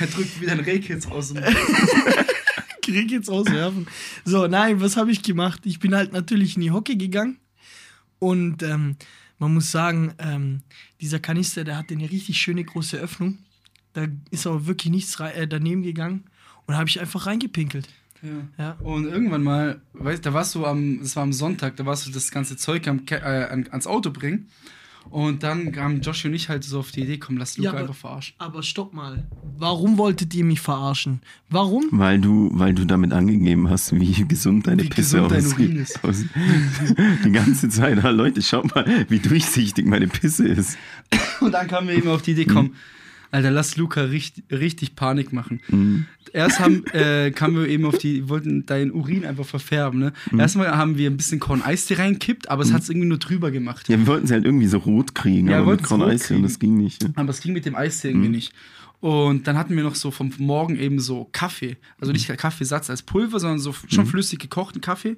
Er 0.00 0.06
drückt 0.06 0.40
wieder 0.40 0.52
ein 0.52 0.60
Rehkitz 0.60 1.06
aus 1.06 1.32
dem 1.32 1.42
Krieg 2.82 3.10
jetzt 3.10 3.28
auswerfen. 3.28 3.86
So, 4.24 4.46
nein, 4.46 4.80
was 4.80 4.96
habe 4.96 5.10
ich 5.10 5.22
gemacht? 5.22 5.60
Ich 5.64 5.78
bin 5.78 5.94
halt 5.94 6.12
natürlich 6.12 6.56
in 6.56 6.62
die 6.62 6.72
Hocke 6.72 6.96
gegangen 6.96 7.38
und 8.18 8.62
ähm, 8.62 8.96
man 9.38 9.54
muss 9.54 9.70
sagen, 9.70 10.14
ähm, 10.18 10.62
dieser 11.00 11.18
Kanister, 11.18 11.64
der 11.64 11.76
hatte 11.76 11.94
eine 11.94 12.10
richtig 12.10 12.38
schöne 12.38 12.64
große 12.64 12.96
Öffnung. 12.96 13.38
Da 13.96 14.06
ist 14.30 14.46
aber 14.46 14.66
wirklich 14.66 14.90
nichts 14.92 15.18
äh, 15.20 15.48
daneben 15.48 15.82
gegangen 15.82 16.24
und 16.66 16.72
da 16.72 16.78
habe 16.78 16.88
ich 16.88 17.00
einfach 17.00 17.24
reingepinkelt. 17.24 17.88
Ja. 18.22 18.28
Ja. 18.58 18.72
Und 18.80 19.04
irgendwann 19.06 19.42
mal, 19.42 19.80
weißt, 19.94 20.24
da 20.26 20.34
warst 20.34 20.54
du 20.54 20.66
am, 20.66 20.98
das 21.00 21.16
war 21.16 21.22
am 21.22 21.32
Sonntag, 21.32 21.76
da 21.76 21.86
warst 21.86 22.06
du 22.06 22.10
das 22.10 22.30
ganze 22.30 22.56
Zeug 22.58 22.86
am, 22.88 23.00
äh, 23.10 23.14
an, 23.16 23.66
ans 23.70 23.86
Auto 23.86 24.10
bringen. 24.10 24.48
Und 25.08 25.44
dann 25.44 25.70
kamen 25.70 26.00
Josh 26.00 26.24
und 26.24 26.34
ich 26.34 26.48
halt 26.48 26.64
so 26.64 26.80
auf 26.80 26.90
die 26.90 27.02
Idee, 27.02 27.18
komm, 27.18 27.36
lass 27.36 27.56
Luca 27.56 27.64
Ja, 27.66 27.70
aber- 27.70 27.80
einfach 27.82 27.94
verarschen. 27.94 28.34
Aber 28.38 28.62
stopp 28.64 28.92
mal. 28.92 29.24
Warum 29.56 29.96
wolltet 29.98 30.34
ihr 30.34 30.44
mich 30.44 30.60
verarschen? 30.60 31.20
Warum? 31.48 31.84
Weil 31.92 32.20
du, 32.20 32.50
weil 32.52 32.74
du 32.74 32.84
damit 32.84 33.12
angegeben 33.12 33.70
hast, 33.70 33.92
wie 33.98 34.24
gesund 34.26 34.66
deine 34.66 34.82
Wie 34.82 34.88
Pisse 34.88 35.18
gesund 35.22 35.30
dein 35.30 35.38
aussieht. 35.46 35.58
Urin 35.58 35.76
ist. 35.76 36.02
Aus- 36.04 36.24
Die 37.24 37.30
ganze 37.32 37.68
Zeit, 37.70 38.04
ah, 38.04 38.10
Leute, 38.10 38.42
schaut 38.42 38.74
mal, 38.74 38.84
wie 39.08 39.20
durchsichtig 39.20 39.86
meine 39.86 40.08
Pisse 40.08 40.48
ist. 40.48 40.76
Und 41.40 41.52
dann 41.52 41.68
kamen 41.68 41.86
wir 41.88 41.94
eben 41.94 42.08
auf 42.08 42.22
die 42.22 42.32
Idee, 42.32 42.44
komm, 42.46 42.74
Alter, 43.30 43.50
lass 43.50 43.76
Luca 43.76 44.02
richtig, 44.02 44.44
richtig 44.50 44.96
Panik 44.96 45.32
machen. 45.32 45.60
Erst 46.32 46.60
haben, 46.60 46.84
äh, 46.92 47.30
kamen 47.30 47.56
wir 47.56 47.68
eben 47.68 47.84
auf 47.86 47.98
die, 47.98 48.28
wollten 48.28 48.66
deinen 48.66 48.92
Urin 48.92 49.24
einfach 49.24 49.46
verfärben, 49.46 50.00
ne? 50.00 50.12
Erstmal 50.36 50.76
haben 50.76 50.98
wir 50.98 51.10
ein 51.10 51.16
bisschen 51.16 51.40
Korn 51.40 51.62
Eistee 51.62 51.94
reingekippt, 51.94 52.50
aber 52.50 52.62
es 52.62 52.72
hat 52.72 52.82
es 52.82 52.88
irgendwie 52.88 53.08
nur 53.08 53.18
drüber 53.18 53.50
gemacht. 53.50 53.88
Ja, 53.88 53.98
wir 53.98 54.06
wollten 54.06 54.26
sie 54.26 54.34
halt 54.34 54.44
irgendwie 54.44 54.66
so 54.66 54.78
rot 54.78 55.14
kriegen, 55.14 55.48
Ja, 55.48 55.58
aber 55.58 55.72
mit 55.72 55.80
wollten's 55.80 55.90
rot 55.90 56.00
Korn 56.00 56.10
Eis 56.10 56.30
und 56.30 56.42
das 56.42 56.58
ging 56.58 56.76
nicht. 56.76 57.02
Ne? 57.02 57.12
Aber 57.16 57.30
es 57.30 57.40
ging 57.40 57.52
mit 57.52 57.64
dem 57.64 57.74
Eistee 57.74 58.08
irgendwie 58.08 58.28
nicht. 58.28 58.52
Und 59.00 59.46
dann 59.46 59.56
hatten 59.56 59.76
wir 59.76 59.82
noch 59.82 59.94
so 59.94 60.10
vom 60.10 60.32
Morgen 60.38 60.76
eben 60.76 60.98
so 61.00 61.28
Kaffee. 61.32 61.76
Also 62.00 62.12
nicht 62.12 62.28
Kaffeesatz 62.36 62.90
als 62.90 63.02
Pulver, 63.02 63.38
sondern 63.38 63.58
so 63.58 63.74
schon 63.88 64.06
flüssig 64.06 64.38
gekochten 64.38 64.80
Kaffee. 64.80 65.16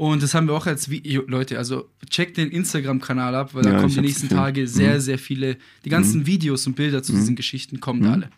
Und 0.00 0.22
das 0.22 0.32
haben 0.32 0.46
wir 0.46 0.54
auch 0.54 0.66
als 0.66 0.88
Video. 0.88 1.24
Leute, 1.26 1.58
also 1.58 1.90
checkt 2.08 2.38
den 2.38 2.50
Instagram-Kanal 2.50 3.34
ab, 3.34 3.54
weil 3.54 3.64
da 3.64 3.72
Ja, 3.72 3.76
kommen 3.76 3.88
ich 3.90 3.96
die 3.96 4.00
nächsten. 4.00 4.28
Tage 4.30 4.66
sehr, 4.66 4.98
sehr 5.02 5.18
viele. 5.18 5.58
Die 5.84 5.90
ganzen 5.90 6.24
Videos 6.26 6.66
und 6.66 6.74
Bilder 6.74 7.02
zu 7.02 7.12
diesen 7.12 7.36
Geschichten 7.36 7.80
kommen 7.80 8.02
da 8.02 8.12
alle. 8.12 8.30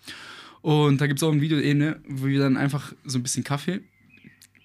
Und 0.63 1.01
da 1.01 1.07
gibt 1.07 1.21
es 1.21 1.23
auch 1.23 1.31
ein 1.31 1.41
Video, 1.41 1.59
ne, 1.59 2.01
wo 2.09 2.27
wir 2.27 2.41
dann 2.41 2.57
einfach 2.57 2.93
so 3.05 3.17
ein 3.19 3.23
bisschen 3.23 3.45
Kaffee 3.45 3.79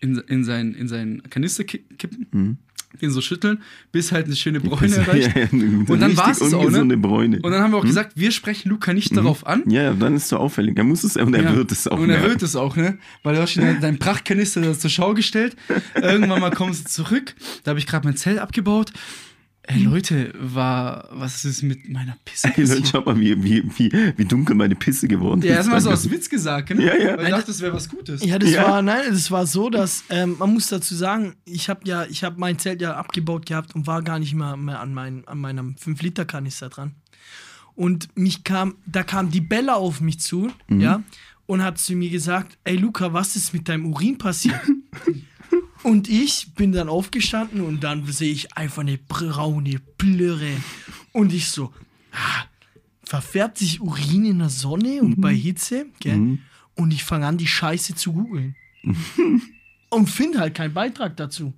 in, 0.02 0.18
in, 0.28 0.44
sein, 0.44 0.74
in 0.74 0.88
seinen 0.88 1.22
Kanister 1.30 1.64
ki- 1.66 1.84
kippen, 2.00 2.58
den 3.02 3.12
so 3.12 3.22
schütteln, 3.22 3.62
bis 3.92 4.12
halt 4.12 4.26
eine 4.26 4.36
schöne 4.36 4.60
Bräune 4.60 4.88
Ja, 4.96 5.02
erreicht. 5.04 5.36
ja, 5.38 5.44
eine 5.52 5.86
Und 5.88 6.00
dann 6.00 6.18
war 6.18 6.32
es 6.32 6.42
auch, 6.54 6.70
ne? 6.70 6.98
Bräune. 6.98 7.40
Und 7.42 7.52
dann 7.52 7.62
haben 7.62 7.72
wir 7.72 7.78
auch 7.78 7.86
gesagt, 7.86 8.14
wir 8.16 8.32
sprechen 8.32 8.70
Luca 8.70 8.94
nicht 8.94 9.16
darauf 9.16 9.46
an. 9.46 9.64
ja, 9.68 9.84
ja, 9.84 9.94
dann 9.94 10.16
ist 10.16 10.24
es 10.24 10.30
so 10.30 10.38
auffällig. 10.38 10.78
Er 10.78 10.84
muss 10.84 11.04
es 11.04 11.16
und 11.18 11.34
er 11.34 11.44
Ja. 11.44 11.56
wird 11.56 11.72
es 11.72 11.88
auch. 11.88 12.00
Und 12.00 12.10
er 12.10 12.24
wird 12.24 12.42
es 12.42 12.56
auch, 12.56 12.76
ne? 12.76 12.98
Weil 13.24 13.36
du 13.36 13.42
hast 13.42 13.52
schon 13.52 13.80
deinen 13.82 14.00
Prachtkanister 14.00 14.78
zur 14.78 14.90
Schau 14.90 15.14
gestellt. 15.14 15.56
Irgendwann 16.02 16.40
mal 16.42 16.52
kommst 16.52 16.86
du 16.86 16.90
zurück. 17.04 17.36
Da 17.64 17.70
habe 17.72 17.80
ich 17.80 17.86
gerade 17.88 18.08
mein 18.08 18.18
Zelt 18.18 18.40
abgebaut. 18.40 18.92
Ey 19.70 19.84
Leute, 19.84 20.34
war, 20.40 21.10
was 21.12 21.44
ist 21.44 21.62
mit 21.62 21.90
meiner 21.90 22.16
Pisse 22.24 22.48
Ey, 22.48 22.54
Leute, 22.64 22.68
passiert? 22.82 22.88
schau 22.88 23.02
mal, 23.02 23.20
wie, 23.20 23.44
wie, 23.44 23.64
wie, 23.78 23.92
wie 24.16 24.26
dunkel 24.26 24.56
meine 24.56 24.76
Pisse 24.76 25.08
geworden 25.10 25.42
Ja, 25.42 25.52
ist. 25.52 25.58
erstmal 25.58 25.82
so 25.82 25.92
aus 25.92 26.10
Witz 26.10 26.30
gesagt, 26.30 26.70
ne? 26.70 26.86
Ja, 26.86 26.96
ja. 26.96 27.18
Weil 27.18 27.26
ich 27.26 27.30
dachte, 27.32 27.48
das 27.48 27.60
wäre 27.60 27.74
was 27.74 27.90
Gutes. 27.90 28.24
Ja, 28.24 28.40
das 28.40 28.50
Ja. 28.52 28.64
war, 28.64 28.82
nein, 28.82 29.02
das 29.10 29.30
war 29.30 29.46
so, 29.46 29.70
dass, 29.70 30.06
ähm, 30.10 30.38
man 30.40 30.54
muss 30.54 30.68
dazu 30.68 30.96
sagen, 30.96 31.36
ich 31.44 31.70
habe 31.70 31.82
ja, 31.84 32.06
ich 32.06 32.24
habe 32.24 32.40
mein 32.40 32.58
Zelt 32.60 32.82
ja 32.82 32.96
abgebaut 32.96 33.46
gehabt 33.46 33.76
und 33.76 33.88
war 33.88 34.02
gar 34.04 34.20
nicht 34.20 34.34
mehr, 34.34 34.56
mehr 34.56 34.80
an, 34.80 34.94
mein, 34.94 35.28
an 35.28 35.38
meinem 35.40 35.76
5-Liter-Kanister 35.76 36.70
dran. 36.70 36.96
Und 37.76 38.08
mich 38.18 38.44
kam, 38.46 38.76
da 38.86 39.04
kam 39.04 39.30
die 39.32 39.42
Bella 39.42 39.74
auf 39.76 40.00
mich 40.02 40.20
zu, 40.20 40.50
ja, 40.70 41.04
und 41.46 41.62
hat 41.64 41.78
zu 41.78 41.94
mir 41.94 42.10
gesagt, 42.10 42.58
ey 42.64 42.76
Luca, 42.78 43.12
was 43.14 43.36
ist 43.36 43.54
mit 43.54 43.68
deinem 43.70 43.86
Urin 43.88 44.18
passiert? 44.18 44.60
und 45.84 46.10
ich 46.10 46.54
bin 46.56 46.72
dann 46.72 46.90
aufgestanden 46.90 47.62
und 47.62 47.84
dann 47.84 48.06
sehe 48.06 48.32
ich 48.32 48.56
einfach 48.56 48.82
eine 48.82 48.98
braune 48.98 49.80
Plörre. 49.98 50.52
Und 51.14 51.34
ich 51.34 51.48
so, 51.50 51.74
ah, 52.12 52.46
verfärbt 53.04 53.58
sich 53.58 53.82
Urin 53.82 54.26
in 54.26 54.40
der 54.40 54.50
Sonne 54.50 55.02
und 55.02 55.22
bei 55.22 55.34
Hitze, 55.34 55.88
gell? 56.00 56.18
Und 56.76 56.94
ich 56.94 57.04
fange 57.04 57.26
an, 57.26 57.38
die 57.38 57.48
Scheiße 57.48 57.96
zu 57.96 58.14
googeln. 58.14 58.56
und 59.90 60.10
finde 60.10 60.40
halt 60.40 60.56
keinen 60.56 60.74
Beitrag 60.74 61.18
dazu. 61.18 61.54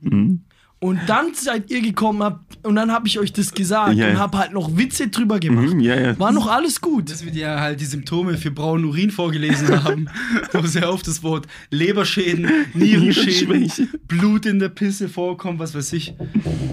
Und 0.82 1.00
dann 1.08 1.34
seid 1.34 1.70
ihr 1.70 1.82
gekommen 1.82 2.24
habt, 2.24 2.50
und 2.64 2.76
dann 2.76 2.92
habe 2.92 3.08
ich 3.08 3.20
euch 3.20 3.32
das 3.34 3.54
gesagt 3.54 3.96
Ja, 3.96 4.08
und 4.08 4.14
ja. 4.14 4.20
habe 4.20 4.38
halt 4.38 4.54
noch 4.54 4.78
Witze 4.78 5.08
drüber 5.08 5.40
gemacht. 5.40 5.74
Mhm, 5.74 5.80
ja, 5.80 6.00
ja. 6.00 6.20
War 6.20 6.32
noch 6.32 6.48
alles 6.48 6.82
gut. 6.82 7.10
Dass 7.10 7.24
wir 7.24 7.32
dir 7.32 7.60
halt 7.60 7.80
die 7.80 7.86
Symptome 7.86 8.38
für 8.38 8.52
braunen 8.52 8.86
Urin 8.86 9.12
vorgelesen 9.12 9.84
haben, 9.84 10.10
wo 10.54 10.62
sehr 10.68 10.92
oft 10.92 11.08
das 11.08 11.24
Wort 11.24 11.48
Leberschäden, 11.70 12.50
Nierenschäden. 12.74 13.72
Blut 14.08 14.46
in 14.46 14.60
der 14.60 14.70
Pisse 14.70 15.10
vorkommt, 15.10 15.60
was 15.60 15.76
weiß 15.76 15.94
ich. 15.94 16.14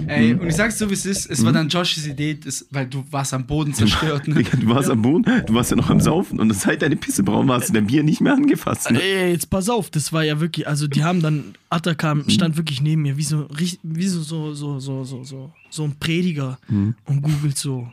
Ey, 0.07 0.35
und 0.35 0.47
ich 0.47 0.55
sag's 0.55 0.79
so, 0.79 0.89
wie 0.89 0.95
es 0.95 1.07
ist, 1.07 1.29
es 1.31 1.45
war 1.45 1.53
dann 1.53 1.69
Joshs 1.69 2.07
Idee, 2.07 2.35
das, 2.35 2.67
weil 2.71 2.87
du 2.87 3.05
warst 3.11 3.35
am 3.35 3.47
Boden 3.47 3.75
zerstört. 3.75 4.29
Ne? 4.29 4.45
Du 4.57 4.69
warst 4.69 4.89
am 4.91 5.03
Boden, 5.03 5.25
du 5.47 5.55
warst 5.55 5.71
ja 5.71 5.77
noch 5.77 5.91
am 5.91 6.01
Saufen 6.01 6.41
und 6.41 6.53
seit 6.55 6.83
deine 6.83 6.97
Pisse 6.97 7.23
braun 7.23 7.49
warst 7.49 7.69
du 7.69 7.73
dein 7.73 7.87
Bier 7.87 8.03
nicht 8.03 8.21
mehr 8.21 8.35
angefasst. 8.35 8.91
Ne? 8.91 9.01
Ey, 9.03 9.33
jetzt 9.33 9.51
pass 9.51 9.69
auf, 9.69 9.91
das 9.91 10.13
war 10.13 10.25
ja 10.25 10.41
wirklich, 10.41 10.67
also 10.67 10.87
die 10.87 11.05
haben 11.05 11.21
dann, 11.21 11.55
Atta 11.69 11.95
kam, 11.95 12.29
stand 12.31 12.57
wirklich 12.57 12.81
neben 12.81 13.03
mir, 13.03 13.17
wie 13.17 13.23
so, 13.25 13.49
wie 13.83 14.07
so, 14.09 14.23
so, 14.23 14.55
so, 14.55 14.79
so, 14.81 15.05
so, 15.05 15.25
so, 15.25 15.53
so 15.71 15.85
ein 15.85 15.99
Prediger 15.99 16.59
und 16.69 17.23
googelt 17.23 17.59
so 17.59 17.91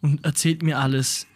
und 0.00 0.24
erzählt 0.24 0.62
mir 0.62 0.78
alles. 0.78 1.26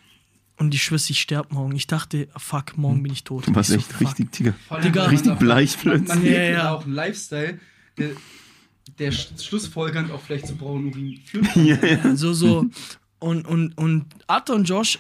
Und 0.57 0.75
ich 0.75 0.83
schwöre, 0.83 1.01
ich 1.09 1.21
sterbe 1.21 1.55
morgen. 1.55 1.77
Ich 1.77 1.87
dachte, 1.87 2.27
fuck, 2.37 2.77
morgen 2.77 3.01
bin 3.05 3.13
ich 3.13 3.23
tot. 3.23 3.47
Du 3.47 3.55
warst 3.55 3.71
Ich 3.71 3.75
so, 3.75 3.79
echt 3.81 3.93
fuck. 3.93 4.01
richtig, 4.09 4.33
Digga. 4.33 4.55
Digga. 4.83 5.05
Richtig 5.05 5.39
bleich 5.39 5.77
Man, 5.85 5.99
man 5.99 6.05
plötzlich. 6.07 6.25
lebt 6.25 6.37
Ja, 6.37 6.43
ja, 6.43 6.51
ja. 6.51 6.75
auch 6.75 6.85
einen 6.85 6.95
Lifestyle, 6.95 7.61
der, 7.97 8.11
der 8.99 9.13
sch- 9.13 9.41
schlussfolgernd 9.41 10.11
auch 10.11 10.21
vielleicht 10.21 10.49
zu 10.49 10.57
braunen 10.57 10.89
Urin 10.89 11.21
führt. 11.25 11.47
Ja, 11.57 11.77
ja. 11.77 12.17
So, 12.17 12.33
so. 12.35 12.67
Und, 13.21 13.47
und, 13.47 13.79
und 13.79 14.07
Atta 14.27 14.53
und 14.55 14.69
Josh, 14.69 14.99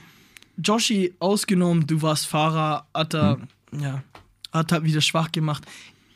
Joshi 0.63 1.15
ausgenommen, 1.19 1.85
du 1.89 2.01
warst 2.03 2.27
Fahrer, 2.27 2.87
Atta, 2.93 3.39
ja, 3.81 4.05
Atta 4.53 4.85
wieder 4.85 5.01
schwach 5.01 5.33
gemacht. 5.33 5.65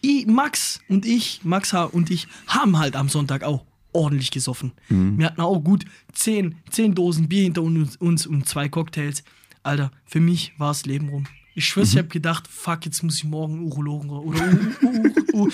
Ich, 0.03 0.26
Max 0.26 0.80
und 0.88 1.07
ich, 1.07 1.40
Max 1.44 1.72
H. 1.72 1.84
und 1.84 2.11
ich, 2.11 2.28
haben 2.46 2.78
halt 2.78 2.96
am 2.96 3.09
Sonntag 3.09 3.42
auch 3.44 3.64
ordentlich 3.92 4.30
gesoffen. 4.30 4.72
Wir 5.16 5.26
hatten 5.26 5.40
auch 5.40 5.61
gut 5.61 5.84
zehn, 6.12 6.57
zehn 6.70 6.94
Dosen 6.94 7.28
Bier 7.28 7.44
hinter 7.44 7.62
uns, 7.62 7.96
uns 7.96 8.26
und 8.26 8.48
zwei 8.48 8.68
Cocktails. 8.68 9.22
Alter, 9.62 9.90
für 10.05 10.20
mich 10.20 10.53
war 10.59 10.68
das 10.68 10.86
Leben 10.86 11.09
rum. 11.09 11.24
Ich 11.55 11.66
schwör's, 11.66 11.92
ich 11.92 11.98
hab 11.98 12.09
gedacht, 12.09 12.48
fuck, 12.48 12.84
jetzt 12.86 13.03
muss 13.03 13.16
ich 13.16 13.24
morgen 13.24 13.61
Urologen 13.61 14.11
oder 14.11 14.40
U. 15.34 15.48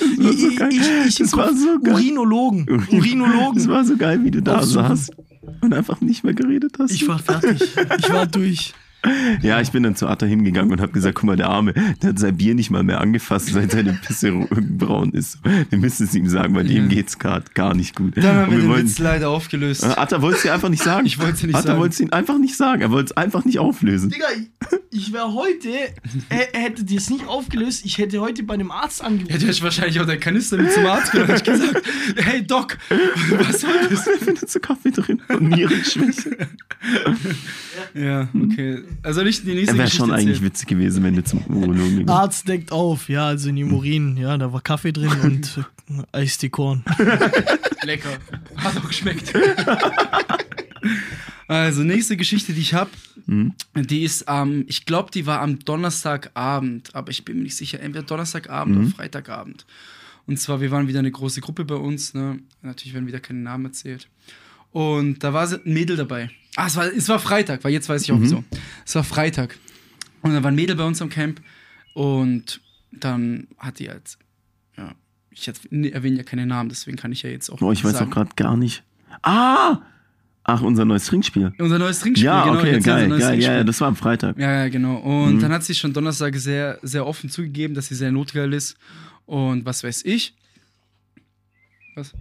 Urinologen. 1.93 2.69
Urinologen. 2.93 3.59
Es 3.59 3.69
war 3.69 3.85
so 3.85 3.97
geil, 3.97 4.23
wie 4.23 4.31
du 4.31 4.41
da 4.41 4.59
Aufsuchen. 4.59 4.97
saßt 4.97 5.13
und 5.61 5.75
einfach 5.75 6.01
nicht 6.01 6.23
mehr 6.23 6.35
geredet 6.35 6.77
hast. 6.79 6.93
Ich 6.93 7.07
war 7.09 7.19
fertig. 7.19 7.61
Ich 7.99 8.11
war 8.11 8.27
durch. 8.27 8.75
Ja, 9.43 9.61
ich 9.61 9.71
bin 9.71 9.83
dann 9.85 9.95
zu 9.97 10.07
Atta 10.09 10.27
hingegangen 10.27 10.73
und 10.73 10.81
habe 10.81 10.93
gesagt, 10.93 11.15
guck 11.17 11.25
mal, 11.25 11.37
der 11.37 11.49
Arme, 11.49 11.73
der 12.03 12.11
hat 12.11 12.19
sein 12.19 12.37
Bier 12.37 12.55
nicht 12.55 12.71
mal 12.71 12.83
mehr 12.83 13.01
angefasst, 13.01 13.49
seit 13.53 13.71
seine 13.71 13.93
Pisse 13.93 14.33
braun 14.33 15.13
ist. 15.13 15.39
Wir 15.71 15.79
müssen 15.79 16.05
es 16.07 16.15
ihm 16.15 16.29
sagen, 16.29 16.55
weil 16.55 16.65
dem 16.65 16.89
geht's 16.89 17.19
gerade 17.19 17.45
gar 17.55 17.75
nicht 17.75 17.95
gut. 17.95 18.17
Dann 18.17 18.25
haben 18.25 18.45
Und 18.47 18.51
wir 18.53 18.59
den 18.59 18.69
wollten- 18.71 18.89
Witz 18.89 18.99
leider 18.99 19.31
aufgelöst. 19.31 19.85
Äh, 19.85 19.87
Atta 19.89 20.21
wollte 20.23 20.37
es 20.39 20.43
dir 20.43 20.53
einfach 20.55 20.69
nicht 20.69 20.83
sagen. 20.83 21.07
Ich 21.07 21.19
wollt's 21.21 21.41
dir 21.41 21.47
nicht 21.47 21.57
Atta 21.57 21.69
sagen. 21.69 21.79
wollte 21.81 21.93
es 21.95 22.01
ihm 22.01 22.11
einfach 22.13 22.39
nicht 22.39 22.57
sagen. 22.57 22.83
Er 22.83 22.91
wollte 22.91 23.13
es 23.13 23.17
einfach 23.17 23.45
nicht 23.45 23.59
auflösen. 23.59 24.11
Digga, 24.11 24.27
ich, 24.91 24.99
ich 25.07 25.13
wäre 25.13 25.33
heute, 25.33 25.69
er, 26.29 26.55
er 26.55 26.61
hätte 26.61 26.85
dir 26.85 26.99
es 26.99 27.09
nicht 27.09 27.27
aufgelöst, 27.27 27.85
ich 27.85 27.99
hätte 27.99 28.21
heute 28.21 28.43
bei 28.43 28.55
einem 28.55 28.71
Arzt 28.71 29.03
angerufen. 29.03 29.33
Hätte 29.33 29.47
ich 29.51 29.63
wahrscheinlich 29.63 30.01
auch 30.01 30.07
deinen 30.07 30.21
Kanister 30.21 30.57
mit 30.57 30.73
zum 30.73 30.85
Arzt 30.87 31.13
genommen 31.13 31.31
und 31.31 31.45
gesagt, 31.45 31.83
hey 32.17 32.45
Doc, 32.47 32.77
was 33.39 33.61
soll 33.61 33.71
das? 33.89 34.07
Er 34.07 34.19
findet 34.19 34.51
so 34.51 34.59
Kaffee 34.61 34.91
drin 34.91 35.23
und 35.29 35.49
Nierenschwäche. 35.51 36.37
Ja, 37.95 38.29
okay. 38.35 38.83
Also 39.03 39.23
nicht 39.23 39.47
die 39.47 39.55
nächste 39.55 39.79
wäre 39.79 39.91
schon 39.91 40.11
eigentlich 40.11 40.43
witzig 40.43 40.69
gewesen, 40.69 41.03
wenn 41.03 41.15
du 41.15 41.25
zum 41.25 41.45
Urologen 41.47 41.99
gegangen 41.99 42.09
Arzt 42.09 42.49
deckt 42.49 42.73
auf, 42.73 43.09
ja, 43.09 43.27
also 43.27 43.49
in 43.49 43.57
dem 43.57 43.73
Urin, 43.73 44.17
ja, 44.17 44.37
da 44.37 44.53
war 44.53 44.61
Kaffee 44.61 44.93
drin 44.93 45.11
und 45.23 45.65
äh, 46.13 46.19
Eistee-Korn. 46.19 46.85
Lecker. 47.83 48.19
Hat 48.57 48.77
auch 48.77 48.87
geschmeckt. 48.87 49.33
also, 51.49 51.83
nächste 51.83 52.17
Geschichte, 52.17 52.53
die 52.53 52.61
ich 52.61 52.75
habe, 52.75 52.91
die 53.75 54.05
ist 54.05 54.29
am, 54.29 54.65
ich 54.69 54.87
glaube, 54.87 55.11
die 55.11 55.27
war 55.27 55.41
am 55.41 55.59
Donnerstagabend, 55.59 56.95
aber 56.95 57.11
ich 57.11 57.25
bin 57.25 57.37
mir 57.37 57.45
nicht 57.45 57.57
sicher, 57.57 57.81
entweder 57.81 58.05
Donnerstagabend 58.05 58.79
oder 58.79 58.89
Freitagabend. 58.89 59.67
Und 60.27 60.39
zwar, 60.39 60.61
wir 60.61 60.71
waren 60.71 60.89
wieder 60.89 60.99
eine 60.99 61.11
große 61.11 61.41
Gruppe 61.41 61.65
bei 61.65 61.75
uns, 61.75 62.15
ne? 62.15 62.39
Natürlich 62.63 62.93
werden 62.93 63.07
wieder 63.07 63.21
keine 63.21 63.41
Namen 63.41 63.67
erzählt. 63.67 64.09
Und 64.73 65.25
da 65.25 65.33
war 65.33 65.51
ein 65.51 65.61
Mädel 65.65 65.97
dabei. 65.97 66.31
Ah, 66.61 66.67
es 66.67 66.75
war, 66.77 66.87
es 66.87 67.09
war 67.09 67.19
Freitag, 67.21 67.63
weil 67.63 67.73
jetzt 67.73 67.89
weiß 67.89 68.03
ich 68.03 68.11
auch 68.11 68.21
wieso. 68.21 68.43
Es 68.85 68.95
war 68.97 69.05
Freitag. 69.05 69.57
Und 70.23 70.33
da 70.35 70.43
war 70.43 70.51
ein 70.51 70.57
Mädel 70.57 70.75
bei 70.75 70.85
uns 70.85 71.01
am 71.01 71.09
Camp 71.09 71.41
und 71.95 72.61
dann 72.91 73.47
hat 73.59 73.79
die 73.79 73.89
halt, 73.89 74.19
ja, 74.77 74.93
ich 75.31 75.47
erwähne 75.47 76.17
ja 76.17 76.23
keine 76.25 76.47
Namen, 76.47 76.69
deswegen 76.69 76.97
kann 76.97 77.13
ich 77.13 77.23
ja 77.23 77.31
jetzt 77.31 77.49
auch 77.51 77.59
Boah, 77.59 77.73
ich 77.73 77.85
weiß 77.85 77.93
sagen. 77.93 78.11
auch 78.11 78.15
gerade 78.15 78.31
gar 78.35 78.57
nicht. 78.57 78.83
Ah! 79.23 79.83
Ach, 80.43 80.63
unser 80.63 80.85
neues 80.85 81.05
Trinkspiel. 81.07 81.53
Unser 81.59 81.79
neues 81.79 82.01
Trinkspiel, 82.01 82.25
Ja, 82.25 82.43
genau. 82.45 82.59
okay, 82.59 82.81
geil, 82.81 83.07
neues 83.07 83.21
geil. 83.21 83.21
Ja, 83.21 83.29
Trinkspiel. 83.29 83.55
ja, 83.59 83.65
das 83.65 83.81
war 83.81 83.89
am 83.89 83.97
Freitag. 83.97 84.39
Ja, 84.39 84.63
ja, 84.65 84.69
genau. 84.69 84.97
Und 84.97 85.35
Mhm. 85.37 85.41
dann 85.41 85.53
hat 85.53 85.63
sie 85.63 85.75
schon 85.77 85.93
Donnerstag 85.93 86.35
sehr, 86.37 86.79
sehr 86.83 87.07
offen 87.07 87.31
zugegeben, 87.31 87.75
dass 87.75 87.87
sie 87.87 87.95
sehr 87.95 88.11
notgeil 88.11 88.53
ist. 88.53 88.77
Und 89.27 89.65
was 89.65 89.85
weiß 89.85 90.05
ich. 90.07 90.35
Was? 91.95 92.13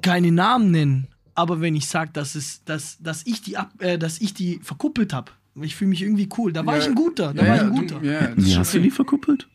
Keine 0.00 0.30
Namen 0.32 0.70
nennen, 0.70 1.08
aber 1.34 1.60
wenn 1.60 1.74
ich 1.76 1.86
sage, 1.86 2.10
dass, 2.12 2.34
es, 2.34 2.62
dass, 2.64 2.98
dass, 3.00 3.26
ich 3.26 3.42
die 3.42 3.56
ab, 3.56 3.72
äh, 3.78 3.98
dass 3.98 4.20
ich 4.20 4.34
die 4.34 4.60
verkuppelt 4.62 5.12
habe, 5.12 5.32
Ich 5.62 5.74
fühle 5.74 5.90
mich 5.90 6.02
irgendwie 6.02 6.28
cool. 6.38 6.52
Da 6.52 6.64
war 6.64 6.76
Ja. 6.76 6.82
ich 6.82 6.86
ein 6.88 6.94
guter. 6.94 7.34
Da 7.34 7.42
Ja, 7.42 7.48
war 7.48 7.56
ich 7.56 7.62
ein 7.62 7.74
du- 7.74 7.80
guter. 7.80 8.02
ja, 8.04 8.30
Wie 8.36 8.56
hast 8.56 8.72
du 8.72 8.78
die 8.80 8.90
verkuppelt? 8.90 9.46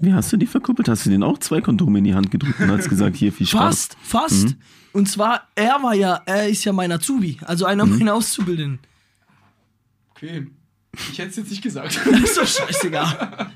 Wie 0.00 0.12
hast 0.12 0.32
du 0.32 0.36
die 0.36 0.46
verkuppelt? 0.46 0.88
Hast 0.88 1.04
du 1.06 1.10
denen 1.10 1.22
auch 1.24 1.38
zwei 1.38 1.60
Kondome 1.60 1.98
in 1.98 2.04
die 2.04 2.14
Hand 2.14 2.30
gedrückt 2.30 2.58
und 2.60 2.70
hast 2.70 2.88
gesagt, 2.88 3.16
hier 3.16 3.32
viel 3.32 3.46
Spaß? 3.46 3.60
Fast, 3.62 3.96
fast. 4.02 4.44
Mhm. 4.46 4.54
Und 4.92 5.08
zwar, 5.08 5.48
er 5.54 5.82
war 5.82 5.94
ja, 5.94 6.20
er 6.26 6.48
ist 6.48 6.64
ja 6.64 6.72
mein 6.72 6.90
Azubi, 6.92 7.38
also 7.42 7.64
einer 7.66 7.86
Mhm. 7.86 7.98
meiner 7.98 8.14
Auszubildenden. 8.14 8.78
Okay. 10.10 10.46
Ich 11.10 11.18
hätte 11.18 11.30
es 11.30 11.36
jetzt 11.36 11.50
nicht 11.50 11.62
gesagt. 11.62 11.98
Das 12.10 12.20
ist 12.22 12.36
doch 12.38 12.46
scheißegal. 12.46 13.50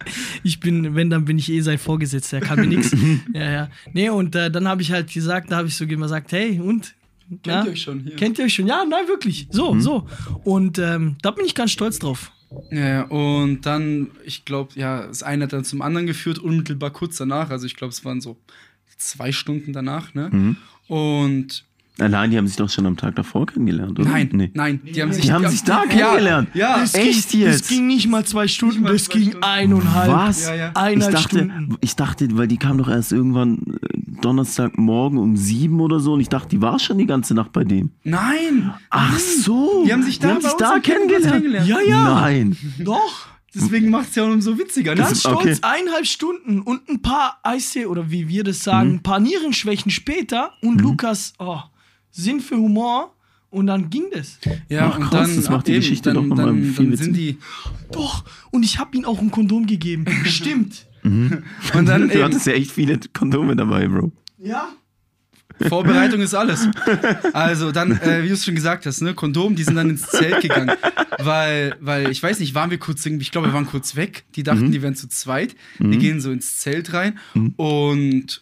Ich 0.44 0.60
bin, 0.60 0.96
wenn, 0.96 1.10
dann 1.10 1.26
bin 1.26 1.38
ich 1.38 1.52
eh 1.52 1.62
sein 1.62 1.78
Vorgesetzter, 1.78 2.40
kann 2.42 2.60
mir 2.60 2.68
nix. 2.68 2.92
Ja, 3.34 3.52
ja. 3.52 3.70
Nee, 3.94 4.10
und 4.10 4.36
äh, 4.36 4.50
dann 4.52 4.68
habe 4.68 4.82
ich 4.82 4.92
halt 4.92 5.12
gesagt, 5.12 5.52
da 5.52 5.58
habe 5.58 5.68
ich 5.68 5.76
so 5.76 5.86
gesagt, 5.88 6.32
hey, 6.32 6.60
und? 6.60 6.94
Kennt 7.30 7.46
Ja? 7.48 7.64
ihr 7.66 7.72
euch 7.72 7.82
schon 7.82 8.00
hier? 8.02 8.16
Kennt 8.16 8.38
ihr 8.38 8.46
euch 8.46 8.54
schon? 8.54 8.68
Ja, 8.68 8.84
nein, 8.88 9.08
wirklich. 9.08 9.48
So, 9.50 9.80
so. 9.80 10.08
Und 10.44 10.78
ähm, 10.78 11.16
da 11.22 11.32
bin 11.32 11.46
ich 11.46 11.56
ganz 11.56 11.72
stolz 11.72 12.00
drauf. 12.00 12.32
Ja, 12.70 13.04
und 13.04 13.62
dann, 13.66 14.12
ich 14.26 14.46
glaube, 14.46 14.72
ja, 14.76 15.08
das 15.08 15.24
eine 15.24 15.46
hat 15.46 15.54
dann 15.54 15.64
zum 15.66 15.82
anderen 15.82 16.06
geführt, 16.06 16.38
unmittelbar 16.38 16.92
kurz 16.92 17.18
danach. 17.18 17.50
Also 17.50 17.66
ich 17.66 17.76
glaube, 17.76 17.92
es 17.92 18.06
waren 18.06 18.22
so 18.22 18.38
zwei 18.98 19.32
Stunden 19.32 19.74
danach, 19.74 20.14
ne? 20.14 20.30
Mhm. 20.32 20.58
Und 20.88 21.64
Allein, 22.00 22.32
die 22.32 22.38
haben 22.38 22.48
sich 22.48 22.56
doch 22.56 22.70
schon 22.70 22.88
am 22.88 22.98
Tag 22.98 23.16
davor 23.16 23.46
kennengelernt, 23.46 24.00
oder? 24.00 24.10
nein, 24.10 24.28
Nee. 24.32 24.50
nein, 24.56 24.82
die 24.84 25.00
haben 25.00 25.14
sich, 25.14 25.26
Die 25.26 25.32
haben 25.32 25.48
sich 25.48 25.64
da 25.64 25.84
ja, 25.84 25.90
kennengelernt. 25.90 26.50
Ja, 26.56 26.80
Das 26.80 26.96
Echt 26.96 27.30
ging, 27.30 27.42
jetzt? 27.42 27.62
Das 27.62 27.68
ging 27.68 27.86
nicht 27.86 28.08
mal 28.08 28.26
zwei 28.26 28.48
Stunden, 28.48 28.82
mal 28.82 28.94
das 28.94 29.04
zwei 29.06 29.14
ging 29.20 29.30
Stunden. 29.30 29.44
eineinhalb. 29.44 30.12
Was? 30.12 30.48
Ja, 30.48 30.56
ja. 30.56 30.70
Ich 30.72 30.78
Eineinhalb 30.78 31.14
dachte, 31.14 31.38
Stunden. 31.38 31.78
ich 31.82 31.96
dachte, 31.96 32.28
weil 32.38 32.48
die 32.48 32.58
kam 32.58 32.80
doch 32.80 32.90
erst 32.90 33.12
irgendwann 33.12 33.60
äh, 33.82 34.22
Donnerstagmorgen 34.22 35.20
um 35.20 35.38
sieben 35.38 35.80
oder 35.82 36.00
so 36.00 36.14
und 36.14 36.22
ich 36.22 36.30
dachte, 36.30 36.50
die 36.50 36.62
war 36.62 36.80
schon 36.80 36.98
die 36.98 37.06
ganze 37.06 37.36
Nacht 37.36 37.52
bei 37.54 37.64
denen. 37.64 37.92
Nein! 38.04 38.74
Ach 38.90 39.20
so. 39.20 39.84
Die 39.86 39.94
haben 39.94 40.02
sich 40.04 40.18
da, 40.18 40.30
die 40.30 40.34
haben 40.34 40.42
sich 40.42 40.54
da 40.54 40.74
am 40.74 40.82
Campingplatz 40.82 41.24
kennengelernt. 41.24 41.68
Ja, 41.68 41.80
ja. 41.82 42.22
Nein. 42.22 42.58
Doch. 42.80 43.28
Deswegen 43.56 43.92
macht 43.92 44.10
es 44.10 44.16
ja 44.16 44.24
umso 44.24 44.58
witziger? 44.58 44.96
Das 44.96 45.08
Ganz 45.10 45.18
ist- 45.20 45.26
okay. 45.28 45.42
stolz, 45.54 45.60
eineinhalb 45.62 46.08
Stunden 46.08 46.62
und 46.62 46.90
ein 46.90 47.04
paar 47.04 47.38
Eise 47.44 47.88
oder 47.88 48.10
wie 48.10 48.28
wir 48.28 48.44
das 48.44 48.64
sagen, 48.64 48.90
Mhm. 48.90 48.96
ein 48.96 49.04
paar 49.04 49.20
Nierenschwächen 49.20 49.92
später 49.92 50.54
und 50.64 50.82
Lukas, 50.82 51.34
oh, 51.38 51.60
Sinn 52.14 52.40
für 52.40 52.56
Humor 52.56 53.14
und 53.50 53.68
dann 53.68 53.90
ging 53.90 54.06
das. 54.14 54.40
Ja, 54.70 54.90
Ach, 54.90 54.98
und 54.98 55.04
krass, 55.06 55.28
dann, 55.28 55.36
das 55.36 55.50
macht 55.50 55.68
die 55.68 55.72
eben, 55.72 55.82
Geschichte 55.82 56.14
dann, 56.14 56.16
doch 56.16 56.24
noch 56.24 56.38
mal 56.38 56.46
dann, 56.46 56.64
viel 56.64 56.88
dann 56.88 56.98
sind 56.98 57.18
die 57.18 57.38
Doch, 57.92 58.24
und 58.52 58.64
ich 58.64 58.80
habe 58.80 58.96
ihm 58.96 59.04
auch 59.06 59.20
ein 59.20 59.32
Kondom 59.32 59.66
gegeben. 59.66 60.06
Stimmt. 60.26 60.86
und 61.04 61.42
dann 61.74 62.08
Du 62.08 62.14
eben, 62.14 62.24
hattest 62.24 62.46
ja 62.46 62.54
echt 62.54 62.72
viele 62.72 63.00
Kondome 63.14 63.56
dabei, 63.56 63.88
Bro. 63.88 64.12
Ja. 64.38 64.70
Vorbereitung 65.68 66.22
ist 66.22 66.34
alles. 66.34 66.68
Also 67.34 67.72
dann, 67.72 67.92
äh, 68.00 68.24
wie 68.24 68.28
du 68.28 68.34
es 68.34 68.46
schon 68.46 68.56
gesagt 68.56 68.86
hast, 68.86 69.02
ne, 69.02 69.14
Kondom, 69.14 69.56
die 69.56 69.64
sind 69.64 69.76
dann 69.76 69.90
ins 69.90 70.08
Zelt 70.08 70.42
gegangen, 70.42 70.72
weil, 71.20 71.76
weil 71.80 72.12
ich 72.12 72.22
weiß 72.22 72.40
nicht, 72.40 72.54
waren 72.54 72.70
wir 72.70 72.78
kurz 72.78 73.06
irgendwie, 73.06 73.24
ich 73.24 73.32
glaube, 73.32 73.48
wir 73.48 73.54
waren 73.54 73.66
kurz 73.66 73.96
weg. 73.96 74.24
Die 74.36 74.44
dachten, 74.44 74.72
die 74.72 74.82
wären 74.82 74.96
zu 74.96 75.08
zweit. 75.10 75.56
Die 75.80 75.98
gehen 75.98 76.22
so 76.22 76.32
ins 76.32 76.58
Zelt 76.58 76.94
rein 76.94 77.18
und 77.58 78.42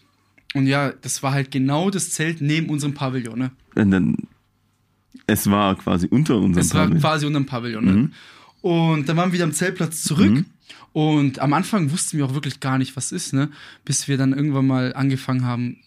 und 0.54 0.68
ja, 0.68 0.92
das 0.92 1.24
war 1.24 1.32
halt 1.32 1.52
genau 1.52 1.90
das 1.90 2.12
Zelt 2.12 2.42
neben 2.42 2.70
unserem 2.70 2.94
Pavillon. 2.94 3.38
Ne? 3.40 3.52
Und 3.76 3.92
dann, 3.92 4.18
es 5.28 5.50
war 5.50 5.76
quasi 5.78 6.08
unter 6.08 6.38
unserem 6.38 6.66
Es 6.66 6.74
war 6.74 6.84
Pavillon. 6.84 7.02
quasi 7.02 7.26
unterm 7.26 7.46
Pavillon. 7.46 7.86
Ne? 7.86 8.12
Und 8.62 9.08
dann 9.10 9.18
waren 9.18 9.30
wir 9.30 9.34
wieder 9.34 9.46
am 9.46 9.54
Zeltplatz 9.54 10.04
zurück. 10.04 10.46
Und 10.94 11.40
am 11.40 11.54
Anfang 11.54 11.90
wussten 11.92 12.18
wir 12.18 12.26
auch 12.26 12.34
wirklich 12.34 12.60
gar 12.60 12.78
nicht, 12.78 12.98
was 12.98 13.12
ist, 13.14 13.34
ne? 13.34 13.50
Bis 13.86 14.10
wir 14.10 14.18
dann 14.18 14.34
irgendwann 14.34 14.68
mal 14.68 14.94
angefangen 14.94 15.46
haben, 15.46 15.78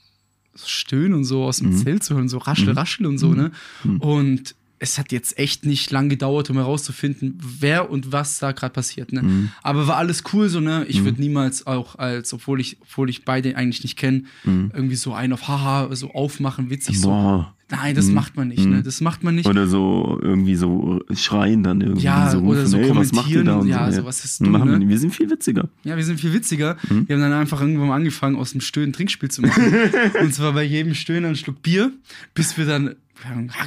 so 0.54 0.66
Stöhnen 0.66 1.12
und 1.14 1.24
so 1.24 1.44
aus 1.44 1.58
dem 1.58 1.76
Zelt 1.76 2.02
zu 2.02 2.14
hören, 2.14 2.28
so 2.30 2.38
raschel, 2.38 2.72
raschel 2.72 3.04
und 3.06 3.18
so, 3.18 3.34
ne? 3.34 3.50
Und 3.98 4.54
es 4.78 4.98
hat 4.98 5.12
jetzt 5.12 5.38
echt 5.38 5.64
nicht 5.64 5.90
lang 5.90 6.08
gedauert, 6.08 6.50
um 6.50 6.56
herauszufinden, 6.56 7.38
wer 7.40 7.90
und 7.90 8.12
was 8.12 8.38
da 8.38 8.52
gerade 8.52 8.72
passiert, 8.72 9.12
ne? 9.12 9.50
Aber 9.62 9.86
war 9.86 9.96
alles 9.96 10.22
cool 10.32 10.48
so, 10.48 10.60
ne? 10.60 10.84
Ich 10.88 11.04
würde 11.04 11.20
niemals 11.20 11.66
auch 11.66 11.96
als, 11.96 12.32
obwohl 12.32 12.60
ich, 12.60 12.78
obwohl 12.82 13.08
ich 13.08 13.24
beide 13.24 13.56
eigentlich 13.56 13.82
nicht 13.82 13.96
kenne, 13.96 14.24
irgendwie 14.44 14.96
so 14.96 15.14
einen 15.14 15.32
auf 15.32 15.48
Haha, 15.48 15.94
so 15.94 16.10
aufmachen, 16.12 16.70
witzig 16.70 17.00
so. 17.00 17.08
Boah. 17.08 17.54
Nein, 17.70 17.94
das 17.94 18.08
macht 18.08 18.36
man 18.36 18.48
nicht, 18.48 18.66
ne? 18.66 18.82
Das 18.82 19.00
macht 19.00 19.24
man 19.24 19.34
nicht. 19.34 19.48
Oder 19.48 19.66
so 19.66 20.18
irgendwie 20.22 20.54
so 20.54 21.00
schreien 21.14 21.62
dann 21.62 21.80
irgendwie. 21.80 22.04
Ja, 22.04 22.30
so 22.30 22.40
oder 22.40 22.66
so 22.66 22.76
ey, 22.76 22.94
was 22.94 23.12
macht 23.12 23.28
ihr 23.30 23.38
kommentieren 23.38 23.60
und 23.60 23.68
ja, 23.68 23.90
so, 23.90 24.00
so, 24.00 24.06
was 24.06 24.24
ist 24.24 24.40
dumm, 24.40 24.52
Machen 24.52 24.70
wir 24.70 24.78
ne? 24.78 24.88
Wir 24.88 24.98
sind 24.98 25.14
viel 25.14 25.30
witziger. 25.30 25.68
Ja, 25.82 25.96
wir 25.96 26.04
sind 26.04 26.20
viel 26.20 26.32
witziger. 26.32 26.76
Mhm. 26.88 27.08
Wir 27.08 27.16
haben 27.16 27.22
dann 27.22 27.32
einfach 27.32 27.60
irgendwann 27.60 27.88
mal 27.88 27.96
angefangen, 27.96 28.36
aus 28.36 28.52
dem 28.52 28.60
Stöhnen 28.60 28.92
Trinkspiel 28.92 29.30
zu 29.30 29.42
machen. 29.42 29.64
und 30.20 30.34
zwar 30.34 30.52
bei 30.52 30.62
jedem 30.62 30.94
Stöhnen 30.94 31.24
einen 31.24 31.36
Schluck 31.36 31.62
Bier, 31.62 31.90
bis 32.34 32.58
wir 32.58 32.66
dann 32.66 32.88
ja, 32.88 32.94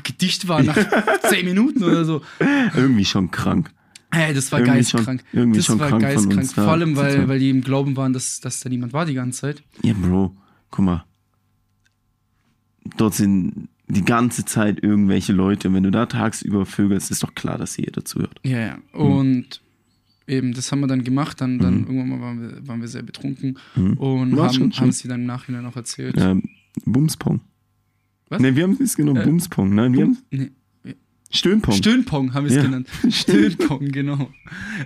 gedicht 0.03 0.47
waren 0.47 0.66
nach 0.66 0.78
zehn 1.30 1.45
Minuten 1.45 1.84
oder 1.84 2.05
so. 2.05 2.22
Irgendwie 2.76 3.05
schon 3.05 3.32
krank. 3.32 3.72
Ey, 4.12 4.34
das 4.34 4.51
war 4.51 4.62
geistkrank. 4.62 5.22
schon- 5.32 5.39
irgendwie 5.39 5.58
das 5.58 5.66
schon 5.66 5.80
war 5.80 5.89
krank 5.89 6.01
geistkrank. 6.03 6.51
Vor 6.53 6.68
allem, 6.70 6.95
weil, 6.95 7.28
weil 7.28 7.39
die 7.39 7.49
im 7.49 7.62
Glauben 7.62 7.97
waren, 7.97 8.14
dass, 8.14 8.39
dass 8.39 8.62
da 8.62 8.70
niemand 8.70 8.93
war 8.93 9.05
die 9.05 9.14
ganze 9.14 9.41
Zeit. 9.41 9.64
Ja, 9.84 9.93
Bro, 9.93 10.36
guck 10.72 10.86
mal. 10.86 11.05
Dort 12.95 13.16
sind 13.16 13.68
die 13.88 14.03
ganze 14.05 14.45
Zeit 14.45 14.82
irgendwelche 14.82 15.34
Leute. 15.34 15.74
Wenn 15.74 15.84
du 15.84 15.91
da 15.91 16.05
tagsüber 16.05 16.66
vögelst, 16.66 17.12
ist 17.12 17.24
doch 17.24 17.36
klar, 17.36 17.58
dass 17.58 17.76
jeder 17.78 18.05
zuhört. 18.05 18.39
Ja, 18.43 18.60
ja. 18.60 18.78
Mhm. 18.93 18.99
Und 19.01 19.62
eben, 20.26 20.53
das 20.53 20.72
haben 20.72 20.80
wir 20.80 20.88
dann 20.88 21.03
gemacht. 21.03 21.41
Dann, 21.41 21.60
dann 21.60 21.82
irgendwann 21.86 22.10
mal 22.10 22.22
waren 22.22 22.41
wir, 22.41 22.68
waren 22.68 22.82
wir 22.82 22.88
sehr 22.88 23.03
betrunken 23.03 23.58
und 23.76 24.36
War 24.38 24.53
schon 24.53 24.64
haben, 24.64 24.72
schön. 24.72 24.82
haben 24.82 24.89
es 24.89 24.99
dir 24.99 25.10
dann 25.10 25.22
im 25.22 25.26
Nachhinein 25.28 25.66
auch 25.66 25.76
erzählt. 25.76 26.16
Ähm, 26.18 26.43
Bumspong. 26.86 27.41
Was? 28.30 28.42
Ne, 28.42 28.56
wir 28.56 28.64
haben 28.64 28.78
es 28.82 28.96
genau 28.96 29.16
Äh, 29.16 29.24
Bumspong. 29.26 29.74
Nein, 29.74 29.94
wir 29.94 30.02
haben 30.04 30.18
Nee. 30.32 30.52
Stöhnpong. 31.30 31.76
Stöhnpong 31.76 32.34
haben 32.34 32.46
wir 32.46 32.52
es 32.52 32.56
Ja. 32.58 32.64
genannt. 32.64 32.88
Stöhnpong, 33.10 33.90
genau. 33.92 34.30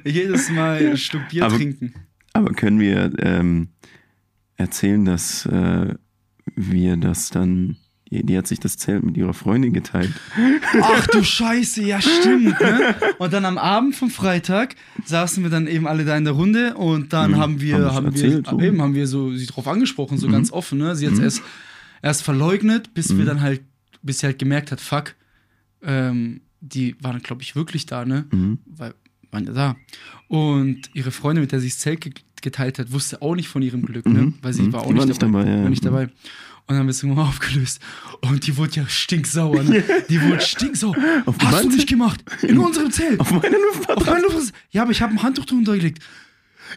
Jedes 0.03 0.49
Mal 0.49 0.77
ein 0.91 0.97
Schluck 0.97 1.29
Bier 1.29 1.45
Aber- 1.45 1.55
trinken. 1.55 1.93
Aber 2.33 2.53
können 2.53 2.79
wir 2.79 3.11
ähm, 3.19 3.69
erzählen, 4.55 5.03
dass 5.05 5.45
äh, 5.45 5.93
wir 6.55 6.97
das 6.97 7.29
dann. 7.29 7.77
Die, 8.13 8.37
hat 8.37 8.45
sich 8.45 8.59
das 8.59 8.75
Zelt 8.75 9.03
mit 9.03 9.15
ihrer 9.15 9.33
Freundin 9.33 9.71
geteilt. 9.71 10.11
Ach 10.81 11.07
du 11.07 11.23
Scheiße, 11.23 11.81
ja 11.81 12.01
stimmt. 12.01 12.59
Ne? 12.59 12.93
Und 13.19 13.31
dann 13.31 13.45
am 13.45 13.57
Abend 13.57 13.95
vom 13.95 14.09
Freitag 14.09 14.75
saßen 15.05 15.41
wir 15.43 15.49
dann 15.49 15.65
eben 15.65 15.87
alle 15.87 16.03
da 16.03 16.17
in 16.17 16.25
der 16.25 16.33
Runde 16.33 16.73
und 16.75 17.13
dann 17.13 17.31
Mhm. 17.31 17.37
haben 17.37 17.61
wir, 17.61 17.77
Haben 17.77 17.95
haben 17.95 18.05
erzählt, 18.07 18.47
wir, 18.47 18.51
so. 18.51 18.59
eben 18.59 18.81
haben 18.81 18.95
wir 18.95 19.07
so 19.07 19.31
sie 19.33 19.45
drauf 19.45 19.65
angesprochen, 19.65 20.17
so 20.17 20.27
Mhm. 20.27 20.33
ganz 20.33 20.51
offen. 20.51 20.79
Ne? 20.79 20.93
Sie 20.97 21.05
hat 21.05 21.13
es 21.13 21.19
Mhm. 21.19 21.23
erst, 21.23 21.41
erst 22.01 22.23
verleugnet, 22.23 22.93
bis 22.93 23.09
wir 23.09 23.23
Mhm. 23.23 23.27
dann 23.27 23.41
halt, 23.41 23.61
bis 24.01 24.19
sie 24.19 24.25
halt 24.27 24.39
gemerkt 24.39 24.71
hat, 24.71 24.81
fuck, 24.81 25.15
ähm, 25.83 26.41
die 26.59 26.95
waren, 27.01 27.21
glaube 27.21 27.41
ich, 27.41 27.55
wirklich 27.55 27.85
da, 27.85 28.05
ne? 28.05 28.25
Mhm. 28.31 28.59
Weil 28.65 28.93
waren 29.31 29.45
ja 29.45 29.53
da. 29.53 29.75
Und 30.27 30.89
ihre 30.93 31.11
Freundin, 31.11 31.41
mit 31.43 31.51
der 31.53 31.59
sie 31.61 31.69
das 31.69 31.79
Zelt 31.79 32.01
ge 32.01 32.13
geteilt 32.41 32.79
hat, 32.79 32.91
wusste 32.91 33.21
auch 33.21 33.35
nicht 33.35 33.47
von 33.49 33.61
ihrem 33.61 33.83
Glück, 33.85 34.05
ne? 34.07 34.21
Mhm. 34.23 34.33
Weil 34.41 34.51
sie 34.53 34.63
Mhm. 34.63 34.73
war 34.73 34.81
auch 34.81 34.87
Die 34.87 34.93
nicht, 34.93 34.99
war 35.01 35.05
nicht 35.07 35.21
dabei. 35.21 35.39
dabei, 35.43 35.51
ja, 35.57 35.61
war 35.63 35.69
nicht 35.69 35.83
ja. 35.85 35.89
dabei. 35.91 36.03
Und 36.05 36.11
dann 36.67 36.77
haben 36.79 36.85
wir 36.87 36.91
es 36.91 37.03
irgendwann 37.03 37.25
aufgelöst. 37.29 37.79
Und 38.21 38.45
die 38.47 38.57
wurde 38.57 38.71
ja 38.77 38.87
stinksauer. 38.87 39.63
Ne? 39.63 39.83
Die 40.09 40.21
wurde 40.21 40.41
stinksauer. 40.41 40.95
Auf 41.25 41.35
Hast 41.39 41.51
du 41.63 41.67
meinem 41.67 41.75
nicht 41.75 41.87
gemacht? 41.87 42.23
In 42.43 42.57
unserem 42.59 42.91
Zelt. 42.91 43.19
Auf 43.19 43.31
meiner 43.31 43.45
Auf 43.57 43.75
Luftmatratze. 43.75 44.09
meiner 44.11 44.21
Luftmatratze. 44.23 44.53
Ja, 44.71 44.81
aber 44.83 44.91
ich 44.91 45.01
habe 45.01 45.13
ein 45.13 45.21
Handtuch 45.23 45.45
drunter 45.45 45.75
gelegt. 45.75 46.01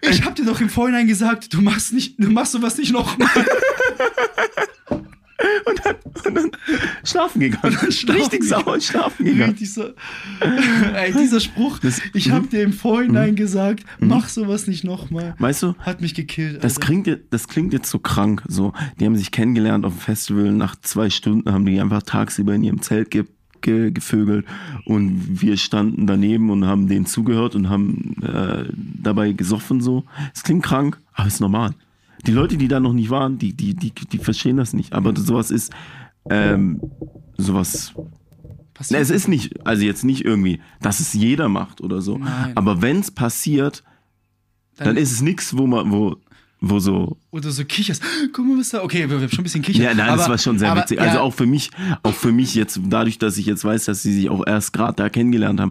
Ich 0.02 0.22
habe 0.24 0.34
dir 0.34 0.44
doch 0.44 0.60
im 0.60 0.68
Vorhinein 0.68 1.06
gesagt, 1.06 1.52
du 1.54 1.60
machst 1.62 1.92
nicht, 1.92 2.22
du 2.22 2.28
machst 2.30 2.52
sowas 2.52 2.76
nicht 2.78 2.92
nochmal. 2.92 3.28
Schlafen 7.04 7.40
gegangen. 7.40 7.76
schlafen 7.92 8.20
Richtig 8.20 8.40
gegangen. 8.40 8.64
sauer 8.64 8.80
schlafen 8.80 9.24
gegangen. 9.26 9.50
Richtig 9.50 9.72
so. 9.72 9.84
Ey, 10.94 11.12
dieser 11.12 11.40
Spruch, 11.40 11.78
Das- 11.78 12.00
ich 12.12 12.30
habe 12.30 12.46
dir 12.46 12.62
im 12.62 12.72
Vorhinein 12.72 13.34
gesagt, 13.36 13.84
mach 13.98 14.28
sowas 14.28 14.66
nicht 14.66 14.84
nochmal. 14.84 15.34
Weißt 15.38 15.62
du, 15.62 15.74
Hat 15.78 16.00
mich 16.00 16.14
gekillt. 16.14 16.62
das 16.62 16.80
klingt, 16.80 17.06
jetzt- 17.06 17.24
das 17.30 17.48
klingt 17.48 17.72
jetzt 17.72 17.90
so 17.90 17.98
krank. 17.98 18.42
So, 18.48 18.72
die 18.98 19.04
haben 19.06 19.16
sich 19.16 19.30
kennengelernt 19.30 19.84
auf 19.84 19.92
dem 19.94 20.00
Festival. 20.00 20.52
Nach 20.52 20.76
zwei 20.80 21.10
Stunden 21.10 21.50
haben 21.52 21.64
die 21.66 21.80
einfach 21.80 22.02
tagsüber 22.02 22.54
in 22.54 22.62
ihrem 22.64 22.82
Zelt 22.82 23.10
ge 23.10 23.24
ge 23.60 23.90
gevögelt 23.90 24.44
und 24.84 25.40
wir 25.40 25.56
standen 25.56 26.06
daneben 26.06 26.50
und 26.50 26.66
haben 26.66 26.86
denen 26.86 27.06
zugehört 27.06 27.54
und 27.54 27.70
haben 27.70 28.14
äh, 28.22 28.64
dabei 29.02 29.32
gesoffen 29.32 29.80
so. 29.80 30.04
Es 30.34 30.42
klingt 30.42 30.62
krank, 30.62 30.98
aber 31.14 31.28
es 31.28 31.34
ist 31.34 31.40
normal. 31.40 31.72
Die 32.26 32.32
Leute, 32.32 32.56
die 32.56 32.68
da 32.68 32.80
noch 32.80 32.92
nicht 32.92 33.10
waren, 33.10 33.38
die, 33.38 33.52
die, 33.52 33.74
die, 33.74 33.92
die 33.92 34.18
verstehen 34.18 34.56
das 34.56 34.72
nicht. 34.72 34.92
Aber 34.92 35.14
sowas 35.16 35.50
ist 35.50 35.72
ähm, 36.30 36.80
sowas 37.36 37.94
Passiert. 38.74 39.00
Es 39.00 39.10
ist 39.10 39.28
nicht, 39.28 39.64
also 39.64 39.84
jetzt 39.84 40.02
nicht 40.02 40.24
irgendwie, 40.24 40.60
dass 40.82 40.98
es 40.98 41.12
jeder 41.12 41.48
macht 41.48 41.80
oder 41.80 42.02
so. 42.02 42.18
Nein. 42.18 42.52
Aber 42.56 42.82
wenn 42.82 42.98
es 42.98 43.12
passiert, 43.12 43.84
dann, 44.76 44.96
ist 44.96 45.12
es 45.12 45.22
nichts, 45.22 45.56
wo 45.56 45.68
man, 45.68 45.92
wo, 45.92 46.16
wo 46.60 46.80
so. 46.80 47.16
Oder 47.30 47.52
so 47.52 47.64
kicherst. 47.64 48.02
Guck 48.32 48.44
mal, 48.44 48.58
was 48.58 48.70
da. 48.70 48.82
Okay, 48.82 49.08
wir 49.08 49.16
haben 49.20 49.28
schon 49.28 49.40
ein 49.40 49.44
bisschen 49.44 49.62
kichert. 49.62 49.84
Ja, 49.84 49.94
nein, 49.94 50.08
das 50.08 50.22
aber- 50.22 50.32
war 50.32 50.38
schon 50.38 50.58
sehr 50.58 50.72
aber, 50.72 50.80
witzig. 50.82 50.98
ja, 50.98 51.04
Also 51.04 51.20
auch 51.20 51.32
für 51.32 51.46
mich, 51.46 51.70
auch 52.02 52.14
für 52.14 52.32
mich 52.32 52.56
jetzt, 52.56 52.80
dadurch, 52.88 53.18
dass 53.18 53.38
ich 53.38 53.46
jetzt 53.46 53.64
weiß, 53.64 53.84
dass 53.84 54.02
sie 54.02 54.12
sich 54.12 54.28
auch 54.28 54.44
erst 54.44 54.72
gerade 54.72 54.94
da 54.96 55.08
kennengelernt 55.08 55.60
haben, 55.60 55.70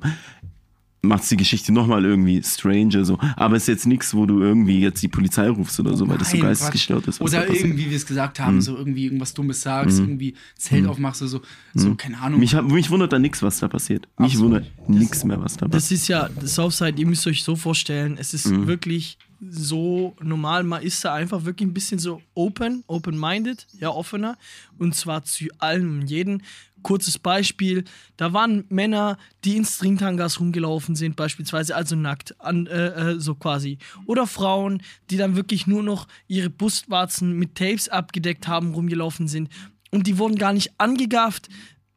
macht 1.05 1.29
die 1.29 1.35
Geschichte 1.35 1.73
nochmal 1.73 2.05
irgendwie 2.05 2.41
stranger 2.41 3.03
so. 3.03 3.19
Aber 3.35 3.57
es 3.57 3.63
ist 3.63 3.67
jetzt 3.67 3.85
nichts, 3.87 4.13
wo 4.15 4.25
du 4.25 4.39
irgendwie 4.41 4.79
jetzt 4.79 5.03
die 5.03 5.09
Polizei 5.09 5.49
rufst 5.49 5.77
oder 5.81 5.95
so, 5.97 6.07
weil 6.07 6.17
das 6.17 6.31
so 6.31 6.37
Nein, 6.37 6.45
geistesgestört 6.47 7.05
ist. 7.07 7.19
Oder 7.19 7.45
irgendwie, 7.53 7.85
wie 7.85 7.89
wir 7.89 7.97
es 7.97 8.05
gesagt 8.05 8.39
haben, 8.39 8.55
Mhm. 8.55 8.61
so 8.61 8.77
irgendwie 8.77 9.03
irgendwas 9.03 9.33
Dummes 9.33 9.61
sagst, 9.61 9.97
Mhm. 9.99 10.05
irgendwie 10.05 10.33
Zelt 10.57 10.87
aufmachst 10.87 11.21
oder 11.21 11.29
so, 11.29 11.41
so, 11.73 11.89
Mhm. 11.89 11.97
keine 11.97 12.19
Ahnung. 12.21 12.39
Mich, 12.39 12.59
mich 12.61 12.89
wundert 12.89 13.11
da 13.11 13.19
nichts, 13.19 13.43
was 13.43 13.59
da 13.59 13.67
passiert. 13.67 14.07
Mich 14.17 14.39
wundert 14.39 14.65
nichts 14.87 15.25
mehr, 15.25 15.41
was 15.41 15.57
da 15.57 15.67
passiert. 15.67 15.73
Das 15.75 15.91
ist 15.91 16.07
ja, 16.07 16.29
Southside, 16.41 16.97
ihr 16.97 17.05
müsst 17.05 17.27
euch 17.27 17.43
so 17.43 17.57
vorstellen, 17.57 18.15
es 18.17 18.33
ist 18.33 18.47
Mhm. 18.47 18.67
wirklich 18.67 19.17
so 19.49 20.15
normal, 20.21 20.63
man 20.63 20.81
ist 20.83 21.03
da 21.03 21.13
einfach 21.13 21.43
wirklich 21.43 21.67
ein 21.67 21.73
bisschen 21.73 21.99
so 21.99 22.21
open, 22.33 22.85
open-minded, 22.87 23.67
ja, 23.77 23.89
offener. 23.89 24.37
Und 24.77 24.95
zwar 24.95 25.25
zu 25.25 25.47
allem 25.57 25.99
und 25.99 26.09
jeden. 26.09 26.43
Kurzes 26.83 27.17
Beispiel, 27.17 27.83
da 28.17 28.33
waren 28.33 28.65
Männer, 28.69 29.17
die 29.43 29.57
in 29.57 29.65
Stringtangas 29.65 30.39
rumgelaufen 30.39 30.95
sind, 30.95 31.15
beispielsweise, 31.15 31.75
also 31.75 31.95
nackt, 31.95 32.39
an, 32.39 32.67
äh, 32.67 33.13
äh, 33.13 33.19
so 33.19 33.33
quasi. 33.35 33.77
Oder 34.05 34.27
Frauen, 34.27 34.81
die 35.09 35.17
dann 35.17 35.35
wirklich 35.35 35.65
nur 35.65 35.81
noch 35.81 36.07
ihre 36.27 36.49
Brustwarzen 36.49 37.33
mit 37.39 37.55
Tapes 37.55 37.89
abgedeckt 37.89 38.47
haben, 38.47 38.73
rumgelaufen 38.73 39.27
sind. 39.27 39.49
Und 39.91 40.07
die 40.07 40.17
wurden 40.17 40.35
gar 40.35 40.53
nicht 40.53 40.71
angegafft, 40.77 41.49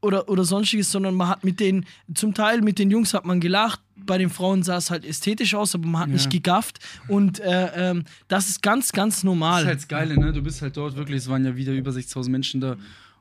oder, 0.03 0.29
oder 0.29 0.45
sonstiges, 0.45 0.93
sondern 0.93 1.15
man 1.15 1.29
hat 1.29 1.43
mit 1.43 1.59
den, 1.59 1.85
zum 2.15 2.33
Teil 2.35 2.61
mit 2.61 2.79
den 2.79 2.91
Jungs 2.91 3.13
hat 3.15 3.25
man 3.25 3.41
gelacht, 3.41 3.81
bei 3.97 4.19
den 4.19 4.31
Frauen 4.31 4.63
sah 4.63 4.77
es 4.77 4.91
halt 4.91 5.05
ästhetisch 5.05 5.55
aus, 5.55 5.75
aber 5.75 5.87
man 5.89 6.03
hat 6.03 6.09
Ja. 6.09 6.15
nicht 6.15 6.31
gegafft 6.31 6.79
und 7.09 7.41
äh, 7.41 7.91
ähm, 7.91 8.05
das 8.29 8.49
ist 8.49 8.63
ganz, 8.63 8.93
ganz 8.93 9.17
Das 9.17 9.25
normal. 9.25 9.63
ist 9.63 9.67
halt 9.67 9.79
das 9.79 9.89
Geile, 9.89 10.17
ne? 10.17 10.33
Du 10.33 10.43
bist 10.43 10.63
halt 10.63 10.77
dort 10.77 10.95
wirklich, 10.97 11.17
es 11.17 11.29
waren 11.29 11.45
ja 11.45 11.57
wieder 11.57 11.73
über 11.73 11.91
60.000 11.91 12.29
Menschen 12.29 12.61
da. 12.61 12.77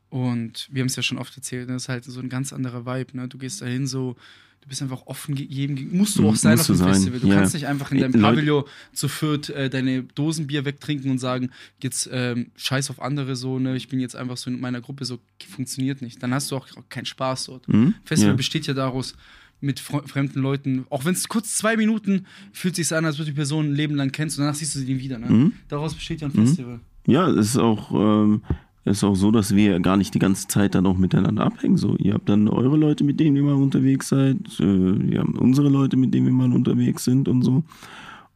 Und 0.09 0.67
wir 0.71 0.81
haben 0.81 0.87
es 0.87 0.95
ja 0.95 1.03
schon 1.03 1.17
oft 1.17 1.35
erzählt, 1.35 1.67
ne? 1.67 1.73
das 1.73 1.83
ist 1.83 1.89
halt 1.89 2.03
so 2.05 2.19
ein 2.19 2.29
ganz 2.29 2.53
anderer 2.53 2.85
Vibe, 2.85 3.17
ne? 3.17 3.27
Du 3.27 3.37
gehst 3.37 3.61
da 3.61 3.65
hin 3.65 3.85
so, 3.87 4.15
du 4.61 4.69
bist 4.69 4.81
einfach 4.81 5.03
offen 5.07 5.35
jedem, 5.35 5.95
musst 5.97 6.17
du 6.17 6.21
Mhm, 6.21 6.27
auch 6.29 6.35
sein 6.35 6.59
auf 6.59 6.65
dem 6.67 6.75
sein, 6.75 6.93
Festival. 6.93 7.19
Du 7.19 7.27
ja. 7.27 7.35
kannst 7.35 7.53
nicht 7.53 7.67
einfach 7.67 7.91
in 7.91 7.99
deinem 7.99 8.21
Pavillon 8.21 8.63
zu 8.93 9.07
viert 9.07 9.49
äh, 9.49 9.69
deine 9.69 10.03
Dosenbier 10.03 10.63
wegtrinken 10.63 11.11
und 11.11 11.17
sagen, 11.17 11.49
jetzt 11.81 12.09
ähm, 12.11 12.51
scheiß 12.55 12.89
auf 12.91 13.01
andere 13.01 13.35
so, 13.35 13.59
ne? 13.59 13.75
Ich 13.75 13.89
bin 13.89 13.99
jetzt 13.99 14.15
einfach 14.15 14.37
so 14.37 14.49
in 14.49 14.59
meiner 14.61 14.79
Gruppe, 14.81 15.05
so 15.05 15.19
funktioniert 15.49 16.01
nicht. 16.01 16.21
Dann 16.23 16.33
hast 16.33 16.49
du 16.51 16.55
auch 16.55 16.67
keinen 16.89 17.05
Spaß 17.05 17.45
dort. 17.45 17.67
Mhm, 17.67 17.95
Festival 18.05 18.33
ja. 18.33 18.37
besteht 18.37 18.67
ja 18.67 18.73
daraus, 18.73 19.15
mit 19.61 19.79
fre- 19.79 20.05
fremden 20.07 20.39
Leuten, 20.41 20.85
auch 20.89 21.05
wenn 21.05 21.13
es 21.13 21.27
kurz 21.27 21.55
zwei 21.57 21.77
Minuten 21.77 22.25
fühlt 22.51 22.75
sich 22.75 22.93
an, 22.93 23.05
als 23.05 23.17
würde 23.17 23.31
die 23.31 23.35
Person 23.35 23.67
ein 23.71 23.73
Leben 23.75 23.95
lang 23.95 24.11
kennst 24.11 24.37
und 24.37 24.43
danach 24.43 24.55
siehst 24.55 24.75
du 24.75 24.79
sie 24.79 24.99
wieder. 24.99 25.17
Ne? 25.17 25.27
Mhm. 25.29 25.53
Daraus 25.69 25.95
besteht 25.95 26.21
ja 26.21 26.27
ein 26.27 26.33
Mhm. 26.35 26.45
Festival. 26.47 26.79
Ja, 27.07 27.29
es 27.29 27.47
ist 27.51 27.57
auch, 27.57 27.91
ähm, 27.91 28.41
ist 28.85 29.03
auch 29.03 29.15
so, 29.15 29.31
dass 29.31 29.55
wir 29.55 29.79
gar 29.79 29.97
nicht 29.97 30.13
die 30.13 30.19
ganze 30.19 30.47
Zeit 30.47 30.75
dann 30.75 30.85
auch 30.85 30.97
miteinander 30.97 31.43
abhängen. 31.43 31.77
So, 31.77 31.95
ihr 31.97 32.13
habt 32.13 32.29
dann 32.29 32.47
eure 32.47 32.77
Leute, 32.77 33.03
mit 33.03 33.19
denen 33.19 33.35
ihr 33.35 33.43
mal 33.43 33.53
unterwegs 33.55 34.09
seid, 34.09 34.37
äh, 34.59 34.63
wir 35.11 35.19
haben 35.19 35.35
unsere 35.37 35.69
Leute, 35.69 35.97
mit 35.97 36.13
denen 36.13 36.27
wir 36.27 36.33
mal 36.33 36.53
unterwegs 36.53 37.03
sind 37.03 37.27
und 37.27 37.41
so. 37.41 37.63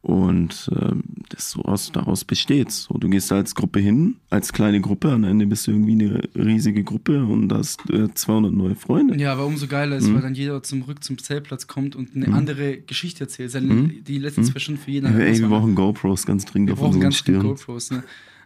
Und 0.02 0.70
ähm, 0.80 1.02
das 1.28 1.50
so 1.50 1.60
aus, 1.62 1.92
daraus 1.92 2.24
besteht 2.24 2.70
so, 2.72 2.94
Du 2.96 3.10
gehst 3.10 3.30
als 3.32 3.54
Gruppe 3.54 3.80
hin, 3.80 4.16
als 4.30 4.50
kleine 4.54 4.80
Gruppe, 4.80 5.10
am 5.12 5.24
Ende 5.24 5.46
bist 5.46 5.66
du 5.66 5.72
irgendwie 5.72 5.92
eine 5.92 6.22
riesige 6.34 6.82
Gruppe 6.84 7.22
und 7.22 7.52
hast 7.52 7.88
äh, 7.90 8.08
200 8.12 8.50
neue 8.50 8.76
Freunde. 8.76 9.18
Ja, 9.18 9.32
aber 9.34 9.44
umso 9.44 9.66
geiler 9.66 9.96
ist, 9.98 10.08
Mhm. 10.08 10.14
weil 10.14 10.22
dann 10.22 10.34
jeder 10.34 10.62
zurück 10.62 11.04
zum 11.04 11.18
Zeltplatz 11.18 11.66
kommt 11.66 11.96
und 11.96 12.16
eine 12.16 12.28
Mhm. 12.28 12.34
andere 12.34 12.78
Geschichte 12.78 13.24
erzählt. 13.24 13.50
Seine, 13.50 13.66
Mhm. 13.74 14.04
Die 14.04 14.16
letzten 14.16 14.40
Mhm. 14.40 14.44
zwei 14.46 14.58
Stunden 14.58 14.80
für 14.80 14.90
jeden. 14.90 15.12
Ja, 15.12 15.18
ey, 15.18 15.38
wir 15.38 15.48
brauchen 15.48 15.74
GoPros 15.74 16.24
ganz 16.24 16.46
dringend 16.46 16.70
wir 16.70 16.74
auf 16.78 16.80
unseren 16.82 17.02
ganz 17.02 17.16
Stirn. 17.16 17.42
GoPros. 17.42 17.90
Ne? 17.90 18.02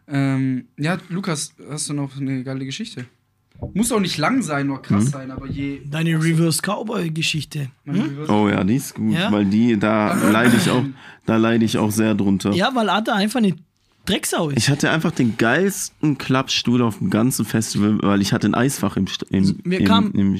Ähm, 0.07 0.67
ja, 0.79 0.99
Lukas, 1.09 1.55
hast 1.71 1.89
du 1.89 1.95
noch 1.95 2.17
eine 2.19 2.43
geile 2.45 2.65
Geschichte? 2.65 3.07
Muss 3.73 3.93
auch 3.93 4.01
nicht 4.01 4.19
lang 4.19 4.43
sein, 4.43 4.67
nur 4.67 4.83
krass 4.83 5.05
Mhm. 5.05 5.09
sein, 5.09 5.31
aber 5.31 5.47
je. 5.47 5.81
Deine 5.87 6.23
Reverse 6.23 6.61
Cowboy-Geschichte. 6.61 7.69
Meine 7.85 8.05
Hm? 8.05 8.19
Oh 8.29 8.49
ja, 8.49 8.63
die 8.65 8.77
ist 8.77 8.95
gut, 8.95 9.15
Ja? 9.15 9.31
weil 9.33 9.47
die, 9.47 9.79
da 9.79 10.13
leide 10.31 10.57
ich 10.57 10.69
auch, 10.69 10.85
da 11.25 11.37
leide 11.37 11.65
ich 11.65 11.79
auch 11.79 11.91
sehr 11.91 12.15
drunter. 12.15 12.53
Ja, 12.53 12.75
weil 12.75 12.91
Atta 12.91 13.15
einfach 13.15 13.39
eine 13.39 13.55
Drecksau 14.07 14.51
ist. 14.51 14.59
Ich 14.59 14.69
hatte 14.69 14.91
einfach 14.91 15.13
den 15.13 15.39
geilsten 15.39 16.19
Klappstuhl 16.19 16.83
auf 16.83 16.99
dem 16.99 17.09
ganzen 17.09 17.47
Festival, 17.47 17.99
weil 18.03 18.21
ich 18.21 18.33
hatte 18.35 18.47
ein 18.49 18.55
Eisfach 18.55 18.97
im, 18.99 19.07
im, 19.31 19.55
Wir 19.65 19.81
im, 19.81 19.87
kamen- 19.87 20.13
im, 20.13 20.39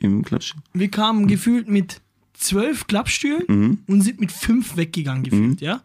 im 0.00 0.24
Klappstuhl. 0.24 0.60
Wir 0.72 0.88
kamen 0.90 1.28
gefühlt 1.28 1.68
mit 1.68 2.00
zwölf 2.32 2.88
Klappstühlen 2.88 3.44
Mhm. 3.46 3.78
und 3.86 4.00
sind 4.00 4.18
mit 4.20 4.32
fünf 4.32 4.76
weggegangen 4.76 5.22
gefühlt, 5.22 5.60
ja. 5.60 5.82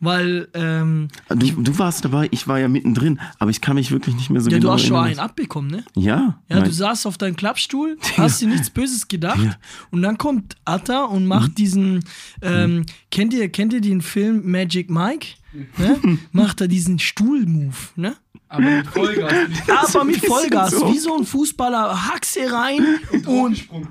Weil, 0.00 0.48
ähm, 0.54 1.08
Du, 1.30 1.62
du 1.62 1.78
warst 1.78 2.04
dabei, 2.04 2.28
ich 2.30 2.46
war 2.46 2.58
ja 2.58 2.68
mittendrin, 2.68 3.20
aber 3.38 3.50
ich 3.50 3.60
kann 3.62 3.76
mich 3.76 3.90
wirklich 3.90 4.14
nicht 4.16 4.28
mehr 4.28 4.40
so 4.42 4.50
ja, 4.50 4.58
genau 4.58 4.70
du 4.70 4.74
hast 4.74 4.82
schon 4.86 4.96
erinnern. 4.96 5.10
einen 5.12 5.18
abbekommen, 5.20 5.70
ne? 5.70 5.84
Ja, 5.94 6.40
Ja, 6.48 6.56
nein. 6.56 6.64
du 6.64 6.72
saßt 6.72 7.06
auf 7.06 7.16
deinem 7.16 7.36
Klappstuhl, 7.36 7.96
hast 8.18 8.42
dir 8.42 8.48
nichts 8.48 8.68
Böses 8.70 9.08
gedacht 9.08 9.42
Ja. 9.42 9.56
und 9.92 10.02
dann 10.02 10.18
kommt 10.18 10.56
Atta 10.66 11.04
und 11.04 11.26
macht 11.26 11.50
Mhm. 11.50 11.54
diesen, 11.54 12.04
ähm, 12.42 12.84
kennt 13.10 13.32
ihr, 13.32 13.48
kennt 13.48 13.72
ihr 13.72 13.80
den 13.80 14.02
Film 14.02 14.50
Magic 14.50 14.90
Mike? 14.90 15.26
Ne? 15.78 16.18
macht 16.32 16.60
er 16.60 16.68
diesen 16.68 16.98
Stuhl-Move, 16.98 17.76
ne? 17.96 18.16
Aber 18.48 18.62
mit 18.62 18.86
Vollgas. 18.88 19.32
Aber 19.94 20.04
mit 20.04 20.24
Vollgas, 20.26 20.72
so. 20.72 20.92
wie 20.92 20.98
so 20.98 21.16
ein 21.16 21.24
Fußballer, 21.24 22.08
Haxe 22.08 22.40
rein 22.52 22.84
und, 23.26 23.56
Sprung. 23.58 23.88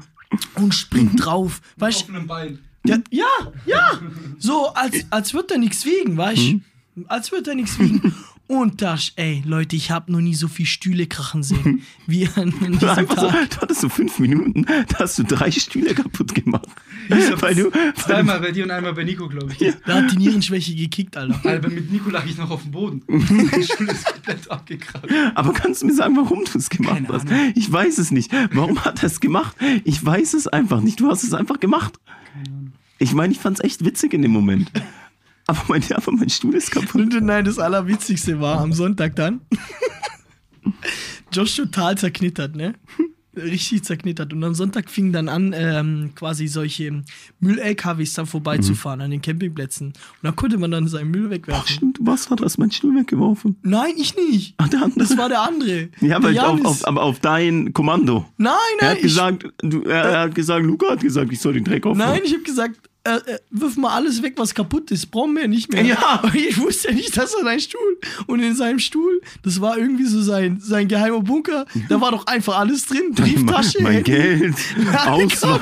und 0.55 0.75
springt 0.75 1.25
drauf. 1.25 1.59
Weißt 1.77 2.03
Auf 2.03 2.09
einem 2.09 2.27
Bein. 2.27 2.59
Ja, 2.85 2.97
ja, 3.11 3.25
ja. 3.65 3.99
So, 4.39 4.67
als, 4.73 5.05
als 5.09 5.33
wird 5.33 5.51
er 5.51 5.57
nichts 5.57 5.85
wiegen, 5.85 6.17
weißt 6.17 6.41
du? 6.53 6.61
Als 7.07 7.31
wird 7.31 7.47
er 7.47 7.55
nichts 7.55 7.79
wiegen. 7.79 8.13
Und 8.45 8.81
das, 8.81 9.13
ey, 9.15 9.41
Leute, 9.45 9.77
ich 9.77 9.89
habe 9.89 10.11
noch 10.11 10.19
nie 10.19 10.35
so 10.35 10.49
viel 10.49 10.65
Stühle 10.65 11.07
krachen 11.07 11.43
sehen, 11.43 11.81
wie 12.07 12.27
an 12.35 12.53
an 12.59 12.73
Du, 12.73 12.79
diesem 12.79 12.89
einfach 12.89 13.17
so, 13.17 13.29
Tag. 13.29 13.49
du 13.49 13.57
hattest 13.61 13.81
so 13.81 13.87
fünf 13.89 14.19
Minuten, 14.19 14.65
da 14.89 14.99
hast 14.99 15.17
du 15.17 15.23
drei 15.23 15.49
Stühle 15.49 15.95
kaputt 15.95 16.35
gemacht. 16.35 16.67
weil 17.07 17.55
du, 17.55 17.71
weil 17.71 17.93
Zweimal 17.95 18.41
bei 18.41 18.51
dir 18.51 18.65
und 18.65 18.71
einmal 18.71 18.93
bei 18.93 19.05
Nico, 19.05 19.29
glaube 19.29 19.53
ich. 19.57 19.73
Da 19.87 19.95
hat 19.95 20.11
die 20.11 20.17
Nierenschwäche 20.17 20.75
gekickt, 20.75 21.15
Alter. 21.15 21.39
Alter, 21.49 21.69
mit 21.69 21.89
Nico 21.89 22.09
lag 22.09 22.25
ich 22.25 22.37
noch 22.37 22.51
auf 22.51 22.61
dem 22.63 22.71
Boden. 22.71 23.01
Die 23.07 23.63
Schule 23.65 23.93
ist 23.93 24.05
komplett 24.05 24.51
abgekratzt. 24.51 25.09
du, 25.09 25.31
aber 25.35 25.53
kannst 25.53 25.81
du 25.81 25.85
mir 25.87 25.93
sagen, 25.95 26.15
warum 26.17 26.43
du 26.43 26.57
es 26.57 26.69
gemacht 26.69 26.95
Keine 26.95 27.07
hast? 27.07 27.27
Ahnung. 27.31 27.53
Ich 27.55 27.71
weiß 27.71 27.97
es 27.97 28.11
nicht. 28.11 28.29
Warum 28.51 28.83
hat 28.83 29.01
er 29.03 29.07
es 29.07 29.21
gemacht? 29.21 29.55
Ich 29.85 30.05
weiß 30.05 30.33
es 30.33 30.47
einfach 30.47 30.81
nicht. 30.81 30.99
Du 30.99 31.07
hast 31.09 31.23
es 31.23 31.33
einfach 31.33 31.61
gemacht. 31.61 31.93
Ich 33.03 33.13
meine, 33.13 33.33
ich 33.33 33.39
fand 33.39 33.59
es 33.59 33.63
echt 33.63 33.83
witzig 33.85 34.13
in 34.13 34.21
dem 34.21 34.31
Moment. 34.31 34.71
Aber 35.45 35.59
mein, 35.67 35.83
aber 35.91 36.13
mein 36.13 36.29
Stuhl 36.29 36.55
ist 36.55 36.71
kaputt. 36.71 37.21
Nein, 37.21 37.43
das 37.43 37.59
Allerwitzigste 37.59 38.39
war 38.39 38.61
am 38.61 38.71
Sonntag 38.71 39.13
dann. 39.17 39.41
Josh 41.33 41.57
total 41.57 41.97
zerknittert, 41.97 42.55
ne? 42.55 42.75
Richtig 43.35 43.83
zerknittert. 43.83 44.31
Und 44.31 44.41
am 44.43 44.53
Sonntag 44.53 44.89
fing 44.89 45.11
dann 45.11 45.27
an, 45.27 45.53
ähm, 45.53 46.11
quasi 46.15 46.47
solche 46.47 47.03
Müll-LKWs 47.41 48.13
dann 48.13 48.25
vorbeizufahren 48.25 49.01
an 49.01 49.11
den 49.11 49.21
Campingplätzen. 49.21 49.87
Und 49.87 49.95
dann 50.21 50.35
konnte 50.37 50.57
man 50.57 50.71
dann 50.71 50.87
seinen 50.87 51.11
Müll 51.11 51.25
Ach, 51.25 51.31
wegwerfen. 51.31 51.67
stimmt, 51.67 51.97
du 51.97 52.05
warst 52.05 52.29
dran, 52.29 52.37
hast 52.41 52.57
meinen 52.59 52.71
Stuhl 52.71 52.95
weggeworfen. 52.95 53.57
Nein, 53.63 53.95
ich 53.97 54.15
nicht. 54.15 54.53
Ach, 54.59 54.69
der 54.69 54.83
andere. 54.83 54.99
Das 54.99 55.17
war 55.17 55.27
der 55.27 55.41
andere. 55.41 55.89
ja, 55.99 56.23
weil 56.23 56.39
auf, 56.39 56.63
auf, 56.63 56.87
aber 56.87 57.01
auf 57.01 57.19
dein 57.19 57.73
Kommando. 57.73 58.25
nein, 58.37 58.53
Er 58.79 58.85
nein, 58.87 58.95
hat 58.95 59.01
gesagt, 59.01 59.45
du, 59.61 59.81
er, 59.81 60.03
er 60.05 60.19
hat 60.21 60.35
gesagt, 60.35 60.63
Luca 60.65 60.91
hat 60.91 61.01
gesagt, 61.01 61.33
ich 61.33 61.39
soll 61.41 61.53
den 61.53 61.65
Dreck 61.65 61.79
ich, 61.79 61.85
aufräumen. 61.91 62.07
nein, 62.13 62.21
ich 62.23 62.31
habe 62.33 62.43
gesagt, 62.43 62.79
äh, 63.05 63.15
äh, 63.15 63.39
wirf 63.49 63.75
mal 63.75 63.93
alles 63.93 64.21
weg, 64.21 64.35
was 64.37 64.53
kaputt 64.55 64.89
ist. 64.91 65.07
Brauchen 65.07 65.35
wir 65.35 65.47
nicht 65.47 65.71
mehr. 65.71 65.83
Ja. 65.83 66.21
Ich 66.33 66.57
wusste 66.57 66.89
ja 66.89 66.93
nicht, 66.93 67.15
dass 67.17 67.33
er 67.33 67.43
dein 67.43 67.59
Stuhl. 67.59 67.99
Und 68.27 68.39
in 68.39 68.55
seinem 68.55 68.79
Stuhl, 68.79 69.21
das 69.43 69.59
war 69.59 69.77
irgendwie 69.77 70.05
so 70.05 70.21
sein, 70.21 70.59
sein 70.61 70.87
geheimer 70.87 71.21
Bunker. 71.21 71.65
Da 71.89 71.99
war 71.99 72.11
doch 72.11 72.27
einfach 72.27 72.59
alles 72.59 72.85
drin. 72.85 73.11
Brieftasche. 73.15 73.81
mein 73.81 73.95
Handy. 73.95 74.11
Geld, 74.11 74.55
Auswahl, 75.05 75.59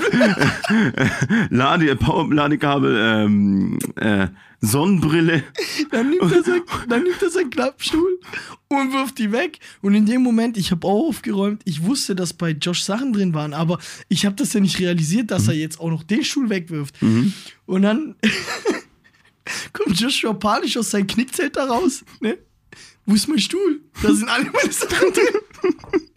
Lade, 1.50 1.98
Ladekabel, 2.30 2.98
ähm, 3.00 3.80
äh, 3.96 4.28
Sonnenbrille. 4.62 5.44
Dann 5.90 6.12
nimmt, 6.12 6.32
er 6.32 6.44
sein, 6.44 6.62
dann 6.88 7.04
nimmt 7.04 7.22
er 7.22 7.30
seinen 7.32 7.50
Klappstuhl 7.50 8.20
und 8.68 8.94
wirft 8.94 9.18
die 9.18 9.32
weg. 9.32 9.60
Und 9.82 9.96
in 9.96 10.06
dem 10.06 10.22
Moment, 10.22 10.56
ich 10.56 10.70
habe 10.72 10.88
auch 10.88 11.10
aufgeräumt, 11.10 11.64
ich 11.66 11.84
wusste, 11.84 12.16
dass 12.16 12.34
bei 12.34 12.52
Josh 12.52 12.84
Sachen 12.84 13.12
drin 13.12 13.34
waren, 13.34 13.54
aber 13.54 13.80
ich 14.08 14.26
habe 14.26 14.36
das 14.36 14.54
ja 14.54 14.60
nicht 14.60 14.80
realisiert, 14.80 15.32
dass 15.32 15.48
er 15.48 15.56
jetzt 15.56 15.80
auch 15.80 15.90
noch 15.90 16.04
den 16.04 16.24
Stuhl 16.24 16.50
wegwirft. 16.50 16.96
Und 17.66 17.82
dann 17.82 18.16
kommt 19.74 20.00
Joshua 20.00 20.34
panisch 20.34 20.78
aus 20.78 20.92
seinem 20.92 21.08
Knickzelt 21.08 21.56
da 21.56 21.66
raus. 21.66 22.06
Ne? 22.20 22.38
Wo 23.06 23.16
ist 23.16 23.28
mein 23.28 23.40
Stuhl? 23.40 23.82
Da 24.04 24.14
sind 24.14 24.30
alle 24.30 24.46
meine 24.52 24.72
Sachen 24.72 25.12
drin. 25.12 26.02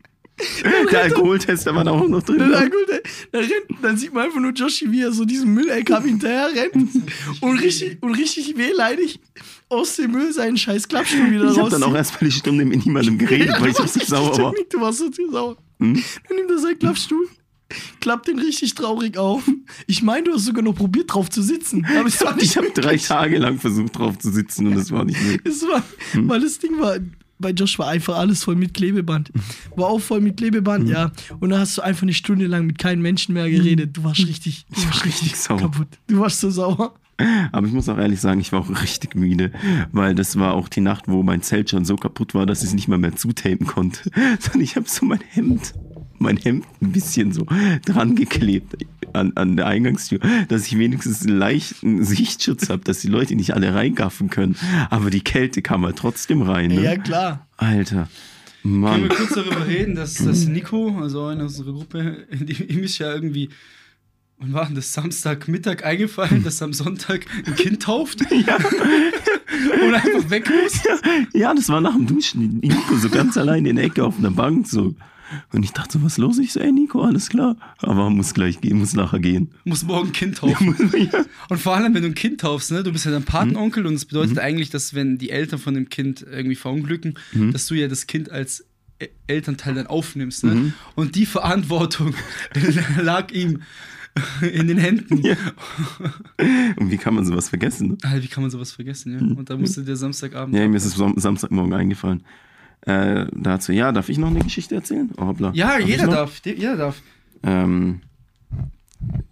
Der 0.90 1.02
Alkoholtest, 1.02 1.66
der 1.66 1.74
war 1.76 1.84
da 1.84 1.92
auch 1.92 2.08
noch 2.08 2.22
drin. 2.22 2.38
Dann, 2.38 2.50
dann, 2.50 2.70
dann, 3.32 3.40
rennt, 3.44 3.82
dann 3.82 3.96
sieht 3.96 4.12
man 4.12 4.24
einfach 4.24 4.40
nur 4.40 4.52
Joshi, 4.52 4.90
wie 4.90 5.02
er 5.02 5.12
so 5.12 5.24
diesem 5.24 5.54
Müll-LKW 5.54 6.08
hinterher 6.08 6.48
rennt 6.54 6.88
und 7.40 7.58
richtig, 7.60 7.98
und 8.02 8.14
richtig 8.14 8.56
wehleidig 8.56 9.20
aus 9.68 9.96
dem 9.96 10.10
Müll 10.12 10.32
seinen 10.32 10.56
scheiß 10.56 10.88
Klappstuhl 10.88 11.30
wieder 11.30 11.50
Ich 11.52 11.58
habe 11.58 11.70
dann 11.70 11.82
auch 11.84 11.94
erstmal 11.94 12.30
die 12.30 12.36
Stunde 12.36 12.64
mit 12.64 12.84
niemandem 12.84 13.16
geredet, 13.18 13.54
weil 13.60 13.70
ich 13.70 13.78
warst 13.78 14.06
sauer 14.06 14.36
war. 14.38 14.52
Du 14.70 14.80
warst 14.80 14.98
so 14.98 15.10
sauer. 15.30 15.56
Hm? 15.78 16.02
Dann 16.28 16.36
nimmt 16.36 16.50
er 16.50 16.58
seinen 16.58 16.78
Klappstuhl, 16.80 17.28
klappt 18.00 18.26
den 18.28 18.38
richtig 18.40 18.74
traurig 18.74 19.16
auf. 19.16 19.42
Ich 19.86 20.02
meine, 20.02 20.24
du 20.24 20.34
hast 20.34 20.44
sogar 20.46 20.62
noch 20.62 20.74
probiert, 20.74 21.12
drauf 21.14 21.30
zu 21.30 21.42
sitzen. 21.42 21.86
Aber 21.96 22.08
es 22.08 22.20
war 22.20 22.34
nicht 22.34 22.44
Ich 22.44 22.56
habe 22.56 22.70
drei. 22.74 22.96
Tage 22.96 23.38
lang 23.38 23.58
versucht 23.58 23.96
drauf 23.98 24.18
zu 24.18 24.30
sitzen 24.32 24.66
und 24.66 24.74
es 24.74 24.90
war 24.90 25.04
nicht 25.04 25.20
möglich. 25.22 25.54
Es 25.54 25.62
war, 25.66 25.82
Hm? 26.12 26.28
weil 26.28 26.40
das 26.40 26.58
Ding 26.58 26.78
war, 26.78 26.96
bei 27.38 27.50
Josh 27.50 27.78
war 27.78 27.88
einfach 27.88 28.16
alles 28.16 28.44
voll 28.44 28.56
mit 28.56 28.74
Klebeband. 28.74 29.32
War 29.76 29.88
auch 29.88 30.00
voll 30.00 30.20
mit 30.20 30.36
Klebeband, 30.36 30.88
ja. 30.88 31.12
Und 31.40 31.50
dann 31.50 31.60
hast 31.60 31.76
du 31.78 31.82
einfach 31.82 32.02
eine 32.02 32.14
Stunde 32.14 32.46
lang 32.46 32.66
mit 32.66 32.78
keinem 32.78 33.02
Menschen 33.02 33.34
mehr 33.34 33.50
geredet. 33.50 33.96
Du 33.96 34.04
warst 34.04 34.26
richtig, 34.26 34.66
du 34.74 34.84
warst 34.86 35.04
richtig 35.04 35.36
sauer. 35.36 35.58
kaputt. 35.58 35.88
Du 36.06 36.20
warst 36.20 36.40
so 36.40 36.50
sauer. 36.50 36.94
Aber 37.52 37.66
ich 37.66 37.72
muss 37.72 37.88
auch 37.88 37.98
ehrlich 37.98 38.20
sagen, 38.20 38.40
ich 38.40 38.50
war 38.52 38.60
auch 38.60 38.82
richtig 38.82 39.14
müde, 39.14 39.52
weil 39.92 40.14
das 40.14 40.36
war 40.36 40.54
auch 40.54 40.68
die 40.68 40.80
Nacht, 40.80 41.06
wo 41.06 41.22
mein 41.22 41.42
Zelt 41.42 41.70
schon 41.70 41.84
so 41.84 41.96
kaputt 41.96 42.34
war, 42.34 42.44
dass 42.44 42.62
ich 42.62 42.68
es 42.68 42.74
nicht 42.74 42.88
mal 42.88 42.98
mehr 42.98 43.14
zutapen 43.14 43.66
konnte. 43.66 44.10
Sondern 44.40 44.62
ich 44.62 44.76
habe 44.76 44.88
so 44.88 45.06
mein 45.06 45.20
Hemd, 45.20 45.74
mein 46.18 46.36
Hemd 46.36 46.64
ein 46.80 46.92
bisschen 46.92 47.32
so 47.32 47.46
dran 47.86 48.14
geklebt 48.16 48.76
an, 49.12 49.32
an 49.36 49.56
der 49.56 49.66
Eingangstür, 49.66 50.18
dass 50.48 50.66
ich 50.66 50.78
wenigstens 50.78 51.26
einen 51.26 51.36
leichten 51.38 52.04
Sichtschutz 52.04 52.68
habe, 52.68 52.82
dass 52.84 53.00
die 53.00 53.08
Leute 53.08 53.34
nicht 53.36 53.54
alle 53.54 53.74
reingaffen 53.74 54.30
können. 54.30 54.56
Aber 54.90 55.10
die 55.10 55.20
Kälte 55.22 55.62
kam 55.62 55.84
halt 55.84 55.96
trotzdem 55.96 56.42
rein. 56.42 56.68
Ne? 56.70 56.82
Ja, 56.82 56.96
klar. 56.96 57.46
Alter. 57.56 58.08
Können 58.62 58.80
Mann. 58.80 59.02
wir 59.02 59.08
kurz 59.10 59.34
darüber 59.34 59.66
reden, 59.66 59.94
dass, 59.94 60.14
dass 60.14 60.46
Nico, 60.46 60.98
also 61.00 61.26
einer 61.26 61.42
unserer 61.44 61.72
Gruppe, 61.72 62.26
die- 62.32 62.62
ihm 62.64 62.82
ist 62.82 62.96
ja 62.98 63.12
irgendwie, 63.12 63.50
wann 64.38 64.52
war 64.54 64.64
denn 64.66 64.74
das, 64.74 64.92
Samstagmittag 64.94 65.84
eingefallen, 65.84 66.42
dass 66.42 66.60
er 66.62 66.66
am 66.66 66.72
Sonntag 66.72 67.26
ein 67.46 67.54
Kind 67.56 67.82
tauft 67.82 68.20
und 68.30 68.48
einfach 69.94 70.30
weg 70.30 70.50
muss. 70.50 70.80
Ja, 71.34 71.52
das 71.54 71.68
war 71.68 71.80
nach 71.82 71.94
dem 71.94 72.06
Duschen. 72.06 72.58
Nico 72.60 72.96
so 72.96 73.10
ganz 73.10 73.36
allein 73.36 73.66
in 73.66 73.76
der 73.76 73.84
Ecke 73.84 74.02
auf 74.02 74.18
einer 74.18 74.30
Bank 74.30 74.66
so. 74.66 74.94
Und 75.52 75.62
ich 75.62 75.72
dachte 75.72 75.98
so, 75.98 76.04
was 76.04 76.18
los? 76.18 76.38
Ich 76.38 76.52
so, 76.52 76.60
ey 76.60 76.70
Nico, 76.72 77.02
alles 77.02 77.28
klar. 77.28 77.56
Aber 77.78 78.10
muss 78.10 78.34
gleich 78.34 78.60
gehen, 78.60 78.78
muss 78.78 78.94
nachher 78.94 79.20
gehen. 79.20 79.50
Muss 79.64 79.82
morgen 79.84 80.08
ein 80.08 80.12
Kind 80.12 80.38
taufen. 80.38 80.74
Und 81.48 81.58
vor 81.60 81.74
allem, 81.76 81.94
wenn 81.94 82.02
du 82.02 82.08
ein 82.08 82.14
Kind 82.14 82.40
taufst, 82.40 82.70
ne, 82.72 82.82
du 82.82 82.92
bist 82.92 83.04
ja 83.04 83.10
dein 83.10 83.24
Patenonkel 83.24 83.86
und 83.86 83.94
es 83.94 84.04
bedeutet 84.04 84.38
eigentlich, 84.38 84.70
dass 84.70 84.94
wenn 84.94 85.18
die 85.18 85.30
Eltern 85.30 85.58
von 85.58 85.74
dem 85.74 85.88
Kind 85.88 86.22
irgendwie 86.28 86.56
verunglücken, 86.56 87.14
dass 87.52 87.66
du 87.66 87.74
ja 87.74 87.88
das 87.88 88.06
Kind 88.06 88.30
als 88.30 88.64
E- 89.00 89.08
Elternteil 89.26 89.74
dann 89.74 89.86
aufnimmst. 89.88 90.44
Ne? 90.44 90.72
Und 90.94 91.16
die 91.16 91.26
Verantwortung 91.26 92.14
lag 93.02 93.32
ihm 93.32 93.62
in 94.52 94.68
den 94.68 94.78
Händen. 94.78 95.20
Und 96.76 96.90
wie 96.90 96.96
kann 96.96 97.14
man 97.14 97.24
sowas 97.26 97.48
vergessen? 97.48 97.88
Ne? 97.88 97.96
Alter, 98.02 98.22
wie 98.22 98.28
kann 98.28 98.42
man 98.42 98.50
sowas 98.50 98.72
vergessen, 98.72 99.12
ja? 99.12 99.18
Und 99.18 99.50
da 99.50 99.56
musste 99.56 99.82
der 99.82 99.96
Samstagabend. 99.96 100.54
Ja, 100.54 100.68
mir 100.68 100.76
ist 100.76 100.84
es 100.84 100.94
Sam 100.94 101.14
Samstagmorgen 101.16 101.72
eingefallen. 101.74 102.22
Äh, 102.86 103.26
dazu, 103.32 103.72
ja, 103.72 103.92
darf 103.92 104.08
ich 104.08 104.18
noch 104.18 104.28
eine 104.28 104.40
Geschichte 104.40 104.74
erzählen? 104.74 105.10
Oh, 105.16 105.26
hoppla. 105.26 105.52
ja, 105.54 105.78
Darf 105.78 105.88
jeder 105.88 106.06
darf. 106.06 106.40
de- 106.40 106.56
Jeder 106.58 106.76
darf. 106.76 107.02
Ähm, 107.42 108.00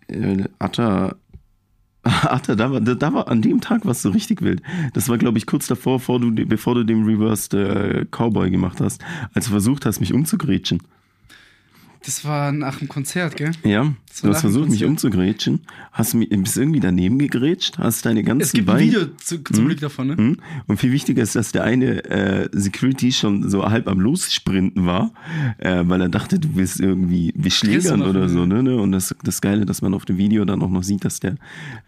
äh, 0.09 0.45
Atta, 0.59 1.17
Atta, 2.03 2.55
da 2.55 2.71
war, 2.73 2.81
da, 2.81 2.95
da 2.95 3.13
war 3.13 3.29
an 3.29 3.43
dem 3.43 3.61
Tag 3.61 3.83
was 3.85 4.03
so 4.03 4.11
richtig 4.11 4.43
wild. 4.43 4.63
Das 4.95 5.09
war, 5.09 5.19
glaube 5.19 5.39
ich, 5.39 5.47
kurz 5.47 5.67
davor, 5.67 5.99
bevor 5.99 6.19
du, 6.21 6.33
bevor 6.47 6.75
du 6.75 6.85
den 6.85 7.05
Reversed 7.05 7.55
äh, 7.55 8.07
Cowboy 8.11 8.51
gemacht 8.51 8.81
hast, 8.81 9.03
als 9.35 9.45
du 9.47 9.51
versucht 9.53 9.87
hast, 9.87 10.01
mich 10.01 10.13
umzugrätschen. 10.13 10.83
Das 12.05 12.25
war 12.25 12.51
nach 12.51 12.79
dem 12.81 12.89
Konzert, 12.89 13.37
gell? 13.37 13.53
Ja, 13.63 13.95
du 14.23 14.29
hast 14.29 14.41
versucht, 14.41 14.69
mich 14.71 14.85
umzugrätschen, 14.85 15.61
hast 15.93 16.15
mich, 16.15 16.29
bist 16.31 16.57
irgendwie 16.57 16.81
daneben 16.81 17.17
gegrätscht, 17.19 17.79
hast 17.79 18.05
deine 18.05 18.25
ganzen 18.25 18.43
Es 18.43 18.53
gibt 18.53 18.69
ein 18.69 18.75
Beine- 18.77 18.87
Video 18.91 19.07
zu, 19.23 19.39
zum 19.45 19.67
Glück 19.67 19.79
davon, 19.79 20.09
ne? 20.09 20.17
Mhm. 20.17 20.37
Und 20.67 20.79
viel 20.81 20.91
wichtiger 20.91 21.23
ist, 21.23 21.37
dass 21.37 21.53
der 21.53 21.63
eine 21.63 22.05
äh, 22.11 22.49
Security 22.53 23.13
schon 23.13 23.49
so 23.49 23.65
halb 23.71 23.87
am 23.87 24.01
Lossprinten 24.01 24.85
war, 24.85 25.13
äh, 25.59 25.83
weil 25.87 26.01
er 26.01 26.09
dachte, 26.09 26.41
du 26.41 26.49
willst 26.57 26.81
irgendwie 26.81 27.33
beschlägern 27.37 28.03
oder 28.03 28.29
so. 28.29 28.41
ja. 28.41 28.47
Ne? 28.47 28.63
ne? 28.65 28.77
Und 28.77 28.91
das, 28.91 29.15
das 29.23 29.41
Geile, 29.41 29.65
dass 29.65 29.81
man 29.81 29.95
auf 29.95 30.05
dem 30.05 30.19
Video 30.19 30.45
dann 30.45 30.61
auch 30.63 30.71
noch 30.71 30.83
sieht, 30.83 31.05
dass 31.05 31.21
der, 31.21 31.37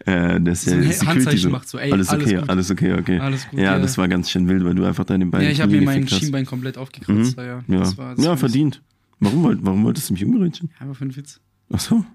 äh, 0.05 0.39
dass 0.39 0.63
So 0.63 0.71
der 0.71 0.79
ein 0.79 0.83
Security 0.93 1.05
Handzeichen 1.07 1.39
so, 1.39 1.49
macht, 1.49 1.67
so, 1.67 1.77
ey, 1.77 1.91
alles 1.91 2.09
okay, 2.09 2.37
alles 2.47 2.71
okay, 2.71 2.93
okay. 2.93 3.19
Alles 3.19 3.49
gut, 3.49 3.59
ja, 3.59 3.65
ja. 3.73 3.79
das 3.79 3.97
war 3.97 4.07
ganz 4.07 4.29
schön 4.31 4.47
wild, 4.47 4.63
weil 4.63 4.75
du 4.75 4.85
einfach 4.85 5.03
deine 5.03 5.25
Beine 5.25 5.43
Ja, 5.43 5.51
ich 5.51 5.59
habe 5.59 5.73
mir 5.73 5.81
mein. 5.81 6.07
Schienbein 6.07 6.45
komplett 6.45 6.77
aufgekratzt. 6.77 7.35
Mhm. 7.37 7.43
Ja, 7.43 7.63
Ja, 7.67 7.79
Das 7.79 7.97
war, 7.97 8.15
das 8.15 8.23
ja 8.23 8.37
verdient. 8.37 8.81
Warum, 9.19 9.43
wollt- 9.43 9.59
warum 9.61 9.83
wolltest 9.83 10.09
du 10.09 10.13
mich 10.13 10.23
umgrätschen? 10.25 10.69
Einfach 10.79 10.95
für 10.95 11.03
einen 11.03 11.15
Witz. 11.15 11.39
Ach 11.71 11.79
so. 11.79 12.05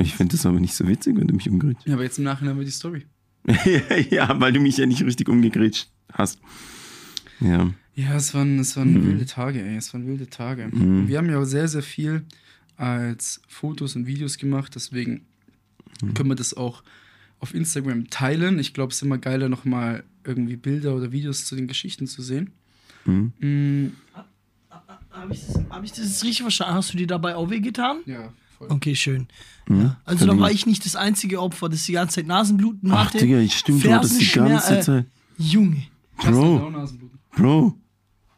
Ich 0.00 0.14
finde 0.14 0.32
das 0.36 0.46
aber 0.46 0.60
nicht 0.60 0.74
so 0.74 0.86
witzig, 0.88 1.16
wenn 1.16 1.26
du 1.26 1.34
mich 1.34 1.48
umgrätschst. 1.48 1.86
Ja, 1.86 1.94
aber 1.94 2.04
jetzt 2.04 2.18
im 2.18 2.24
Nachhinein 2.24 2.56
war 2.56 2.64
die 2.64 2.70
Story. 2.70 3.06
ja, 4.10 4.40
weil 4.40 4.52
du 4.52 4.60
mich 4.60 4.76
ja 4.76 4.86
nicht 4.86 5.02
richtig 5.04 5.28
umgegrätscht 5.28 5.90
hast. 6.12 6.40
Ja. 7.40 7.70
Ja, 7.94 8.16
es 8.16 8.32
waren, 8.34 8.58
es 8.60 8.76
waren 8.76 8.94
Mhm. 8.94 9.06
wilde 9.06 9.26
Tage, 9.26 9.62
ey. 9.62 9.76
Es 9.76 9.92
waren 9.92 10.06
wilde 10.06 10.28
Tage. 10.30 10.68
Mhm. 10.72 11.08
Wir 11.08 11.18
haben 11.18 11.28
ja 11.28 11.38
auch 11.38 11.44
sehr, 11.44 11.68
sehr 11.68 11.82
viel 11.82 12.22
als 12.76 13.42
Fotos 13.48 13.96
und 13.96 14.06
Videos 14.06 14.38
gemacht, 14.38 14.74
deswegen 14.74 15.26
Mhm. 16.02 16.14
können 16.14 16.30
wir 16.30 16.36
das 16.36 16.54
auch 16.54 16.82
auf 17.40 17.54
Instagram 17.54 18.08
teilen. 18.08 18.58
Ich 18.58 18.72
glaube, 18.72 18.90
es 18.90 18.96
ist 18.96 19.02
immer 19.02 19.18
geiler, 19.18 19.48
nochmal 19.48 20.04
irgendwie 20.24 20.56
Bilder 20.56 20.94
oder 20.96 21.12
Videos 21.12 21.44
zu 21.44 21.56
den 21.56 21.66
Geschichten 21.66 22.06
zu 22.06 22.22
sehen. 22.22 22.50
Mhm. 23.04 23.92
Habe 25.12 25.32
ich, 25.34 25.46
das- 25.46 25.60
hab 25.70 25.84
ich 25.84 25.92
das 25.92 26.22
richtig 26.24 26.42
verstanden? 26.42 26.74
Hast 26.74 26.92
du 26.92 26.96
dir 26.98 27.06
dabei 27.06 27.36
auch 27.36 27.50
wehgetan? 27.50 27.98
ja, 28.06 28.32
voll. 28.58 28.68
Okay, 28.70 28.94
schön. 28.94 29.28
Mhm. 29.68 29.80
Ja. 29.82 29.96
Also 30.04 30.26
da 30.26 30.38
war 30.38 30.50
ich 30.50 30.66
nicht 30.66 30.84
das 30.84 30.96
einzige 30.96 31.40
Opfer, 31.40 31.68
das 31.68 31.84
die 31.84 31.92
ganze 31.92 32.16
Zeit 32.16 32.26
Nasenbluten 32.26 32.90
Ach, 32.92 33.06
hatte. 33.06 33.18
Digga, 33.18 33.38
ich 33.38 33.56
stimmt, 33.56 33.84
du 33.84 33.92
hattest 33.92 34.20
die 34.20 34.26
ganze 34.26 34.78
äh, 34.78 34.80
Zeit. 34.80 35.06
Junge. 35.38 35.82
Bro, 36.16 36.72
Bro, 37.36 37.74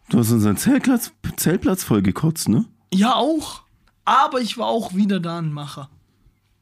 du 0.09 0.19
hast 0.19 0.31
unseren 0.31 0.57
Zeltplatz, 0.57 1.13
Zeltplatz 1.37 1.85
voll 1.85 2.03
gekotzt, 2.03 2.49
ne? 2.49 2.65
Ja, 2.93 3.15
auch. 3.15 3.63
Aber 4.05 4.41
ich 4.41 4.57
war 4.59 4.67
auch 4.67 4.95
wieder 4.95 5.21
da 5.21 5.39
ein 5.39 5.53
Macher. 5.53 5.91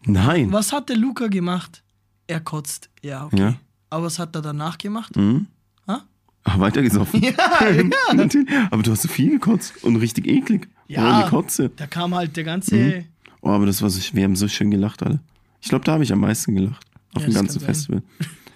Nein. 0.05 0.51
Was 0.53 0.73
hat 0.73 0.89
der 0.89 0.97
Luca 0.97 1.27
gemacht? 1.29 1.83
Er 2.27 2.41
kotzt. 2.41 2.89
Ja, 3.03 3.27
okay. 3.27 3.39
Ja. 3.39 3.55
Aber 3.91 4.05
was 4.05 4.19
hat 4.19 4.35
er 4.35 4.43
danach 4.43 4.79
gemacht? 4.79 5.15
Mhm. 5.17 5.47
Ha? 5.87 6.03
Ach, 6.45 6.59
weitergesoffen. 6.59 7.23
Ja, 7.23 7.33
ja. 7.73 8.69
Aber 8.71 8.83
du 8.83 8.91
hast 8.91 9.03
so 9.03 9.09
viel 9.09 9.31
gekotzt 9.31 9.83
und 9.85 9.97
richtig 9.97 10.27
eklig. 10.27 10.69
Ja. 10.89 11.21
Ohne 11.21 11.31
Kotze. 11.31 11.71
Da 11.77 11.87
kam 11.87 12.15
halt 12.15 12.37
der 12.37 12.45
ganze. 12.45 12.75
Mhm. 12.77 13.05
Oh, 13.41 13.49
aber 13.51 13.67
das 13.67 13.81
war 13.83 13.91
so, 13.91 14.01
wir 14.15 14.25
haben 14.25 14.37
so 14.37 14.49
schön 14.49 14.71
gelacht 14.71 15.03
alle. 15.03 15.21
Ich 15.61 15.69
glaube, 15.69 15.85
da 15.85 15.93
habe 15.93 16.05
ich 16.05 16.13
am 16.13 16.21
meisten 16.21 16.55
gelacht. 16.55 16.85
Auf 17.15 17.23
Ja, 17.23 17.29
dem 17.29 17.35
ganzen. 17.35 17.61
Festival. 17.61 18.03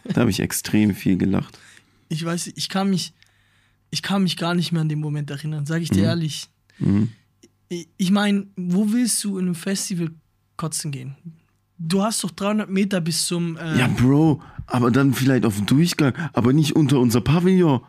Da 0.08 0.20
habe 0.20 0.30
ich 0.30 0.38
extrem 0.38 0.94
viel 0.94 1.16
gelacht. 1.16 1.58
Ich 2.08 2.24
weiß, 2.24 2.52
ich 2.54 2.68
kann 2.68 2.90
mich, 2.90 3.12
ich 3.90 4.02
kann 4.02 4.22
mich 4.22 4.36
gar 4.36 4.54
nicht 4.54 4.70
mehr 4.70 4.82
an 4.82 4.88
den 4.88 5.00
Moment 5.00 5.30
erinnern, 5.30 5.66
sage 5.66 5.82
ich 5.82 5.90
dir 5.90 6.02
Mhm. 6.02 6.04
ehrlich. 6.08 6.48
Mhm. 6.78 7.08
Ich 7.68 8.10
meine, 8.12 8.46
wo 8.56 8.92
willst 8.92 9.24
du 9.24 9.36
in 9.38 9.46
einem 9.46 9.54
Festival 9.56 10.12
kotzen 10.56 10.92
gehen? 10.92 11.16
Du 11.78 12.02
hast 12.02 12.24
doch 12.24 12.30
300 12.30 12.70
Meter 12.70 13.00
bis 13.00 13.26
zum. 13.26 13.56
Äh, 13.56 13.78
Ja, 13.78 13.86
Bro, 13.88 14.42
aber 14.66 14.90
dann 14.90 15.12
vielleicht 15.14 15.44
auf 15.44 15.56
den 15.56 15.66
Durchgang, 15.66 16.14
aber 16.32 16.52
nicht 16.52 16.74
unter 16.74 16.98
unser 17.00 17.20
Pavillon. 17.20 17.80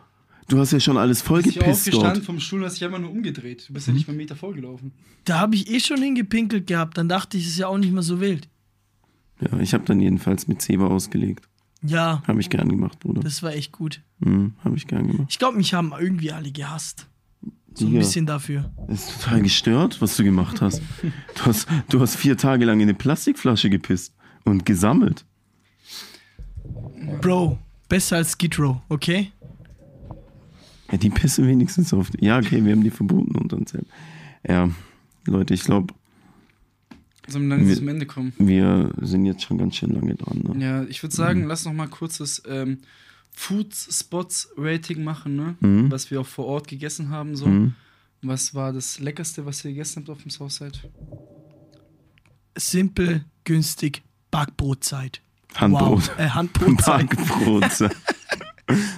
Du 0.48 0.58
hast 0.58 0.72
ja 0.72 0.80
schon 0.80 0.96
alles 0.96 1.18
Ich 1.18 1.24
bin 1.24 1.28
vollgepisst 1.28 1.66
aufgestanden 1.66 2.14
dort. 2.14 2.24
vom 2.24 2.40
Stuhl, 2.40 2.64
hast 2.64 2.74
dich 2.76 2.84
einfach 2.84 2.98
nur 2.98 3.10
umgedreht. 3.10 3.68
Du 3.68 3.74
bist 3.74 3.86
Mhm. 3.86 3.92
ja 3.92 3.96
nicht 3.98 4.06
mal 4.08 4.12
einen 4.12 4.18
Meter 4.18 4.36
vorgelaufen. 4.36 4.92
Da 5.24 5.38
habe 5.40 5.54
ich 5.56 5.70
eh 5.70 5.78
schon 5.80 6.00
hingepinkelt 6.00 6.66
gehabt. 6.66 6.96
Dann 6.96 7.08
dachte 7.08 7.36
ich, 7.36 7.44
es 7.44 7.50
ist 7.50 7.58
ja 7.58 7.66
auch 7.68 7.76
nicht 7.78 7.92
mehr 7.92 8.02
so 8.02 8.20
wild. 8.20 8.48
Ja, 9.40 9.58
ich 9.60 9.74
habe 9.74 9.84
dann 9.84 10.00
jedenfalls 10.00 10.48
mit 10.48 10.62
Zeba 10.62 10.86
ausgelegt. 10.86 11.46
Ja, 11.82 12.22
Habe 12.26 12.40
ich 12.40 12.50
gern 12.50 12.68
gemacht, 12.68 12.98
Bruder. 13.00 13.20
das 13.20 13.42
war 13.42 13.52
echt 13.52 13.70
gut. 13.72 14.00
Mhm, 14.20 14.54
habe 14.64 14.76
ich 14.76 14.86
gern 14.88 15.06
gemacht. 15.06 15.28
Ich 15.30 15.38
glaube, 15.38 15.56
mich 15.58 15.74
haben 15.74 15.92
irgendwie 15.96 16.32
alle 16.32 16.50
gehasst. 16.50 17.06
So 17.78 17.86
ein 17.86 17.92
bisschen 17.92 18.26
dafür. 18.26 18.70
Ist 18.88 19.20
total 19.22 19.42
gestört, 19.42 20.00
was 20.00 20.16
du 20.16 20.24
gemacht 20.24 20.60
hast. 20.60 20.82
Du 21.36 21.44
hast, 21.46 21.68
du 21.88 22.00
hast 22.00 22.16
vier 22.16 22.36
Tage 22.36 22.64
lang 22.64 22.80
in 22.80 22.88
eine 22.88 22.94
Plastikflasche 22.94 23.70
gepisst 23.70 24.14
und 24.44 24.66
gesammelt. 24.66 25.24
Bro, 27.20 27.58
besser 27.88 28.16
als 28.16 28.32
Skid 28.32 28.58
Row, 28.58 28.76
okay? 28.88 29.32
Ja, 30.90 30.98
die 30.98 31.10
pissen 31.10 31.46
wenigstens 31.46 31.92
auf. 31.92 32.10
Die. 32.10 32.24
Ja, 32.24 32.38
okay, 32.38 32.64
wir 32.64 32.72
haben 32.72 32.82
die 32.84 32.90
verboten 32.90 33.34
und 33.36 33.52
dann 33.52 33.66
zählt. 33.66 33.86
Ja, 34.46 34.68
Leute, 35.26 35.54
ich 35.54 35.62
glaube, 35.64 35.94
Sollen 37.26 37.44
wir 37.48 37.56
langsam 37.56 37.68
Wir- 37.68 37.76
zum 37.76 37.88
Ende 37.88 38.06
kommen? 38.06 38.32
wir 38.38 38.90
sind 39.02 39.26
jetzt 39.26 39.42
schon 39.42 39.58
ganz 39.58 39.76
schön 39.76 39.90
lange 39.90 40.14
dran. 40.14 40.38
Ne? 40.56 40.64
Ja, 40.64 40.84
ich 40.84 41.02
würde 41.02 41.14
sagen, 41.14 41.42
Mhm. 41.42 41.46
lass 41.48 41.66
noch 41.66 41.74
mal 41.74 41.86
kurzes 41.88 42.42
ähm, 42.48 42.78
Food 43.38 43.72
Spots 43.72 44.48
Rating 44.56 45.04
machen, 45.04 45.36
ne? 45.36 45.54
Mhm. 45.60 45.92
Was 45.92 46.10
wir 46.10 46.20
auch 46.20 46.26
vor 46.26 46.46
Ort 46.46 46.66
gegessen 46.66 47.10
haben, 47.10 47.36
so. 47.36 47.46
Mhm. 47.46 47.74
Was 48.20 48.52
war 48.52 48.72
das 48.72 48.98
Leckerste, 48.98 49.46
was 49.46 49.64
ihr 49.64 49.70
gegessen 49.70 50.00
habt 50.00 50.10
auf 50.10 50.22
dem 50.22 50.30
Southside? 50.30 50.76
Simpel, 52.56 53.24
günstig, 53.44 54.02
Backbrotzeit. 54.32 55.22
Handbrot. 55.54 56.08
Wow. 56.08 56.18
Äh, 56.18 56.28
Handbrotzeit. 56.30 57.08
Backbrot. 57.08 57.90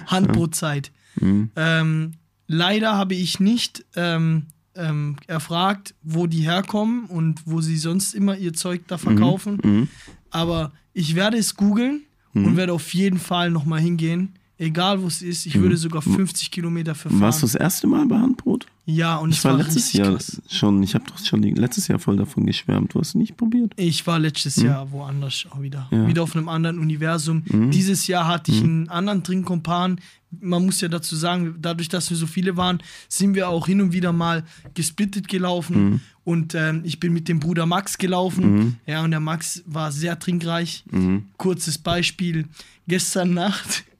Handbrotzeit. 0.07 0.91
Mhm. 1.19 1.51
Ähm, 1.55 2.13
leider 2.47 2.95
habe 2.97 3.13
ich 3.13 3.39
nicht 3.39 3.85
ähm, 3.95 4.47
ähm, 4.73 5.17
erfragt, 5.27 5.93
wo 6.01 6.25
die 6.25 6.41
herkommen 6.41 7.05
und 7.05 7.43
wo 7.45 7.61
sie 7.61 7.77
sonst 7.77 8.15
immer 8.15 8.35
ihr 8.37 8.53
Zeug 8.53 8.87
da 8.87 8.97
verkaufen. 8.97 9.59
Mhm. 9.63 9.87
Aber 10.31 10.71
ich 10.93 11.13
werde 11.13 11.37
es 11.37 11.55
googeln 11.55 12.01
Mhm. 12.33 12.45
und 12.45 12.57
werde 12.57 12.73
auf 12.73 12.93
jeden 12.93 13.19
Fall 13.19 13.51
nochmal 13.51 13.79
hingehen. 13.79 14.33
Egal 14.57 15.01
wo 15.01 15.07
es 15.07 15.23
ist, 15.23 15.47
ich 15.47 15.59
würde 15.59 15.75
sogar 15.75 16.03
50 16.03 16.51
Kilometer 16.51 16.93
verfahren. 16.93 17.19
Warst 17.19 17.41
du 17.41 17.47
das 17.47 17.55
erste 17.55 17.87
Mal 17.87 18.05
bei 18.05 18.19
Handbrot? 18.19 18.67
Ja, 18.85 19.17
und 19.17 19.31
Ich 19.31 19.37
es 19.39 19.43
war 19.45 19.53
war 19.53 19.63
letztes 19.63 19.91
Jahr 19.93 20.11
krass. 20.11 20.39
schon, 20.49 20.83
ich 20.83 20.93
habe 20.93 21.03
doch 21.07 21.17
schon 21.17 21.41
letztes 21.41 21.87
Jahr 21.87 21.97
voll 21.97 22.15
davon 22.17 22.45
geschwärmt. 22.45 22.93
Du 22.93 22.99
hast 22.99 23.09
es 23.09 23.15
nicht 23.15 23.37
probiert. 23.37 23.73
Ich 23.77 24.05
war 24.05 24.19
letztes 24.19 24.57
Jahr 24.57 24.91
woanders 24.91 25.47
auch 25.49 25.59
wieder. 25.63 25.87
Ja. 25.89 26.07
Wieder 26.07 26.21
auf 26.21 26.35
einem 26.35 26.47
anderen 26.47 26.77
Universum. 26.77 27.41
Mhm. 27.47 27.71
Dieses 27.71 28.05
Jahr 28.05 28.27
hatte 28.27 28.51
ich 28.51 28.61
einen 28.61 28.87
anderen 28.89 29.23
Trinkkompan. 29.23 29.99
Man 30.39 30.65
muss 30.65 30.81
ja 30.81 30.87
dazu 30.87 31.15
sagen, 31.15 31.55
dadurch, 31.59 31.89
dass 31.89 32.09
wir 32.09 32.17
so 32.17 32.27
viele 32.27 32.55
waren, 32.57 32.81
sind 33.09 33.35
wir 33.35 33.49
auch 33.49 33.67
hin 33.67 33.81
und 33.81 33.93
wieder 33.93 34.13
mal 34.13 34.43
gesplittet 34.73 35.27
gelaufen. 35.27 35.83
Mhm. 35.83 35.99
Und 36.23 36.55
ähm, 36.55 36.81
ich 36.85 36.99
bin 36.99 37.13
mit 37.13 37.27
dem 37.27 37.39
Bruder 37.39 37.65
Max 37.65 37.97
gelaufen. 37.97 38.79
Ja, 38.85 39.03
und 39.03 39.11
der 39.11 39.19
Max 39.19 39.63
war 39.65 39.91
sehr 39.91 40.17
trinkreich. 40.19 40.83
Mhm. 40.89 41.25
Kurzes 41.37 41.77
Beispiel. 41.77 42.47
Gestern 42.87 43.33
Nacht. 43.33 43.83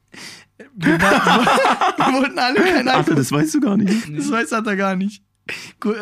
Wir, 0.76 1.00
wollten 1.00 2.40
alle 2.40 2.62
kein 2.62 2.88
Alkohol. 2.88 3.16
das 3.16 3.32
weißt 3.32 3.56
du 3.56 3.60
gar 3.62 3.78
nicht. 3.78 3.92
Das 4.16 4.32
weiß 4.32 4.52
hat 4.52 4.68
er 4.68 4.76
gar 4.76 4.96
nicht. 4.96 5.24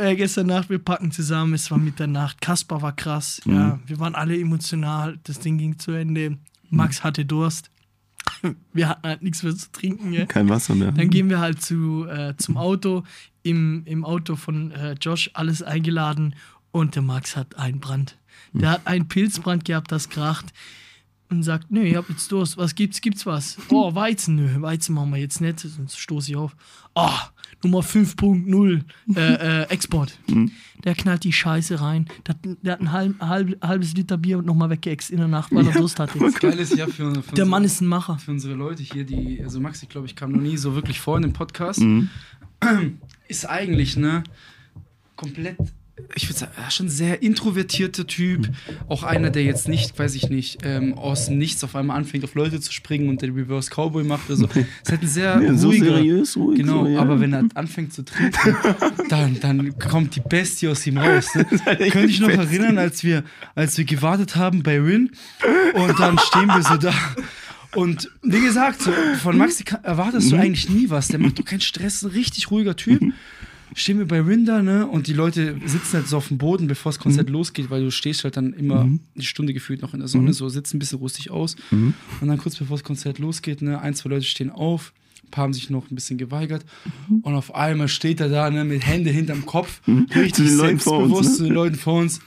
Äh, 0.02 0.16
gestern 0.16 0.48
Nacht, 0.48 0.70
wir 0.70 0.80
packen 0.80 1.12
zusammen, 1.12 1.54
es 1.54 1.72
war 1.72 1.78
Mitternacht. 1.78 2.42
Kaspar 2.42 2.82
war 2.82 2.96
krass. 2.96 3.42
Ja, 3.46 3.80
wir 3.86 4.00
waren 4.00 4.16
alle 4.16 4.38
emotional. 4.38 5.18
Das 5.24 5.40
Ding 5.40 5.58
ging 5.58 5.80
zu 5.80 5.92
Ende. 5.92 6.38
Max 6.70 7.04
hatte 7.04 7.26
Durst. 7.26 7.72
Wir 8.74 8.90
hatten 8.90 9.08
halt 9.08 9.22
nichts 9.22 9.44
mehr 9.44 9.56
zu 9.56 9.72
trinken. 9.72 10.14
Ja. 10.14 10.26
Kein 10.26 10.50
Wasser 10.50 10.76
mehr. 10.76 10.92
Dann 10.92 11.10
gehen 11.10 11.30
wir 11.30 11.40
halt 11.40 11.62
zu, 11.62 12.06
äh, 12.08 12.36
zum 12.38 12.58
Auto. 12.58 13.04
Im, 13.44 13.84
Im 13.86 14.06
Auto 14.06 14.36
von 14.36 14.72
äh, 14.72 14.94
Josh 15.00 15.30
alles 15.34 15.64
eingeladen 15.64 16.36
und 16.72 16.96
der 16.96 17.02
Max 17.02 17.36
hat 17.36 17.58
einen 17.58 17.80
Brand. 17.80 18.18
Der 18.54 18.72
hat 18.72 18.88
einen 18.88 19.08
Pilzbrand 19.08 19.66
gehabt, 19.66 19.92
das 19.92 20.10
kracht. 20.10 20.48
Und 21.30 21.44
sagt, 21.44 21.70
nö, 21.70 21.84
ich 21.84 21.96
hab 21.96 22.10
jetzt 22.10 22.32
Durst. 22.32 22.58
Was 22.58 22.74
gibt's? 22.74 23.02
Gibt's 23.02 23.26
was? 23.26 23.58
Oh, 23.70 23.94
Weizen. 23.94 24.36
Nö, 24.36 24.62
Weizen 24.62 24.96
machen 24.96 25.12
wir 25.12 25.20
jetzt 25.20 25.42
nicht, 25.42 25.60
sonst 25.60 25.98
stoße 25.98 26.32
ich 26.32 26.38
auf. 26.38 26.56
Oh, 26.96 27.10
Nummer 27.64 27.80
5.0 27.80 28.82
äh, 29.16 29.20
äh, 29.64 29.64
Export. 29.70 30.18
Der 30.86 30.96
knallt 30.96 31.24
die 31.26 31.34
Scheiße 31.34 31.82
rein. 31.82 32.06
Der, 32.26 32.36
hat- 32.36 32.58
der 32.64 32.74
hat 32.74 32.80
ein 32.82 32.92
halb, 32.92 33.20
halb, 33.22 33.62
halbes 33.66 33.94
Liter 33.96 34.18
Bier 34.18 34.42
nochmal 34.42 34.70
weggeext 34.70 35.10
in 35.12 35.18
der 35.18 35.28
Nacht, 35.28 35.52
weil 35.54 35.68
er 35.68 35.74
Durst 35.74 36.00
hatte. 36.00 36.18
Das 36.20 36.36
Geile 36.36 36.62
ist 36.62 36.76
ja 36.78 36.86
für, 36.88 36.94
für 36.94 37.04
Der 37.14 37.18
unsere- 37.32 37.48
Mann 37.48 37.64
ist 37.66 37.82
ein 37.82 37.88
Macher. 37.88 38.18
für 38.18 38.32
unsere 38.32 38.54
Leute 38.54 38.82
hier, 38.84 39.04
die, 39.04 39.42
also 39.44 39.60
Max, 39.60 39.84
ich 39.84 39.90
glaube, 39.90 40.08
ich 40.08 40.16
kam 40.16 40.32
noch 40.32 40.42
nie 40.42 40.56
so 40.58 40.74
wirklich 40.76 41.00
vor 41.02 41.18
in 41.18 41.24
dem 41.24 41.34
Podcast, 41.34 41.82
ist 43.28 43.46
eigentlich, 43.50 43.98
ne, 43.98 44.24
komplett, 45.16 45.58
ich 46.16 46.28
würde 46.30 46.40
sagen, 46.40 46.52
ja, 46.58 46.70
schon 46.72 46.90
sehr 46.90 47.22
introvertierter 47.22 48.08
Typ. 48.08 48.50
Auch 48.88 49.04
einer, 49.04 49.30
der 49.30 49.44
jetzt 49.44 49.68
nicht, 49.68 49.98
weiß 49.98 50.16
ich 50.16 50.30
nicht, 50.30 50.60
ähm, 50.64 50.94
aus 50.94 51.28
dem 51.28 51.38
Nichts 51.38 51.64
auf 51.64 51.76
einmal 51.76 51.98
anfängt, 51.98 52.24
auf 52.24 52.36
Leute 52.36 52.60
zu 52.60 52.72
springen 52.72 53.10
und 53.10 53.22
den 53.22 53.34
Reverse 53.34 53.70
Cowboy 53.70 54.04
macht 54.04 54.28
oder 54.30 54.38
so. 54.38 54.46
Ist 54.46 54.92
halt 54.92 55.02
ein 55.02 55.08
sehr 55.08 55.38
Nee, 55.38 55.58
so 55.58 55.68
ruhiger. 55.70 55.86
seriös, 55.96 56.36
ruhig 56.38 56.60
Genau, 56.60 56.84
so, 56.86 56.90
ja. 56.90 57.00
aber 57.00 57.20
wenn 57.20 57.34
er 57.34 57.44
anfängt 57.56 57.94
zu 57.94 58.04
trinken, 58.04 58.34
dann, 59.10 59.40
dann 59.40 59.78
kommt 59.80 60.16
die 60.16 60.22
Bestie 60.22 60.68
aus 60.68 60.86
ihm 60.88 60.98
raus. 60.98 61.34
Ne? 61.36 61.46
Könnte 61.92 62.06
ich 62.08 62.20
noch 62.20 62.30
erinnern, 62.30 62.78
als 62.78 63.04
wir, 63.04 63.24
als 63.56 63.78
wir 63.78 63.86
gewartet 63.86 64.36
haben 64.36 64.64
bei 64.64 64.80
Rin 64.80 65.12
und 65.74 66.00
dann 66.00 66.18
stehen 66.20 66.48
wir 66.48 66.64
so 66.64 66.78
da. 66.78 66.94
Und 67.76 68.10
wie 68.24 68.42
gesagt, 68.42 68.82
so, 68.82 68.92
von 69.22 69.38
Maxi 69.38 69.64
erwartest 69.84 70.32
du 70.32 70.38
eigentlich 70.38 70.70
nie 70.70 70.90
was. 70.90 71.08
Der 71.10 71.20
macht 71.20 71.38
doch 71.38 71.46
keinen 71.46 71.62
Stress, 71.62 72.02
ein 72.02 72.10
richtig 72.10 72.50
ruhiger 72.50 72.76
Typ. 72.76 73.00
Stehen 73.76 74.00
wir 74.00 74.08
bei 74.08 74.20
Rin 74.22 74.46
da, 74.46 74.62
ne? 74.62 74.88
Und 74.88 75.08
die 75.08 75.14
Leute 75.14 75.56
sitzen 75.66 75.94
halt 75.98 76.08
so 76.08 76.18
auf 76.18 76.28
dem 76.30 76.38
Boden, 76.38 76.68
bevor 76.68 76.92
das 76.92 77.00
Konzert 77.00 77.30
losgeht, 77.30 77.70
weil 77.70 77.84
du 77.84 77.92
stehst 77.92 78.24
halt 78.24 78.36
dann 78.38 78.54
immer 78.54 78.82
eine 79.16 79.24
Stunde 79.24 79.54
gefühlt 79.54 79.82
noch 79.82 79.94
in 79.94 80.00
der 80.00 80.08
Sonne, 80.10 80.34
so 80.34 80.50
sitzen 80.50 80.78
ein 80.78 80.80
bisschen 80.80 81.00
rustig 81.00 81.30
aus. 81.32 81.56
Und 81.72 81.94
dann 82.28 82.38
kurz 82.38 82.56
bevor 82.56 82.78
das 82.78 82.84
Konzert 82.84 83.20
losgeht, 83.20 83.62
ne, 83.62 83.80
ein, 83.82 83.94
zwei 83.94 84.10
Leute 84.10 84.26
stehen 84.26 84.50
auf, 84.50 84.94
ein 85.24 85.30
paar 85.32 85.44
haben 85.44 85.54
sich 85.54 85.70
noch 85.70 85.90
ein 85.92 85.96
bisschen 85.96 86.18
geweigert. 86.18 86.66
Und 87.22 87.36
auf 87.36 87.54
einmal 87.54 87.88
steht 87.88 88.20
er 88.20 88.30
da, 88.30 88.50
ne, 88.50 88.66
mit 88.66 88.86
Hände 88.86 89.12
hinterm 89.12 89.46
Kopf, 89.46 89.82
Zu 89.86 89.92
richtig 90.20 90.48
den 90.48 90.58
Leuten 90.58 90.80
vor 90.80 90.98
uns, 91.00 91.10
selbstbewusst 91.12 91.30
ne? 91.32 91.38
zu 91.38 91.44
den 91.44 91.54
Leuten 91.54 91.76
vor 91.76 92.00
uns. 92.00 92.20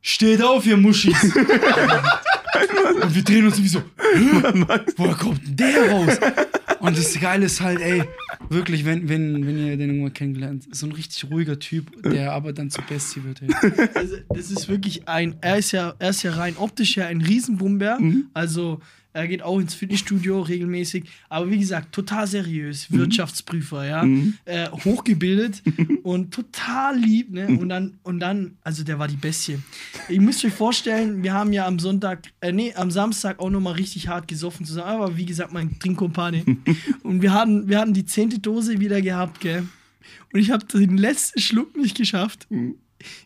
Steht 0.00 0.42
auf, 0.42 0.64
ihr 0.66 0.76
Muschis! 0.76 1.16
Und 3.02 3.14
wir 3.14 3.22
drehen 3.22 3.44
uns 3.46 3.56
irgendwie 3.56 3.68
so, 3.68 3.80
"Hä? 3.80 4.64
woher 4.96 5.14
kommt 5.14 5.46
denn 5.46 5.56
der 5.56 5.90
raus? 5.90 6.18
Und 6.80 6.96
das 6.96 7.18
Geile 7.20 7.46
ist 7.46 7.60
halt, 7.60 7.80
ey, 7.80 8.04
wirklich, 8.48 8.84
wenn, 8.84 9.08
wenn, 9.08 9.46
wenn 9.46 9.58
ihr 9.58 9.76
den 9.76 9.90
irgendwann 9.90 10.12
kennengelernt, 10.12 10.64
so 10.74 10.86
ein 10.86 10.92
richtig 10.92 11.30
ruhiger 11.30 11.58
Typ, 11.58 12.02
der 12.02 12.32
aber 12.32 12.52
dann 12.52 12.70
zu 12.70 12.82
Bestie 12.82 13.22
wird, 13.24 13.42
ey. 13.42 13.48
Also, 13.94 14.16
das 14.28 14.50
ist 14.50 14.68
wirklich 14.68 15.08
ein, 15.08 15.36
er 15.40 15.58
ist 15.58 15.72
ja, 15.72 15.94
er 15.98 16.10
ist 16.10 16.22
ja 16.22 16.32
rein 16.32 16.56
optisch 16.56 16.96
ja 16.96 17.06
ein 17.06 17.20
Riesenbrummbär. 17.20 17.98
Also 18.34 18.80
er 19.16 19.28
geht 19.28 19.42
auch 19.42 19.58
ins 19.58 19.74
Fitnessstudio 19.74 20.42
regelmäßig. 20.42 21.04
Aber 21.28 21.50
wie 21.50 21.58
gesagt, 21.58 21.92
total 21.92 22.26
seriös, 22.26 22.92
Wirtschaftsprüfer, 22.92 23.86
ja. 23.86 24.04
Äh, 24.44 24.68
hochgebildet 24.70 25.62
und 26.02 26.34
total 26.34 26.98
lieb, 26.98 27.32
ne? 27.32 27.46
Und 27.48 27.68
dann, 27.68 27.98
und 28.02 28.20
dann, 28.20 28.56
also 28.62 28.84
der 28.84 28.98
war 28.98 29.08
die 29.08 29.16
Bestie. 29.16 29.58
Ihr 30.08 30.20
müsst 30.20 30.44
euch 30.44 30.52
vorstellen, 30.52 31.22
wir 31.22 31.32
haben 31.32 31.52
ja 31.52 31.66
am 31.66 31.78
Sonntag, 31.78 32.28
äh, 32.40 32.52
nee, 32.52 32.74
am 32.74 32.90
Samstag 32.90 33.40
auch 33.40 33.50
nochmal 33.50 33.74
richtig 33.74 34.08
hart 34.08 34.28
gesoffen 34.28 34.66
zusammen. 34.66 34.90
Aber 34.90 35.16
wie 35.16 35.26
gesagt, 35.26 35.52
mein 35.52 35.78
Trinkkumpane. 35.78 36.44
und 37.02 37.22
wir 37.22 37.32
hatten, 37.32 37.68
wir 37.68 37.78
hatten 37.78 37.94
die 37.94 38.04
zehnte 38.04 38.38
Dose 38.38 38.80
wieder 38.80 39.00
gehabt, 39.00 39.40
gell? 39.40 39.66
Und 40.32 40.40
ich 40.40 40.50
habe 40.50 40.66
den 40.66 40.98
letzten 40.98 41.40
Schluck 41.40 41.76
nicht 41.76 41.96
geschafft. 41.96 42.46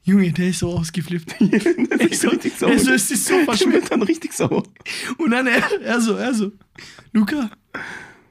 Junge, 0.05 0.33
der 0.33 0.49
ist 0.49 0.61
so 0.61 0.71
ausgeflippt. 0.71 1.37
Ich 2.01 2.19
so 2.21 2.29
richtig 2.29 2.57
sauer. 2.57 2.73
Er 2.73 2.79
so, 2.79 2.91
es 2.93 3.11
ist 3.11 3.27
so 3.27 3.39
verschwunden. 3.45 3.83
dann 3.89 4.03
richtig 4.03 4.33
sauer. 4.33 4.63
Und 5.19 5.31
dann 5.31 5.47
er, 5.47 5.63
er 5.83 6.01
so, 6.01 6.15
er 6.15 6.35
so, 6.35 6.53
Luca. 7.13 7.51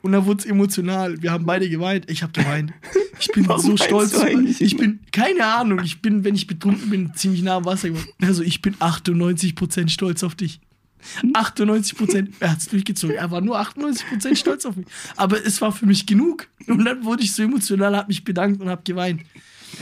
Und 0.01 0.13
dann 0.13 0.25
wurde 0.25 0.39
es 0.39 0.45
emotional. 0.45 1.21
Wir 1.21 1.31
haben 1.31 1.45
beide 1.45 1.69
geweint. 1.69 2.09
Ich 2.09 2.23
habe 2.23 2.31
geweint. 2.31 2.73
Ich 3.19 3.27
bin 3.29 3.45
Warum 3.47 3.61
so 3.61 3.77
stolz. 3.77 4.17
Ich 4.59 4.77
bin, 4.77 5.01
keine 5.11 5.45
Ahnung, 5.45 5.81
ich 5.83 6.01
bin, 6.01 6.23
wenn 6.23 6.35
ich 6.35 6.47
betrunken 6.47 6.89
bin, 6.89 7.13
ziemlich 7.15 7.41
nah 7.41 7.57
am 7.57 7.65
Wasser 7.65 7.89
geworden. 7.89 8.07
Also 8.21 8.43
ich 8.43 8.61
bin 8.61 8.75
98% 8.75 9.89
stolz 9.89 10.23
auf 10.23 10.35
dich. 10.35 10.61
98%, 11.33 12.27
er 12.39 12.51
hat 12.51 12.59
es 12.59 12.67
durchgezogen. 12.67 13.15
Er 13.15 13.31
war 13.31 13.41
nur 13.41 13.59
98% 13.59 14.35
stolz 14.35 14.65
auf 14.65 14.75
mich. 14.75 14.87
Aber 15.15 15.45
es 15.45 15.61
war 15.61 15.71
für 15.71 15.85
mich 15.85 16.05
genug. 16.05 16.47
Und 16.67 16.85
dann 16.85 17.03
wurde 17.03 17.23
ich 17.23 17.33
so 17.33 17.43
emotional, 17.43 17.95
habe 17.95 18.07
mich 18.07 18.23
bedankt 18.23 18.61
und 18.61 18.69
habe 18.69 18.81
geweint. 18.83 19.21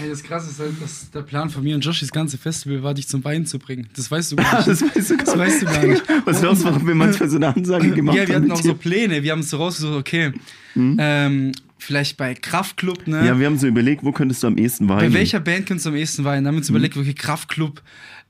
Ey, 0.02 0.10
das 0.10 0.22
Krasse 0.24 0.50
ist 0.52 0.60
halt, 0.60 0.82
dass 0.82 1.10
der 1.12 1.22
Plan 1.22 1.50
von 1.50 1.64
mir 1.64 1.76
und 1.76 1.82
Josh 1.86 2.02
das 2.02 2.12
ganze 2.12 2.38
Festival 2.38 2.84
war, 2.84 2.94
dich 2.94 3.08
zum 3.08 3.24
Weinen 3.24 3.46
zu 3.46 3.58
bringen. 3.60 3.88
Das 3.96 4.12
weißt 4.12 4.32
du 4.32 4.36
gar 4.36 4.58
nicht. 4.68 4.68
Das 4.68 4.82
weißt 4.82 5.10
du 5.12 5.18
gar, 5.18 5.26
Das 5.26 5.38
weißt 5.38 5.62
du 5.62 5.66
gar 5.66 5.86
nicht. 5.88 6.04
Was 6.26 6.42
glaubst 6.42 6.62
du, 6.64 6.66
warum 6.68 6.88
wir 6.88 6.96
manchmal 6.96 7.30
so 7.30 7.38
eine 7.38 7.48
Ansage 7.56 7.92
gemacht 7.92 8.16
Ja, 8.18 8.28
wir 8.28 8.36
haben? 8.36 8.44
hatten 8.44 8.52
auch 8.52 8.62
so? 8.62 8.74
Pläne. 8.76 9.24
Wir 9.24 9.32
haben 9.32 9.40
es 9.40 9.50
so 9.50 9.58
rausgesucht, 9.58 9.96
okay, 9.96 10.34
ähm, 10.76 11.52
vielleicht 11.80 12.18
bei 12.18 12.34
Kraftclub, 12.36 13.08
ne? 13.08 13.26
Ja, 13.26 13.40
wir 13.40 13.46
haben 13.48 13.58
so 13.58 13.66
überlegt, 13.68 14.04
wo 14.04 14.12
könntest 14.12 14.44
du 14.44 14.48
am 14.48 14.58
ehesten 14.58 14.88
weinen? 14.90 15.12
Bei 15.12 15.14
welcher 15.18 15.40
Band 15.40 15.66
könntest 15.66 15.86
du 15.86 15.90
am 15.90 15.96
ehesten 15.96 16.24
weinen? 16.24 16.44
Dann 16.44 16.50
haben 16.50 16.56
wir 16.56 16.60
uns 16.60 16.70
überlegt, 16.70 16.98
okay, 16.98 17.14
Kraftklub, 17.14 17.82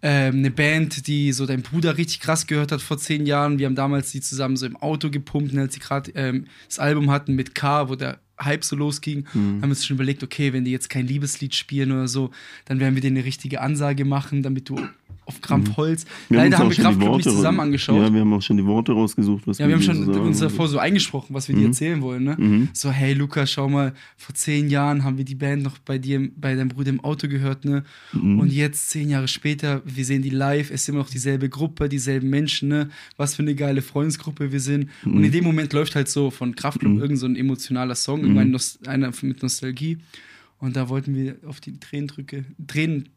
ähm, 0.01 0.35
eine 0.35 0.51
Band, 0.51 1.07
die 1.07 1.31
so 1.33 1.45
dein 1.45 1.61
Bruder 1.63 1.97
richtig 1.97 2.19
krass 2.19 2.45
gehört 2.47 2.71
hat 2.71 2.81
vor 2.81 2.97
zehn 2.97 3.25
Jahren. 3.25 3.57
Wir 3.59 3.65
haben 3.65 3.75
damals 3.75 4.11
die 4.11 4.21
zusammen 4.21 4.55
so 4.55 4.65
im 4.65 4.77
Auto 4.77 5.09
gepumpt, 5.09 5.53
ne, 5.53 5.61
als 5.61 5.73
sie 5.73 5.79
gerade 5.79 6.11
ähm, 6.15 6.45
das 6.67 6.79
Album 6.79 7.09
hatten 7.11 7.33
mit 7.35 7.55
K, 7.55 7.89
wo 7.89 7.95
der 7.95 8.19
Hype 8.39 8.63
so 8.63 8.75
losging. 8.75 9.25
Haben 9.33 9.61
wir 9.61 9.69
uns 9.69 9.85
schon 9.85 9.95
überlegt, 9.95 10.23
okay, 10.23 10.53
wenn 10.53 10.65
die 10.65 10.71
jetzt 10.71 10.89
kein 10.89 11.07
Liebeslied 11.07 11.55
spielen 11.55 11.91
oder 11.91 12.07
so, 12.07 12.31
dann 12.65 12.79
werden 12.79 12.95
wir 12.95 13.01
denen 13.01 13.17
eine 13.17 13.25
richtige 13.25 13.61
Ansage 13.61 14.05
machen, 14.05 14.43
damit 14.43 14.69
du 14.69 14.79
auf 15.27 15.41
Krampf 15.41 15.75
Holz. 15.75 16.05
Wir 16.29 16.37
Leider 16.37 16.57
haben 16.57 16.69
wir 16.69 16.77
Kraftklub 16.77 17.17
nicht 17.17 17.29
zusammen 17.29 17.59
angeschaut. 17.59 18.01
Ja, 18.01 18.13
wir 18.13 18.21
haben 18.21 18.33
auch 18.33 18.41
schon 18.41 18.57
die 18.57 18.65
Worte 18.65 18.93
rausgesucht, 18.93 19.45
was 19.45 19.57
Ja, 19.57 19.67
wir 19.67 19.75
haben 19.75 19.81
dir 19.81 19.85
schon 19.85 20.05
so 20.05 20.21
uns 20.21 20.39
davor 20.39 20.67
so 20.67 20.79
eingesprochen, 20.79 21.33
was 21.33 21.47
wir 21.47 21.55
dir 21.55 21.67
erzählen 21.67 22.01
wollen. 22.01 22.23
Ne? 22.23 22.69
So, 22.73 22.89
hey 22.89 23.13
Lukas, 23.13 23.51
schau 23.51 23.67
mal, 23.67 23.93
vor 24.15 24.33
zehn 24.35 24.69
Jahren 24.69 25.03
haben 25.03 25.17
wir 25.17 25.25
die 25.25 25.35
Band 25.35 25.63
noch 25.63 25.77
bei 25.79 25.97
dir, 25.97 26.29
bei 26.35 26.55
deinem 26.55 26.69
Bruder 26.69 26.89
im 26.89 27.01
Auto 27.01 27.27
gehört, 27.27 27.65
ne? 27.65 27.83
Und 28.13 28.51
jetzt, 28.51 28.89
zehn 28.89 29.09
Jahre 29.09 29.27
später, 29.27 29.81
wir 29.85 30.05
sehen 30.05 30.21
die 30.21 30.29
live, 30.29 30.71
es 30.71 30.81
ist 30.81 30.89
immer 30.89 30.99
noch 30.99 31.09
dieselbe 31.09 31.49
Gruppe, 31.49 31.89
dieselben 31.89 32.29
Menschen, 32.29 32.69
ne? 32.69 32.89
Was 33.17 33.35
für 33.35 33.41
eine 33.41 33.55
geile 33.55 33.81
Freundesgruppe 33.81 34.51
wir 34.51 34.59
sind. 34.59 34.89
Und 35.05 35.23
in 35.23 35.31
dem 35.31 35.43
Moment 35.43 35.73
läuft 35.73 35.95
halt 35.95 36.07
so 36.07 36.31
von 36.31 36.55
Kraftklub 36.55 36.99
irgend 36.99 37.19
so 37.19 37.25
ein 37.25 37.35
emotionaler 37.35 37.95
Song, 37.95 38.21
Nos 38.51 38.79
einer 38.87 39.11
mit 39.21 39.41
Nostalgie. 39.41 39.97
Und 40.59 40.75
da 40.75 40.89
wollten 40.89 41.13
wir 41.15 41.35
auf 41.45 41.59
die 41.59 41.79
Tränendrücke, 41.79 42.45
Tränen 42.65 43.09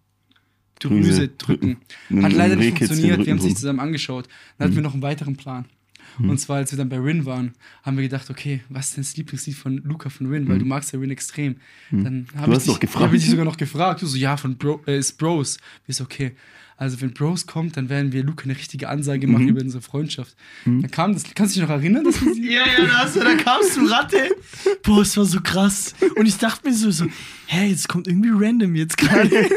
Drüse 0.80 1.28
drücken. 1.28 1.76
Mhm. 2.08 2.24
Hat 2.24 2.32
leider 2.32 2.56
nicht 2.56 2.76
funktioniert. 2.78 3.24
Wir 3.24 3.32
haben 3.32 3.38
es 3.38 3.44
nicht 3.44 3.58
zusammen 3.58 3.80
angeschaut. 3.80 4.28
Dann 4.58 4.66
hatten 4.66 4.76
wir 4.76 4.82
noch 4.82 4.94
einen 4.94 5.02
weiteren 5.02 5.36
Plan. 5.36 5.64
Und 6.18 6.38
zwar, 6.38 6.56
als 6.56 6.70
wir 6.72 6.76
dann 6.76 6.88
bei 6.90 6.98
Rin 6.98 7.24
waren, 7.24 7.52
haben 7.82 7.96
wir 7.96 8.02
gedacht, 8.02 8.28
okay, 8.30 8.60
was 8.68 8.88
ist 8.88 8.96
denn 8.96 9.04
das 9.04 9.16
Lieblingslied 9.16 9.54
von 9.56 9.76
Luca 9.78 10.10
von 10.10 10.26
Rin? 10.26 10.48
Weil 10.48 10.58
du 10.58 10.64
magst 10.66 10.92
ja 10.92 10.98
Rin 10.98 11.10
extrem. 11.10 11.56
Dann 11.90 12.26
habe 12.36 12.52
ich, 12.54 12.64
dich- 12.64 12.80
gefragt. 12.80 13.06
hab 13.06 13.14
ich 13.14 13.22
dich 13.22 13.30
sogar 13.30 13.44
noch 13.46 13.56
gefragt. 13.56 14.02
Du 14.02 14.06
so, 14.06 14.18
ja, 14.18 14.36
von 14.36 14.56
Bro, 14.58 14.82
äh, 14.86 14.98
ist 14.98 15.16
Bros. 15.16 15.58
Wir 15.86 15.94
so, 15.94 16.04
okay. 16.04 16.32
Also 16.76 17.00
wenn 17.02 17.12
Bros 17.12 17.46
kommt, 17.46 17.76
dann 17.76 17.88
werden 17.90 18.12
wir 18.12 18.24
Luca 18.24 18.44
eine 18.44 18.56
richtige 18.56 18.88
Ansage 18.88 19.26
machen 19.26 19.48
über 19.48 19.60
unsere 19.60 19.82
Freundschaft. 19.82 20.34
Dann 20.64 20.90
kam 20.90 21.12
das, 21.12 21.24
kannst 21.34 21.54
du 21.54 21.60
dich 21.60 21.68
noch 21.68 21.74
erinnern? 21.76 22.04
Dass 22.04 22.20
wir 22.22 22.34
Ja, 22.52 22.62
ja, 22.66 22.86
da, 22.86 22.92
hast 23.04 23.16
du, 23.16 23.20
da 23.20 23.34
kamst 23.36 23.76
du 23.76 23.86
Ratte. 23.86 24.34
Boah, 24.82 25.02
es 25.02 25.14
war 25.16 25.26
so 25.26 25.40
krass. 25.42 25.94
Und 26.16 26.26
ich 26.26 26.38
dachte 26.38 26.66
mir 26.68 26.74
so, 26.74 26.90
so 26.90 27.04
hä, 27.46 27.66
jetzt 27.68 27.86
kommt 27.88 28.08
irgendwie 28.08 28.30
random 28.32 28.74
jetzt 28.76 28.96
gerade. 28.96 29.30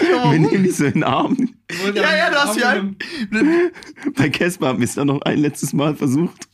Auch 0.00 0.32
Wir 0.32 0.38
nehmen 0.38 0.64
dich 0.64 0.76
so 0.76 0.84
in 0.84 0.94
den 0.94 1.04
Arm. 1.04 1.54
Ja, 1.94 2.16
ja, 2.16 2.30
du 2.30 2.36
hast 2.36 2.58
ja 2.58 2.70
ein, 2.70 2.96
Bei 4.16 4.28
Casper 4.28 4.68
haben 4.68 4.78
wir 4.78 4.84
es 4.84 4.94
dann 4.94 5.08
noch 5.08 5.22
ein 5.22 5.38
letztes 5.38 5.72
Mal 5.72 5.94
versucht. 5.96 6.48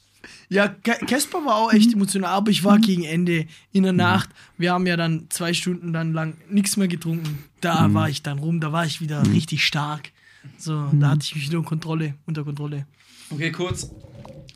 Ja, 0.48 0.68
Casper 0.68 1.44
war 1.44 1.56
auch 1.56 1.72
echt 1.72 1.92
emotional, 1.92 2.32
aber 2.32 2.50
ich 2.50 2.64
war 2.64 2.78
gegen 2.78 3.04
Ende 3.04 3.46
in 3.70 3.84
der 3.84 3.92
Nacht. 3.92 4.30
Wir 4.58 4.72
haben 4.72 4.84
ja 4.86 4.96
dann 4.96 5.26
zwei 5.30 5.52
Stunden 5.54 5.92
dann 5.92 6.12
lang 6.12 6.36
nichts 6.48 6.76
mehr 6.76 6.88
getrunken. 6.88 7.44
Da 7.60 7.94
war 7.94 8.08
ich 8.08 8.22
dann 8.22 8.40
rum, 8.40 8.60
da 8.60 8.72
war 8.72 8.84
ich 8.84 9.00
wieder 9.00 9.24
richtig 9.32 9.64
stark. 9.64 10.10
So, 10.58 10.88
da 10.92 11.10
hatte 11.10 11.20
ich 11.22 11.34
mich 11.36 11.46
wieder 11.48 11.58
unter 11.58 11.68
Kontrolle, 11.68 12.14
unter 12.26 12.42
Kontrolle. 12.44 12.86
Okay, 13.30 13.52
kurz. 13.52 13.90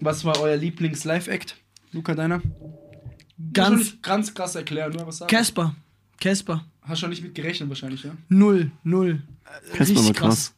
Was 0.00 0.24
war 0.24 0.40
euer 0.40 0.56
Lieblings-Live-Act? 0.56 1.56
Luca, 1.92 2.14
deiner? 2.14 2.42
Ganz 3.52 4.00
ganz 4.02 4.34
krass 4.34 4.54
erklären, 4.54 4.92
nur 4.92 5.06
was 5.06 5.18
sagen. 5.18 5.30
Casper, 5.30 5.74
Casper, 6.24 6.64
Hast 6.80 7.00
schon 7.00 7.10
nicht 7.10 7.22
mit 7.22 7.34
gerechnet 7.34 7.68
wahrscheinlich, 7.68 8.02
ja? 8.02 8.12
null, 8.30 8.70
null. 8.82 9.22
Casper 9.74 10.02
war 10.06 10.12
krass. 10.14 10.54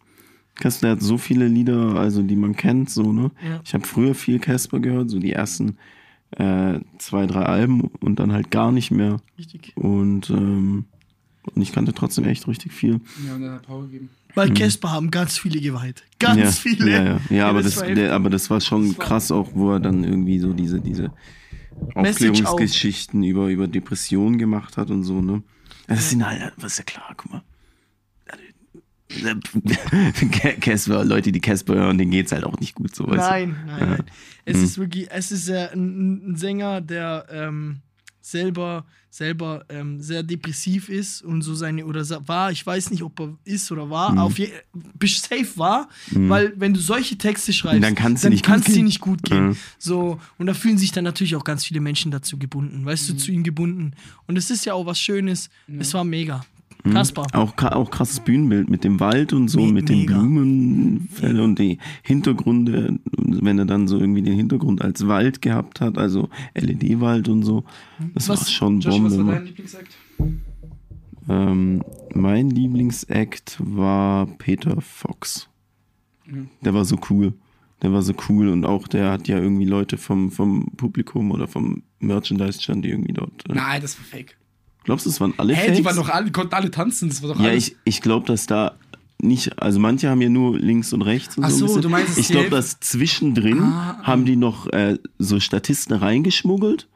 Casper 0.55 0.91
hat 0.91 1.03
so 1.03 1.19
viele 1.19 1.49
Lieder, 1.49 1.97
also 1.97 2.23
die 2.23 2.37
man 2.37 2.55
kennt, 2.55 2.89
so, 2.89 3.13
ne? 3.13 3.33
Ja. 3.45 3.61
Ich 3.65 3.75
habe 3.75 3.85
früher 3.85 4.15
viel 4.15 4.39
Casper 4.39 4.79
gehört, 4.79 5.11
so 5.11 5.19
die 5.19 5.33
ersten 5.33 5.77
äh, 6.31 6.79
zwei, 6.99 7.27
drei 7.27 7.43
Alben 7.47 7.81
und 7.81 8.21
dann 8.21 8.31
halt 8.33 8.53
gar 8.53 8.71
nicht 8.71 8.93
mehr. 8.93 9.17
Richtig. 9.37 9.73
Und, 9.75 10.31
ähm, 10.31 10.85
und 11.53 11.61
ich 11.61 11.73
kannte 11.73 11.93
trotzdem 11.93 12.27
echt 12.27 12.47
richtig 12.47 12.73
viel. 12.73 13.01
Ja, 13.27 13.35
und 13.35 13.43
dann 13.43 13.51
hat 13.55 13.67
Paul 13.67 13.87
gegeben. 13.87 14.11
Weil 14.37 14.55
Casper 14.55 14.93
haben 14.93 15.11
ganz 15.11 15.37
viele 15.37 15.61
geweiht. 15.61 16.05
Ganz 16.21 16.41
ja, 16.41 16.51
viele. 16.53 16.91
Ja, 16.93 17.05
ja. 17.05 17.21
ja 17.31 17.49
aber, 17.49 17.65
das 17.65 17.83
der, 17.83 18.15
aber 18.15 18.31
das 18.31 18.51
war 18.51 18.61
schon 18.61 18.87
das 18.87 18.99
war- 18.99 19.05
krass 19.05 19.33
auch, 19.33 19.51
wo 19.55 19.73
er 19.73 19.81
dann 19.81 20.05
irgendwie 20.05 20.39
so 20.39 20.53
diese, 20.53 20.81
diese 20.81 21.11
Aufklärungsgeschichten 21.95 23.25
über, 23.25 23.49
über 23.49 23.67
Depressionen 23.67 24.39
gemacht 24.39 24.77
hat 24.77 24.91
und 24.91 25.03
so, 25.03 25.21
ne? 25.21 25.43
Das 25.89 26.11
sind 26.11 26.27
halt, 26.27 26.53
was 26.57 26.73
ist 26.73 26.79
ja 26.79 26.85
klar, 26.85 27.15
guck 27.17 27.33
mal. 27.33 27.43
Casper, 30.61 31.05
Leute, 31.05 31.31
die 31.31 31.41
Casper 31.41 31.75
hören, 31.75 31.97
denen 31.97 32.11
geht's 32.11 32.33
halt 32.33 32.45
auch 32.45 32.59
nicht 32.59 32.75
gut, 32.75 32.95
so? 32.95 33.05
Nein, 33.05 33.57
nein, 33.67 33.91
nein. 33.91 34.05
Es 34.45 34.59
ist 34.59 34.79
wirklich, 34.79 35.09
es 35.11 35.31
ist 35.31 35.49
äh, 35.49 35.69
ein, 35.73 36.33
ein 36.33 36.37
Sänger, 36.37 36.81
der 36.81 37.27
ähm, 37.31 37.83
selber, 38.27 38.85
selber 39.09 39.65
ähm, 39.69 40.01
sehr 40.01 40.23
depressiv 40.25 40.89
ist 40.89 41.23
und 41.23 41.43
so 41.43 41.55
seine, 41.55 41.87
oder 41.87 42.05
war, 42.27 42.51
ich 42.51 42.67
weiß 42.67 42.91
nicht, 42.91 43.03
ob 43.03 43.21
er 43.21 43.35
ist 43.45 43.71
oder 43.71 43.89
war, 43.89 44.13
Mhm. 44.13 44.19
auf 44.19 44.39
je, 44.39 44.51
bist 44.99 45.29
safe 45.29 45.57
war, 45.57 45.89
weil 46.11 46.53
wenn 46.57 46.75
du 46.75 46.81
solche 46.81 47.17
Texte 47.17 47.53
schreibst, 47.53 47.83
Dann 47.85 47.95
kann's 47.95 48.23
dir 48.23 48.31
nicht 48.31 48.45
gut 48.45 48.53
kann's 48.53 48.67
dir 48.67 48.83
nicht 48.83 49.01
gut 49.01 49.23
gehen. 49.23 49.49
Mhm. 49.51 49.57
So, 49.79 50.21
und 50.39 50.47
da 50.47 50.55
fühlen 50.55 50.77
sich 50.77 50.91
dann 50.91 51.05
natürlich 51.05 51.37
auch 51.37 51.45
ganz 51.45 51.65
viele 51.65 51.81
Menschen 51.81 52.11
dazu 52.11 52.37
gebunden, 52.37 52.85
weißt 52.85 53.09
du, 53.09 53.17
zu 53.17 53.31
ihm 53.31 53.45
gebunden. 53.45 53.93
Und 54.27 54.37
es 54.37 54.51
ist 54.51 54.65
ja 54.67 54.75
auch 54.75 54.87
was 54.87 54.99
Schönes. 55.01 55.49
Es 55.79 55.95
war 55.95 56.05
mega. 56.05 56.45
Kaspar. 56.93 57.27
Auch, 57.33 57.55
auch 57.63 57.91
krasses 57.91 58.21
Bühnenbild 58.21 58.69
mit 58.71 58.85
dem 58.85 59.01
Wald 59.01 59.33
und 59.33 59.49
so, 59.49 59.61
Me- 59.65 59.73
mit 59.73 59.89
den 59.89 60.01
mega. 60.01 60.19
Blumenfällen 60.19 61.41
und 61.41 61.59
die 61.59 61.79
Hintergründe, 62.03 62.99
wenn 63.17 63.59
er 63.59 63.65
dann 63.65 63.89
so 63.89 63.99
irgendwie 63.99 64.23
den 64.23 64.35
Hintergrund 64.35 64.83
als 64.83 65.07
Wald 65.07 65.43
gehabt 65.43 65.81
hat, 65.81 65.99
also 65.99 66.29
LED-Wald 66.55 67.29
und 67.29 67.43
so. 67.43 67.65
Das 68.15 68.29
Was- 68.29 68.41
war 68.41 68.47
schon 68.49 68.81
Josh, 68.81 69.01
was 69.03 69.19
war 69.19 69.25
dein 69.35 69.47
Lieblingsact? 69.47 69.97
Ähm, 71.29 71.83
mein 72.15 72.51
Lieblingsact 72.51 73.59
war 73.61 74.27
Peter 74.39 74.81
Fox. 74.81 75.49
Mhm. 76.27 76.49
Der 76.65 76.75
war 76.75 76.85
so 76.85 76.97
cool. 77.11 77.33
Der 77.83 77.93
war 77.93 78.01
so 78.03 78.15
cool 78.29 78.49
und 78.49 78.65
auch 78.65 78.89
der 78.89 79.11
hat 79.11 79.29
ja 79.29 79.39
irgendwie 79.39 79.67
Leute 79.67 79.99
vom, 79.99 80.31
vom 80.31 80.71
Publikum 80.77 81.31
oder 81.31 81.47
vom 81.47 81.83
Merchandise-Stand, 81.99 82.85
die 82.85 82.89
irgendwie 82.91 83.13
dort. 83.13 83.45
Äh, 83.51 83.55
Nein, 83.55 83.83
das 83.83 83.99
war 83.99 84.05
fake. 84.07 84.37
Glaubst 84.87 85.05
du, 85.07 85.11
es 85.11 85.21
waren 85.21 85.35
alle 85.37 85.55
Hä, 85.55 85.67
Fakes? 85.67 85.77
die 85.79 85.85
waren 85.85 85.97
doch 85.97 86.09
alle, 86.09 86.31
konnten 86.33 86.55
alle 86.55 86.71
tanzen, 86.71 87.09
das 87.11 87.23
war 87.23 87.35
doch 87.35 87.41
Ja, 87.41 87.51
alles. 87.51 87.69
ich, 87.69 87.77
ich 87.85 88.01
glaube, 88.01 88.27
dass 88.27 88.47
da 88.47 88.73
nicht, 89.21 89.61
also 89.63 89.79
manche 89.81 90.09
haben 90.11 90.21
ja 90.21 90.29
nur 90.29 90.59
links 90.59 90.93
und 90.93 91.03
rechts 91.03 91.37
und 91.39 91.45
Ach 91.45 91.51
so. 91.51 91.67
so, 91.67 91.81
du 91.81 91.89
meinst, 91.89 92.13
es 92.13 92.19
ich 92.19 92.29
glaube, 92.29 92.51
dass 92.51 92.81
zwischendrin 92.81 93.61
Ah, 93.63 93.99
haben 94.03 94.25
die 94.25 94.37
noch 94.37 94.67
äh, 94.73 94.99
so 95.19 95.41
Statisten 95.41 95.95
reingeschmuggelt, 95.97 96.87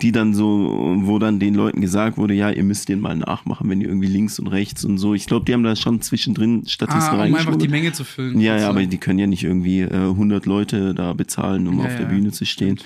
die 0.00 0.12
dann 0.12 0.32
so, 0.34 0.94
wo 1.00 1.18
dann 1.18 1.40
den 1.40 1.54
Leuten 1.54 1.80
gesagt 1.80 2.18
wurde, 2.18 2.34
ja, 2.34 2.50
ihr 2.50 2.62
müsst 2.62 2.88
den 2.88 3.00
mal 3.00 3.16
nachmachen, 3.16 3.68
wenn 3.68 3.80
ihr 3.80 3.88
irgendwie 3.88 4.06
links 4.06 4.38
und 4.38 4.46
rechts 4.46 4.84
und 4.84 4.98
so. 4.98 5.14
Ich 5.14 5.26
glaube, 5.26 5.44
die 5.46 5.54
haben 5.54 5.64
da 5.64 5.74
schon 5.74 6.00
zwischendrin 6.02 6.66
Statisten 6.66 7.02
ah, 7.02 7.14
um 7.14 7.20
einfach 7.20 7.24
reingeschmuggelt. 7.38 7.62
die 7.62 7.68
Menge 7.68 7.92
zu 7.92 8.04
füllen. 8.04 8.38
Ja, 8.38 8.56
ja, 8.58 8.68
aber 8.68 8.84
die 8.86 8.98
können 8.98 9.18
ja 9.18 9.26
nicht 9.26 9.42
irgendwie 9.42 9.80
äh, 9.80 9.92
100 9.92 10.46
Leute 10.46 10.94
da 10.94 11.14
bezahlen, 11.14 11.66
um 11.66 11.78
Ja, 11.80 11.86
auf 11.86 11.92
der 11.96 12.02
ja. 12.02 12.08
Bühne 12.08 12.30
zu 12.30 12.44
stehen. 12.46 12.78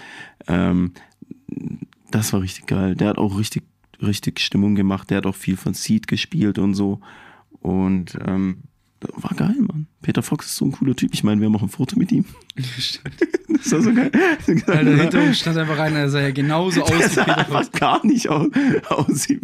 Ähm, 0.47 0.93
das 2.11 2.33
war 2.33 2.41
richtig 2.43 2.67
geil. 2.67 2.95
Der 2.95 3.09
hat 3.09 3.19
auch 3.19 3.39
richtig, 3.39 3.63
richtig 4.03 4.41
Stimmung 4.41 4.75
gemacht. 4.75 5.11
Der 5.11 5.19
hat 5.19 5.27
auch 5.27 5.35
viel 5.37 5.57
von 5.57 5.75
Seed 5.75 6.07
gespielt 6.09 6.59
und 6.59 6.75
so. 6.75 7.01
Und 7.61 8.17
ähm, 8.27 8.59
war 9.01 9.35
geil, 9.37 9.57
Mann. 9.61 9.87
Peter 10.03 10.23
Fox 10.23 10.47
ist 10.47 10.57
so 10.57 10.67
ein 10.67 10.73
cooler 10.73 10.95
Typ. 10.97 11.13
Ich 11.15 11.25
meine, 11.25 11.41
wir 11.41 11.47
haben 11.47 11.57
auch 11.57 11.63
ein 11.63 11.69
Foto 11.69 11.99
mit 11.99 12.13
ihm. 12.13 12.25
Stimmt. 12.79 13.15
Das 13.49 13.73
war 13.73 13.83
so 13.83 13.93
geil. 13.93 14.11
Alter, 14.67 14.97
hinter 14.97 15.23
uns 15.23 15.39
stand 15.41 15.57
einfach 15.59 15.79
rein, 15.79 15.95
er 15.97 16.09
sah 16.09 16.21
ja 16.21 16.31
genauso 16.31 16.83
aus 16.85 16.91
wie 17.17 17.21
Peter 17.21 17.45
Fox. 17.47 17.73
gar 17.73 18.05
nicht 18.07 18.29
aus. 18.29 18.49
aussieht. 18.89 19.43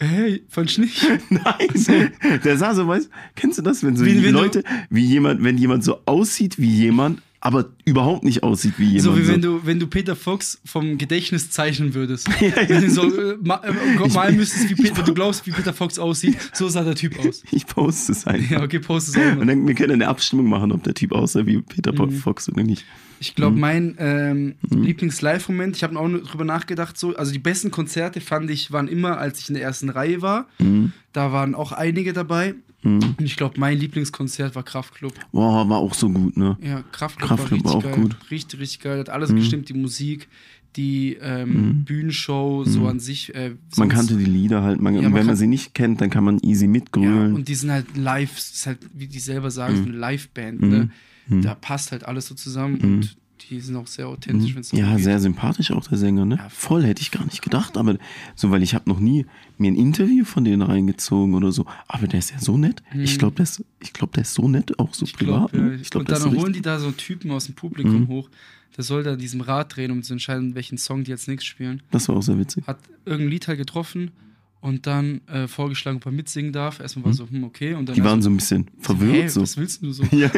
Hey, 0.00 0.44
du 0.78 0.82
nicht? 0.82 1.04
Nein, 1.28 2.12
der 2.44 2.56
sah 2.56 2.72
so, 2.74 2.86
weißt 2.86 3.10
kennst 3.34 3.58
du 3.58 3.62
das, 3.62 3.82
wenn 3.82 3.96
so 3.96 4.04
Wie- 4.04 4.22
wenn 4.22 4.32
du- 4.32 4.38
Leute, 4.40 4.62
wie 4.90 5.04
jemand, 5.04 5.42
wenn 5.42 5.58
jemand 5.58 5.82
so 5.82 5.98
aussieht 6.06 6.58
wie 6.58 6.70
jemand, 6.70 7.20
aber 7.40 7.66
überhaupt 7.84 8.24
nicht 8.24 8.42
aussieht 8.42 8.74
wie 8.78 8.84
jemand. 8.86 9.02
So 9.04 9.16
wie 9.16 9.28
wenn 9.28 9.40
du, 9.40 9.60
wenn 9.64 9.78
du 9.78 9.86
Peter 9.86 10.16
Fox 10.16 10.60
vom 10.64 10.98
Gedächtnis 10.98 11.50
zeichnen 11.50 11.94
würdest. 11.94 12.28
Wenn 12.40 12.82
du 12.82 12.90
so 12.90 13.02
äh, 13.04 13.36
ma, 13.40 13.62
äh, 13.64 14.08
malen 14.08 14.36
müsstest, 14.36 14.68
wie 14.70 14.74
Peter, 14.82 15.02
du 15.04 15.14
glaubst, 15.14 15.46
wie 15.46 15.52
Peter 15.52 15.72
Fox 15.72 15.98
aussieht, 16.00 16.36
so 16.52 16.68
sah 16.68 16.82
der 16.82 16.96
Typ 16.96 17.16
aus. 17.20 17.44
Ich 17.52 17.66
poste 17.66 18.10
es 18.12 18.26
einfach. 18.26 18.50
Ja, 18.50 18.62
okay, 18.62 18.80
post 18.80 19.08
es 19.10 19.16
auch 19.16 19.36
Und 19.40 19.46
dann, 19.46 19.66
wir 19.68 19.74
können 19.76 19.92
eine 19.92 20.08
Abstimmung 20.08 20.46
machen, 20.48 20.72
ob 20.72 20.82
der 20.82 20.94
Typ 20.94 21.12
aussah 21.12 21.46
wie 21.46 21.60
Peter 21.62 21.92
Mhm. 21.92 22.10
Fox 22.12 22.48
oder 22.48 22.64
nicht. 22.64 22.84
Ich 23.20 23.34
glaube, 23.34 23.54
Mhm. 23.54 23.60
mein 23.60 23.94
ähm, 23.98 24.54
Lieblings-Live-Moment, 24.70 25.76
ich 25.76 25.82
habe 25.84 25.98
auch 25.98 26.08
drüber 26.08 26.44
nachgedacht, 26.44 26.98
so, 26.98 27.14
also 27.16 27.32
die 27.32 27.38
besten 27.38 27.70
Konzerte 27.70 28.20
fand 28.20 28.50
ich, 28.50 28.72
waren 28.72 28.88
immer, 28.88 29.18
als 29.18 29.40
ich 29.40 29.48
in 29.48 29.54
der 29.54 29.62
ersten 29.64 29.88
Reihe 29.90 30.22
war. 30.22 30.48
Mhm. 30.58 30.92
Da 31.12 31.32
waren 31.32 31.54
auch 31.54 31.72
einige 31.72 32.12
dabei. 32.12 32.54
Und 32.84 33.20
ich 33.20 33.36
glaube, 33.36 33.58
mein 33.58 33.76
Lieblingskonzert 33.78 34.54
war 34.54 34.62
Kraftklub. 34.62 35.12
Boah, 35.32 35.68
war 35.68 35.78
auch 35.78 35.94
so 35.94 36.08
gut, 36.10 36.36
ne? 36.36 36.56
Ja, 36.62 36.82
Kraftklub, 36.92 37.28
Kraftklub 37.28 37.64
war 37.64 37.74
war 37.74 37.74
richtig 37.74 37.88
auch 37.90 37.92
geil. 37.96 38.02
gut. 38.02 38.12
Mhm. 38.12 38.26
Richtig, 38.30 38.60
richtig 38.60 38.80
geil. 38.80 38.98
Hat 39.00 39.08
alles 39.10 39.34
gestimmt, 39.34 39.68
die 39.68 39.74
Musik, 39.74 40.28
die 40.76 41.14
ähm, 41.20 41.84
Bühnenshow, 41.84 42.64
so 42.64 42.86
an 42.86 43.00
sich. 43.00 43.34
Äh, 43.34 43.56
Man 43.76 43.88
kannte 43.88 44.16
die 44.16 44.24
Lieder 44.24 44.62
halt, 44.62 44.80
man, 44.80 44.94
Ja, 44.94 45.02
man 45.02 45.14
wenn 45.14 45.26
man 45.26 45.36
sie 45.36 45.48
nicht 45.48 45.74
kennt, 45.74 46.00
dann 46.00 46.08
kann 46.10 46.22
man 46.24 46.38
easy 46.40 46.66
Ja, 46.66 46.70
mitgrölen. 46.70 47.34
und 47.34 47.48
die 47.48 47.54
sind 47.56 47.72
halt 47.72 47.96
live, 47.96 48.36
es 48.38 48.50
ist 48.52 48.66
halt, 48.66 48.78
wie 48.94 49.08
die 49.08 49.18
selber 49.18 49.50
sagen, 49.50 49.74
Mhm. 49.74 49.78
so 49.78 49.88
eine 49.88 49.96
Live-Band, 49.98 50.60
ne? 50.62 50.90
Da 51.30 51.54
passt 51.54 51.92
halt 51.92 52.04
alles 52.04 52.26
so 52.28 52.34
zusammen 52.34 52.76
und 52.80 53.16
die 53.50 53.60
sind 53.60 53.76
auch 53.76 53.86
sehr 53.86 54.08
authentisch, 54.08 54.54
Mhm. 54.54 54.78
ja, 54.78 54.98
sehr 54.98 55.18
sympathisch 55.20 55.70
auch 55.70 55.86
der 55.86 55.98
Sänger, 55.98 56.24
ne? 56.24 56.36
Ja, 56.36 56.48
Voll 56.48 56.84
hätte 56.84 57.02
ich 57.02 57.10
gar 57.10 57.24
nicht 57.24 57.42
gedacht, 57.42 57.76
aber 57.76 57.96
so, 58.34 58.50
weil 58.50 58.62
ich 58.62 58.74
habe 58.74 58.88
noch 58.88 59.00
nie 59.00 59.26
mir 59.56 59.70
ein 59.70 59.76
Interview 59.76 60.24
von 60.24 60.44
denen 60.44 60.62
reingezogen 60.62 61.34
oder 61.34 61.50
so. 61.52 61.66
Aber 61.86 62.06
der 62.06 62.18
ist 62.18 62.30
ja 62.30 62.38
so 62.40 62.56
nett. 62.56 62.82
Ich 62.94 63.18
glaube, 63.18 63.36
der 63.36 63.44
ist, 63.44 63.64
ich 63.82 63.92
glaube, 63.92 64.12
der 64.14 64.22
ist 64.22 64.34
so 64.34 64.48
nett, 64.48 64.78
auch 64.78 64.94
so 64.94 65.04
Mhm. 65.04 65.08
Ich 65.08 65.16
privat. 65.16 65.52
glaube, 65.52 65.64
ne? 65.66 65.74
ja. 65.74 65.80
Ich 65.80 65.90
glaube, 65.90 66.12
und 66.12 66.24
dann 66.24 66.36
holen 66.36 66.52
die 66.52 66.62
da 66.62 66.78
so 66.78 66.86
einen 66.86 66.96
Typen 66.96 67.30
aus 67.30 67.46
dem 67.46 67.54
Publikum 67.54 68.00
Mhm. 68.02 68.08
hoch. 68.08 68.28
Der 68.76 68.84
soll 68.84 69.02
da 69.02 69.14
an 69.14 69.18
diesem 69.18 69.40
Rad 69.40 69.74
drehen, 69.74 69.90
um 69.90 70.02
zu 70.02 70.12
entscheiden, 70.12 70.54
welchen 70.54 70.78
Song 70.78 71.02
die 71.02 71.10
als 71.12 71.26
nächstes 71.26 71.48
spielen. 71.48 71.82
das 71.90 72.08
war 72.08 72.16
auch 72.16 72.22
sehr 72.22 72.38
witzig. 72.38 72.66
Hat 72.66 72.78
irgendein 73.04 73.30
Lied 73.30 73.48
halt 73.48 73.58
getroffen 73.58 74.12
und 74.60 74.86
dann 74.86 75.20
äh, 75.26 75.48
vorgeschlagen, 75.48 75.96
ob 75.96 76.06
er 76.06 76.12
mitsingen 76.12 76.52
darf. 76.52 76.78
Erstmal 76.78 77.06
war 77.06 77.12
so, 77.14 77.28
hm, 77.28 77.44
okay. 77.44 77.74
Und 77.74 77.88
dann 77.88 77.96
Die 77.96 78.04
waren 78.04 78.22
so 78.22 78.28
ein 78.30 78.36
bisschen 78.36 78.66
verwirrt. 78.78 79.14
hey, 79.14 79.28
so. 79.28 79.40
was 79.40 79.56
willst 79.56 79.82
du 79.82 79.90
so? 79.92 80.04
Ja. 80.12 80.30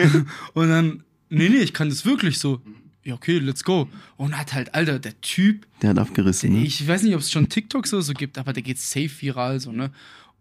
Und 0.55 0.69
dann, 0.69 1.03
nee, 1.29 1.49
nee, 1.51 1.57
ich 1.57 1.73
kann 1.75 1.89
das 1.91 2.05
wirklich 2.07 2.39
so. 2.39 2.63
Ja, 3.05 3.15
okay, 3.15 3.39
let's 3.39 3.65
go. 3.65 3.89
Und 4.17 4.37
hat 4.39 4.53
halt, 4.53 4.75
Alter, 4.75 4.99
der 4.99 5.19
Typ, 5.23 5.67
Der 5.81 5.91
hat 5.91 5.99
abgerissen. 5.99 6.53
Ne? 6.53 6.65
ich 6.65 6.87
weiß 6.87 7.03
nicht, 7.03 7.15
ob 7.15 7.21
es 7.21 7.31
schon 7.33 7.49
TikToks 7.49 7.95
oder 7.95 8.03
so 8.03 8.13
gibt, 8.13 8.37
aber 8.37 8.53
der 8.53 8.63
geht 8.63 8.79
safe 8.79 9.11
viral, 9.21 9.59
so, 9.59 9.73
ne? 9.73 9.91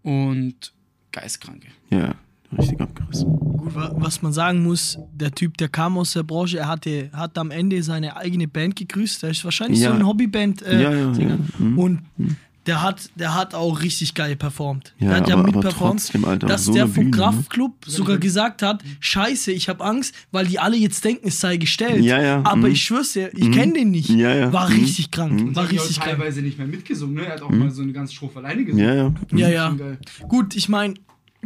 Und 0.03 0.73
Geistkranke. 1.11 1.67
Ja, 1.89 2.15
richtig 2.57 2.79
abgerissen. 2.81 3.27
Gut, 3.39 3.75
wa- 3.75 3.93
was 3.95 4.21
man 4.21 4.33
sagen 4.33 4.63
muss, 4.63 4.97
der 5.13 5.31
Typ, 5.31 5.57
der 5.57 5.69
kam 5.69 5.97
aus 5.97 6.13
der 6.13 6.23
Branche, 6.23 6.59
er 6.59 6.67
hatte, 6.67 7.09
hat 7.13 7.37
am 7.37 7.51
Ende 7.51 7.81
seine 7.83 8.15
eigene 8.17 8.47
Band 8.47 8.75
gegrüßt. 8.75 9.23
Der 9.23 9.29
ist 9.31 9.43
wahrscheinlich 9.45 9.79
Ja. 9.79 9.89
so 9.91 9.95
ein 9.95 10.05
Hobbyband. 10.05 10.61
Äh, 10.61 10.81
Ja, 10.83 10.93
ja, 10.93 11.13
Sänger. 11.13 11.39
ja. 11.59 11.65
Mhm. 11.65 12.05
Der 12.69 12.81
hat, 12.83 13.09
der 13.15 13.33
hat 13.33 13.55
auch 13.55 13.81
richtig 13.81 14.13
geil 14.13 14.35
performt. 14.35 14.93
Ja, 14.99 15.07
der 15.09 15.17
hat 15.17 15.27
ja 15.27 15.33
aber- 15.35 15.43
mitperformt, 15.51 15.99
trotzdem, 16.01 16.23
Alter, 16.23 16.45
dass 16.47 16.65
so 16.65 16.73
der 16.73 16.85
vom 16.85 16.93
Bühne, 17.05 17.09
ne? 17.09 17.17
Kraftclub 17.17 17.73
sogar 17.87 18.17
gesagt 18.19 18.61
hat, 18.61 18.83
scheiße, 18.99 19.51
ich 19.51 19.67
habe 19.69 19.83
Angst, 19.83 20.13
weil 20.31 20.45
die 20.45 20.59
alle 20.59 20.77
jetzt 20.77 21.03
denken, 21.03 21.27
es 21.29 21.39
sei 21.39 21.57
gestellt. 21.57 22.03
Ja, 22.03 22.21
ja, 22.21 22.41
Aber 22.43 22.67
mhm. 22.67 22.73
ich 22.73 22.83
schwör's 22.83 23.13
dir, 23.13 23.31
ich 23.35 23.51
kenne 23.51 23.73
den 23.73 23.89
nicht. 23.89 24.09
Ja, 24.09 24.35
ja. 24.35 24.53
War 24.53 24.69
Mhm. 24.69 24.75
richtig 24.75 25.09
krank. 25.09 25.55
War 25.55 25.69
richtig 25.69 25.99
krank. 25.99 26.11
teilweise 26.17 26.41
nicht 26.43 26.57
mehr 26.59 26.67
mitgesungen, 26.67 27.15
ne? 27.15 27.25
Er 27.25 27.33
hat 27.33 27.41
auch 27.41 27.49
mal 27.49 27.71
so 27.71 27.81
eine 27.81 27.91
ganze 27.91 28.13
Strophe 28.13 28.37
alleine 28.39 28.63
gesungen. 28.63 28.85
Ja, 28.85 28.93
ja. 28.93 29.13
Ja, 29.33 29.49
ja. 29.49 29.75
Gut, 30.27 30.55
ich 30.55 30.69
meine, 30.69 30.93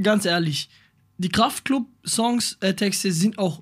ganz 0.01 0.25
ehrlich, 0.25 0.69
die 1.17 1.29
Kraftclub-Songs, 1.29 2.57
äh, 2.61 2.73
Texte 2.73 3.11
sind 3.11 3.37
auch, 3.37 3.61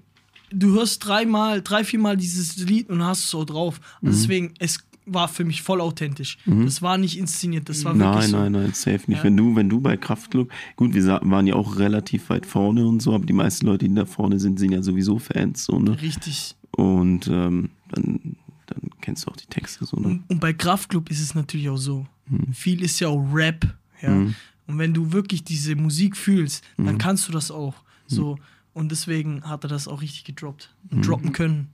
du 0.51 0.73
hörst 0.73 1.05
dreimal, 1.05 1.61
drei, 1.61 1.83
viermal 1.83 2.17
dieses 2.17 2.57
Lied 2.57 2.89
und 2.89 3.03
hast 3.03 3.25
es 3.25 3.35
auch 3.35 3.45
drauf. 3.45 3.79
Mhm. 4.01 4.07
Und 4.09 4.15
deswegen, 4.15 4.53
es 4.59 4.79
war 5.06 5.28
für 5.28 5.44
mich 5.44 5.61
voll 5.61 5.82
authentisch. 5.82 6.38
Das 6.45 6.82
war 6.82 6.98
nicht 6.98 7.18
inszeniert, 7.18 7.68
das 7.69 7.84
war 7.86 7.98
wirklich 7.98 8.14
Nein, 8.22 8.30
so. 8.30 8.38
nein, 8.38 8.52
nein, 8.52 8.73
safe 8.73 9.02
nicht. 9.07 9.18
Ja. 9.18 9.23
Wenn 9.23 9.36
du, 9.38 9.56
wenn 9.56 9.68
du 9.69 9.80
bei 9.82 9.98
Kraftklub, 9.98 10.52
gut, 10.76 10.94
wir 10.94 11.06
waren 11.23 11.48
ja 11.48 11.56
auch 11.56 11.78
relativ 11.80 12.30
weit 12.30 12.45
vorne 12.45 12.86
und 12.88 13.02
so, 13.02 13.14
aber 13.14 13.26
die 13.26 13.34
meisten 13.34 13.65
Leute, 13.65 13.88
die 13.90 13.95
da 13.95 14.06
vorne 14.06 14.40
sind, 14.40 14.60
sind 14.60 14.72
ja 14.72 14.82
sowieso 14.82 15.18
Fans, 15.19 15.65
so, 15.65 15.80
ne? 15.80 15.99
Richtig. 16.02 16.56
Und 16.72 17.28
ähm, 17.28 17.69
dann, 17.90 18.36
dann 18.68 18.82
kennst 19.02 19.26
du 19.26 19.32
auch 19.32 19.36
die 19.38 19.48
Texte 19.48 19.86
so, 19.86 19.98
ne? 19.98 20.07
Und, 20.07 20.23
und 20.30 20.40
bei 20.40 20.53
Kraftklub 20.53 21.10
ist 21.10 21.19
es 21.19 21.36
natürlich 21.36 21.68
auch 21.69 21.78
so. 21.78 22.06
Mhm. 22.30 22.53
Viel 22.53 22.82
ist 22.84 22.99
ja 22.99 23.07
auch 23.10 23.22
Rap. 23.34 23.65
Ja? 24.02 24.11
Mhm. 24.11 24.36
Und 24.68 24.78
wenn 24.78 24.94
du 24.94 25.11
wirklich 25.11 25.44
diese 25.44 25.76
Musik 25.76 26.15
fühlst, 26.15 26.64
dann 26.78 26.86
Mhm. 26.94 26.98
kannst 26.99 27.28
du 27.28 27.32
das 27.34 27.52
auch. 27.52 27.73
So. 28.07 28.38
Und 28.73 28.90
deswegen 28.91 29.44
hat 29.44 29.65
er 29.65 29.68
das 29.68 29.88
auch 29.90 30.02
richtig 30.02 30.23
gedroppt. 30.23 30.73
Und 30.91 30.99
Mhm. 30.99 31.02
droppen 31.02 31.32
können. 31.34 31.68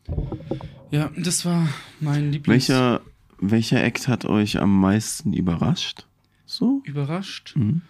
Ja, 0.90 1.12
das 1.16 1.46
war 1.46 1.68
mein 2.00 2.32
Lieblings. 2.32 2.70
Welcher, 2.70 3.02
welcher 3.40 3.84
Act 3.84 4.08
hat 4.08 4.26
euch 4.26 4.60
am 4.60 4.80
meisten 4.80 5.34
überrascht? 5.34 6.06
So? 6.46 6.82
Überrascht? 6.86 7.56
Mhm. 7.56 7.82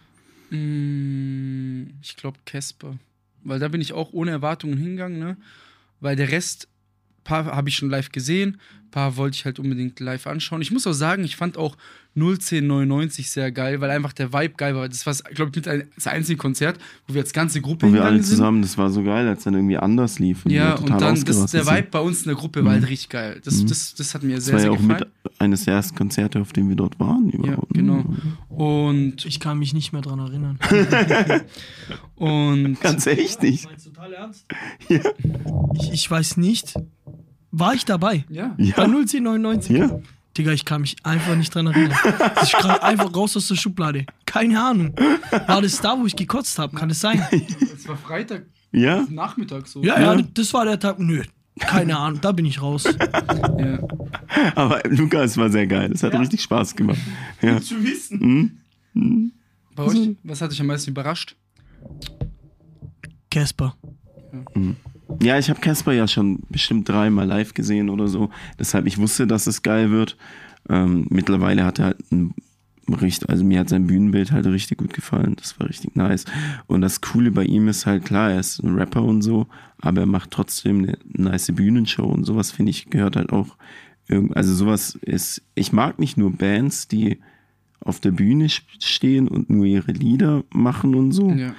Mm, 0.50 1.88
Ich 2.02 2.16
glaube 2.16 2.38
Casper. 2.46 2.98
Weil 3.44 3.60
da 3.60 3.68
bin 3.68 3.82
ich 3.82 3.94
auch 3.94 4.12
ohne 4.14 4.32
Erwartungen 4.32 4.78
hingegangen, 4.78 5.20
ne? 5.20 5.38
Weil 6.00 6.16
der 6.16 6.30
Rest, 6.32 6.68
paar 7.24 7.46
habe 7.46 7.70
ich 7.70 7.76
schon 7.76 7.90
live 7.90 8.12
gesehen, 8.12 8.60
paar 8.92 9.18
wollte 9.18 9.36
ich 9.36 9.46
halt 9.46 9.60
unbedingt 9.60 10.00
live 10.00 10.28
anschauen. 10.28 10.62
Ich 10.62 10.72
muss 10.72 10.86
auch 10.88 10.94
sagen, 10.94 11.24
ich 11.24 11.36
fand 11.36 11.58
auch 11.58 11.76
01099 12.16 13.30
sehr 13.30 13.52
geil, 13.52 13.80
weil 13.80 13.92
einfach 13.92 14.12
der 14.12 14.34
Vibe 14.34 14.56
geil 14.58 14.76
war. 14.76 14.90
Das 14.90 15.06
war, 15.06 15.14
glaube 15.36 15.52
ich, 15.52 15.56
mit 15.58 15.68
ein, 15.68 15.84
das 15.94 16.08
einzige 16.08 16.38
Konzert, 16.38 16.80
wo 17.08 17.14
wir 17.14 17.22
als 17.22 17.32
ganze 17.32 17.62
Gruppe 17.62 17.88
Wo 17.88 17.94
wir 17.94 18.04
alle 18.04 18.18
sind. 18.24 18.26
zusammen, 18.38 18.64
das 18.64 18.76
war 18.76 18.90
so 18.90 19.04
geil, 19.04 19.28
als 19.28 19.44
dann 19.44 19.54
irgendwie 19.54 19.78
anders 19.78 20.18
lief. 20.18 20.44
Und 20.46 20.52
Ja, 20.52 20.74
und 20.76 20.90
dann, 21.00 21.24
das, 21.24 21.52
der. 21.52 21.68
Vibe 21.68 21.88
bei 21.92 22.00
uns 22.00 22.20
in 22.24 22.30
der 22.30 22.36
Gruppe 22.36 22.66
war 22.66 22.72
Mhm. 22.72 22.80
halt 22.82 22.90
richtig 22.90 23.10
geil. 23.10 23.40
Das, 23.46 23.62
Mhm. 23.62 23.68
das, 23.68 23.94
das 23.94 24.16
hat 24.16 24.24
mir 24.24 24.36
Das 24.38 24.46
sehr, 24.46 24.54
war 24.56 24.60
ja 24.62 24.64
sehr 24.64 24.72
auch 24.72 24.78
gefallen. 24.82 25.12
mit 25.24 25.42
eines 25.42 25.66
der 25.66 25.76
ersten 25.76 25.96
Konzerte, 25.96 26.42
auf 26.42 26.54
denen 26.54 26.70
wir 26.70 26.76
dort 26.76 27.00
waren. 27.00 27.30
Ja, 27.30 27.38
Überhaupt. 27.38 27.74
genau. 27.74 28.04
Und, 28.50 29.24
Ich 29.26 29.40
kann 29.40 29.60
mich 29.60 29.76
nicht 29.76 29.94
mehr 29.94 30.02
dran 30.02 30.18
erinnern. 30.18 30.58
und 32.16 32.82
Ganz 32.82 33.06
echt 33.06 33.44
nicht. 33.44 33.68
Ja. 34.90 35.02
Ich, 35.76 35.92
ich 35.94 36.10
weiß 36.10 36.38
nicht. 36.38 36.74
War 37.52 37.74
ich 37.74 37.86
dabei? 37.86 38.26
ja. 38.30 38.56
Bei 38.58 38.64
Ja. 38.64 38.76
01099? 38.86 39.78
ja. 39.78 40.00
Digga, 40.38 40.52
ich 40.52 40.66
kann 40.66 40.82
mich 40.82 40.96
einfach 41.04 41.36
nicht 41.36 41.56
dran 41.56 41.66
erinnern. 41.66 41.98
Ich 42.44 42.52
gerade 42.60 42.84
einfach 42.84 43.12
raus 43.16 43.36
aus 43.36 43.48
der 43.48 43.56
Schublade. 43.56 44.06
Keine 44.28 44.62
Ahnung. 44.62 44.94
War 45.48 45.64
das 45.64 45.82
da, 45.82 45.98
wo 46.00 46.06
ich 46.06 46.16
gekotzt 46.16 46.60
habe? 46.60 46.76
Kann 46.78 46.92
es 46.92 47.00
sein? 47.00 47.24
Es 47.74 47.88
war 47.88 47.98
Freitag, 47.98 48.46
Ja? 48.72 49.04
Nachmittag 49.10 49.68
so. 49.68 49.82
Ja, 49.84 50.00
ja, 50.00 50.22
das 50.36 50.54
war 50.54 50.66
der 50.66 50.80
Tag. 50.80 51.00
Nö, 51.00 51.24
keine 51.60 51.98
Ahnung, 51.98 52.22
da 52.22 52.32
bin 52.34 52.46
ich 52.46 52.62
raus. 52.62 52.84
ja. 52.84 53.80
Aber 54.54 54.80
Lukas 54.90 55.36
war 55.38 55.50
sehr 55.50 55.66
geil. 55.66 55.90
Das 55.90 56.04
hat 56.04 56.14
richtig 56.14 56.42
Spaß 56.44 56.76
gemacht. 56.76 57.00
Ja. 57.42 57.60
Zu 57.60 57.84
wissen. 57.84 58.62
Mhm. 58.94 59.32
Bei 59.76 59.84
euch, 59.86 60.16
was 60.24 60.42
hat 60.42 60.52
dich 60.52 60.62
am 60.62 60.68
meisten 60.68 60.92
überrascht? 60.92 61.36
Casper. 63.32 63.76
Ja, 65.22 65.38
ich 65.38 65.50
habe 65.50 65.60
Casper 65.60 65.94
ja 65.94 66.08
schon 66.08 66.40
bestimmt 66.50 66.88
dreimal 66.88 67.28
live 67.28 67.54
gesehen 67.54 67.90
oder 67.90 68.08
so. 68.08 68.30
Deshalb, 68.60 68.86
ich 68.88 68.98
wusste, 68.98 69.28
dass 69.28 69.48
es 69.48 69.64
geil 69.64 69.92
wird. 69.92 70.18
Ähm, 70.70 71.08
mittlerweile 71.10 71.64
hat 71.66 71.80
er 71.80 71.86
halt 71.86 72.12
ein 72.12 72.34
richtig, 73.02 73.30
also 73.30 73.44
mir 73.44 73.60
hat 73.60 73.70
sein 73.70 73.88
Bühnenbild 73.88 74.32
halt 74.32 74.46
richtig 74.46 74.78
gut 74.78 74.94
gefallen. 74.94 75.36
Das 75.38 75.60
war 75.60 75.70
richtig 75.70 75.96
nice. 75.96 76.26
Und 76.68 76.82
das 76.82 77.02
Coole 77.02 77.32
bei 77.32 77.44
ihm 77.44 77.68
ist 77.68 77.86
halt 77.86 78.06
klar, 78.06 78.32
er 78.32 78.40
ist 78.40 78.64
ein 78.64 78.76
Rapper 78.76 79.04
und 79.04 79.22
so, 79.22 79.48
aber 79.80 80.02
er 80.02 80.08
macht 80.08 80.32
trotzdem 80.32 80.84
eine 80.84 80.98
nice 81.08 81.52
Bühnenshow 81.54 82.06
und 82.06 82.24
sowas 82.24 82.52
finde 82.52 82.70
ich 82.72 82.90
gehört 82.90 83.16
halt 83.16 83.32
auch 83.32 83.58
also 84.34 84.54
sowas 84.54 84.98
ist, 85.02 85.42
ich 85.56 85.74
mag 85.74 86.00
nicht 86.00 86.18
nur 86.18 86.32
Bands, 86.32 86.88
die 86.88 87.20
auf 87.80 88.00
der 88.00 88.12
Bühne 88.12 88.48
stehen 88.50 89.28
und 89.28 89.50
nur 89.50 89.66
ihre 89.66 89.92
Lieder 89.92 90.44
machen 90.54 90.96
und 90.96 91.12
so 91.12 91.30
Ja. 91.32 91.54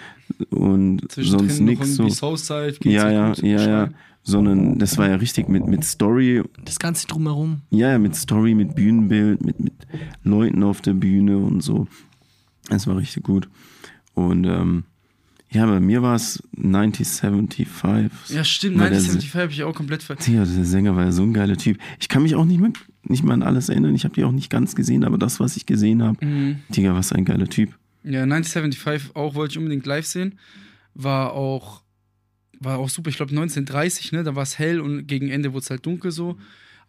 und 0.51 1.11
Zwischendrin 1.11 1.49
sonst 1.49 1.61
nichts 1.61 1.95
so. 1.95 2.09
Southside, 2.09 2.73
geht's 2.81 2.95
Ja, 2.95 3.11
ja, 3.11 3.33
ja, 3.43 3.69
ja. 3.69 3.89
Sondern 4.25 4.79
das 4.79 4.99
war 4.99 5.09
ja 5.09 5.15
richtig 5.15 5.49
mit, 5.49 5.67
mit 5.67 5.85
Story, 5.85 6.43
Das 6.65 6.79
Ganze 6.79 7.07
drumherum. 7.07 7.63
ja, 7.71 7.93
ja, 7.93 7.99
mit 7.99 8.15
Story, 8.15 8.55
mit 8.55 8.75
Bühnenbild, 8.75 9.43
mit, 9.43 9.59
mit 9.61 9.73
Leuten 10.23 10.63
auf 10.65 10.83
der 10.83 10.93
Bühne 10.93 11.39
und 11.39 11.63
so. 11.63 11.87
Das 12.69 12.87
war 12.87 12.97
richtig 12.99 13.23
gut. 13.23 13.49
Und 14.13 14.45
ähm, 14.45 14.85
ja, 15.51 15.65
bei 15.65 15.81
mir 15.81 16.03
war 16.03 16.15
es 16.17 16.43
1975. 16.59 18.37
Ja, 18.37 18.45
stimmt. 18.45 18.79
Weil 18.79 18.91
der 18.91 18.99
1975 18.99 19.35
habe 19.41 19.53
ich 19.53 19.63
auch 19.65 19.75
komplett 19.75 20.03
ver... 20.03 20.17
Tja, 20.17 20.45
der 20.45 20.65
Sänger 20.65 20.95
war 20.97 21.05
ja 21.05 21.13
so 21.13 21.23
ein 21.23 21.33
geiler 21.33 21.57
Typ. 21.57 21.79
Ich 22.01 22.09
kann 22.09 22.23
mich 22.23 22.35
auch 22.35 22.45
nicht 22.45 22.61
mehr, 22.61 22.73
nicht 23.11 23.23
mal 23.25 23.35
an 23.35 23.43
alles 23.43 23.69
erinnern. 23.69 23.95
Ich 23.95 24.05
habe 24.05 24.15
die 24.15 24.25
auch 24.25 24.33
nicht 24.33 24.51
ganz 24.51 24.75
gesehen, 24.75 25.05
aber 25.05 25.19
das, 25.19 25.41
was 25.41 25.57
ich 25.57 25.67
gesehen 25.67 26.03
habe, 26.03 26.25
Mhm. 26.25 26.57
Digga, 26.71 26.95
was 26.95 27.13
ein 27.13 27.25
geiler 27.25 27.49
Typ. 27.49 27.71
Ja, 28.05 28.23
1975 28.23 29.15
auch 29.17 29.35
wollte 29.35 29.53
ich 29.53 29.59
unbedingt 29.59 29.87
live 29.87 30.07
sehen. 30.07 30.39
War 30.95 31.33
auch, 31.33 31.83
war 32.61 32.79
auch 32.79 32.89
super. 32.89 33.11
Ich 33.11 33.17
glaube 33.17 33.31
1930, 33.33 34.13
ne? 34.13 34.23
Da 34.25 34.35
war 34.35 34.43
es 34.43 34.59
hell 34.59 34.81
und 34.81 35.07
gegen 35.07 35.29
Ende 35.29 35.53
wurde 35.53 35.63
es 35.65 35.71
halt 35.71 35.85
dunkel 35.87 36.11
so. 36.11 36.37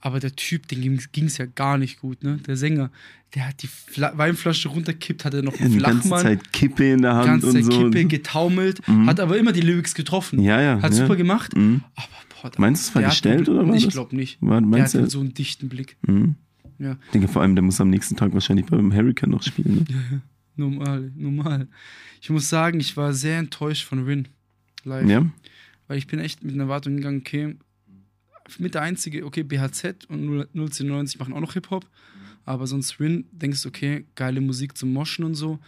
Aber 0.02 0.22
der 0.22 0.34
Typ, 0.34 0.68
dem 0.70 0.98
ging 1.12 1.26
es 1.26 1.38
ja 1.38 1.46
gar 1.46 1.78
nicht 1.78 2.00
gut, 2.00 2.24
ne? 2.24 2.40
Der 2.48 2.56
Sänger, 2.56 2.90
der 3.36 3.50
hat 3.50 3.62
die 3.62 3.68
Fla 3.68 4.18
Weinflasche 4.18 4.70
runterkippt, 4.70 5.26
hatte 5.26 5.44
noch 5.44 5.60
einen 5.60 5.74
Die 5.74 5.80
ganze 5.80 6.08
Flachmann, 6.08 6.22
Zeit 6.22 6.54
Kippe 6.54 6.94
in 6.94 7.02
der 7.02 7.16
Hand 7.16 7.26
ganze 7.28 7.48
und 7.48 7.64
so. 7.64 7.70
Kippe 7.84 8.06
getaumelt, 8.06 8.88
Mhm. 8.88 9.08
hat 9.08 9.20
aber 9.20 9.38
immer 9.38 9.52
die 9.52 9.60
Lyrics 9.62 9.94
getroffen. 9.96 10.40
Ja, 10.42 10.62
ja. 10.62 10.82
Hat 10.82 10.94
ja. 10.94 10.98
super 11.00 11.18
gemacht. 11.18 11.54
Mhm. 11.56 11.84
Aber 11.96 12.08
Meinst 12.58 12.88
du, 12.88 12.90
es 12.90 12.96
war 12.96 13.04
hat 13.04 13.10
gestellt 13.12 13.48
einen- 13.48 13.58
oder 13.58 13.68
war 13.68 13.76
Ich 13.76 13.90
glaube 13.90 14.16
nicht. 14.16 14.38
War, 14.42 14.62
Der 14.62 14.84
hat 14.84 14.90
so 15.12 15.20
einen 15.20 15.34
dichten 15.34 15.70
Blick. 15.70 15.98
Mhm. 16.02 16.36
Ja. 16.78 16.98
Ich 17.06 17.12
denke 17.12 17.28
vor 17.28 17.42
allem, 17.42 17.56
der 17.56 17.64
muss 17.64 17.82
am 17.82 17.90
nächsten 17.90 18.16
Tag 18.16 18.34
wahrscheinlich 18.34 18.66
beim 18.68 18.94
Hurricane 18.94 19.30
noch 19.30 19.44
spielen. 19.44 19.86
Ne? 19.90 20.22
Normal, 20.56 21.12
normal. 21.16 21.68
Ich 22.22 22.30
muss 22.30 22.50
sagen, 22.50 22.80
ich 22.82 22.98
war 22.98 23.14
sehr 23.14 23.40
enttäuscht 23.40 23.86
von 23.86 24.04
Rin 24.04 24.28
live. 24.84 25.08
Ja? 25.10 25.26
Weil 25.88 25.98
ich 25.98 26.08
bin 26.08 26.20
echt 26.20 26.44
mit 26.44 26.54
einer 26.54 26.64
Erwartung 26.64 26.98
gegangen, 26.98 27.20
okay, 27.20 27.56
mit 28.58 28.74
der 28.76 28.82
einzige, 28.82 29.26
okay, 29.26 29.44
BHZ 29.44 30.06
und 30.10 30.48
01090 30.54 31.20
machen 31.20 31.34
auch 31.34 31.40
noch 31.40 31.54
Hip-Hop, 31.54 31.86
aber 32.46 32.68
sonst 32.68 33.00
Rin, 33.00 33.26
denkst 33.32 33.64
du, 33.64 33.70
okay, 33.70 34.06
geile 34.16 34.42
Musik 34.42 34.78
zum 34.78 34.92
Moschen 34.92 35.24
und 35.24 35.36
so, 35.36 35.60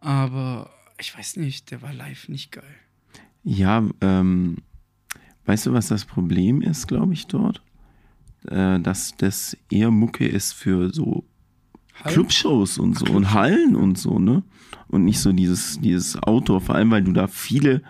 aber 0.00 0.70
ich 1.00 1.16
weiß 1.16 1.36
nicht, 1.36 1.70
der 1.70 1.82
war 1.82 1.92
live 1.92 2.28
nicht 2.28 2.52
geil. 2.52 2.74
Ja, 3.44 3.88
ähm, 4.00 4.58
weißt 5.48 5.66
du, 5.66 5.72
was 5.72 5.88
das 5.88 6.04
Problem 6.04 6.60
ist, 6.60 6.86
glaube 6.86 7.14
ich, 7.14 7.26
dort? 7.26 7.62
Äh, 8.46 8.78
dass 8.80 9.16
das 9.16 9.56
eher 9.70 9.90
Mucke 9.90 10.26
ist 10.26 10.52
für 10.52 10.92
so 10.92 11.24
Halb? 12.04 12.12
Clubshows 12.12 12.78
und 12.78 12.98
so 12.98 13.06
und 13.06 13.32
Hallen 13.32 13.74
und 13.74 13.98
so, 13.98 14.18
ne? 14.18 14.42
Und 14.88 15.04
nicht 15.04 15.20
so 15.20 15.32
dieses, 15.32 15.80
dieses 15.80 16.22
Outdoor, 16.22 16.60
vor 16.60 16.74
allem, 16.74 16.90
weil 16.90 17.02
du 17.02 17.12
da 17.12 17.26
viele, 17.26 17.82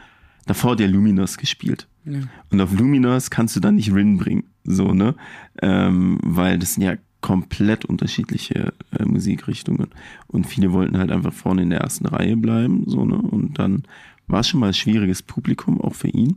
davor 0.46 0.72
hat 0.72 0.80
ja 0.80 0.86
Luminos 0.86 1.36
gespielt. 1.36 1.88
Ja. 2.04 2.20
Und 2.50 2.60
auf 2.60 2.72
Luminos 2.72 3.28
kannst 3.28 3.56
du 3.56 3.60
dann 3.60 3.74
nicht 3.74 3.92
Rin 3.92 4.16
bringen, 4.18 4.44
so, 4.64 4.94
ne? 4.94 5.16
Ähm, 5.60 6.18
weil 6.22 6.60
das 6.60 6.74
sind 6.74 6.84
ja 6.84 6.94
komplett 7.20 7.84
unterschiedliche 7.84 8.72
äh, 8.96 9.04
Musikrichtungen. 9.04 9.88
Und 10.28 10.46
viele 10.46 10.72
wollten 10.72 10.96
halt 10.96 11.10
einfach 11.10 11.32
vorne 11.32 11.62
in 11.62 11.70
der 11.70 11.80
ersten 11.80 12.06
Reihe 12.06 12.36
bleiben, 12.36 12.84
so, 12.86 13.04
ne? 13.04 13.16
Und 13.16 13.58
dann 13.58 13.82
war 14.28 14.40
es 14.40 14.48
schon 14.48 14.60
mal 14.60 14.68
ein 14.68 14.74
schwieriges 14.74 15.22
Publikum, 15.22 15.80
auch 15.80 15.94
für 15.94 16.08
ihn. 16.08 16.36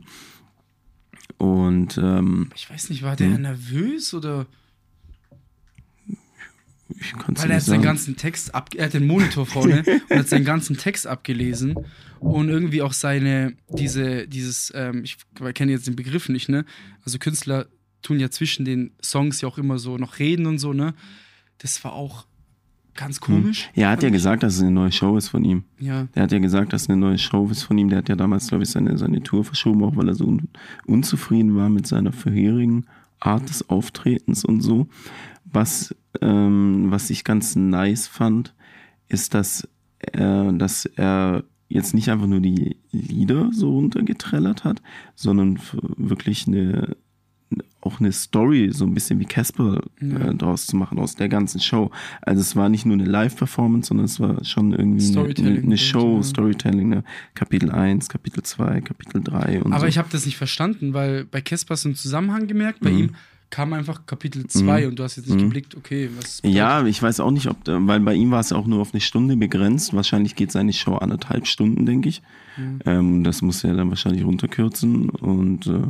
Und 1.38 1.98
ähm, 1.98 2.50
Ich 2.54 2.68
weiß 2.70 2.90
nicht, 2.90 3.02
war 3.02 3.16
der 3.16 3.34
Hm. 3.34 3.42
nervös 3.42 4.14
oder 4.14 4.46
ich 7.00 7.12
kann 7.14 7.34
es 7.34 7.42
Weil 7.42 7.50
er 7.50 7.56
hat 7.56 7.62
seinen 7.64 7.82
ganzen 7.82 8.16
Text 8.16 8.54
ab, 8.54 8.70
er 8.76 8.86
hat 8.86 8.94
den 8.94 9.06
Monitor 9.06 9.46
vorne 9.46 9.82
und 10.10 10.18
hat 10.18 10.28
seinen 10.28 10.44
ganzen 10.44 10.76
Text 10.76 11.06
abgelesen 11.06 11.74
und 12.20 12.48
irgendwie 12.48 12.82
auch 12.82 12.92
seine, 12.92 13.54
diese, 13.68 14.28
dieses, 14.28 14.72
ähm, 14.74 15.02
ich 15.04 15.16
kenne 15.54 15.72
jetzt 15.72 15.86
den 15.86 15.96
Begriff 15.96 16.28
nicht, 16.28 16.48
ne? 16.48 16.64
Also 17.04 17.18
Künstler 17.18 17.66
tun 18.02 18.20
ja 18.20 18.30
zwischen 18.30 18.64
den 18.64 18.92
Songs 19.02 19.40
ja 19.40 19.48
auch 19.48 19.58
immer 19.58 19.78
so 19.78 19.96
noch 19.96 20.18
reden 20.18 20.46
und 20.46 20.58
so, 20.58 20.72
ne? 20.72 20.94
Das 21.58 21.82
war 21.82 21.92
auch 21.92 22.26
ganz 22.94 23.20
komisch. 23.20 23.70
Ja, 23.74 23.84
er 23.86 23.90
hat 23.92 24.02
ja 24.02 24.10
gesagt, 24.10 24.42
dass 24.42 24.54
es 24.56 24.60
eine 24.62 24.70
neue 24.70 24.92
Show 24.92 25.16
ist 25.16 25.28
von 25.28 25.44
ihm. 25.44 25.64
Ja, 25.78 26.08
Der 26.14 26.24
hat 26.24 26.32
ja 26.32 26.38
gesagt, 26.38 26.72
dass 26.72 26.82
es 26.82 26.90
eine 26.90 26.98
neue 26.98 27.18
Show 27.18 27.48
ist 27.48 27.62
von 27.62 27.78
ihm. 27.78 27.88
Der 27.88 27.98
hat 27.98 28.08
ja 28.08 28.16
damals, 28.16 28.48
glaube 28.48 28.64
ich, 28.64 28.70
seine, 28.70 28.96
seine 28.98 29.22
Tour 29.22 29.44
verschoben, 29.44 29.82
auch 29.84 29.96
weil 29.96 30.08
er 30.08 30.14
so 30.14 30.26
un 30.26 30.48
unzufrieden 30.86 31.56
war 31.56 31.68
mit 31.68 31.86
seiner 31.86 32.12
vorherigen 32.12 32.86
Art 33.20 33.48
des 33.48 33.68
Auftretens 33.68 34.44
und 34.44 34.60
so. 34.60 34.88
Was, 35.44 35.94
ähm, 36.20 36.86
was 36.88 37.10
ich 37.10 37.24
ganz 37.24 37.56
nice 37.56 38.06
fand, 38.06 38.54
ist, 39.08 39.34
dass, 39.34 39.68
äh, 40.00 40.52
dass 40.52 40.86
er 40.86 41.44
jetzt 41.68 41.94
nicht 41.94 42.10
einfach 42.10 42.26
nur 42.26 42.40
die 42.40 42.76
Lieder 42.90 43.50
so 43.52 43.70
runtergetrellert 43.70 44.64
hat, 44.64 44.82
sondern 45.14 45.58
wirklich 45.96 46.46
eine, 46.46 46.96
auch 47.82 48.00
eine 48.00 48.12
Story, 48.12 48.70
so 48.72 48.84
ein 48.84 48.94
bisschen 48.94 49.18
wie 49.20 49.24
Casper 49.24 49.82
Ja. 50.00 50.30
äh, 50.30 50.34
draus 50.34 50.66
zu 50.66 50.76
machen, 50.76 50.98
aus 50.98 51.16
der 51.16 51.28
ganzen 51.28 51.60
Show. 51.60 51.90
Also 52.22 52.40
es 52.40 52.56
war 52.56 52.68
nicht 52.68 52.86
nur 52.86 52.94
eine 52.94 53.04
Live-Performance, 53.04 53.88
sondern 53.88 54.06
es 54.06 54.18
war 54.20 54.44
schon 54.44 54.72
irgendwie 54.72 55.16
eine, 55.18 55.34
eine, 55.36 55.58
eine 55.60 55.78
Show, 55.78 56.16
ja. 56.16 56.22
Storytelling, 56.22 56.88
ne? 56.88 57.04
Kapitel 57.34 57.70
1, 57.70 58.08
Kapitel 58.08 58.42
2, 58.42 58.80
Kapitel 58.82 59.22
3 59.22 59.62
und 59.62 59.72
aber 59.72 59.80
so. 59.80 59.86
ich 59.86 59.98
habe 59.98 60.08
das 60.12 60.24
nicht 60.26 60.36
verstanden, 60.36 60.94
weil 60.94 61.24
bei 61.24 61.40
Casper 61.40 61.72
hast 61.74 61.84
du 61.84 61.88
einen 61.90 61.96
Zusammenhang 61.96 62.46
gemerkt, 62.46 62.80
bei 62.80 62.90
Mhm. 62.90 62.98
ihm 62.98 63.10
kam 63.50 63.74
einfach 63.74 64.06
Kapitel 64.06 64.46
2 64.46 64.82
Mhm. 64.82 64.88
und 64.88 64.98
du 64.98 65.02
hast 65.02 65.16
jetzt 65.16 65.26
nicht 65.28 65.36
Mhm. 65.38 65.42
geblickt, 65.48 65.76
okay, 65.76 66.08
was 66.16 66.40
Ja, 66.42 66.86
ich 66.86 67.02
weiß 67.02 67.20
auch 67.20 67.30
nicht, 67.32 67.48
ob, 67.48 67.58
weil 67.66 68.00
bei 68.00 68.14
ihm 68.14 68.30
war 68.30 68.40
es 68.40 68.50
auch 68.52 68.66
nur 68.66 68.80
auf 68.80 68.94
eine 68.94 69.00
Stunde 69.02 69.36
begrenzt. 69.36 69.92
Wahrscheinlich 69.92 70.36
geht 70.36 70.50
seine 70.52 70.72
Show 70.72 70.94
anderthalb 70.94 71.46
Stunden, 71.46 71.84
denke 71.84 72.08
ich. 72.08 72.22
Mhm. 72.56 72.78
Ähm, 72.86 73.24
das 73.24 73.42
muss 73.42 73.62
er 73.64 73.74
dann 73.74 73.90
wahrscheinlich 73.90 74.24
runterkürzen 74.24 75.10
und 75.10 75.66
äh, 75.66 75.82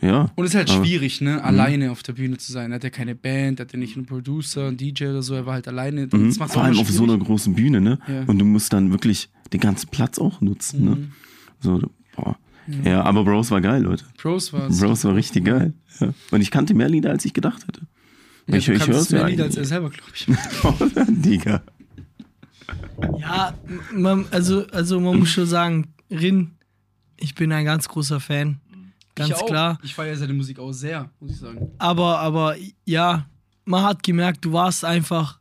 Ja. 0.00 0.30
Und 0.34 0.44
es 0.44 0.50
ist 0.50 0.56
halt 0.56 0.70
schwierig, 0.70 1.20
ne, 1.20 1.42
alleine 1.42 1.90
auf 1.90 2.02
der 2.02 2.12
Bühne 2.12 2.36
zu 2.36 2.52
sein. 2.52 2.70
Er 2.70 2.76
hat 2.76 2.84
ja 2.84 2.90
keine 2.90 3.14
Band, 3.14 3.60
er 3.60 3.64
hat 3.64 3.72
ja 3.72 3.78
nicht 3.78 3.96
einen 3.96 4.06
Producer, 4.06 4.68
einen 4.68 4.76
DJ 4.76 5.06
oder 5.06 5.22
so, 5.22 5.34
er 5.34 5.46
war 5.46 5.54
halt 5.54 5.68
alleine. 5.68 6.08
Mhm. 6.12 6.32
Vor 6.32 6.62
allem 6.62 6.78
auf 6.78 6.90
so 6.90 7.04
einer 7.04 7.18
großen 7.18 7.54
Bühne, 7.54 7.80
ne? 7.80 7.98
Ja. 8.06 8.24
Und 8.26 8.38
du 8.38 8.44
musst 8.44 8.72
dann 8.72 8.90
wirklich 8.90 9.30
den 9.52 9.60
ganzen 9.60 9.88
Platz 9.88 10.18
auch 10.18 10.40
nutzen, 10.40 10.84
ne? 10.84 10.90
Mhm. 10.96 11.12
So, 11.60 11.80
boah. 12.14 12.36
Ja, 12.84 13.02
aber 13.04 13.24
Bros 13.24 13.50
war 13.50 13.60
geil, 13.60 13.82
Leute. 13.82 14.04
Pros 14.18 14.52
war 14.52 14.68
Bros 14.68 15.04
war 15.04 15.14
richtig 15.14 15.44
geil. 15.44 15.72
Ja. 16.00 16.12
Und 16.30 16.40
ich 16.40 16.50
kannte 16.50 16.74
mehr 16.74 16.88
Lieder, 16.88 17.10
als 17.10 17.24
ich 17.24 17.32
gedacht 17.32 17.66
hätte. 17.66 17.82
Ja, 18.48 18.56
ich 18.56 18.66
du 18.66 18.72
ich 18.72 18.78
kannst 18.78 18.92
hör's 18.92 19.10
mehr 19.10 19.22
ja 19.22 19.26
Lieder 19.28 19.44
als 19.44 19.56
er 19.56 19.64
selber, 19.64 19.90
glaube 19.90 20.12
ich. 20.14 20.26
Digga. 21.22 21.62
Ja, 23.18 23.54
man, 23.94 24.26
also, 24.30 24.66
also 24.68 25.00
man 25.00 25.18
muss 25.18 25.30
schon 25.30 25.46
sagen, 25.46 25.94
Rin, 26.10 26.52
ich 27.16 27.34
bin 27.34 27.52
ein 27.52 27.64
ganz 27.64 27.88
großer 27.88 28.20
Fan. 28.20 28.60
Ganz 29.16 29.30
ich 29.40 29.46
klar. 29.46 29.78
Ich 29.82 29.94
feiere 29.94 30.16
seine 30.16 30.32
Musik 30.34 30.58
auch 30.58 30.72
sehr, 30.72 31.10
muss 31.20 31.32
ich 31.32 31.38
sagen. 31.38 31.70
Aber, 31.78 32.18
aber 32.20 32.54
ja, 32.84 33.26
man 33.64 33.82
hat 33.82 34.02
gemerkt, 34.02 34.44
du 34.44 34.52
warst 34.52 34.84
einfach 34.84 35.40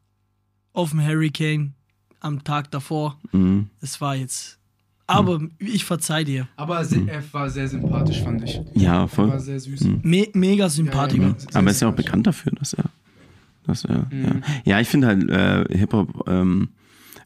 auf 0.73 0.89
dem 0.91 1.05
Hurricane 1.05 1.73
am 2.21 2.43
Tag 2.43 2.71
davor. 2.71 3.19
Mhm. 3.31 3.69
Es 3.81 3.99
war 4.01 4.15
jetzt. 4.15 4.57
Aber 5.07 5.39
ich 5.59 5.85
verzeih 5.85 6.23
dir. 6.23 6.47
Aber 6.55 6.83
se- 6.83 7.05
er 7.07 7.21
war 7.31 7.47
sehr 7.49 7.67
sympathisch, 7.67 8.23
fand 8.23 8.43
ich. 8.43 8.59
Ja, 8.73 8.93
Er 8.93 8.99
war 9.01 9.07
voll. 9.07 9.39
sehr 9.39 9.59
süß. 9.59 9.81
Me 10.01 10.27
mega 10.33 10.67
Sympathiker. 10.67 11.23
Ja, 11.23 11.29
ja, 11.29 11.35
Aber 11.53 11.67
er 11.67 11.71
ist 11.71 11.81
ja 11.81 11.87
auch 11.87 11.91
sympathisch. 11.91 12.05
bekannt 12.05 12.27
dafür, 12.27 12.51
dass 12.53 12.73
er. 12.73 12.85
Dass 13.67 13.85
er 13.85 14.07
Mhm. 14.09 14.23
ja. 14.23 14.31
ja, 14.65 14.79
ich 14.79 14.87
finde 14.87 15.07
halt 15.07 15.29
äh, 15.29 15.77
Hip-Hop, 15.77 16.27
ähm, 16.27 16.69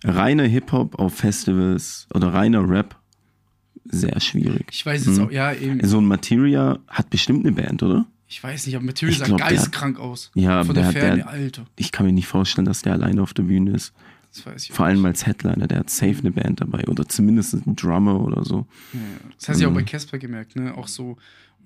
reiner 0.03 0.43
Hip-Hop 0.43 0.99
auf 0.99 1.13
Festivals 1.15 2.07
oder 2.13 2.33
reiner 2.33 2.67
Rap 2.67 2.98
sehr 3.85 4.19
schwierig. 4.19 4.65
Ich 4.71 4.85
weiß 4.85 5.05
jetzt 5.05 5.17
Mhm. 5.17 5.25
auch, 5.25 5.31
ja, 5.31 5.53
eben. 5.53 5.85
So 5.85 5.99
ein 5.99 6.05
Materia 6.05 6.79
hat 6.87 7.09
bestimmt 7.09 7.45
eine 7.45 7.53
Band, 7.55 7.83
oder? 7.83 8.05
Ich 8.27 8.43
weiß 8.43 8.67
nicht, 8.67 8.75
aber 8.75 8.85
Material 8.85 9.11
Ich 9.11 9.17
sah 9.19 9.25
der 9.25 9.33
hat- 9.45 9.49
geistkrank 9.51 9.99
aus. 9.99 10.31
Ja, 10.35 10.63
Von 10.63 10.75
der 10.75 10.83
der 10.85 10.93
der 10.93 11.01
Ferne, 11.01 11.25
hat- 11.25 11.33
Alter. 11.33 11.65
Ich 11.77 11.91
kann 11.91 12.05
mir 12.05 12.11
nicht 12.13 12.27
vorstellen, 12.27 12.65
dass 12.65 12.81
der 12.83 12.93
alleine 12.93 13.21
auf 13.23 13.33
der 13.33 13.43
Bühne 13.43 13.71
ist. 13.71 13.91
Das 14.31 14.45
weiß 14.45 14.63
ich 14.65 14.71
Vor 14.71 14.85
allem 14.85 14.97
nicht. 14.97 15.05
als 15.07 15.25
Headliner, 15.25 15.67
der 15.67 15.79
hat 15.79 15.89
safe 15.89 16.19
eine 16.19 16.31
Band 16.31 16.61
dabei 16.61 16.87
oder 16.87 17.07
zumindest 17.09 17.55
einen 17.55 17.75
Drummer 17.75 18.19
oder 18.21 18.45
so. 18.45 18.67
Ja, 18.93 18.99
das 19.39 19.49
hast 19.49 19.57
du 19.57 19.63
ja 19.63 19.67
auch 19.67 19.71
Mhm. 19.71 19.75
bei 19.77 19.83
Casper 19.83 20.19
gemerkt, 20.19 20.55
ne? 20.55 20.77
Auch 20.77 20.87
so, 20.87 21.17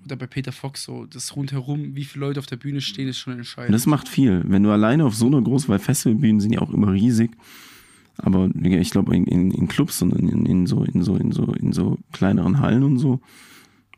oder 0.06 0.16
bei 0.16 0.26
Peter 0.26 0.52
Fox 0.52 0.84
so, 0.84 1.04
das 1.04 1.36
rundherum, 1.36 1.94
wie 1.94 2.04
viele 2.04 2.24
Leute 2.24 2.40
auf 2.40 2.46
der 2.46 2.56
Bühne 2.56 2.80
stehen, 2.80 3.08
ist 3.08 3.18
schon 3.18 3.34
Und 3.34 3.40
entscheidend. 3.40 3.74
das 3.74 3.84
macht 3.84 4.08
viel. 4.08 4.42
Wenn 4.46 4.62
du 4.62 4.70
alleine 4.70 5.04
auf 5.04 5.14
so 5.14 5.26
einer 5.26 5.42
großen, 5.42 5.68
weil 5.68 5.78
Festivalbühnen 5.78 6.40
sind 6.40 6.52
ja 6.54 6.60
auch 6.62 6.70
immer 6.72 6.92
riesig. 6.92 7.32
Aber 8.18 8.48
ich 8.62 8.90
glaube 8.90 9.14
in, 9.16 9.24
in, 9.26 9.50
in 9.50 9.68
Clubs 9.68 10.00
und 10.02 10.12
in, 10.12 10.46
in, 10.46 10.66
so, 10.66 10.84
in, 10.84 11.02
so, 11.02 11.16
in, 11.16 11.32
so, 11.32 11.44
in 11.52 11.72
so 11.72 11.98
kleineren 12.12 12.60
Hallen 12.60 12.82
und 12.84 12.98
so, 12.98 13.20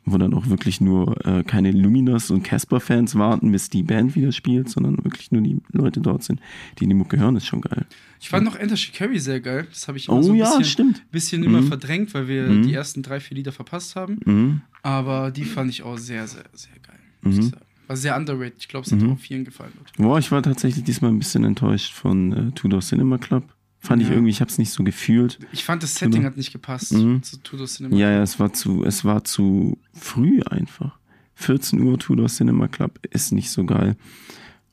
wo 0.09 0.17
dann 0.19 0.33
auch 0.35 0.49
wirklich 0.49 0.81
nur 0.81 1.25
äh, 1.27 1.43
keine 1.43 1.73
Luminas 1.73 2.31
und 2.31 2.43
Casper-Fans 2.45 3.17
warten, 3.17 3.51
bis 3.53 3.69
die 3.71 3.83
Band 3.83 4.15
wieder 4.15 4.31
spielt, 4.33 4.71
sondern 4.71 4.97
wirklich 5.05 5.33
nur 5.33 5.43
die 5.43 5.59
Leute 5.73 6.01
dort 6.01 6.23
sind, 6.23 6.41
die 6.79 6.87
die 6.87 6.95
Mucke 6.95 7.19
hören, 7.19 7.37
ist 7.37 7.47
schon 7.47 7.61
geil. 7.61 7.85
Ich 8.21 8.29
fand 8.29 8.45
noch 8.45 8.55
Enter 8.57 8.77
Shikari 8.77 9.19
sehr 9.19 9.41
geil. 9.41 9.67
Das 9.69 9.89
habe 9.89 9.99
ich 9.99 10.09
immer 10.09 10.19
Oh 10.19 10.23
so 10.23 10.31
ein 10.33 10.37
ja, 10.39 10.47
bisschen, 10.47 10.65
stimmt. 10.65 11.11
bisschen 11.11 11.43
immer 11.43 11.61
Mhm. 11.61 11.67
verdrängt, 11.67 12.15
weil 12.15 12.29
wir 12.29 12.45
Mhm. 12.45 12.63
die 12.63 12.73
ersten 12.73 13.03
drei, 13.03 13.19
vier 13.21 13.37
Lieder 13.37 13.53
verpasst 13.53 13.97
haben. 13.97 14.19
Mhm. 14.25 14.61
Aber 14.83 15.31
die 15.33 15.45
fand 15.45 15.71
ich 15.71 15.83
auch 15.83 15.99
sehr, 15.99 16.27
sehr, 16.29 16.45
sehr 16.53 16.73
geil. 16.87 16.99
Muss 17.23 17.35
Mhm. 17.35 17.41
ich 17.41 17.47
sagen. 17.51 17.63
War 17.89 17.97
sehr 17.97 18.17
underrated. 18.17 18.55
Ich 18.59 18.69
glaube, 18.69 18.87
es 18.87 18.93
hat 18.93 19.01
Mhm. 19.01 19.13
auch 19.13 19.19
vielen 19.19 19.45
gefallen. 19.45 19.73
Boah, 19.97 20.19
ich 20.19 20.31
war 20.33 20.43
tatsächlich 20.43 20.85
diesmal 20.85 21.11
ein 21.13 21.19
bisschen 21.19 21.45
enttäuscht 21.45 21.93
von 21.93 22.33
äh, 22.33 22.51
Tudor 22.53 22.81
Cinema 22.81 23.19
Club. 23.19 23.45
Fand 23.87 24.03
ich 24.03 24.09
Ja. 24.09 24.15
irgendwie, 24.15 24.31
ich 24.31 24.41
habe 24.41 24.51
es 24.51 24.59
nicht 24.59 24.71
so 24.73 24.83
gefühlt. 24.85 25.39
Ich 25.53 25.65
fand, 25.65 25.83
das 25.83 25.95
Setting 25.95 26.13
Tudor. 26.13 26.27
hat 26.27 26.37
nicht 26.37 26.53
gepasst 26.53 26.93
Mhm. 26.93 27.23
zu 27.23 27.37
Tudor 27.39 27.67
Cinema. 27.67 27.95
Ja, 27.97 28.11
ja, 28.11 28.23
es 28.23 28.39
war 28.41 28.53
zu, 28.53 28.85
es 28.85 29.05
war 29.05 29.23
zu 29.25 29.79
früh 29.95 30.41
einfach. 30.43 30.99
14 31.35 31.81
Uhr 31.83 31.99
Tudor 31.99 32.27
Cinema 32.29 32.67
Club 32.69 32.99
ist 33.11 33.31
nicht 33.33 33.51
so 33.51 33.65
geil. 33.65 33.97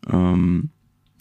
Ähm, 0.09 0.69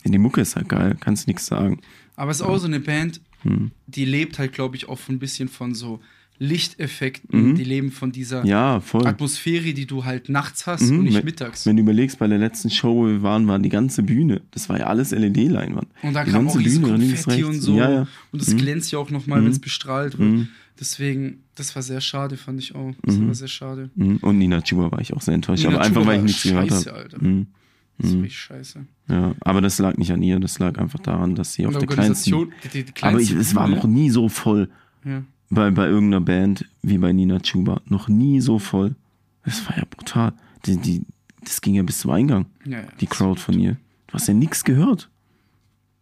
die 0.05 0.19
Mucke 0.19 0.41
ist 0.41 0.57
halt 0.57 0.69
geil, 0.69 0.97
kannst 0.99 1.27
nichts 1.27 1.47
sagen. 1.47 1.81
Aber 2.17 2.31
es 2.31 2.39
ist 2.39 2.43
auch 2.47 2.59
so 2.59 2.67
eine 2.67 2.81
Band, 2.81 3.21
Hm. 3.43 3.73
die 3.87 4.05
lebt 4.05 4.39
halt, 4.39 4.53
glaube 4.53 4.77
ich, 4.77 4.89
auch 4.89 4.99
von 4.99 5.17
ein 5.17 5.19
bisschen 5.19 5.49
von 5.49 5.75
so 5.75 6.01
Lichteffekten. 6.43 7.51
Mhm. 7.51 7.55
Die 7.55 7.65
leben 7.65 7.91
von 7.93 8.13
dieser 8.13 8.45
Ja. 8.45 8.83
Atmosphäre, 8.93 9.73
die 9.73 9.87
du 9.87 10.05
halt 10.05 10.29
nachts 10.29 10.67
hast 10.67 10.83
Mhm, 10.91 10.99
und 10.99 11.05
nicht 11.05 11.15
wenn- 11.17 11.25
mittags. 11.25 11.67
Wenn 11.67 11.77
du 11.77 11.83
überlegst, 11.83 12.19
bei 12.19 12.27
der 12.27 12.39
letzten 12.39 12.71
Show, 12.71 12.95
wo 12.97 13.07
wir 13.07 13.23
waren, 13.23 13.47
war 13.47 13.59
die 13.59 13.69
ganze 13.69 14.03
Bühne. 14.03 14.43
Das 14.51 14.69
war 14.69 14.79
ja 14.79 14.87
alles 14.87 15.13
LED-Leinwand. 15.13 15.89
Und 16.03 16.15
da 16.15 16.25
die 16.25 16.31
kam 16.33 16.49
auch 16.49 16.57
Bühne, 16.57 16.81
Konfetti 16.89 17.45
und 17.45 17.61
so. 17.61 17.77
Ja, 17.77 17.91
ja. 17.91 18.07
Und 18.33 18.43
das 18.43 18.53
Mhm. 18.53 18.59
glänzt 18.59 18.93
ja 18.93 18.99
auch 18.99 19.11
nochmal, 19.11 19.41
Mhm. 19.41 19.45
wenn 19.47 19.53
es 19.53 19.59
bestrahlt 19.61 20.19
wird. 20.19 20.31
Mhm. 20.31 20.49
Deswegen, 20.81 21.45
das 21.55 21.75
war 21.77 21.83
sehr 21.83 22.01
schade, 22.01 22.37
fand 22.37 22.59
ich 22.59 22.75
auch. 22.75 22.93
Das 23.03 23.17
Mhm. 23.17 23.27
war 23.29 23.35
sehr 23.35 23.49
schade. 23.49 23.91
Mhm. 23.95 24.17
Und 24.19 24.39
Nina 24.39 24.61
Chuba 24.63 24.91
war 24.91 25.01
ich 25.01 25.13
auch 25.15 25.21
sehr 25.21 25.35
enttäuscht. 25.35 25.63
Nina 25.65 25.77
aber 25.77 25.85
einfach, 25.85 26.05
weil 26.07 26.19
ich 26.19 26.25
nichts 26.25 26.43
gehört 26.43 26.71
habe. 26.71 26.93
Alter. 26.95 27.19
Das 27.99 28.11
richtig 28.15 28.37
scheiße. 28.39 28.87
Ja, 29.09 29.35
aber 29.41 29.61
das 29.61 29.79
lag 29.79 29.97
nicht 29.97 30.11
an 30.11 30.23
ihr, 30.23 30.41
das 30.41 30.59
lag 30.59 30.77
einfach 30.79 30.99
daran, 30.99 31.35
dass 31.37 31.53
sie 31.55 31.67
auf 31.67 31.77
der 31.77 31.87
kleinsten. 31.87 32.49
Die, 32.65 32.69
die 32.71 32.79
Aber 32.81 32.89
ich, 32.89 32.95
kleinste 33.29 33.37
es 33.39 33.55
war 33.55 33.69
noch 33.69 33.85
nie 33.85 34.11
so 34.11 34.29
voll 34.29 34.71
Ja. 35.05 35.23
Bei, 35.53 35.71
bei 35.71 35.87
irgendeiner 35.87 36.21
Band 36.21 36.65
wie 36.83 36.99
bei 36.99 37.13
Nina 37.13 37.39
Chuba. 37.41 37.81
Noch 37.87 38.09
nie 38.09 38.41
so 38.41 38.59
voll. 38.59 38.95
Das 39.45 39.67
war 39.69 39.77
ja 39.77 39.85
brutal. 39.89 40.33
Die, 40.67 40.77
die, 40.77 41.03
das 41.45 41.61
ging 41.61 41.75
ja 41.75 41.83
bis 41.83 41.99
zum 42.01 42.11
Eingang, 42.13 42.47
Ja, 42.65 42.81
ja, 42.81 42.89
die 43.01 43.07
Crowd 43.07 43.41
von 43.41 43.59
ihr. 43.59 43.77
Du 44.07 44.15
hast 44.15 44.29
ja 44.29 44.35
nichts 44.35 44.65
gehört. 44.65 45.09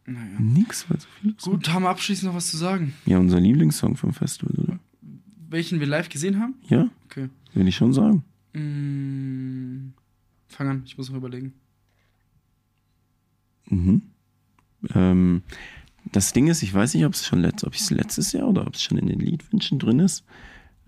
Naja. 0.07 0.39
Nix, 0.39 0.89
weil 0.91 0.99
so 1.01 1.07
viel 1.21 1.35
war. 1.41 1.53
Gut, 1.53 1.69
haben 1.73 1.83
wir 1.85 1.91
abschließend 1.91 2.29
noch 2.29 2.35
was 2.37 2.51
zu 2.51 2.57
sagen? 2.57 2.95
Ja, 3.07 3.19
unser 3.19 3.41
Lieblingssong 3.41 3.97
vom 3.97 4.13
Festival, 4.13 4.55
oder? 4.65 4.79
Welchen 5.49 5.81
wir 5.81 5.87
live 5.87 6.09
gesehen 6.09 6.39
haben? 6.41 6.55
Ja, 6.69 6.89
Okay. 7.07 7.29
will 7.55 7.67
ich 7.69 7.77
schon 7.77 7.93
sagen. 7.93 8.23
Mm, 8.53 9.93
fang 10.49 10.69
an, 10.69 10.83
ich 10.85 10.97
muss 10.99 11.09
noch 11.11 11.17
überlegen. 11.17 11.53
Mhm. 13.69 14.03
Ähm, 14.95 15.43
das 16.05 16.33
Ding 16.33 16.49
ist, 16.49 16.63
ich 16.63 16.73
weiß 16.73 16.95
nicht, 16.95 17.05
ob 17.05 17.15
es 17.15 17.27
schon 17.27 17.41
letzt, 17.41 17.65
ob 17.65 17.75
es 17.75 17.91
letztes 17.91 18.33
Jahr 18.33 18.49
oder 18.49 18.67
ob 18.67 18.75
es 18.75 18.83
schon 18.83 18.99
in 18.99 19.07
den 19.07 19.21
Liedwünschen 19.21 19.79
drin 19.79 20.01
ist. 20.01 20.25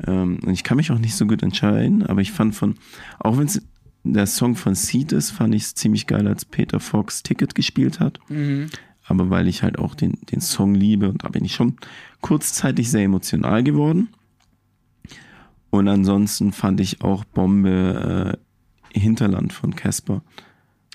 Ähm, 0.07 0.41
und 0.45 0.53
ich 0.53 0.65
kann 0.65 0.77
mich 0.77 0.91
auch 0.91 0.99
nicht 0.99 1.15
so 1.15 1.27
gut 1.27 1.43
entscheiden, 1.43 2.05
aber 2.05 2.21
ich 2.21 2.33
fand 2.33 2.55
von, 2.55 2.77
auch 3.19 3.39
wenn 3.39 3.47
es 3.47 3.63
der 4.05 4.27
Song 4.27 4.57
von 4.57 4.75
Seed 4.75 5.13
ist, 5.13 5.31
fand 5.31 5.55
ich 5.55 5.63
es 5.63 5.75
ziemlich 5.75 6.07
geil, 6.07 6.27
als 6.27 6.45
Peter 6.45 6.81
Fox 6.81 7.23
Ticket 7.23 7.55
gespielt 7.55 8.01
hat. 8.01 8.19
Mhm. 8.29 8.69
Aber 9.05 9.31
weil 9.31 9.49
ich 9.49 9.63
halt 9.63 9.79
auch 9.79 9.95
den, 9.95 10.19
den 10.31 10.41
Song 10.41 10.75
liebe 10.75 11.09
und 11.09 11.25
da 11.25 11.29
bin 11.29 11.45
ich 11.45 11.55
schon 11.55 11.77
kurzzeitig 12.21 12.91
sehr 12.91 13.03
emotional 13.03 13.63
geworden. 13.63 14.09
Und 15.71 15.89
ansonsten 15.89 16.53
fand 16.53 16.81
ich 16.81 17.03
auch 17.03 17.25
Bombe 17.25 18.39
äh, 18.95 18.99
Hinterland 18.99 19.53
von 19.53 19.75
Casper. 19.75 20.23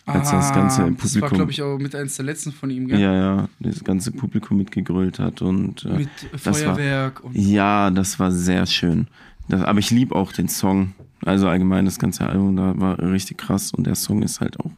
Als 0.07 0.31
das 0.31 0.53
ganze 0.53 0.83
Ah, 0.83 0.89
Das 0.89 1.15
war, 1.15 1.21
Publikum- 1.29 1.35
glaube 1.37 1.51
ich, 1.51 1.61
auch 1.61 1.77
mit 1.79 1.93
eins 1.95 2.15
der 2.15 2.25
letzten 2.25 2.51
von 2.53 2.69
ihm, 2.69 2.87
gell? 2.87 2.99
Ja, 2.99 3.13
ja, 3.13 3.49
das 3.59 3.83
ganze 3.83 4.11
Publikum 4.11 4.57
mitgegrölt 4.57 5.19
hat 5.19 5.41
und 5.41 5.83
äh, 5.85 5.89
Mit 5.99 6.09
das 6.31 6.45
war- 6.45 6.53
Feuerwerk 6.53 7.23
und. 7.23 7.35
ja, 7.35 7.91
das 7.91 8.17
war 8.19 8.31
sehr 8.31 8.65
schön. 8.65 9.07
Das, 9.49 9.61
aber 9.61 9.79
ich 9.79 9.91
liebe 9.91 10.15
auch 10.15 10.31
den 10.31 10.47
Song. 10.49 10.93
Also 11.25 11.47
allgemein 11.49 11.85
das 11.85 11.99
ganze 11.99 12.27
Album, 12.27 12.55
da 12.55 12.73
war 12.79 12.99
richtig 12.99 13.37
krass 13.39 13.71
und 13.73 13.85
der 13.87 13.95
Song 13.95 14.21
ist 14.23 14.39
halt 14.39 14.59
auch 14.59 14.71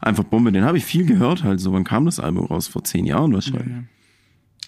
einfach 0.00 0.24
Bombe. 0.24 0.50
Den 0.52 0.64
habe 0.64 0.78
ich 0.78 0.84
viel 0.84 1.04
gehört 1.06 1.44
halt 1.44 1.60
so. 1.60 1.72
Wann 1.72 1.84
kam 1.84 2.04
das 2.06 2.18
Album 2.18 2.46
raus? 2.46 2.66
Vor 2.66 2.82
zehn 2.82 3.04
Jahren 3.06 3.32
wahrscheinlich. 3.34 3.68
Ja. 3.68 3.82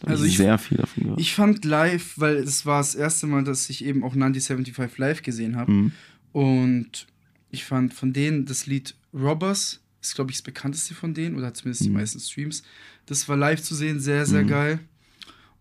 Hab 0.03 0.11
Also 0.11 0.25
ich 0.25 0.37
sehr 0.37 0.59
viel 0.59 0.77
davon 0.79 1.03
gehört. 1.05 1.20
Ich 1.20 1.35
fand 1.35 1.65
live, 1.65 2.12
weil 2.19 2.37
es 2.37 2.66
war 2.66 2.79
das 2.79 2.95
erste 2.95 3.27
Mal, 3.27 3.43
dass 3.43 3.69
ich 3.70 3.85
eben 3.85 4.05
auch 4.05 4.15
9075 4.15 4.97
live 4.99 5.23
gesehen 5.23 5.57
habe. 5.57 5.73
Mhm. 5.73 5.93
Und 6.33 7.07
ich 7.51 7.65
fand 7.65 7.95
von 7.95 8.12
denen 8.12 8.45
das 8.45 8.66
Lied 8.66 8.95
Robbers, 9.15 9.81
ist 10.01 10.15
glaube 10.15 10.31
ich 10.31 10.37
das 10.39 10.43
bekannteste 10.43 10.95
von 10.95 11.15
denen, 11.15 11.37
oder 11.37 11.53
zumindest 11.55 11.85
die 11.85 11.89
Mhm. 11.91 11.97
meisten 11.97 12.20
Streams. 12.20 12.62
Das 13.07 13.29
war 13.29 13.37
live 13.37 13.62
zu 13.62 13.75
sehen, 13.75 14.01
sehr, 14.01 14.27
sehr 14.27 14.45
Mhm. 14.45 14.49
geil. 14.49 14.81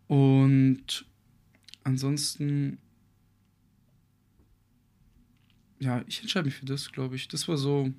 Und 0.07 1.05
ansonsten, 1.83 2.77
ja, 5.79 6.03
ich 6.07 6.21
entscheide 6.21 6.45
mich 6.45 6.55
für 6.55 6.65
das, 6.65 6.91
glaube 6.91 7.15
ich. 7.15 7.27
Das 7.27 7.47
war 7.47 7.57
so 7.57 7.85
ein 7.85 7.95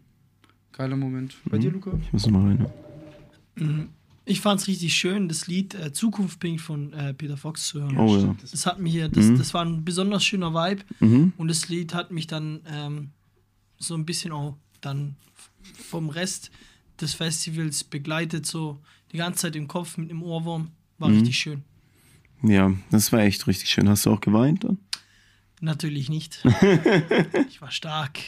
geiler 0.72 0.96
Moment. 0.96 1.36
Bei 1.44 1.56
Mhm. 1.58 1.60
dir, 1.62 1.70
Luca? 1.70 1.98
Ich 2.02 2.12
muss 2.12 2.26
noch 2.26 2.32
mal 2.40 2.48
rein. 2.48 2.66
Mhm. 3.56 3.88
Ich 4.24 4.40
fand 4.42 4.60
es 4.60 4.66
richtig 4.66 4.94
schön, 4.94 5.26
das 5.28 5.46
Lied 5.46 5.74
äh, 5.74 5.90
Zukunft 5.92 6.38
Pink 6.38 6.60
von 6.60 6.92
äh, 6.92 7.14
Peter 7.14 7.38
Fox 7.38 7.68
zu 7.68 7.80
hören. 7.80 7.96
Oh 7.96 8.16
ja. 8.18 8.36
das- 8.40 8.66
hat 8.66 8.78
mich 8.78 8.92
hier, 8.92 9.08
das, 9.08 9.24
Mhm. 9.26 9.38
das 9.38 9.54
war 9.54 9.64
ein 9.64 9.84
besonders 9.84 10.22
schöner 10.24 10.52
Vibe 10.52 10.82
Mhm. 11.00 11.32
und 11.38 11.48
das 11.48 11.68
Lied 11.70 11.94
hat 11.94 12.10
mich 12.10 12.26
dann 12.26 12.60
ähm, 12.66 13.10
so 13.78 13.94
ein 13.94 14.04
bisschen 14.04 14.32
auch 14.32 14.58
dann 14.82 15.16
vom 15.76 16.08
Rest 16.08 16.50
des 17.00 17.14
Festivals 17.14 17.84
begleitet, 17.84 18.46
so 18.46 18.80
die 19.12 19.16
ganze 19.18 19.40
Zeit 19.42 19.56
im 19.56 19.68
Kopf 19.68 19.96
mit 19.96 20.10
dem 20.10 20.22
Ohrwurm. 20.22 20.70
War 20.98 21.08
Mhm. 21.08 21.14
richtig 21.16 21.38
schön. 21.38 21.62
Ja, 22.42 22.72
das 22.90 23.12
war 23.12 23.20
echt 23.20 23.46
richtig 23.46 23.70
schön. 23.70 23.88
Hast 23.88 24.06
du 24.06 24.12
auch 24.12 24.20
geweint 24.20 24.64
dann? 24.64 24.78
Natürlich 25.60 26.08
nicht. 26.08 26.44
ich 27.48 27.60
war 27.60 27.70
stark. 27.70 28.18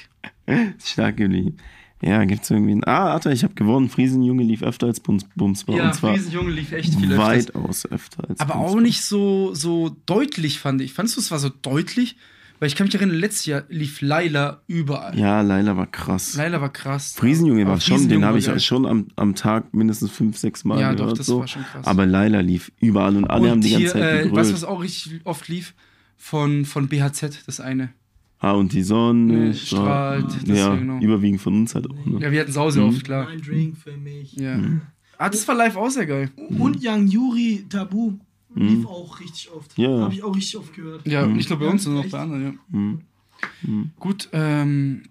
Stark 0.85 1.17
geblieben. 1.17 1.57
Ja, 2.03 2.25
gibt's 2.25 2.51
irgendwie 2.51 2.73
ein. 2.73 2.85
Ah, 2.85 3.07
warte, 3.11 3.31
ich 3.33 3.45
habe 3.45 3.55
gewonnen. 3.55 3.89
Friesenjunge 3.91 4.43
lief 4.43 4.63
öfter 4.63 4.87
als 4.87 5.01
Bums, 5.01 5.25
Bumsbar. 5.37 5.77
Ja, 5.77 5.87
und 5.89 5.95
zwar 5.95 6.15
Friesenjunge 6.15 6.51
lief 6.51 6.73
echt 6.73 6.95
viel 6.95 7.13
öfters. 7.13 7.19
weitaus 7.19 7.87
öfter 7.87 8.29
als 8.29 8.41
Aber 8.41 8.55
Bumsbar. 8.55 8.73
auch 8.79 8.81
nicht 8.81 9.03
so, 9.03 9.55
so 9.55 9.95
deutlich, 10.07 10.59
fand 10.59 10.81
ich. 10.81 10.93
Fandest 10.95 11.17
du, 11.19 11.21
es 11.21 11.31
war 11.31 11.39
so 11.39 11.51
deutlich? 11.51 12.17
Weil 12.61 12.67
ich 12.69 12.77
kann 12.77 12.87
mich 12.87 12.95
erinnern, 12.95 13.17
letztes 13.17 13.47
Jahr 13.47 13.63
lief 13.71 14.01
Laila 14.03 14.61
überall. 14.67 15.19
Ja, 15.19 15.41
Laila 15.41 15.77
war 15.79 15.87
krass. 15.87 16.35
Laila 16.37 16.61
war 16.61 16.71
krass. 16.73 17.15
Friesenjunge 17.17 17.67
war 17.67 17.81
schon, 17.81 18.07
den 18.09 18.25
habe 18.25 18.39
ich 18.39 18.47
geil. 18.47 18.61
schon 18.61 18.85
am, 18.87 19.09
am 19.17 19.35
Tag 19.35 19.73
mindestens 19.75 20.11
fünf, 20.11 20.37
sechs 20.37 20.63
Mal 20.65 20.79
Ja, 20.79 20.93
doch, 20.93 21.05
gehört. 21.05 21.19
das 21.21 21.27
so. 21.27 21.41
war 21.41 21.49
schon 21.49 21.63
krass. 21.65 21.87
Aber 21.87 22.05
Laila 22.07 22.41
lief 22.41 22.71
überall 22.79 23.17
und 23.17 23.25
alle 23.25 23.45
Und 23.45 23.51
haben 23.51 23.61
die 23.63 23.71
ganze 23.71 23.83
hier, 23.85 23.93
Zeit 23.93 24.03
äh, 24.03 24.17
gegrölt. 24.25 24.35
weißt 24.37 24.51
du, 24.51 24.55
was 24.55 24.65
auch 24.65 24.83
richtig 24.83 25.21
oft 25.25 25.49
lief? 25.49 25.75
Von, 26.19 26.67
von 26.67 26.87
BHZ, 26.89 27.47
das 27.47 27.61
eine. 27.61 27.95
Ah, 28.41 28.53
und 28.53 28.73
die 28.75 28.83
Sonne 28.83 29.33
Nee, 29.49 29.55
strahlt, 29.55 30.27
das 30.47 30.59
Ja, 30.59 30.75
genau. 30.75 30.99
überwiegend 31.01 31.41
von 31.41 31.55
uns 31.55 31.75
halt 31.75 31.91
auch. 31.91 32.07
Ne? 32.07 32.21
Ja, 32.21 32.31
wir 32.31 32.41
hatten 32.41 32.53
Sause 32.53 32.81
Mhm. 32.81 32.89
oft, 32.89 33.05
klar. 33.05 33.25
Mein 33.25 33.41
Drink 33.41 33.79
für 33.79 33.97
mich. 33.97 34.35
Ja. 34.35 34.59
Ah, 35.17 35.29
das 35.31 35.47
war 35.49 35.55
live 35.55 35.77
auch 35.77 35.89
sehr 35.91 36.05
geil. 36.07 36.31
Und 36.59 36.79
Young 36.83 37.07
Yuri 37.07 37.65
Tabu 37.71 38.19
lief 38.55 38.87
auch 38.87 39.21
richtig 39.21 39.51
oft. 39.51 39.77
Ja. 39.79 40.01
Habe 40.01 40.15
ich 40.15 40.23
auch 40.23 40.35
richtig 40.35 40.57
oft 40.57 40.75
gehört. 40.75 41.07
Ja, 41.07 41.27
nicht 41.27 41.49
nur 41.51 41.59
bei 41.59 41.67
uns, 41.67 41.85
Ja, 41.85 41.91
sondern 41.91 42.07
auch 42.07 42.11
bei 42.11 42.19
anderen, 42.19 42.43
ja. 42.45 42.79
Mhm. 42.79 43.91
Gut, 43.99 44.29
ähm, 44.33 45.05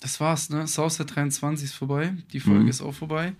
das 0.00 0.20
war's, 0.20 0.50
ne? 0.50 0.66
Southside 0.66 1.06
23 1.12 1.64
ist 1.66 1.74
vorbei. 1.74 2.14
Die 2.32 2.40
Folge 2.40 2.60
Mhm. 2.60 2.68
ist 2.68 2.82
auch 2.82 2.94
vorbei. 2.94 3.32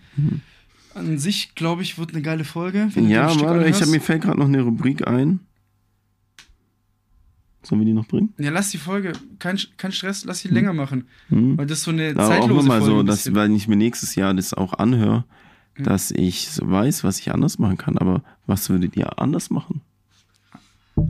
An 0.95 1.19
sich, 1.19 1.55
glaube 1.55 1.83
ich, 1.83 1.99
wird 1.99 2.13
eine 2.13 2.23
geile 2.23 2.45
Folge. 2.45 2.89
Ja, 2.97 3.29
warte, 3.41 3.69
ich 3.69 3.81
habe 3.81 3.91
mir 3.91 4.01
fällt 4.01 4.23
gerade 4.23 4.39
noch 4.39 4.47
eine 4.47 4.63
Rubrik 4.63 5.07
ein. 5.07 5.41
Sollen 7.63 7.81
wir 7.81 7.87
die 7.87 7.93
noch 7.93 8.07
bringen? 8.07 8.33
Ja, 8.39 8.51
lass 8.51 8.71
die 8.71 8.79
Folge, 8.79 9.13
kein, 9.39 9.59
kein 9.77 9.93
Stress, 9.93 10.25
lass 10.25 10.41
sie 10.41 10.49
länger 10.49 10.73
machen. 10.73 11.07
Mhm. 11.29 11.59
Weil 11.59 11.67
das 11.67 11.79
ist 11.79 11.85
so 11.85 11.91
eine 11.91 12.11
Aber 12.11 12.25
auch 12.25 12.29
zeitlose 12.29 12.55
nochmal 12.55 12.81
Folge. 12.81 12.95
so, 12.97 13.03
dass, 13.03 13.35
weil 13.35 13.51
ich 13.53 13.69
mir 13.69 13.77
nächstes 13.77 14.15
Jahr 14.15 14.33
das 14.33 14.55
auch 14.55 14.75
anhöre, 14.75 15.25
dass 15.79 16.11
ich 16.11 16.49
so 16.49 16.69
weiß, 16.69 17.05
was 17.05 17.19
ich 17.21 17.33
anders 17.33 17.59
machen 17.59 17.77
kann. 17.77 17.99
Aber 17.99 18.23
was 18.47 18.69
würdet 18.71 18.97
ihr 18.97 19.19
anders 19.19 19.51
machen? 19.51 19.81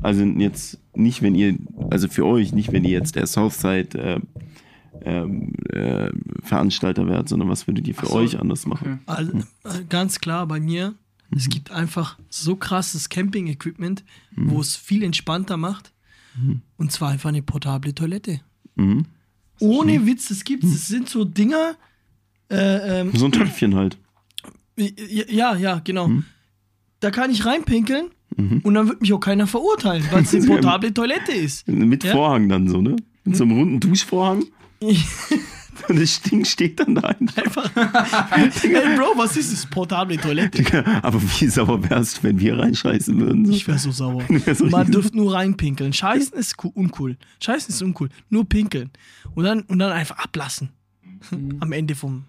Also 0.03 0.23
jetzt 0.23 0.79
nicht, 0.95 1.23
wenn 1.23 1.35
ihr, 1.35 1.57
also 1.91 2.09
für 2.09 2.27
euch, 2.27 2.53
nicht, 2.53 2.73
wenn 2.73 2.85
ihr 2.85 2.91
jetzt 2.91 3.17
der 3.17 3.27
Southside 3.27 3.99
äh, 3.99 4.21
ähm, 5.03 5.55
äh, 5.71 6.11
Veranstalter 6.43 7.07
wärt, 7.07 7.29
sondern 7.29 7.49
was 7.49 7.67
würdet 7.67 7.89
ihr 7.89 7.95
für 7.95 8.07
so, 8.07 8.15
euch 8.15 8.39
anders 8.39 8.67
machen? 8.67 9.01
okay. 9.07 9.45
All, 9.63 9.75
äh, 9.81 9.85
ganz 9.89 10.21
klar 10.21 10.47
bei 10.47 10.61
mir, 10.61 10.95
es 11.35 11.49
gibt 11.49 11.71
einfach 11.71 12.19
so 12.29 12.57
krasses 12.57 13.09
Camping-Equipment, 13.09 14.03
wo 14.35 14.61
es 14.61 14.77
viel 14.77 15.03
entspannter 15.03 15.57
macht. 15.57 15.93
Und 16.77 16.93
zwar 16.93 17.11
einfach 17.11 17.29
eine 17.31 17.43
portable 17.43 17.95
Toilette. 17.95 18.41
Mhm. 18.77 19.07
Ohne 19.59 20.07
Witz, 20.07 20.29
das 20.29 20.45
gibt's. 20.45 20.73
Das 20.73 20.89
sind 20.89 21.09
so 21.09 21.25
Dinger. 21.25 21.75
Äh, 22.51 23.01
ähm, 23.01 23.11
So 23.15 23.27
ein 23.27 23.33
Töpfchen 23.33 23.75
halt. 23.75 23.99
Ja, 24.79 25.57
ja, 25.57 25.81
genau. 25.85 26.09
Mhm. 26.09 26.25
Da 27.01 27.11
kann 27.11 27.31
ich 27.31 27.45
reinpinkeln 27.45 28.11
und 28.37 28.75
dann 28.75 28.89
wird 28.89 29.01
mich 29.01 29.13
auch 29.13 29.21
keiner 29.21 29.47
verurteilen, 29.47 30.05
weil 30.13 30.23
es 30.23 30.35
eine 30.35 30.47
portable 30.47 30.95
Toilette 30.95 31.33
ist. 31.33 31.67
Mit 31.67 32.05
Ja? 32.05 32.13
Vorhang 32.13 32.49
dann 32.49 32.69
so, 32.69 32.81
ne? 32.81 32.97
Mit 33.25 33.37
so 33.37 33.45
einem 33.45 33.59
runden 33.59 33.81
Duschvorhang. 33.81 34.45
Und 34.81 34.97
das 36.01 36.21
Ding 36.23 36.45
steht 36.45 36.79
dann 36.79 36.95
da 36.95 37.03
einfach. 37.03 37.71
Ey, 38.37 38.97
Bro, 38.97 39.15
was 39.17 39.37
ist 39.37 39.53
das? 39.53 39.67
Portable 39.67 40.17
Toilette. 40.17 40.85
Aber 41.03 41.21
wie 41.21 41.47
sauer 41.49 41.83
wärst 41.91 42.19
du, 42.19 42.23
wenn 42.25 42.39
wir 42.39 42.59
reinscheißen 42.59 43.19
würden? 43.21 43.45
So? 43.45 43.53
Ich 43.53 43.67
wäre 43.67 43.79
so 43.79 43.91
sauer. 43.91 44.23
wär 44.29 44.55
so 44.55 44.67
Man 44.67 44.91
dürfte 44.91 45.17
nur 45.17 45.35
reinpinkeln. 45.35 45.93
Scheißen 45.93 46.39
ist 46.39 46.63
cool, 46.63 46.71
uncool. 46.75 47.17
Scheißen 47.43 47.75
ist 47.75 47.83
uncool. 47.83 48.09
Nur 48.31 48.49
pinkeln. 48.49 48.91
Und 49.35 49.45
dann, 49.45 49.63
und 49.63 49.79
dann 49.81 49.91
einfach 49.93 50.19
ablassen. 50.19 50.71
Am 51.59 51.73
Ende 51.73 51.97
vom 51.97 52.25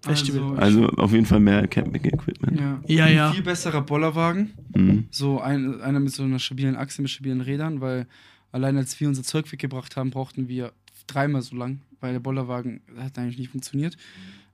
Festival. 0.00 0.58
Also 0.58 0.86
auf 0.88 1.12
jeden 1.12 1.26
Fall 1.26 1.40
mehr 1.40 1.66
Camping-Equipment. 1.68 2.58
Ja, 2.58 2.80
Ja, 2.86 3.04
Ein 3.04 3.14
ja. 3.16 3.32
viel 3.32 3.42
besserer 3.42 3.82
Bollerwagen. 3.82 4.50
Mhm. 4.74 5.04
So 5.10 5.40
ein, 5.40 5.80
einer 5.82 6.00
mit 6.00 6.12
so 6.12 6.22
einer 6.22 6.38
stabilen 6.38 6.76
Achse 6.76 7.02
mit 7.02 7.10
stabilen 7.10 7.40
Rädern, 7.42 7.80
weil 7.80 8.06
allein 8.52 8.76
als 8.78 8.98
wir 8.98 9.08
unser 9.08 9.22
Zeug 9.22 9.50
weggebracht 9.52 9.96
haben, 9.96 10.10
brauchten 10.10 10.48
wir 10.48 10.72
dreimal 11.06 11.42
so 11.42 11.54
lang, 11.56 11.80
weil 12.00 12.12
der 12.12 12.20
Bollerwagen 12.20 12.80
hat 12.98 13.18
eigentlich 13.18 13.38
nicht 13.38 13.50
funktioniert. 13.50 13.96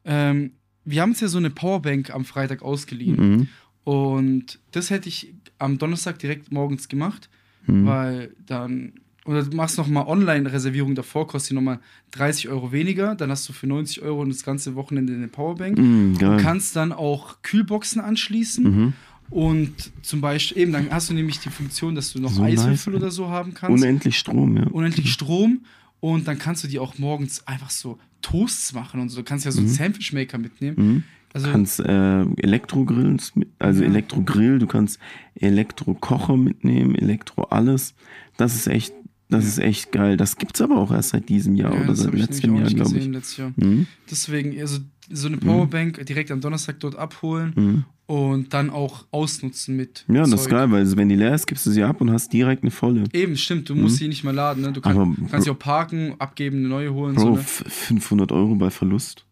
Ähm, 0.05 0.52
wir 0.85 1.02
haben 1.02 1.10
uns 1.10 1.20
ja 1.20 1.28
so 1.28 1.39
eine 1.39 1.51
Powerbank 1.51 2.12
am 2.14 2.24
Freitag 2.24 2.62
ausgeliehen. 2.62 3.16
Mhm. 3.36 3.48
Und 3.85 4.59
das 4.73 4.90
hätte 4.90 5.09
ich 5.09 5.32
am 5.59 5.78
Donnerstag 5.78 6.18
direkt 6.18 6.51
morgens 6.52 6.89
gemacht, 6.89 7.28
Mhm. 7.66 7.86
weil 7.86 8.35
dann. 8.47 8.93
Oder 9.26 9.42
du 9.42 9.56
machst 9.56 9.76
nochmal 9.78 10.06
Online-Reservierung 10.06 10.94
davor, 10.94 11.26
kostet 11.26 11.50
die 11.50 11.54
nochmal 11.54 11.80
30 12.12 12.48
Euro 12.48 12.72
weniger. 12.72 13.14
Dann 13.14 13.30
hast 13.30 13.48
du 13.48 13.52
für 13.52 13.66
90 13.66 14.02
Euro 14.02 14.24
das 14.24 14.44
ganze 14.44 14.74
Wochenende 14.74 15.12
eine 15.14 15.28
Powerbank. 15.28 15.78
Mhm, 15.78 16.16
Du 16.18 16.36
kannst 16.38 16.76
dann 16.76 16.92
auch 16.92 17.42
Kühlboxen 17.42 18.00
anschließen. 18.00 18.64
Mhm. 18.64 18.92
Und 19.28 19.72
zum 20.02 20.20
Beispiel, 20.20 20.62
eben, 20.62 20.72
dann 20.72 20.88
hast 20.90 21.10
du 21.10 21.14
nämlich 21.14 21.40
die 21.40 21.50
Funktion, 21.50 21.96
dass 21.96 22.12
du 22.12 22.20
noch 22.20 22.30
So 22.30 22.42
Eiswürfel 22.42 22.92
nice. 22.92 23.02
oder 23.02 23.10
so 23.10 23.28
haben 23.28 23.54
kannst. 23.54 23.82
Unendlich 23.82 24.16
Strom, 24.18 24.56
ja. 24.56 24.66
Unendlich 24.68 25.12
Strom. 25.12 25.62
Und 25.98 26.28
dann 26.28 26.38
kannst 26.38 26.62
du 26.62 26.68
die 26.68 26.78
auch 26.78 26.98
morgens 26.98 27.44
einfach 27.48 27.70
so 27.70 27.98
Toasts 28.22 28.72
machen 28.72 29.00
und 29.00 29.08
so. 29.08 29.18
Du 29.18 29.24
kannst 29.24 29.44
ja 29.44 29.50
so 29.50 29.58
einen 29.58 29.68
Mhm. 29.68 29.72
Sandwichmaker 29.74 30.38
mitnehmen. 30.38 30.76
Mhm. 30.78 31.02
Also, 31.32 31.46
Du 31.48 31.52
kannst 31.52 31.80
äh, 31.80 32.22
Elektrogrills, 32.40 33.32
also 33.58 33.82
Ja. 33.82 33.88
Elektrogrill, 33.90 34.58
du 34.60 34.66
kannst 34.68 34.98
Elektrokocher 35.34 36.36
mitnehmen, 36.36 36.94
Elektro 36.94 37.42
alles. 37.44 37.94
Das 38.36 38.54
ist 38.54 38.66
echt, 38.68 38.94
das 39.28 39.44
ist 39.44 39.58
echt 39.58 39.92
geil. 39.92 40.16
Das 40.16 40.36
gibt's 40.36 40.60
aber 40.60 40.76
auch 40.78 40.92
erst 40.92 41.10
seit 41.10 41.28
diesem 41.28 41.54
Jahr 41.56 41.74
ja, 41.74 41.80
oder 41.82 41.94
seit 41.96 42.14
letztem 42.14 42.54
Jahr, 42.56 42.68
glaube 42.68 42.92
gesehen 42.94 43.08
ich. 43.10 43.14
letztes 43.16 43.36
Jahr. 43.38 43.52
Mhm. 43.56 43.86
Deswegen, 44.10 44.58
also 44.60 44.78
so 45.10 45.28
eine 45.28 45.36
Powerbank 45.38 46.04
direkt 46.06 46.30
am 46.30 46.40
Donnerstag 46.40 46.80
dort 46.80 46.96
abholen 46.96 47.52
Mhm. 47.56 47.84
und 48.06 48.52
dann 48.54 48.70
auch 48.70 49.06
ausnutzen 49.12 49.76
mit. 49.76 50.04
Ja, 50.08 50.20
das 50.22 50.32
ist 50.32 50.42
Zeug. 50.44 50.50
geil, 50.50 50.70
weil 50.72 50.96
wenn 50.96 51.08
die 51.08 51.14
leer 51.16 51.34
ist, 51.34 51.46
gibst 51.46 51.64
du 51.66 51.70
sie 51.70 51.82
ab 51.84 52.00
und 52.00 52.10
hast 52.10 52.32
direkt 52.32 52.62
eine 52.62 52.70
volle. 52.70 53.04
Eben, 53.12 53.36
stimmt, 53.36 53.68
du 53.68 53.74
musst 53.74 53.96
Mhm. 53.96 53.98
sie 53.98 54.08
nicht 54.08 54.24
mehr 54.24 54.32
laden. 54.32 54.62
Ne? 54.62 54.72
Du 54.72 54.80
kann, 54.80 54.96
Aber- 54.96 55.14
kannst 55.30 55.44
sie 55.44 55.50
auch 55.50 55.58
parken, 55.58 56.14
abgeben, 56.18 56.58
eine 56.58 56.68
neue 56.68 56.92
holen. 56.92 57.14
Bro, 57.14 57.22
so, 57.22 57.30
ne? 57.34 57.40
f- 57.40 57.64
500 57.68 58.32
Euro 58.32 58.54
bei 58.56 58.70
Verlust 58.70 59.24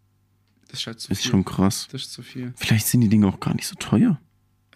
Das 0.68 0.80
ist 0.80 0.86
halt 0.86 1.00
zu 1.00 1.10
ist 1.12 1.22
viel. 1.22 1.30
schon 1.30 1.44
krass. 1.44 1.88
Das 1.90 2.02
ist 2.02 2.12
zu 2.12 2.22
viel. 2.22 2.52
Vielleicht 2.56 2.86
sind 2.86 3.00
die 3.00 3.08
Dinge 3.08 3.26
auch 3.28 3.40
gar 3.40 3.54
nicht 3.54 3.66
so 3.66 3.74
teuer, 3.76 4.20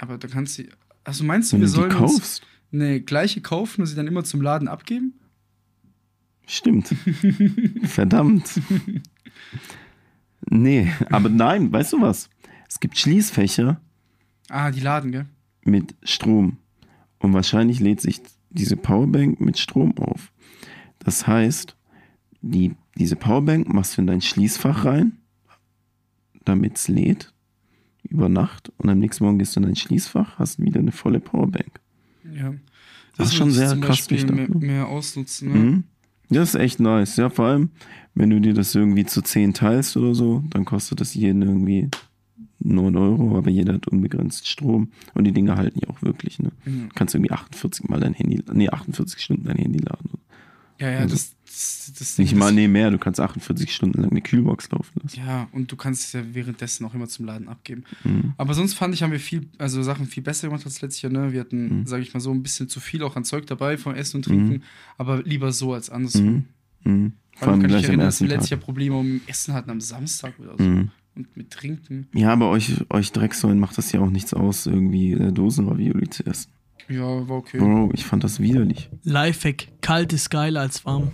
Aber 0.01 0.17
da 0.19 0.29
kannst 0.29 0.59
du. 0.59 0.65
Also 1.05 1.25
meinst 1.25 1.51
du, 1.53 1.55
wenn 1.55 1.61
wir 1.63 1.67
du 1.69 1.73
die 1.73 1.77
sollen 1.77 1.93
uns 2.05 2.13
kaufst. 2.19 2.43
Eine 2.73 3.01
gleiche 3.01 3.41
kaufen 3.41 3.81
und 3.83 3.87
sie 3.87 3.97
dann 3.97 4.07
immer 4.07 4.25
zum 4.25 4.41
Laden 4.43 4.69
abgeben? 4.69 5.15
Stimmt. 6.47 6.95
Verdammt. 7.85 8.61
Nee, 10.51 10.91
aber 11.11 11.29
nein, 11.29 11.71
weißt 11.73 11.93
du 11.93 12.01
was? 12.01 12.31
Es 12.69 12.81
gibt 12.81 12.97
Schließfächer 12.99 13.81
Ah, 14.49 14.71
die 14.71 14.81
laden, 14.81 15.13
gell? 15.13 15.27
mit 15.63 15.95
Strom. 16.03 16.57
Und 17.19 17.35
wahrscheinlich 17.35 17.81
lädt 17.81 18.01
sich 18.01 18.23
diese 18.51 18.77
Powerbank 18.77 19.41
mit 19.41 19.59
Strom 19.59 19.97
auf. 19.99 20.33
Das 21.01 21.27
heißt, 21.27 21.77
die, 22.41 22.75
diese 22.97 23.17
Powerbank 23.17 23.69
machst 23.73 23.97
du 23.97 24.01
in 24.01 24.07
dein 24.07 24.23
Schließfach 24.23 24.87
rein, 24.87 25.19
damit 26.45 26.77
es 26.77 26.89
lädt 26.89 27.35
über 28.05 28.31
Nacht. 28.31 28.73
Und 28.79 28.89
am 28.89 28.99
nächsten 28.99 29.25
Morgen 29.25 29.39
gehst 29.39 29.55
du 29.55 29.61
in 29.61 29.67
dein 29.67 29.77
Schließfach, 29.77 30.39
hast 30.39 30.59
wieder 30.61 30.81
eine 30.81 30.93
volle 30.93 31.21
Powerbank. 31.21 31.81
Ja. 32.35 32.55
Das 33.17 33.29
ist 33.29 33.35
schon 33.35 33.51
sehr 33.51 33.77
krass 33.77 34.07
durchdacht, 34.07 34.35
mehr, 34.35 34.49
ne? 34.49 34.57
mehr 34.59 34.89
ausnutzen. 34.89 35.53
Ne? 35.53 35.59
Mhm. 35.59 35.85
Das 36.31 36.51
ist 36.51 36.61
echt 36.61 36.79
nice. 36.79 37.17
Ja, 37.17 37.31
vor 37.31 37.47
allem, 37.47 37.71
wenn 38.15 38.31
du 38.31 38.41
dir 38.41 38.55
das 38.55 38.75
irgendwie 38.75 39.07
zu 39.07 39.23
10 39.23 39.55
teilst 39.55 39.97
oder 39.97 40.15
so, 40.15 40.45
dann 40.51 40.65
kostet 40.65 41.01
das 41.01 41.15
jeden 41.15 41.43
irgendwie 41.43 41.89
9 42.61 42.97
Euro, 42.97 43.39
aber 43.39 43.51
jeder 43.51 43.75
hat 43.75 43.89
unbegrenzt 43.89 44.47
Strom. 44.47 44.93
Und 45.15 45.25
die 45.25 45.33
Dinge 45.33 45.57
halten 45.57 45.81
ja 45.81 45.89
auch 45.89 46.03
wirklich, 46.03 46.39
ne? 46.39 46.51
Mhm. 46.65 46.89
Du 46.89 46.95
kannst 46.95 47.15
irgendwie 47.15 47.33
48 47.33 47.89
mal 47.89 48.01
dein 48.01 48.15
Handy, 48.15 48.43
nee, 48.53 48.69
48 48.69 49.21
Stunden 49.21 49.45
dein 49.45 49.57
Handy 49.57 49.79
laden. 49.79 50.11
Ja, 50.79 50.91
ja, 50.91 50.99
Also, 51.01 51.15
das, 51.15 51.35
das, 51.45 51.93
das 51.99 52.19
Nicht 52.19 52.33
das- 52.33 52.39
mal, 52.39 52.53
nee, 52.53 52.69
mehr. 52.69 52.91
Du 52.91 52.99
kannst 52.99 53.19
48 53.21 53.75
Stunden 53.75 54.01
lang 54.01 54.11
eine 54.13 54.21
Kühlbox 54.21 54.71
laufen 54.71 55.01
lassen. 55.03 55.19
Ja, 55.27 55.49
und 55.53 55.73
du 55.73 55.77
kannst 55.77 56.05
es 56.05 56.13
ja 56.13 56.23
währenddessen 56.33 56.85
auch 56.87 56.95
immer 56.95 57.09
zum 57.09 57.25
Laden 57.27 57.49
abgeben. 57.49 57.85
Mhm. 58.05 58.35
Aber 58.37 58.55
sonst 58.55 58.75
fand 58.75 58.95
ich, 58.95 59.03
haben 59.03 59.11
wir 59.13 59.19
viel, 59.21 59.49
also 59.59 59.83
Sachen 59.83 60.07
viel 60.07 60.23
besser 60.23 60.49
gemacht 60.49 60.65
als 60.65 60.81
letztes 60.81 61.03
Jahr. 61.03 61.13
Ne? 61.13 61.33
Wir 61.33 61.41
hatten, 61.41 61.81
Mhm. 61.81 61.87
sage 61.87 62.03
ich 62.03 62.15
mal 62.15 62.21
so, 62.21 62.31
ein 62.33 62.43
bisschen 62.43 62.69
zu 62.69 62.79
viel 62.81 63.03
auch 63.03 63.17
an 63.17 63.25
Zeug 63.25 63.47
dabei 63.47 63.77
vom 63.77 63.95
Essen 63.95 64.19
und 64.19 64.25
Trinken, 64.25 64.63
aber 64.99 65.23
lieber 65.23 65.51
so 65.53 65.73
als 65.75 65.91
andersrum. 65.91 66.45
Mhm. 66.85 66.93
Mhm. 66.93 67.13
Vor 67.37 67.49
allem 67.49 67.61
kann 67.63 67.71
ich 67.71 67.77
mich 67.77 67.83
gleich 67.83 67.85
am 67.85 67.91
erinnern, 67.91 68.07
dass 68.07 68.21
wir 68.21 68.29
letztes. 68.29 68.51
Jahr 68.51 68.61
Probleme 68.61 68.97
um 68.97 69.21
Essen 69.27 69.55
hatten 69.55 69.71
am 69.71 69.81
Samstag 69.81 70.35
oder 70.39 70.57
so. 70.59 70.63
Mhm. 70.65 70.91
Und 71.17 71.37
mit 71.37 71.51
Trinken. 71.51 72.07
Ja, 72.15 72.33
aber 72.33 72.49
euch, 72.51 72.85
euch 72.91 73.11
Drecksäulen 73.11 73.59
macht 73.59 73.77
das 73.79 73.91
ja 73.91 73.99
auch 74.01 74.11
nichts 74.11 74.33
aus, 74.35 74.67
irgendwie 74.67 75.13
äh, 75.15 75.33
Dosenravioli 75.33 76.09
zu 76.11 76.25
essen. 76.27 76.53
Ja, 76.89 77.29
war 77.29 77.37
okay. 77.37 77.59
Bro, 77.59 77.91
ich 77.95 78.05
fand 78.05 78.25
das 78.25 78.41
widerlich. 78.41 78.89
Lifehack, 79.05 79.69
kalt 79.81 80.13
ist 80.13 80.31
geiler 80.31 80.61
als 80.61 80.85
warm. 80.87 81.11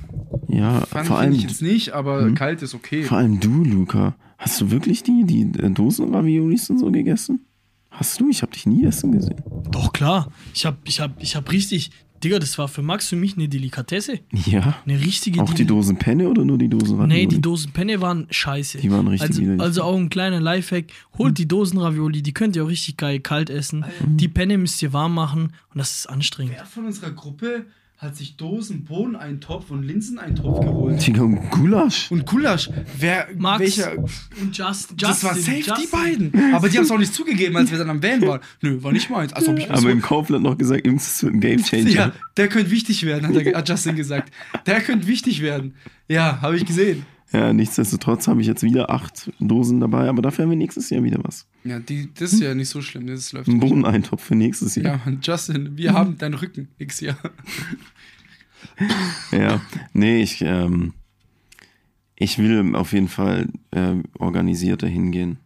Ja, 0.48 0.80
Fand 0.82 1.06
vor 1.08 1.18
allem, 1.18 1.32
ich 1.32 1.42
jetzt 1.42 1.62
nicht, 1.62 1.92
aber 1.92 2.22
Mhm. 2.22 2.34
kalt 2.34 2.62
ist 2.62 2.74
okay. 2.74 3.02
vor 3.02 3.18
allem 3.18 3.40
du, 3.40 3.64
Luca. 3.64 4.14
Hast 4.38 4.60
du 4.60 4.70
wirklich 4.70 5.02
die, 5.02 5.24
die 5.24 5.42
äh, 5.58 5.70
Dosenraviolis 5.70 6.70
und 6.70 6.78
so 6.78 6.90
gegessen? 6.90 7.46
Hast 7.90 8.20
du? 8.20 8.28
Ich 8.28 8.42
habe 8.42 8.52
dich 8.52 8.66
nie 8.66 8.84
essen 8.84 9.12
gesehen. 9.12 9.42
Doch, 9.70 9.92
klar. 9.92 10.30
Ich 10.52 10.66
hab, 10.66 10.76
ich 10.84 11.00
hab, 11.00 11.20
ich 11.22 11.36
hab 11.36 11.50
richtig, 11.52 11.90
Digga, 12.24 12.38
das 12.38 12.56
war 12.58 12.68
für 12.68 12.82
Max 12.82 13.08
für 13.08 13.16
mich 13.16 13.36
eine 13.36 13.48
Delikatesse. 13.48 14.20
Ja. 14.46 14.78
Eine 14.86 14.98
richtige 15.00 15.42
Auch 15.42 15.52
die 15.52 15.66
Dosen 15.66 15.96
Penne 15.96 16.28
oder 16.28 16.44
nur 16.44 16.58
die 16.58 16.68
Dosen 16.68 16.96
Ravioli? 16.96 17.14
Nee, 17.14 17.26
die 17.26 17.40
Dosen 17.40 17.72
Penne 17.72 18.00
waren 18.00 18.26
scheiße. 18.30 18.78
Die 18.78 18.90
waren 18.90 19.06
richtig 19.06 19.28
also, 19.28 19.42
widerlich. 19.42 19.60
also 19.60 19.82
auch 19.82 19.96
ein 19.96 20.08
kleiner 20.08 20.40
Lifehack. 20.40 20.86
Holt 21.18 21.38
die 21.38 21.46
Dosenravioli, 21.46 22.22
die 22.22 22.32
könnt 22.32 22.56
ihr 22.56 22.64
auch 22.64 22.68
richtig 22.68 22.96
geil 22.96 23.20
kalt 23.20 23.50
essen. 23.50 23.84
Mhm. 24.06 24.16
Die 24.16 24.28
Penne 24.28 24.58
müsst 24.58 24.82
ihr 24.82 24.92
warm 24.92 25.14
machen 25.14 25.52
und 25.70 25.78
das 25.78 25.94
ist 25.94 26.06
anstrengend. 26.08 26.54
Wer 26.56 26.66
von 26.66 26.86
unserer 26.86 27.10
Gruppe 27.10 27.66
hat 28.04 28.16
sich 28.16 28.36
Dosen 28.36 28.84
Bohneneintopf 28.84 29.70
und 29.70 29.82
Linseneintopf 29.82 30.60
geholt. 30.60 31.04
Digga, 31.04 31.22
und 31.22 31.50
Gulasch. 31.50 32.10
Und 32.10 32.26
Gulasch. 32.26 32.70
Wer, 32.98 33.28
Max 33.36 33.60
welcher, 33.60 33.98
und 33.98 34.56
Just, 34.56 34.58
Justin. 34.58 34.96
das 34.98 35.24
war 35.24 35.34
safe 35.34 35.56
Justin. 35.56 35.74
die 35.80 35.86
beiden. 35.86 36.54
Aber 36.54 36.68
die 36.68 36.76
haben 36.76 36.84
es 36.84 36.90
auch 36.90 36.98
nicht 36.98 37.14
zugegeben, 37.14 37.56
als 37.56 37.70
wir 37.70 37.78
dann 37.78 37.90
am 37.90 38.02
Van 38.02 38.22
waren. 38.22 38.40
Nö, 38.60 38.82
war 38.82 38.92
nicht 38.92 39.10
meins. 39.10 39.32
Also 39.32 39.54
ich 39.54 39.70
Aber 39.70 39.90
im 39.90 40.02
Kaufland 40.02 40.44
noch 40.44 40.56
gesagt, 40.56 40.86
Jungs, 40.86 41.04
das 41.04 41.22
wird 41.22 41.34
ein 41.34 41.40
Gamechanger. 41.40 41.90
Ja, 41.90 42.12
der 42.36 42.48
könnte 42.48 42.70
wichtig 42.70 43.04
werden, 43.04 43.26
hat, 43.26 43.34
er, 43.34 43.56
hat 43.56 43.68
Justin 43.68 43.96
gesagt. 43.96 44.32
Der 44.66 44.80
könnte 44.80 45.06
wichtig 45.06 45.42
werden. 45.42 45.74
Ja, 46.08 46.40
habe 46.42 46.56
ich 46.56 46.66
gesehen. 46.66 47.06
Ja, 47.34 47.52
nichtsdestotrotz 47.52 48.28
habe 48.28 48.40
ich 48.42 48.46
jetzt 48.46 48.62
wieder 48.62 48.90
acht 48.90 49.32
Dosen 49.40 49.80
dabei, 49.80 50.08
aber 50.08 50.22
dafür 50.22 50.44
haben 50.44 50.50
wir 50.50 50.56
nächstes 50.56 50.88
Jahr 50.90 51.02
wieder 51.02 51.18
was. 51.24 51.48
Ja, 51.64 51.80
die, 51.80 52.08
das 52.14 52.32
ist 52.32 52.40
ja 52.40 52.54
nicht 52.54 52.68
so 52.68 52.80
schlimm. 52.80 53.08
Das 53.08 53.32
läuft 53.32 53.48
Ein. 53.48 53.58
Bohneneintopf 53.58 54.22
für 54.22 54.36
nächstes 54.36 54.76
Jahr. 54.76 55.00
Ja, 55.04 55.12
Justin, 55.20 55.76
wir 55.76 55.94
haben 55.94 56.16
deinen 56.16 56.34
Rücken 56.34 56.68
x 56.78 57.00
Jahr. 57.00 57.18
Ja, 59.32 59.60
nee, 59.92 60.22
ich, 60.22 60.42
ähm, 60.42 60.92
ich 62.16 62.38
will 62.38 62.74
auf 62.76 62.92
jeden 62.92 63.08
Fall 63.08 63.48
äh, 63.72 63.94
organisierter 64.18 64.86
hingehen. 64.86 65.38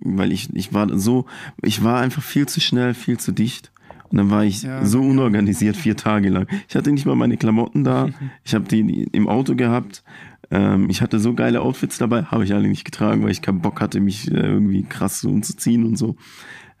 Weil 0.00 0.32
ich, 0.32 0.54
ich 0.54 0.72
war 0.74 0.96
so, 0.98 1.26
ich 1.62 1.82
war 1.82 2.00
einfach 2.00 2.22
viel 2.22 2.46
zu 2.46 2.60
schnell, 2.60 2.94
viel 2.94 3.18
zu 3.18 3.32
dicht. 3.32 3.72
Und 4.10 4.18
dann 4.18 4.30
war 4.30 4.44
ich 4.44 4.62
Ja. 4.62 4.84
so 4.84 5.00
unorganisiert 5.00 5.76
vier 5.76 5.96
Tage 5.96 6.28
lang. 6.28 6.46
Ich 6.68 6.76
hatte 6.76 6.92
nicht 6.92 7.06
mal 7.06 7.16
meine 7.16 7.36
Klamotten 7.36 7.84
da. 7.84 8.10
Ich 8.44 8.54
habe 8.54 8.66
die 8.68 9.04
im 9.12 9.28
Auto 9.28 9.56
gehabt. 9.56 10.04
Ähm, 10.50 10.88
ich 10.90 11.00
hatte 11.00 11.18
so 11.18 11.34
geile 11.34 11.62
Outfits 11.62 11.98
dabei, 11.98 12.24
habe 12.24 12.44
ich 12.44 12.52
alle 12.54 12.68
nicht 12.68 12.84
getragen, 12.84 13.22
weil 13.24 13.30
ich 13.30 13.40
keinen 13.42 13.62
Bock 13.62 13.80
hatte, 13.80 13.98
mich 14.00 14.30
äh, 14.30 14.34
irgendwie 14.34 14.82
krass 14.84 15.20
so 15.20 15.30
umzuziehen 15.30 15.84
und 15.84 15.96
so. 15.96 16.16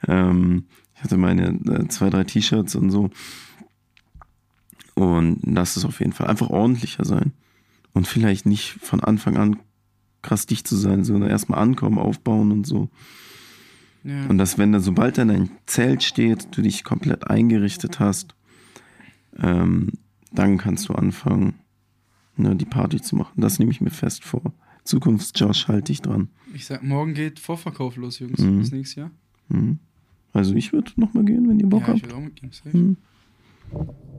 Ähm, 0.06 0.66
ich 0.94 1.02
hatte 1.02 1.16
meine 1.16 1.48
äh, 1.66 1.88
zwei, 1.88 2.10
drei 2.10 2.24
T-Shirts 2.24 2.76
und 2.76 2.90
so. 2.90 3.10
Und 4.94 5.40
lass 5.44 5.76
es 5.76 5.84
auf 5.84 6.00
jeden 6.00 6.12
Fall 6.12 6.26
einfach 6.28 6.50
ordentlicher 6.50 7.04
sein. 7.04 7.32
Und 7.92 8.06
vielleicht 8.06 8.46
nicht 8.46 8.78
von 8.80 9.00
Anfang 9.00 9.36
an 9.36 9.58
krass 10.22 10.46
dicht 10.46 10.66
zu 10.66 10.76
sein, 10.76 11.04
sondern 11.04 11.30
erstmal 11.30 11.60
ankommen, 11.60 11.98
aufbauen 11.98 12.50
und 12.50 12.66
so. 12.66 12.88
Ja. 14.04 14.26
Und 14.26 14.38
dass, 14.38 14.58
wenn 14.58 14.72
da, 14.72 14.80
sobald 14.80 15.18
dann 15.18 15.30
ein 15.30 15.50
Zelt 15.66 16.02
steht, 16.02 16.48
du 16.56 16.62
dich 16.62 16.84
komplett 16.84 17.28
eingerichtet 17.28 18.00
hast, 18.00 18.34
ähm, 19.38 19.92
dann 20.32 20.58
kannst 20.58 20.88
du 20.88 20.94
anfangen, 20.94 21.54
ne, 22.36 22.54
die 22.56 22.64
Party 22.64 23.00
zu 23.00 23.16
machen. 23.16 23.40
Das 23.40 23.58
nehme 23.58 23.70
ich 23.70 23.80
mir 23.80 23.90
fest 23.90 24.24
vor. 24.24 24.52
Zukunftsjosh, 24.84 25.68
halte 25.68 25.92
ich 25.92 26.02
dran. 26.02 26.28
Ich 26.52 26.66
sag, 26.66 26.82
morgen 26.82 27.14
geht 27.14 27.38
Vorverkauf 27.38 27.96
los, 27.96 28.18
Jungs. 28.18 28.40
Mhm. 28.40 28.58
Bis 28.58 28.72
nächstes 28.72 28.96
Jahr. 28.96 29.10
Mhm. 29.48 29.78
Also 30.32 30.54
ich 30.54 30.72
würde 30.72 30.92
nochmal 30.96 31.24
gehen, 31.24 31.48
wenn 31.48 31.60
ihr 31.60 31.66
Bock 31.66 31.88
ja, 31.88 31.94
ich 31.94 32.02
habt. 32.02 32.10
will 32.10 32.18
auch 32.18 32.24
mitgehen. 32.24 32.52
Safe. 32.52 32.76
Mhm. 32.76 32.96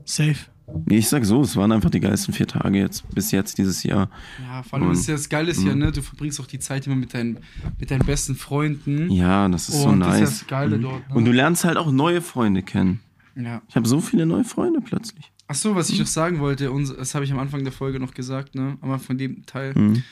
Safe. 0.06 0.46
Ich 0.90 1.08
sag 1.10 1.24
so, 1.26 1.42
es 1.42 1.56
waren 1.56 1.72
einfach 1.72 1.90
die 1.92 2.00
geilsten 2.00 2.34
vier 2.34 2.48
Tage 2.48 2.80
jetzt, 2.80 3.08
bis 3.14 3.32
jetzt 3.32 3.58
dieses 3.58 3.84
Jahr. 3.84 4.10
Ja, 4.42 4.64
vor 4.64 4.80
allem 4.80 4.88
Und- 4.90 4.94
ist 4.96 5.08
ja 5.08 5.14
das 5.16 5.30
Geile 5.30 5.52
ja, 5.52 5.76
ne? 5.76 5.92
Du 5.92 6.02
verbringst 6.02 6.40
auch 6.40 6.48
die 6.48 6.60
Zeit 6.60 6.88
immer 6.88 6.96
mit 6.96 7.14
deinen, 7.14 7.38
mit 7.80 7.92
deinen 7.92 8.06
besten 8.06 8.36
Freunden. 8.36 9.12
Ja, 9.12 9.48
das 9.48 9.70
ist 9.70 9.82
so 9.84 9.90
Und 9.90 10.00
nice. 10.00 10.20
das 10.22 10.30
ist 10.32 10.42
ja 10.42 10.42
das 10.42 10.48
Geile 10.48 10.78
Mhm. 10.78 10.82
dort, 10.82 11.10
ne? 11.10 11.16
Und 11.16 11.26
du 11.26 11.32
lernst 11.32 11.66
halt 11.66 11.78
auch 11.78 11.92
neue 11.92 12.22
Freunde 12.22 12.64
kennen. 12.64 13.00
Ja. 13.36 13.62
Ich 13.70 13.76
habe 13.76 13.88
so 13.88 14.02
viele 14.02 14.26
neue 14.26 14.44
Freunde 14.44 14.82
plötzlich. 14.82 15.32
Ach 15.48 15.56
so, 15.56 15.76
was 15.76 15.90
ich 15.90 15.96
Mhm. 15.96 16.02
noch 16.02 16.08
sagen 16.08 16.40
wollte, 16.40 16.72
uns, 16.72 16.96
das 16.96 17.14
habe 17.14 17.26
ich 17.26 17.32
am 17.32 17.38
Anfang 17.40 17.64
der 17.64 17.74
Folge 17.74 18.00
noch 18.00 18.14
gesagt, 18.16 18.56
ne? 18.56 18.78
Anfang 18.82 19.00
von 19.00 19.18
dem 19.20 19.46
Teil, 19.46 19.74
Mhm. 19.76 20.04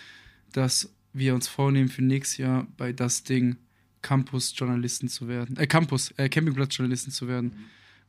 dass 0.51 0.93
wir 1.13 1.33
uns 1.33 1.47
vornehmen 1.47 1.89
für 1.89 2.03
nächstes 2.03 2.37
Jahr 2.37 2.67
bei 2.77 2.93
das 2.93 3.23
Ding 3.23 3.55
Campus-Journalisten 4.03 5.07
zu 5.07 5.27
werden. 5.27 5.57
Äh, 5.57 5.65
Campus, 5.67 6.11
äh, 6.17 6.29
Campingplatz-Journalisten 6.29 7.11
zu 7.11 7.27
werden. 7.27 7.53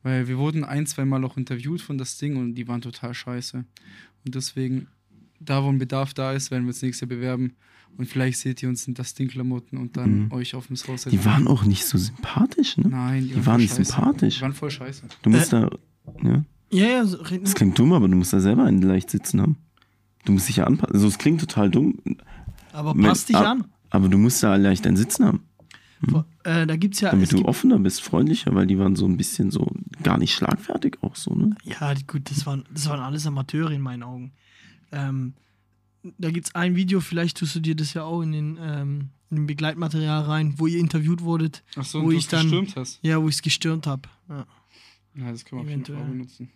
Weil 0.04 0.28
wir 0.28 0.38
wurden 0.38 0.62
ein, 0.64 0.86
zwei 0.86 1.04
Mal 1.04 1.24
auch 1.24 1.36
interviewt 1.36 1.80
von 1.80 1.98
das 1.98 2.16
Ding 2.18 2.36
und 2.36 2.54
die 2.54 2.68
waren 2.68 2.80
total 2.82 3.12
scheiße. 3.14 3.64
Und 4.24 4.34
deswegen, 4.34 4.86
da 5.40 5.64
wo 5.64 5.68
ein 5.70 5.78
Bedarf 5.78 6.14
da 6.14 6.32
ist, 6.32 6.50
werden 6.52 6.64
wir 6.64 6.68
uns 6.68 6.82
nächstes 6.82 7.00
Jahr 7.08 7.08
bewerben. 7.18 7.54
Und 7.96 8.06
vielleicht 8.06 8.38
seht 8.38 8.62
ihr 8.62 8.68
uns 8.68 8.86
in 8.86 8.94
das 8.94 9.14
Ding-Klamotten 9.14 9.76
und 9.78 9.96
dann 9.96 10.24
Mhm. 10.26 10.32
euch 10.32 10.54
auf 10.54 10.66
dem 10.68 10.76
Haus. 10.76 11.04
Die 11.04 11.24
waren 11.24 11.46
auch 11.48 11.64
nicht 11.64 11.84
so 11.86 11.96
sympathisch, 11.96 12.76
ne? 12.76 12.88
Nein, 12.88 13.28
die 13.28 13.46
waren 13.46 13.60
nicht 13.60 13.70
scheiße. 13.74 13.84
sympathisch. 13.92 14.36
Die 14.36 14.42
waren 14.42 14.52
voll 14.52 14.70
scheiße. 14.70 15.02
Du 15.22 15.30
musst 15.30 15.52
da. 15.52 15.70
Ja. 16.22 16.44
Ja, 16.70 16.86
ja, 16.86 17.04
so, 17.06 17.18
reden 17.18 17.44
Das 17.44 17.54
klingt 17.54 17.78
dumm, 17.78 17.92
aber 17.92 18.08
du 18.08 18.16
musst 18.16 18.32
da 18.32 18.40
selber 18.40 18.64
einen 18.64 18.82
leicht 18.82 19.10
sitzen 19.10 19.40
haben. 19.40 19.56
Du 20.24 20.32
musst 20.32 20.48
dich 20.48 20.56
ja 20.56 20.64
anpassen. 20.64 20.94
Also 20.94 21.06
es 21.06 21.18
klingt 21.18 21.40
total 21.40 21.70
dumm. 21.70 21.98
aber 22.72 22.94
passt 22.94 23.28
dich 23.28 23.36
an. 23.36 23.64
Aber 23.90 24.08
du 24.08 24.18
musst 24.18 24.42
da 24.42 24.56
leicht 24.56 24.86
ein 24.86 24.96
Sitzen 24.96 25.24
haben. 25.24 25.42
Äh, 26.44 26.66
da 26.66 26.76
gibt's 26.76 27.00
ja. 27.00 27.10
Damit 27.10 27.24
es 27.24 27.30
du 27.30 27.36
gibt, 27.38 27.48
offener 27.48 27.78
bist, 27.78 28.02
freundlicher, 28.02 28.54
weil 28.54 28.66
die 28.66 28.78
waren 28.78 28.96
so 28.96 29.06
ein 29.06 29.16
bisschen 29.16 29.50
so 29.50 29.70
gar 30.02 30.18
nicht 30.18 30.34
schlagfertig 30.34 30.98
auch 31.00 31.16
so, 31.16 31.34
ne? 31.34 31.56
Ja, 31.64 31.94
gut, 32.06 32.30
das 32.30 32.44
waren, 32.46 32.64
das 32.72 32.88
waren 32.88 33.00
alles 33.00 33.26
Amateure 33.26 33.70
in 33.70 33.80
meinen 33.80 34.02
Augen. 34.02 34.32
Ähm, 34.92 35.34
da 36.18 36.30
gibt 36.30 36.48
es 36.48 36.54
ein 36.54 36.76
Video, 36.76 37.00
vielleicht 37.00 37.38
tust 37.38 37.54
du 37.54 37.60
dir 37.60 37.74
das 37.74 37.94
ja 37.94 38.02
auch 38.02 38.20
in 38.20 38.32
den, 38.32 38.58
ähm, 38.60 39.08
in 39.30 39.36
den 39.38 39.46
Begleitmaterial 39.46 40.24
rein, 40.24 40.54
wo 40.58 40.66
ihr 40.66 40.78
interviewt 40.78 41.22
wurdet. 41.22 41.62
Ach 41.76 41.84
so, 41.84 42.02
wo 42.02 42.10
ich 42.10 42.18
es 42.24 42.28
dann, 42.28 42.42
gestürmt 42.42 42.76
hast. 42.76 42.98
Ja, 43.02 43.22
wo 43.22 43.28
ich 43.28 43.36
es 43.36 43.42
gestürmt 43.42 43.86
habe. 43.86 44.08
Ja. 44.28 44.46
Ja, 45.16 45.30
das 45.30 45.44
können 45.44 45.60
wir 45.60 45.64
auf 45.64 45.70
jeden 45.70 45.84
Fall 45.84 45.94
Eventuell. 45.94 46.12
benutzen. 46.12 46.50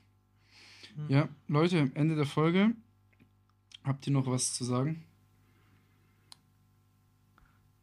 Ja, 1.08 1.28
Leute, 1.46 1.90
Ende 1.94 2.16
der 2.16 2.26
Folge. 2.26 2.72
Habt 3.84 4.06
ihr 4.06 4.12
noch 4.12 4.26
was 4.26 4.52
zu 4.52 4.64
sagen? 4.64 5.04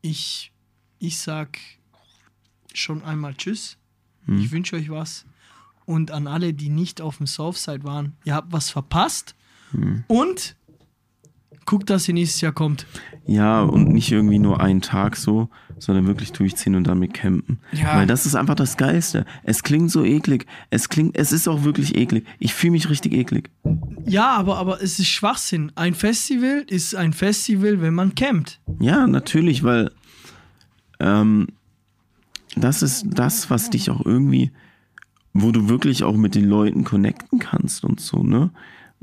Ich, 0.01 0.51
ich 1.05 1.19
sag 1.19 1.59
schon 2.73 3.03
einmal 3.03 3.35
Tschüss. 3.35 3.77
Hm. 4.25 4.39
Ich 4.39 4.51
wünsche 4.51 4.75
euch 4.75 4.89
was. 4.89 5.25
Und 5.85 6.11
an 6.11 6.27
alle, 6.27 6.53
die 6.53 6.69
nicht 6.69 6.99
auf 6.99 7.17
dem 7.17 7.27
Southside 7.27 7.83
waren, 7.83 8.13
ihr 8.23 8.33
habt 8.33 8.51
was 8.51 8.69
verpasst. 8.69 9.35
Hm. 9.71 10.03
Und 10.07 10.55
guckt, 11.65 11.89
dass 11.89 12.07
ihr 12.07 12.13
nächstes 12.13 12.41
Jahr 12.41 12.51
kommt. 12.51 12.85
Ja, 13.27 13.61
und 13.61 13.89
nicht 13.89 14.11
irgendwie 14.11 14.39
nur 14.39 14.61
einen 14.61 14.81
Tag 14.81 15.15
so, 15.15 15.49
sondern 15.79 16.05
wirklich 16.05 16.31
durchziehen 16.31 16.75
und 16.75 16.85
damit 16.85 17.13
campen. 17.13 17.59
Ja. 17.71 17.95
Weil 17.95 18.07
das 18.07 18.25
ist 18.25 18.35
einfach 18.35 18.55
das 18.55 18.77
Geilste. 18.77 19.25
Es 19.43 19.63
klingt 19.63 19.91
so 19.91 20.03
eklig. 20.03 20.45
Es 20.69 20.89
klingt, 20.89 21.17
es 21.17 21.31
ist 21.31 21.47
auch 21.47 21.63
wirklich 21.63 21.95
eklig. 21.95 22.25
Ich 22.39 22.53
fühle 22.53 22.71
mich 22.71 22.89
richtig 22.89 23.13
eklig. 23.13 23.49
Ja, 24.05 24.35
aber, 24.35 24.57
aber 24.57 24.81
es 24.81 24.99
ist 24.99 25.07
Schwachsinn. 25.07 25.71
Ein 25.75 25.95
Festival 25.95 26.63
ist 26.67 26.95
ein 26.95 27.13
Festival, 27.13 27.81
wenn 27.81 27.95
man 27.95 28.13
campt. 28.13 28.59
Ja, 28.79 29.07
natürlich, 29.07 29.63
weil 29.63 29.91
ähm, 30.99 31.47
das 32.55 32.81
ist 32.81 33.05
das, 33.09 33.49
was 33.49 33.69
dich 33.69 33.89
auch 33.89 34.05
irgendwie, 34.05 34.51
wo 35.33 35.51
du 35.51 35.67
wirklich 35.67 36.03
auch 36.03 36.15
mit 36.15 36.35
den 36.35 36.45
Leuten 36.45 36.83
connecten 36.83 37.39
kannst 37.39 37.83
und 37.83 37.99
so, 37.99 38.23
ne? 38.23 38.51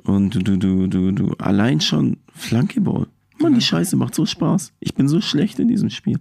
Und 0.04 0.34
du, 0.34 0.56
du, 0.56 0.88
du, 0.88 1.12
du, 1.12 1.34
allein 1.34 1.80
schon 1.80 2.16
Flankeball. 2.34 3.06
Mann, 3.38 3.54
die 3.54 3.60
Scheiße 3.60 3.96
macht 3.96 4.14
so 4.14 4.24
Spaß. 4.24 4.72
Ich 4.80 4.94
bin 4.94 5.08
so 5.08 5.20
schlecht 5.20 5.58
in 5.58 5.68
diesem 5.68 5.90
Spiel. 5.90 6.18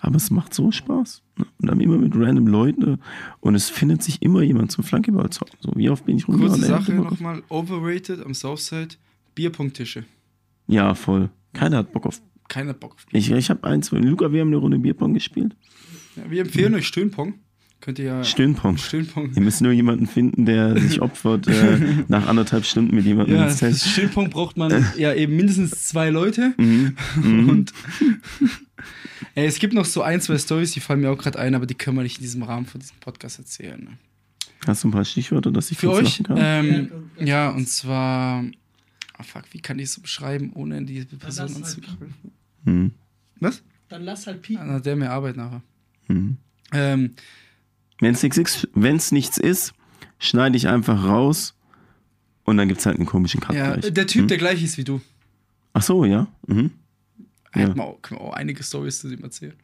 Aber 0.00 0.16
es 0.16 0.30
macht 0.30 0.54
so 0.54 0.70
Spaß. 0.70 1.22
Ne? 1.36 1.46
Und 1.60 1.68
dann 1.68 1.80
immer 1.80 1.98
mit 1.98 2.14
random 2.14 2.46
Leuten. 2.46 3.00
Und 3.40 3.54
es 3.54 3.68
findet 3.70 4.02
sich 4.02 4.22
immer 4.22 4.42
jemand 4.42 4.70
zum 4.70 4.84
Flankeball 4.84 5.30
zocken. 5.30 5.56
So, 5.60 5.72
wie 5.74 5.90
oft 5.90 6.04
bin 6.04 6.16
ich 6.16 6.26
Kurze 6.26 6.40
rumgerannt? 6.40 6.62
ey, 6.62 6.68
Sache 6.68 6.94
nochmal: 6.94 7.42
Overrated 7.48 8.24
am 8.24 8.34
Southside, 8.34 8.96
Bierpunkttische. 9.34 10.04
Ja, 10.66 10.94
voll. 10.94 11.30
Keiner 11.54 11.78
hat 11.78 11.92
Bock 11.92 12.06
auf. 12.06 12.20
Keiner 12.48 12.74
Bock 12.74 12.94
auf 12.94 13.06
Bier. 13.06 13.18
Ich, 13.20 13.30
ich 13.30 13.50
habe 13.50 13.64
eins, 13.64 13.90
Luca, 13.90 14.32
wir 14.32 14.40
haben 14.40 14.48
eine 14.48 14.56
Runde 14.56 14.78
Bierpong 14.78 15.14
gespielt. 15.14 15.54
Ja, 16.16 16.30
wir 16.30 16.40
empfehlen 16.42 16.74
euch 16.74 16.86
Stöhnpong. 16.86 17.34
Könnt 17.80 18.00
ihr 18.00 18.06
ja. 18.06 18.24
Stöhnpong. 18.24 18.76
Stöhnpong. 18.76 19.32
Ihr 19.36 19.42
müsst 19.42 19.60
nur 19.60 19.70
jemanden 19.70 20.08
finden, 20.08 20.46
der 20.46 20.76
sich 20.80 21.00
opfert, 21.00 21.46
äh, 21.46 21.78
nach 22.08 22.26
anderthalb 22.26 22.64
Stunden 22.64 22.96
mit 22.96 23.04
jemandem 23.04 23.36
Ja, 23.36 23.44
ins 23.46 23.58
Zelt. 23.58 23.76
Stöhnpong 23.76 24.30
braucht 24.30 24.56
man 24.56 24.84
ja 24.96 25.14
eben 25.14 25.36
mindestens 25.36 25.86
zwei 25.86 26.10
Leute. 26.10 26.54
Mhm. 26.58 26.96
Mhm. 27.22 27.48
Und 27.50 27.72
ey, 29.36 29.46
es 29.46 29.60
gibt 29.60 29.74
noch 29.74 29.84
so 29.84 30.02
ein, 30.02 30.20
zwei 30.20 30.38
Stories, 30.38 30.72
die 30.72 30.80
fallen 30.80 31.00
mir 31.00 31.10
auch 31.10 31.18
gerade 31.18 31.38
ein, 31.38 31.54
aber 31.54 31.66
die 31.66 31.74
können 31.74 31.96
wir 31.96 32.02
nicht 32.02 32.18
in 32.18 32.22
diesem 32.22 32.42
Rahmen 32.42 32.66
von 32.66 32.80
diesem 32.80 32.96
Podcast 32.98 33.38
erzählen. 33.38 33.80
Ne? 33.80 33.98
Hast 34.66 34.82
du 34.82 34.88
ein 34.88 34.92
paar 34.92 35.04
Stichwörter, 35.04 35.52
dass 35.52 35.70
ich 35.70 35.78
Für 35.78 35.92
euch? 35.92 36.22
kann? 36.24 36.36
Ähm, 36.38 36.90
ja, 37.20 37.50
und 37.50 37.68
zwar. 37.68 38.44
Ah, 39.16 39.22
fuck, 39.22 39.44
wie 39.52 39.60
kann 39.60 39.78
ich 39.78 39.84
es 39.84 39.94
so 39.94 40.00
beschreiben, 40.00 40.52
ohne 40.54 40.82
die 40.84 41.04
Person 41.04 41.20
lass 41.20 41.38
halt 41.38 41.56
anzugreifen? 41.56 42.14
Mhm. 42.64 42.92
Was? 43.40 43.62
Dann 43.88 44.02
lass 44.02 44.26
halt 44.26 44.42
piepen. 44.42 44.68
Ah, 44.70 44.80
der 44.80 44.96
mehr 44.96 45.12
Arbeit 45.12 45.36
nachher. 45.36 45.62
Mhm. 46.08 46.36
Ähm, 46.72 47.14
Wenn 48.00 48.14
es 48.14 48.22
nichts 48.22 48.36
ist, 48.38 48.68
wenn's 48.74 49.12
nichts 49.12 49.38
ist, 49.38 49.72
schneide 50.18 50.56
ich 50.56 50.68
einfach 50.68 51.04
raus 51.04 51.54
und 52.44 52.56
dann 52.56 52.68
gibt 52.68 52.80
es 52.80 52.86
halt 52.86 52.96
einen 52.96 53.06
komischen 53.06 53.40
Cut 53.40 53.54
ja, 53.56 53.76
gleich. 53.76 53.92
der 53.92 54.06
Typ, 54.06 54.22
Mhm. 54.24 54.28
der 54.28 54.38
gleich 54.38 54.62
ist 54.62 54.76
wie 54.78 54.84
du. 54.84 55.00
Ach 55.72 55.82
so, 55.82 56.04
ja. 56.04 56.26
Mhm. 56.46 56.70
Ja. 57.54 57.74
Wir 57.74 57.82
auch, 57.84 58.02
können 58.02 58.20
wir 58.20 58.24
auch 58.24 58.34
einige 58.34 58.62
Stories 58.62 59.00
zu 59.00 59.08
dem 59.08 59.22
erzählen. 59.22 59.54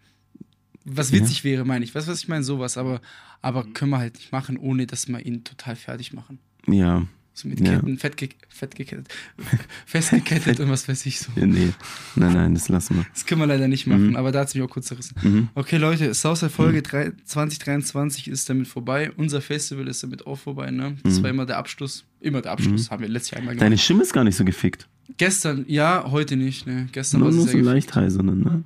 Was 0.86 1.12
witzig 1.12 1.44
wäre, 1.44 1.64
meine 1.64 1.84
ich. 1.84 1.94
Weißt 1.94 2.08
du, 2.08 2.12
was 2.12 2.20
ich 2.20 2.28
meine? 2.28 2.44
Sowas, 2.44 2.76
aber, 2.76 3.00
aber 3.40 3.64
können 3.64 3.90
wir 3.90 3.98
halt 3.98 4.14
nicht 4.16 4.32
machen, 4.32 4.56
ohne 4.58 4.86
dass 4.86 5.08
wir 5.08 5.24
ihn 5.24 5.42
total 5.44 5.76
fertig 5.76 6.12
machen. 6.12 6.38
Ja. 6.66 7.06
So 7.36 7.48
mit 7.48 7.58
Ja. 7.60 7.74
Ketten, 7.74 7.98
fett, 7.98 8.16
ge 8.16 8.28
fett 8.48 8.76
gekettet, 8.76 9.08
festgekettet 9.86 10.60
und 10.60 10.70
was 10.70 10.86
weiß 10.88 11.04
ich 11.06 11.18
so. 11.18 11.32
ja. 11.34 11.44
Nee. 11.46 11.70
Nein, 12.14 12.32
nein, 12.32 12.54
das 12.54 12.68
lassen 12.68 12.94
wir. 12.96 13.06
Das 13.12 13.26
können 13.26 13.40
wir 13.40 13.48
leider 13.48 13.66
nicht 13.66 13.88
machen, 13.88 14.10
Mhm. 14.10 14.16
aber 14.16 14.30
da 14.30 14.40
hat 14.40 14.48
es 14.48 14.54
mich 14.54 14.62
auch 14.62 14.70
kurz 14.70 14.86
zerrissen. 14.86 15.16
Mhm. 15.20 15.48
Okay, 15.56 15.76
Leute, 15.78 16.14
Southside 16.14 16.50
Folge 16.50 16.80
drei- 16.82 17.10
2023 17.24 18.28
ist 18.28 18.48
damit 18.48 18.68
vorbei. 18.68 19.10
Unser 19.16 19.40
Festival 19.40 19.88
ist 19.88 20.00
damit 20.04 20.26
auch 20.28 20.36
vorbei, 20.38 20.70
ne? 20.70 20.96
Das 21.02 21.18
Mhm. 21.18 21.22
war 21.24 21.30
immer 21.30 21.46
der 21.46 21.58
Abschluss 21.58 22.04
immer 22.20 22.40
der 22.40 22.52
Abschluss. 22.52 22.90
Haben 22.90 23.02
wir 23.02 23.08
letztes 23.08 23.32
Jahr 23.32 23.40
einmal 23.40 23.54
gemacht. 23.54 23.64
Deine 23.66 23.76
Stimme 23.78 24.02
ist 24.02 24.12
gar 24.14 24.24
nicht 24.24 24.36
so 24.36 24.44
gefickt. 24.46 24.88
Gestern, 25.18 25.64
ja, 25.68 26.04
heute 26.10 26.36
nicht. 26.36 26.66
Ne? 26.66 26.88
Gestern 26.92 27.20
Nur, 27.20 27.28
war 27.30 27.34
nur 27.36 27.46
so 27.48 27.58
leicht 27.58 27.94
heisernen, 27.94 28.40
ne? 28.40 28.64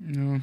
Ja. 0.00 0.40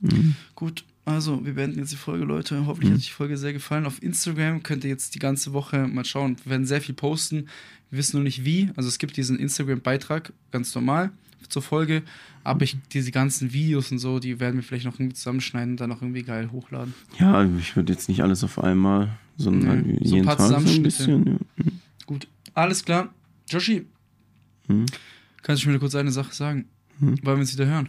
Mhm. 0.00 0.34
Gut, 0.54 0.84
also 1.08 1.44
wir 1.44 1.54
beenden 1.54 1.78
jetzt 1.78 1.92
die 1.92 1.96
Folge, 1.96 2.24
Leute. 2.24 2.66
Hoffentlich 2.66 2.90
Mhm. 2.90 2.94
hat 2.94 3.00
euch 3.00 3.06
die 3.06 3.12
Folge 3.12 3.36
sehr 3.36 3.52
gefallen. 3.52 3.86
Auf 3.86 4.02
Instagram 4.02 4.62
könnt 4.62 4.84
ihr 4.84 4.90
jetzt 4.90 5.14
die 5.14 5.18
ganze 5.18 5.52
Woche 5.52 5.86
mal 5.88 6.04
schauen. 6.04 6.36
Wir 6.44 6.50
werden 6.52 6.66
sehr 6.66 6.80
viel 6.80 6.94
posten. 6.94 7.48
Wir 7.90 7.98
wissen 7.98 8.18
noch 8.18 8.24
nicht 8.24 8.44
wie. 8.44 8.70
Also 8.76 8.88
es 8.88 8.98
gibt 8.98 9.16
diesen 9.16 9.38
Instagram-Beitrag, 9.38 10.32
ganz 10.52 10.74
normal, 10.74 11.10
zur 11.48 11.62
Folge. 11.62 12.02
Aber 12.44 12.62
ich, 12.62 12.76
diese 12.92 13.10
ganzen 13.10 13.52
Videos 13.52 13.90
und 13.92 13.98
so, 13.98 14.18
die 14.18 14.40
werden 14.40 14.56
wir 14.56 14.62
vielleicht 14.62 14.84
noch 14.86 14.94
irgendwie 14.98 15.14
zusammenschneiden 15.14 15.72
und 15.72 15.80
dann 15.80 15.88
noch 15.90 16.02
irgendwie 16.02 16.22
geil 16.22 16.50
hochladen. 16.52 16.94
Ja, 17.18 17.44
ich 17.58 17.74
würde 17.76 17.92
jetzt 17.92 18.08
nicht 18.08 18.22
alles 18.22 18.44
auf 18.44 18.58
einmal, 18.62 19.16
sondern 19.36 19.82
Nee, 19.82 19.92
so 19.94 19.98
ein 20.00 20.14
jeden 20.14 20.26
paar 20.26 20.36
Tag 20.36 20.48
so 20.48 20.54
ein 20.70 20.82
bisschen. 20.82 21.26
Ja. 21.26 21.32
Mhm. 21.64 21.72
Gut, 22.06 22.28
alles 22.54 22.84
klar. 22.84 23.12
Joshi, 23.50 23.86
Mhm. 24.66 24.86
kannst 25.42 25.64
du 25.64 25.70
mir 25.70 25.78
kurz 25.78 25.94
eine 25.94 26.10
Sache 26.10 26.34
sagen? 26.34 26.66
Mhm. 27.00 27.18
Wollen 27.24 27.36
wir 27.38 27.40
uns 27.40 27.54
wieder 27.54 27.66
hören? 27.66 27.88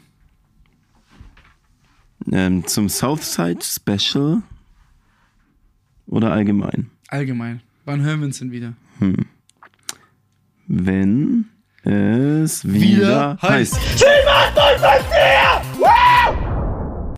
Ähm, 2.31 2.65
zum 2.67 2.89
Southside 2.89 3.59
Special 3.63 4.41
oder 6.07 6.31
allgemein? 6.31 6.89
Allgemein. 7.07 7.61
Wann 7.85 8.01
hören 8.01 8.19
wir 8.19 8.27
uns 8.27 8.39
denn 8.39 8.51
wieder? 8.51 8.73
Hm. 8.99 9.15
Wenn 10.67 11.45
es 11.83 12.63
wieder, 12.65 13.37
Wieder 13.37 13.37
heißt. 13.41 13.75
heißt. 13.79 14.05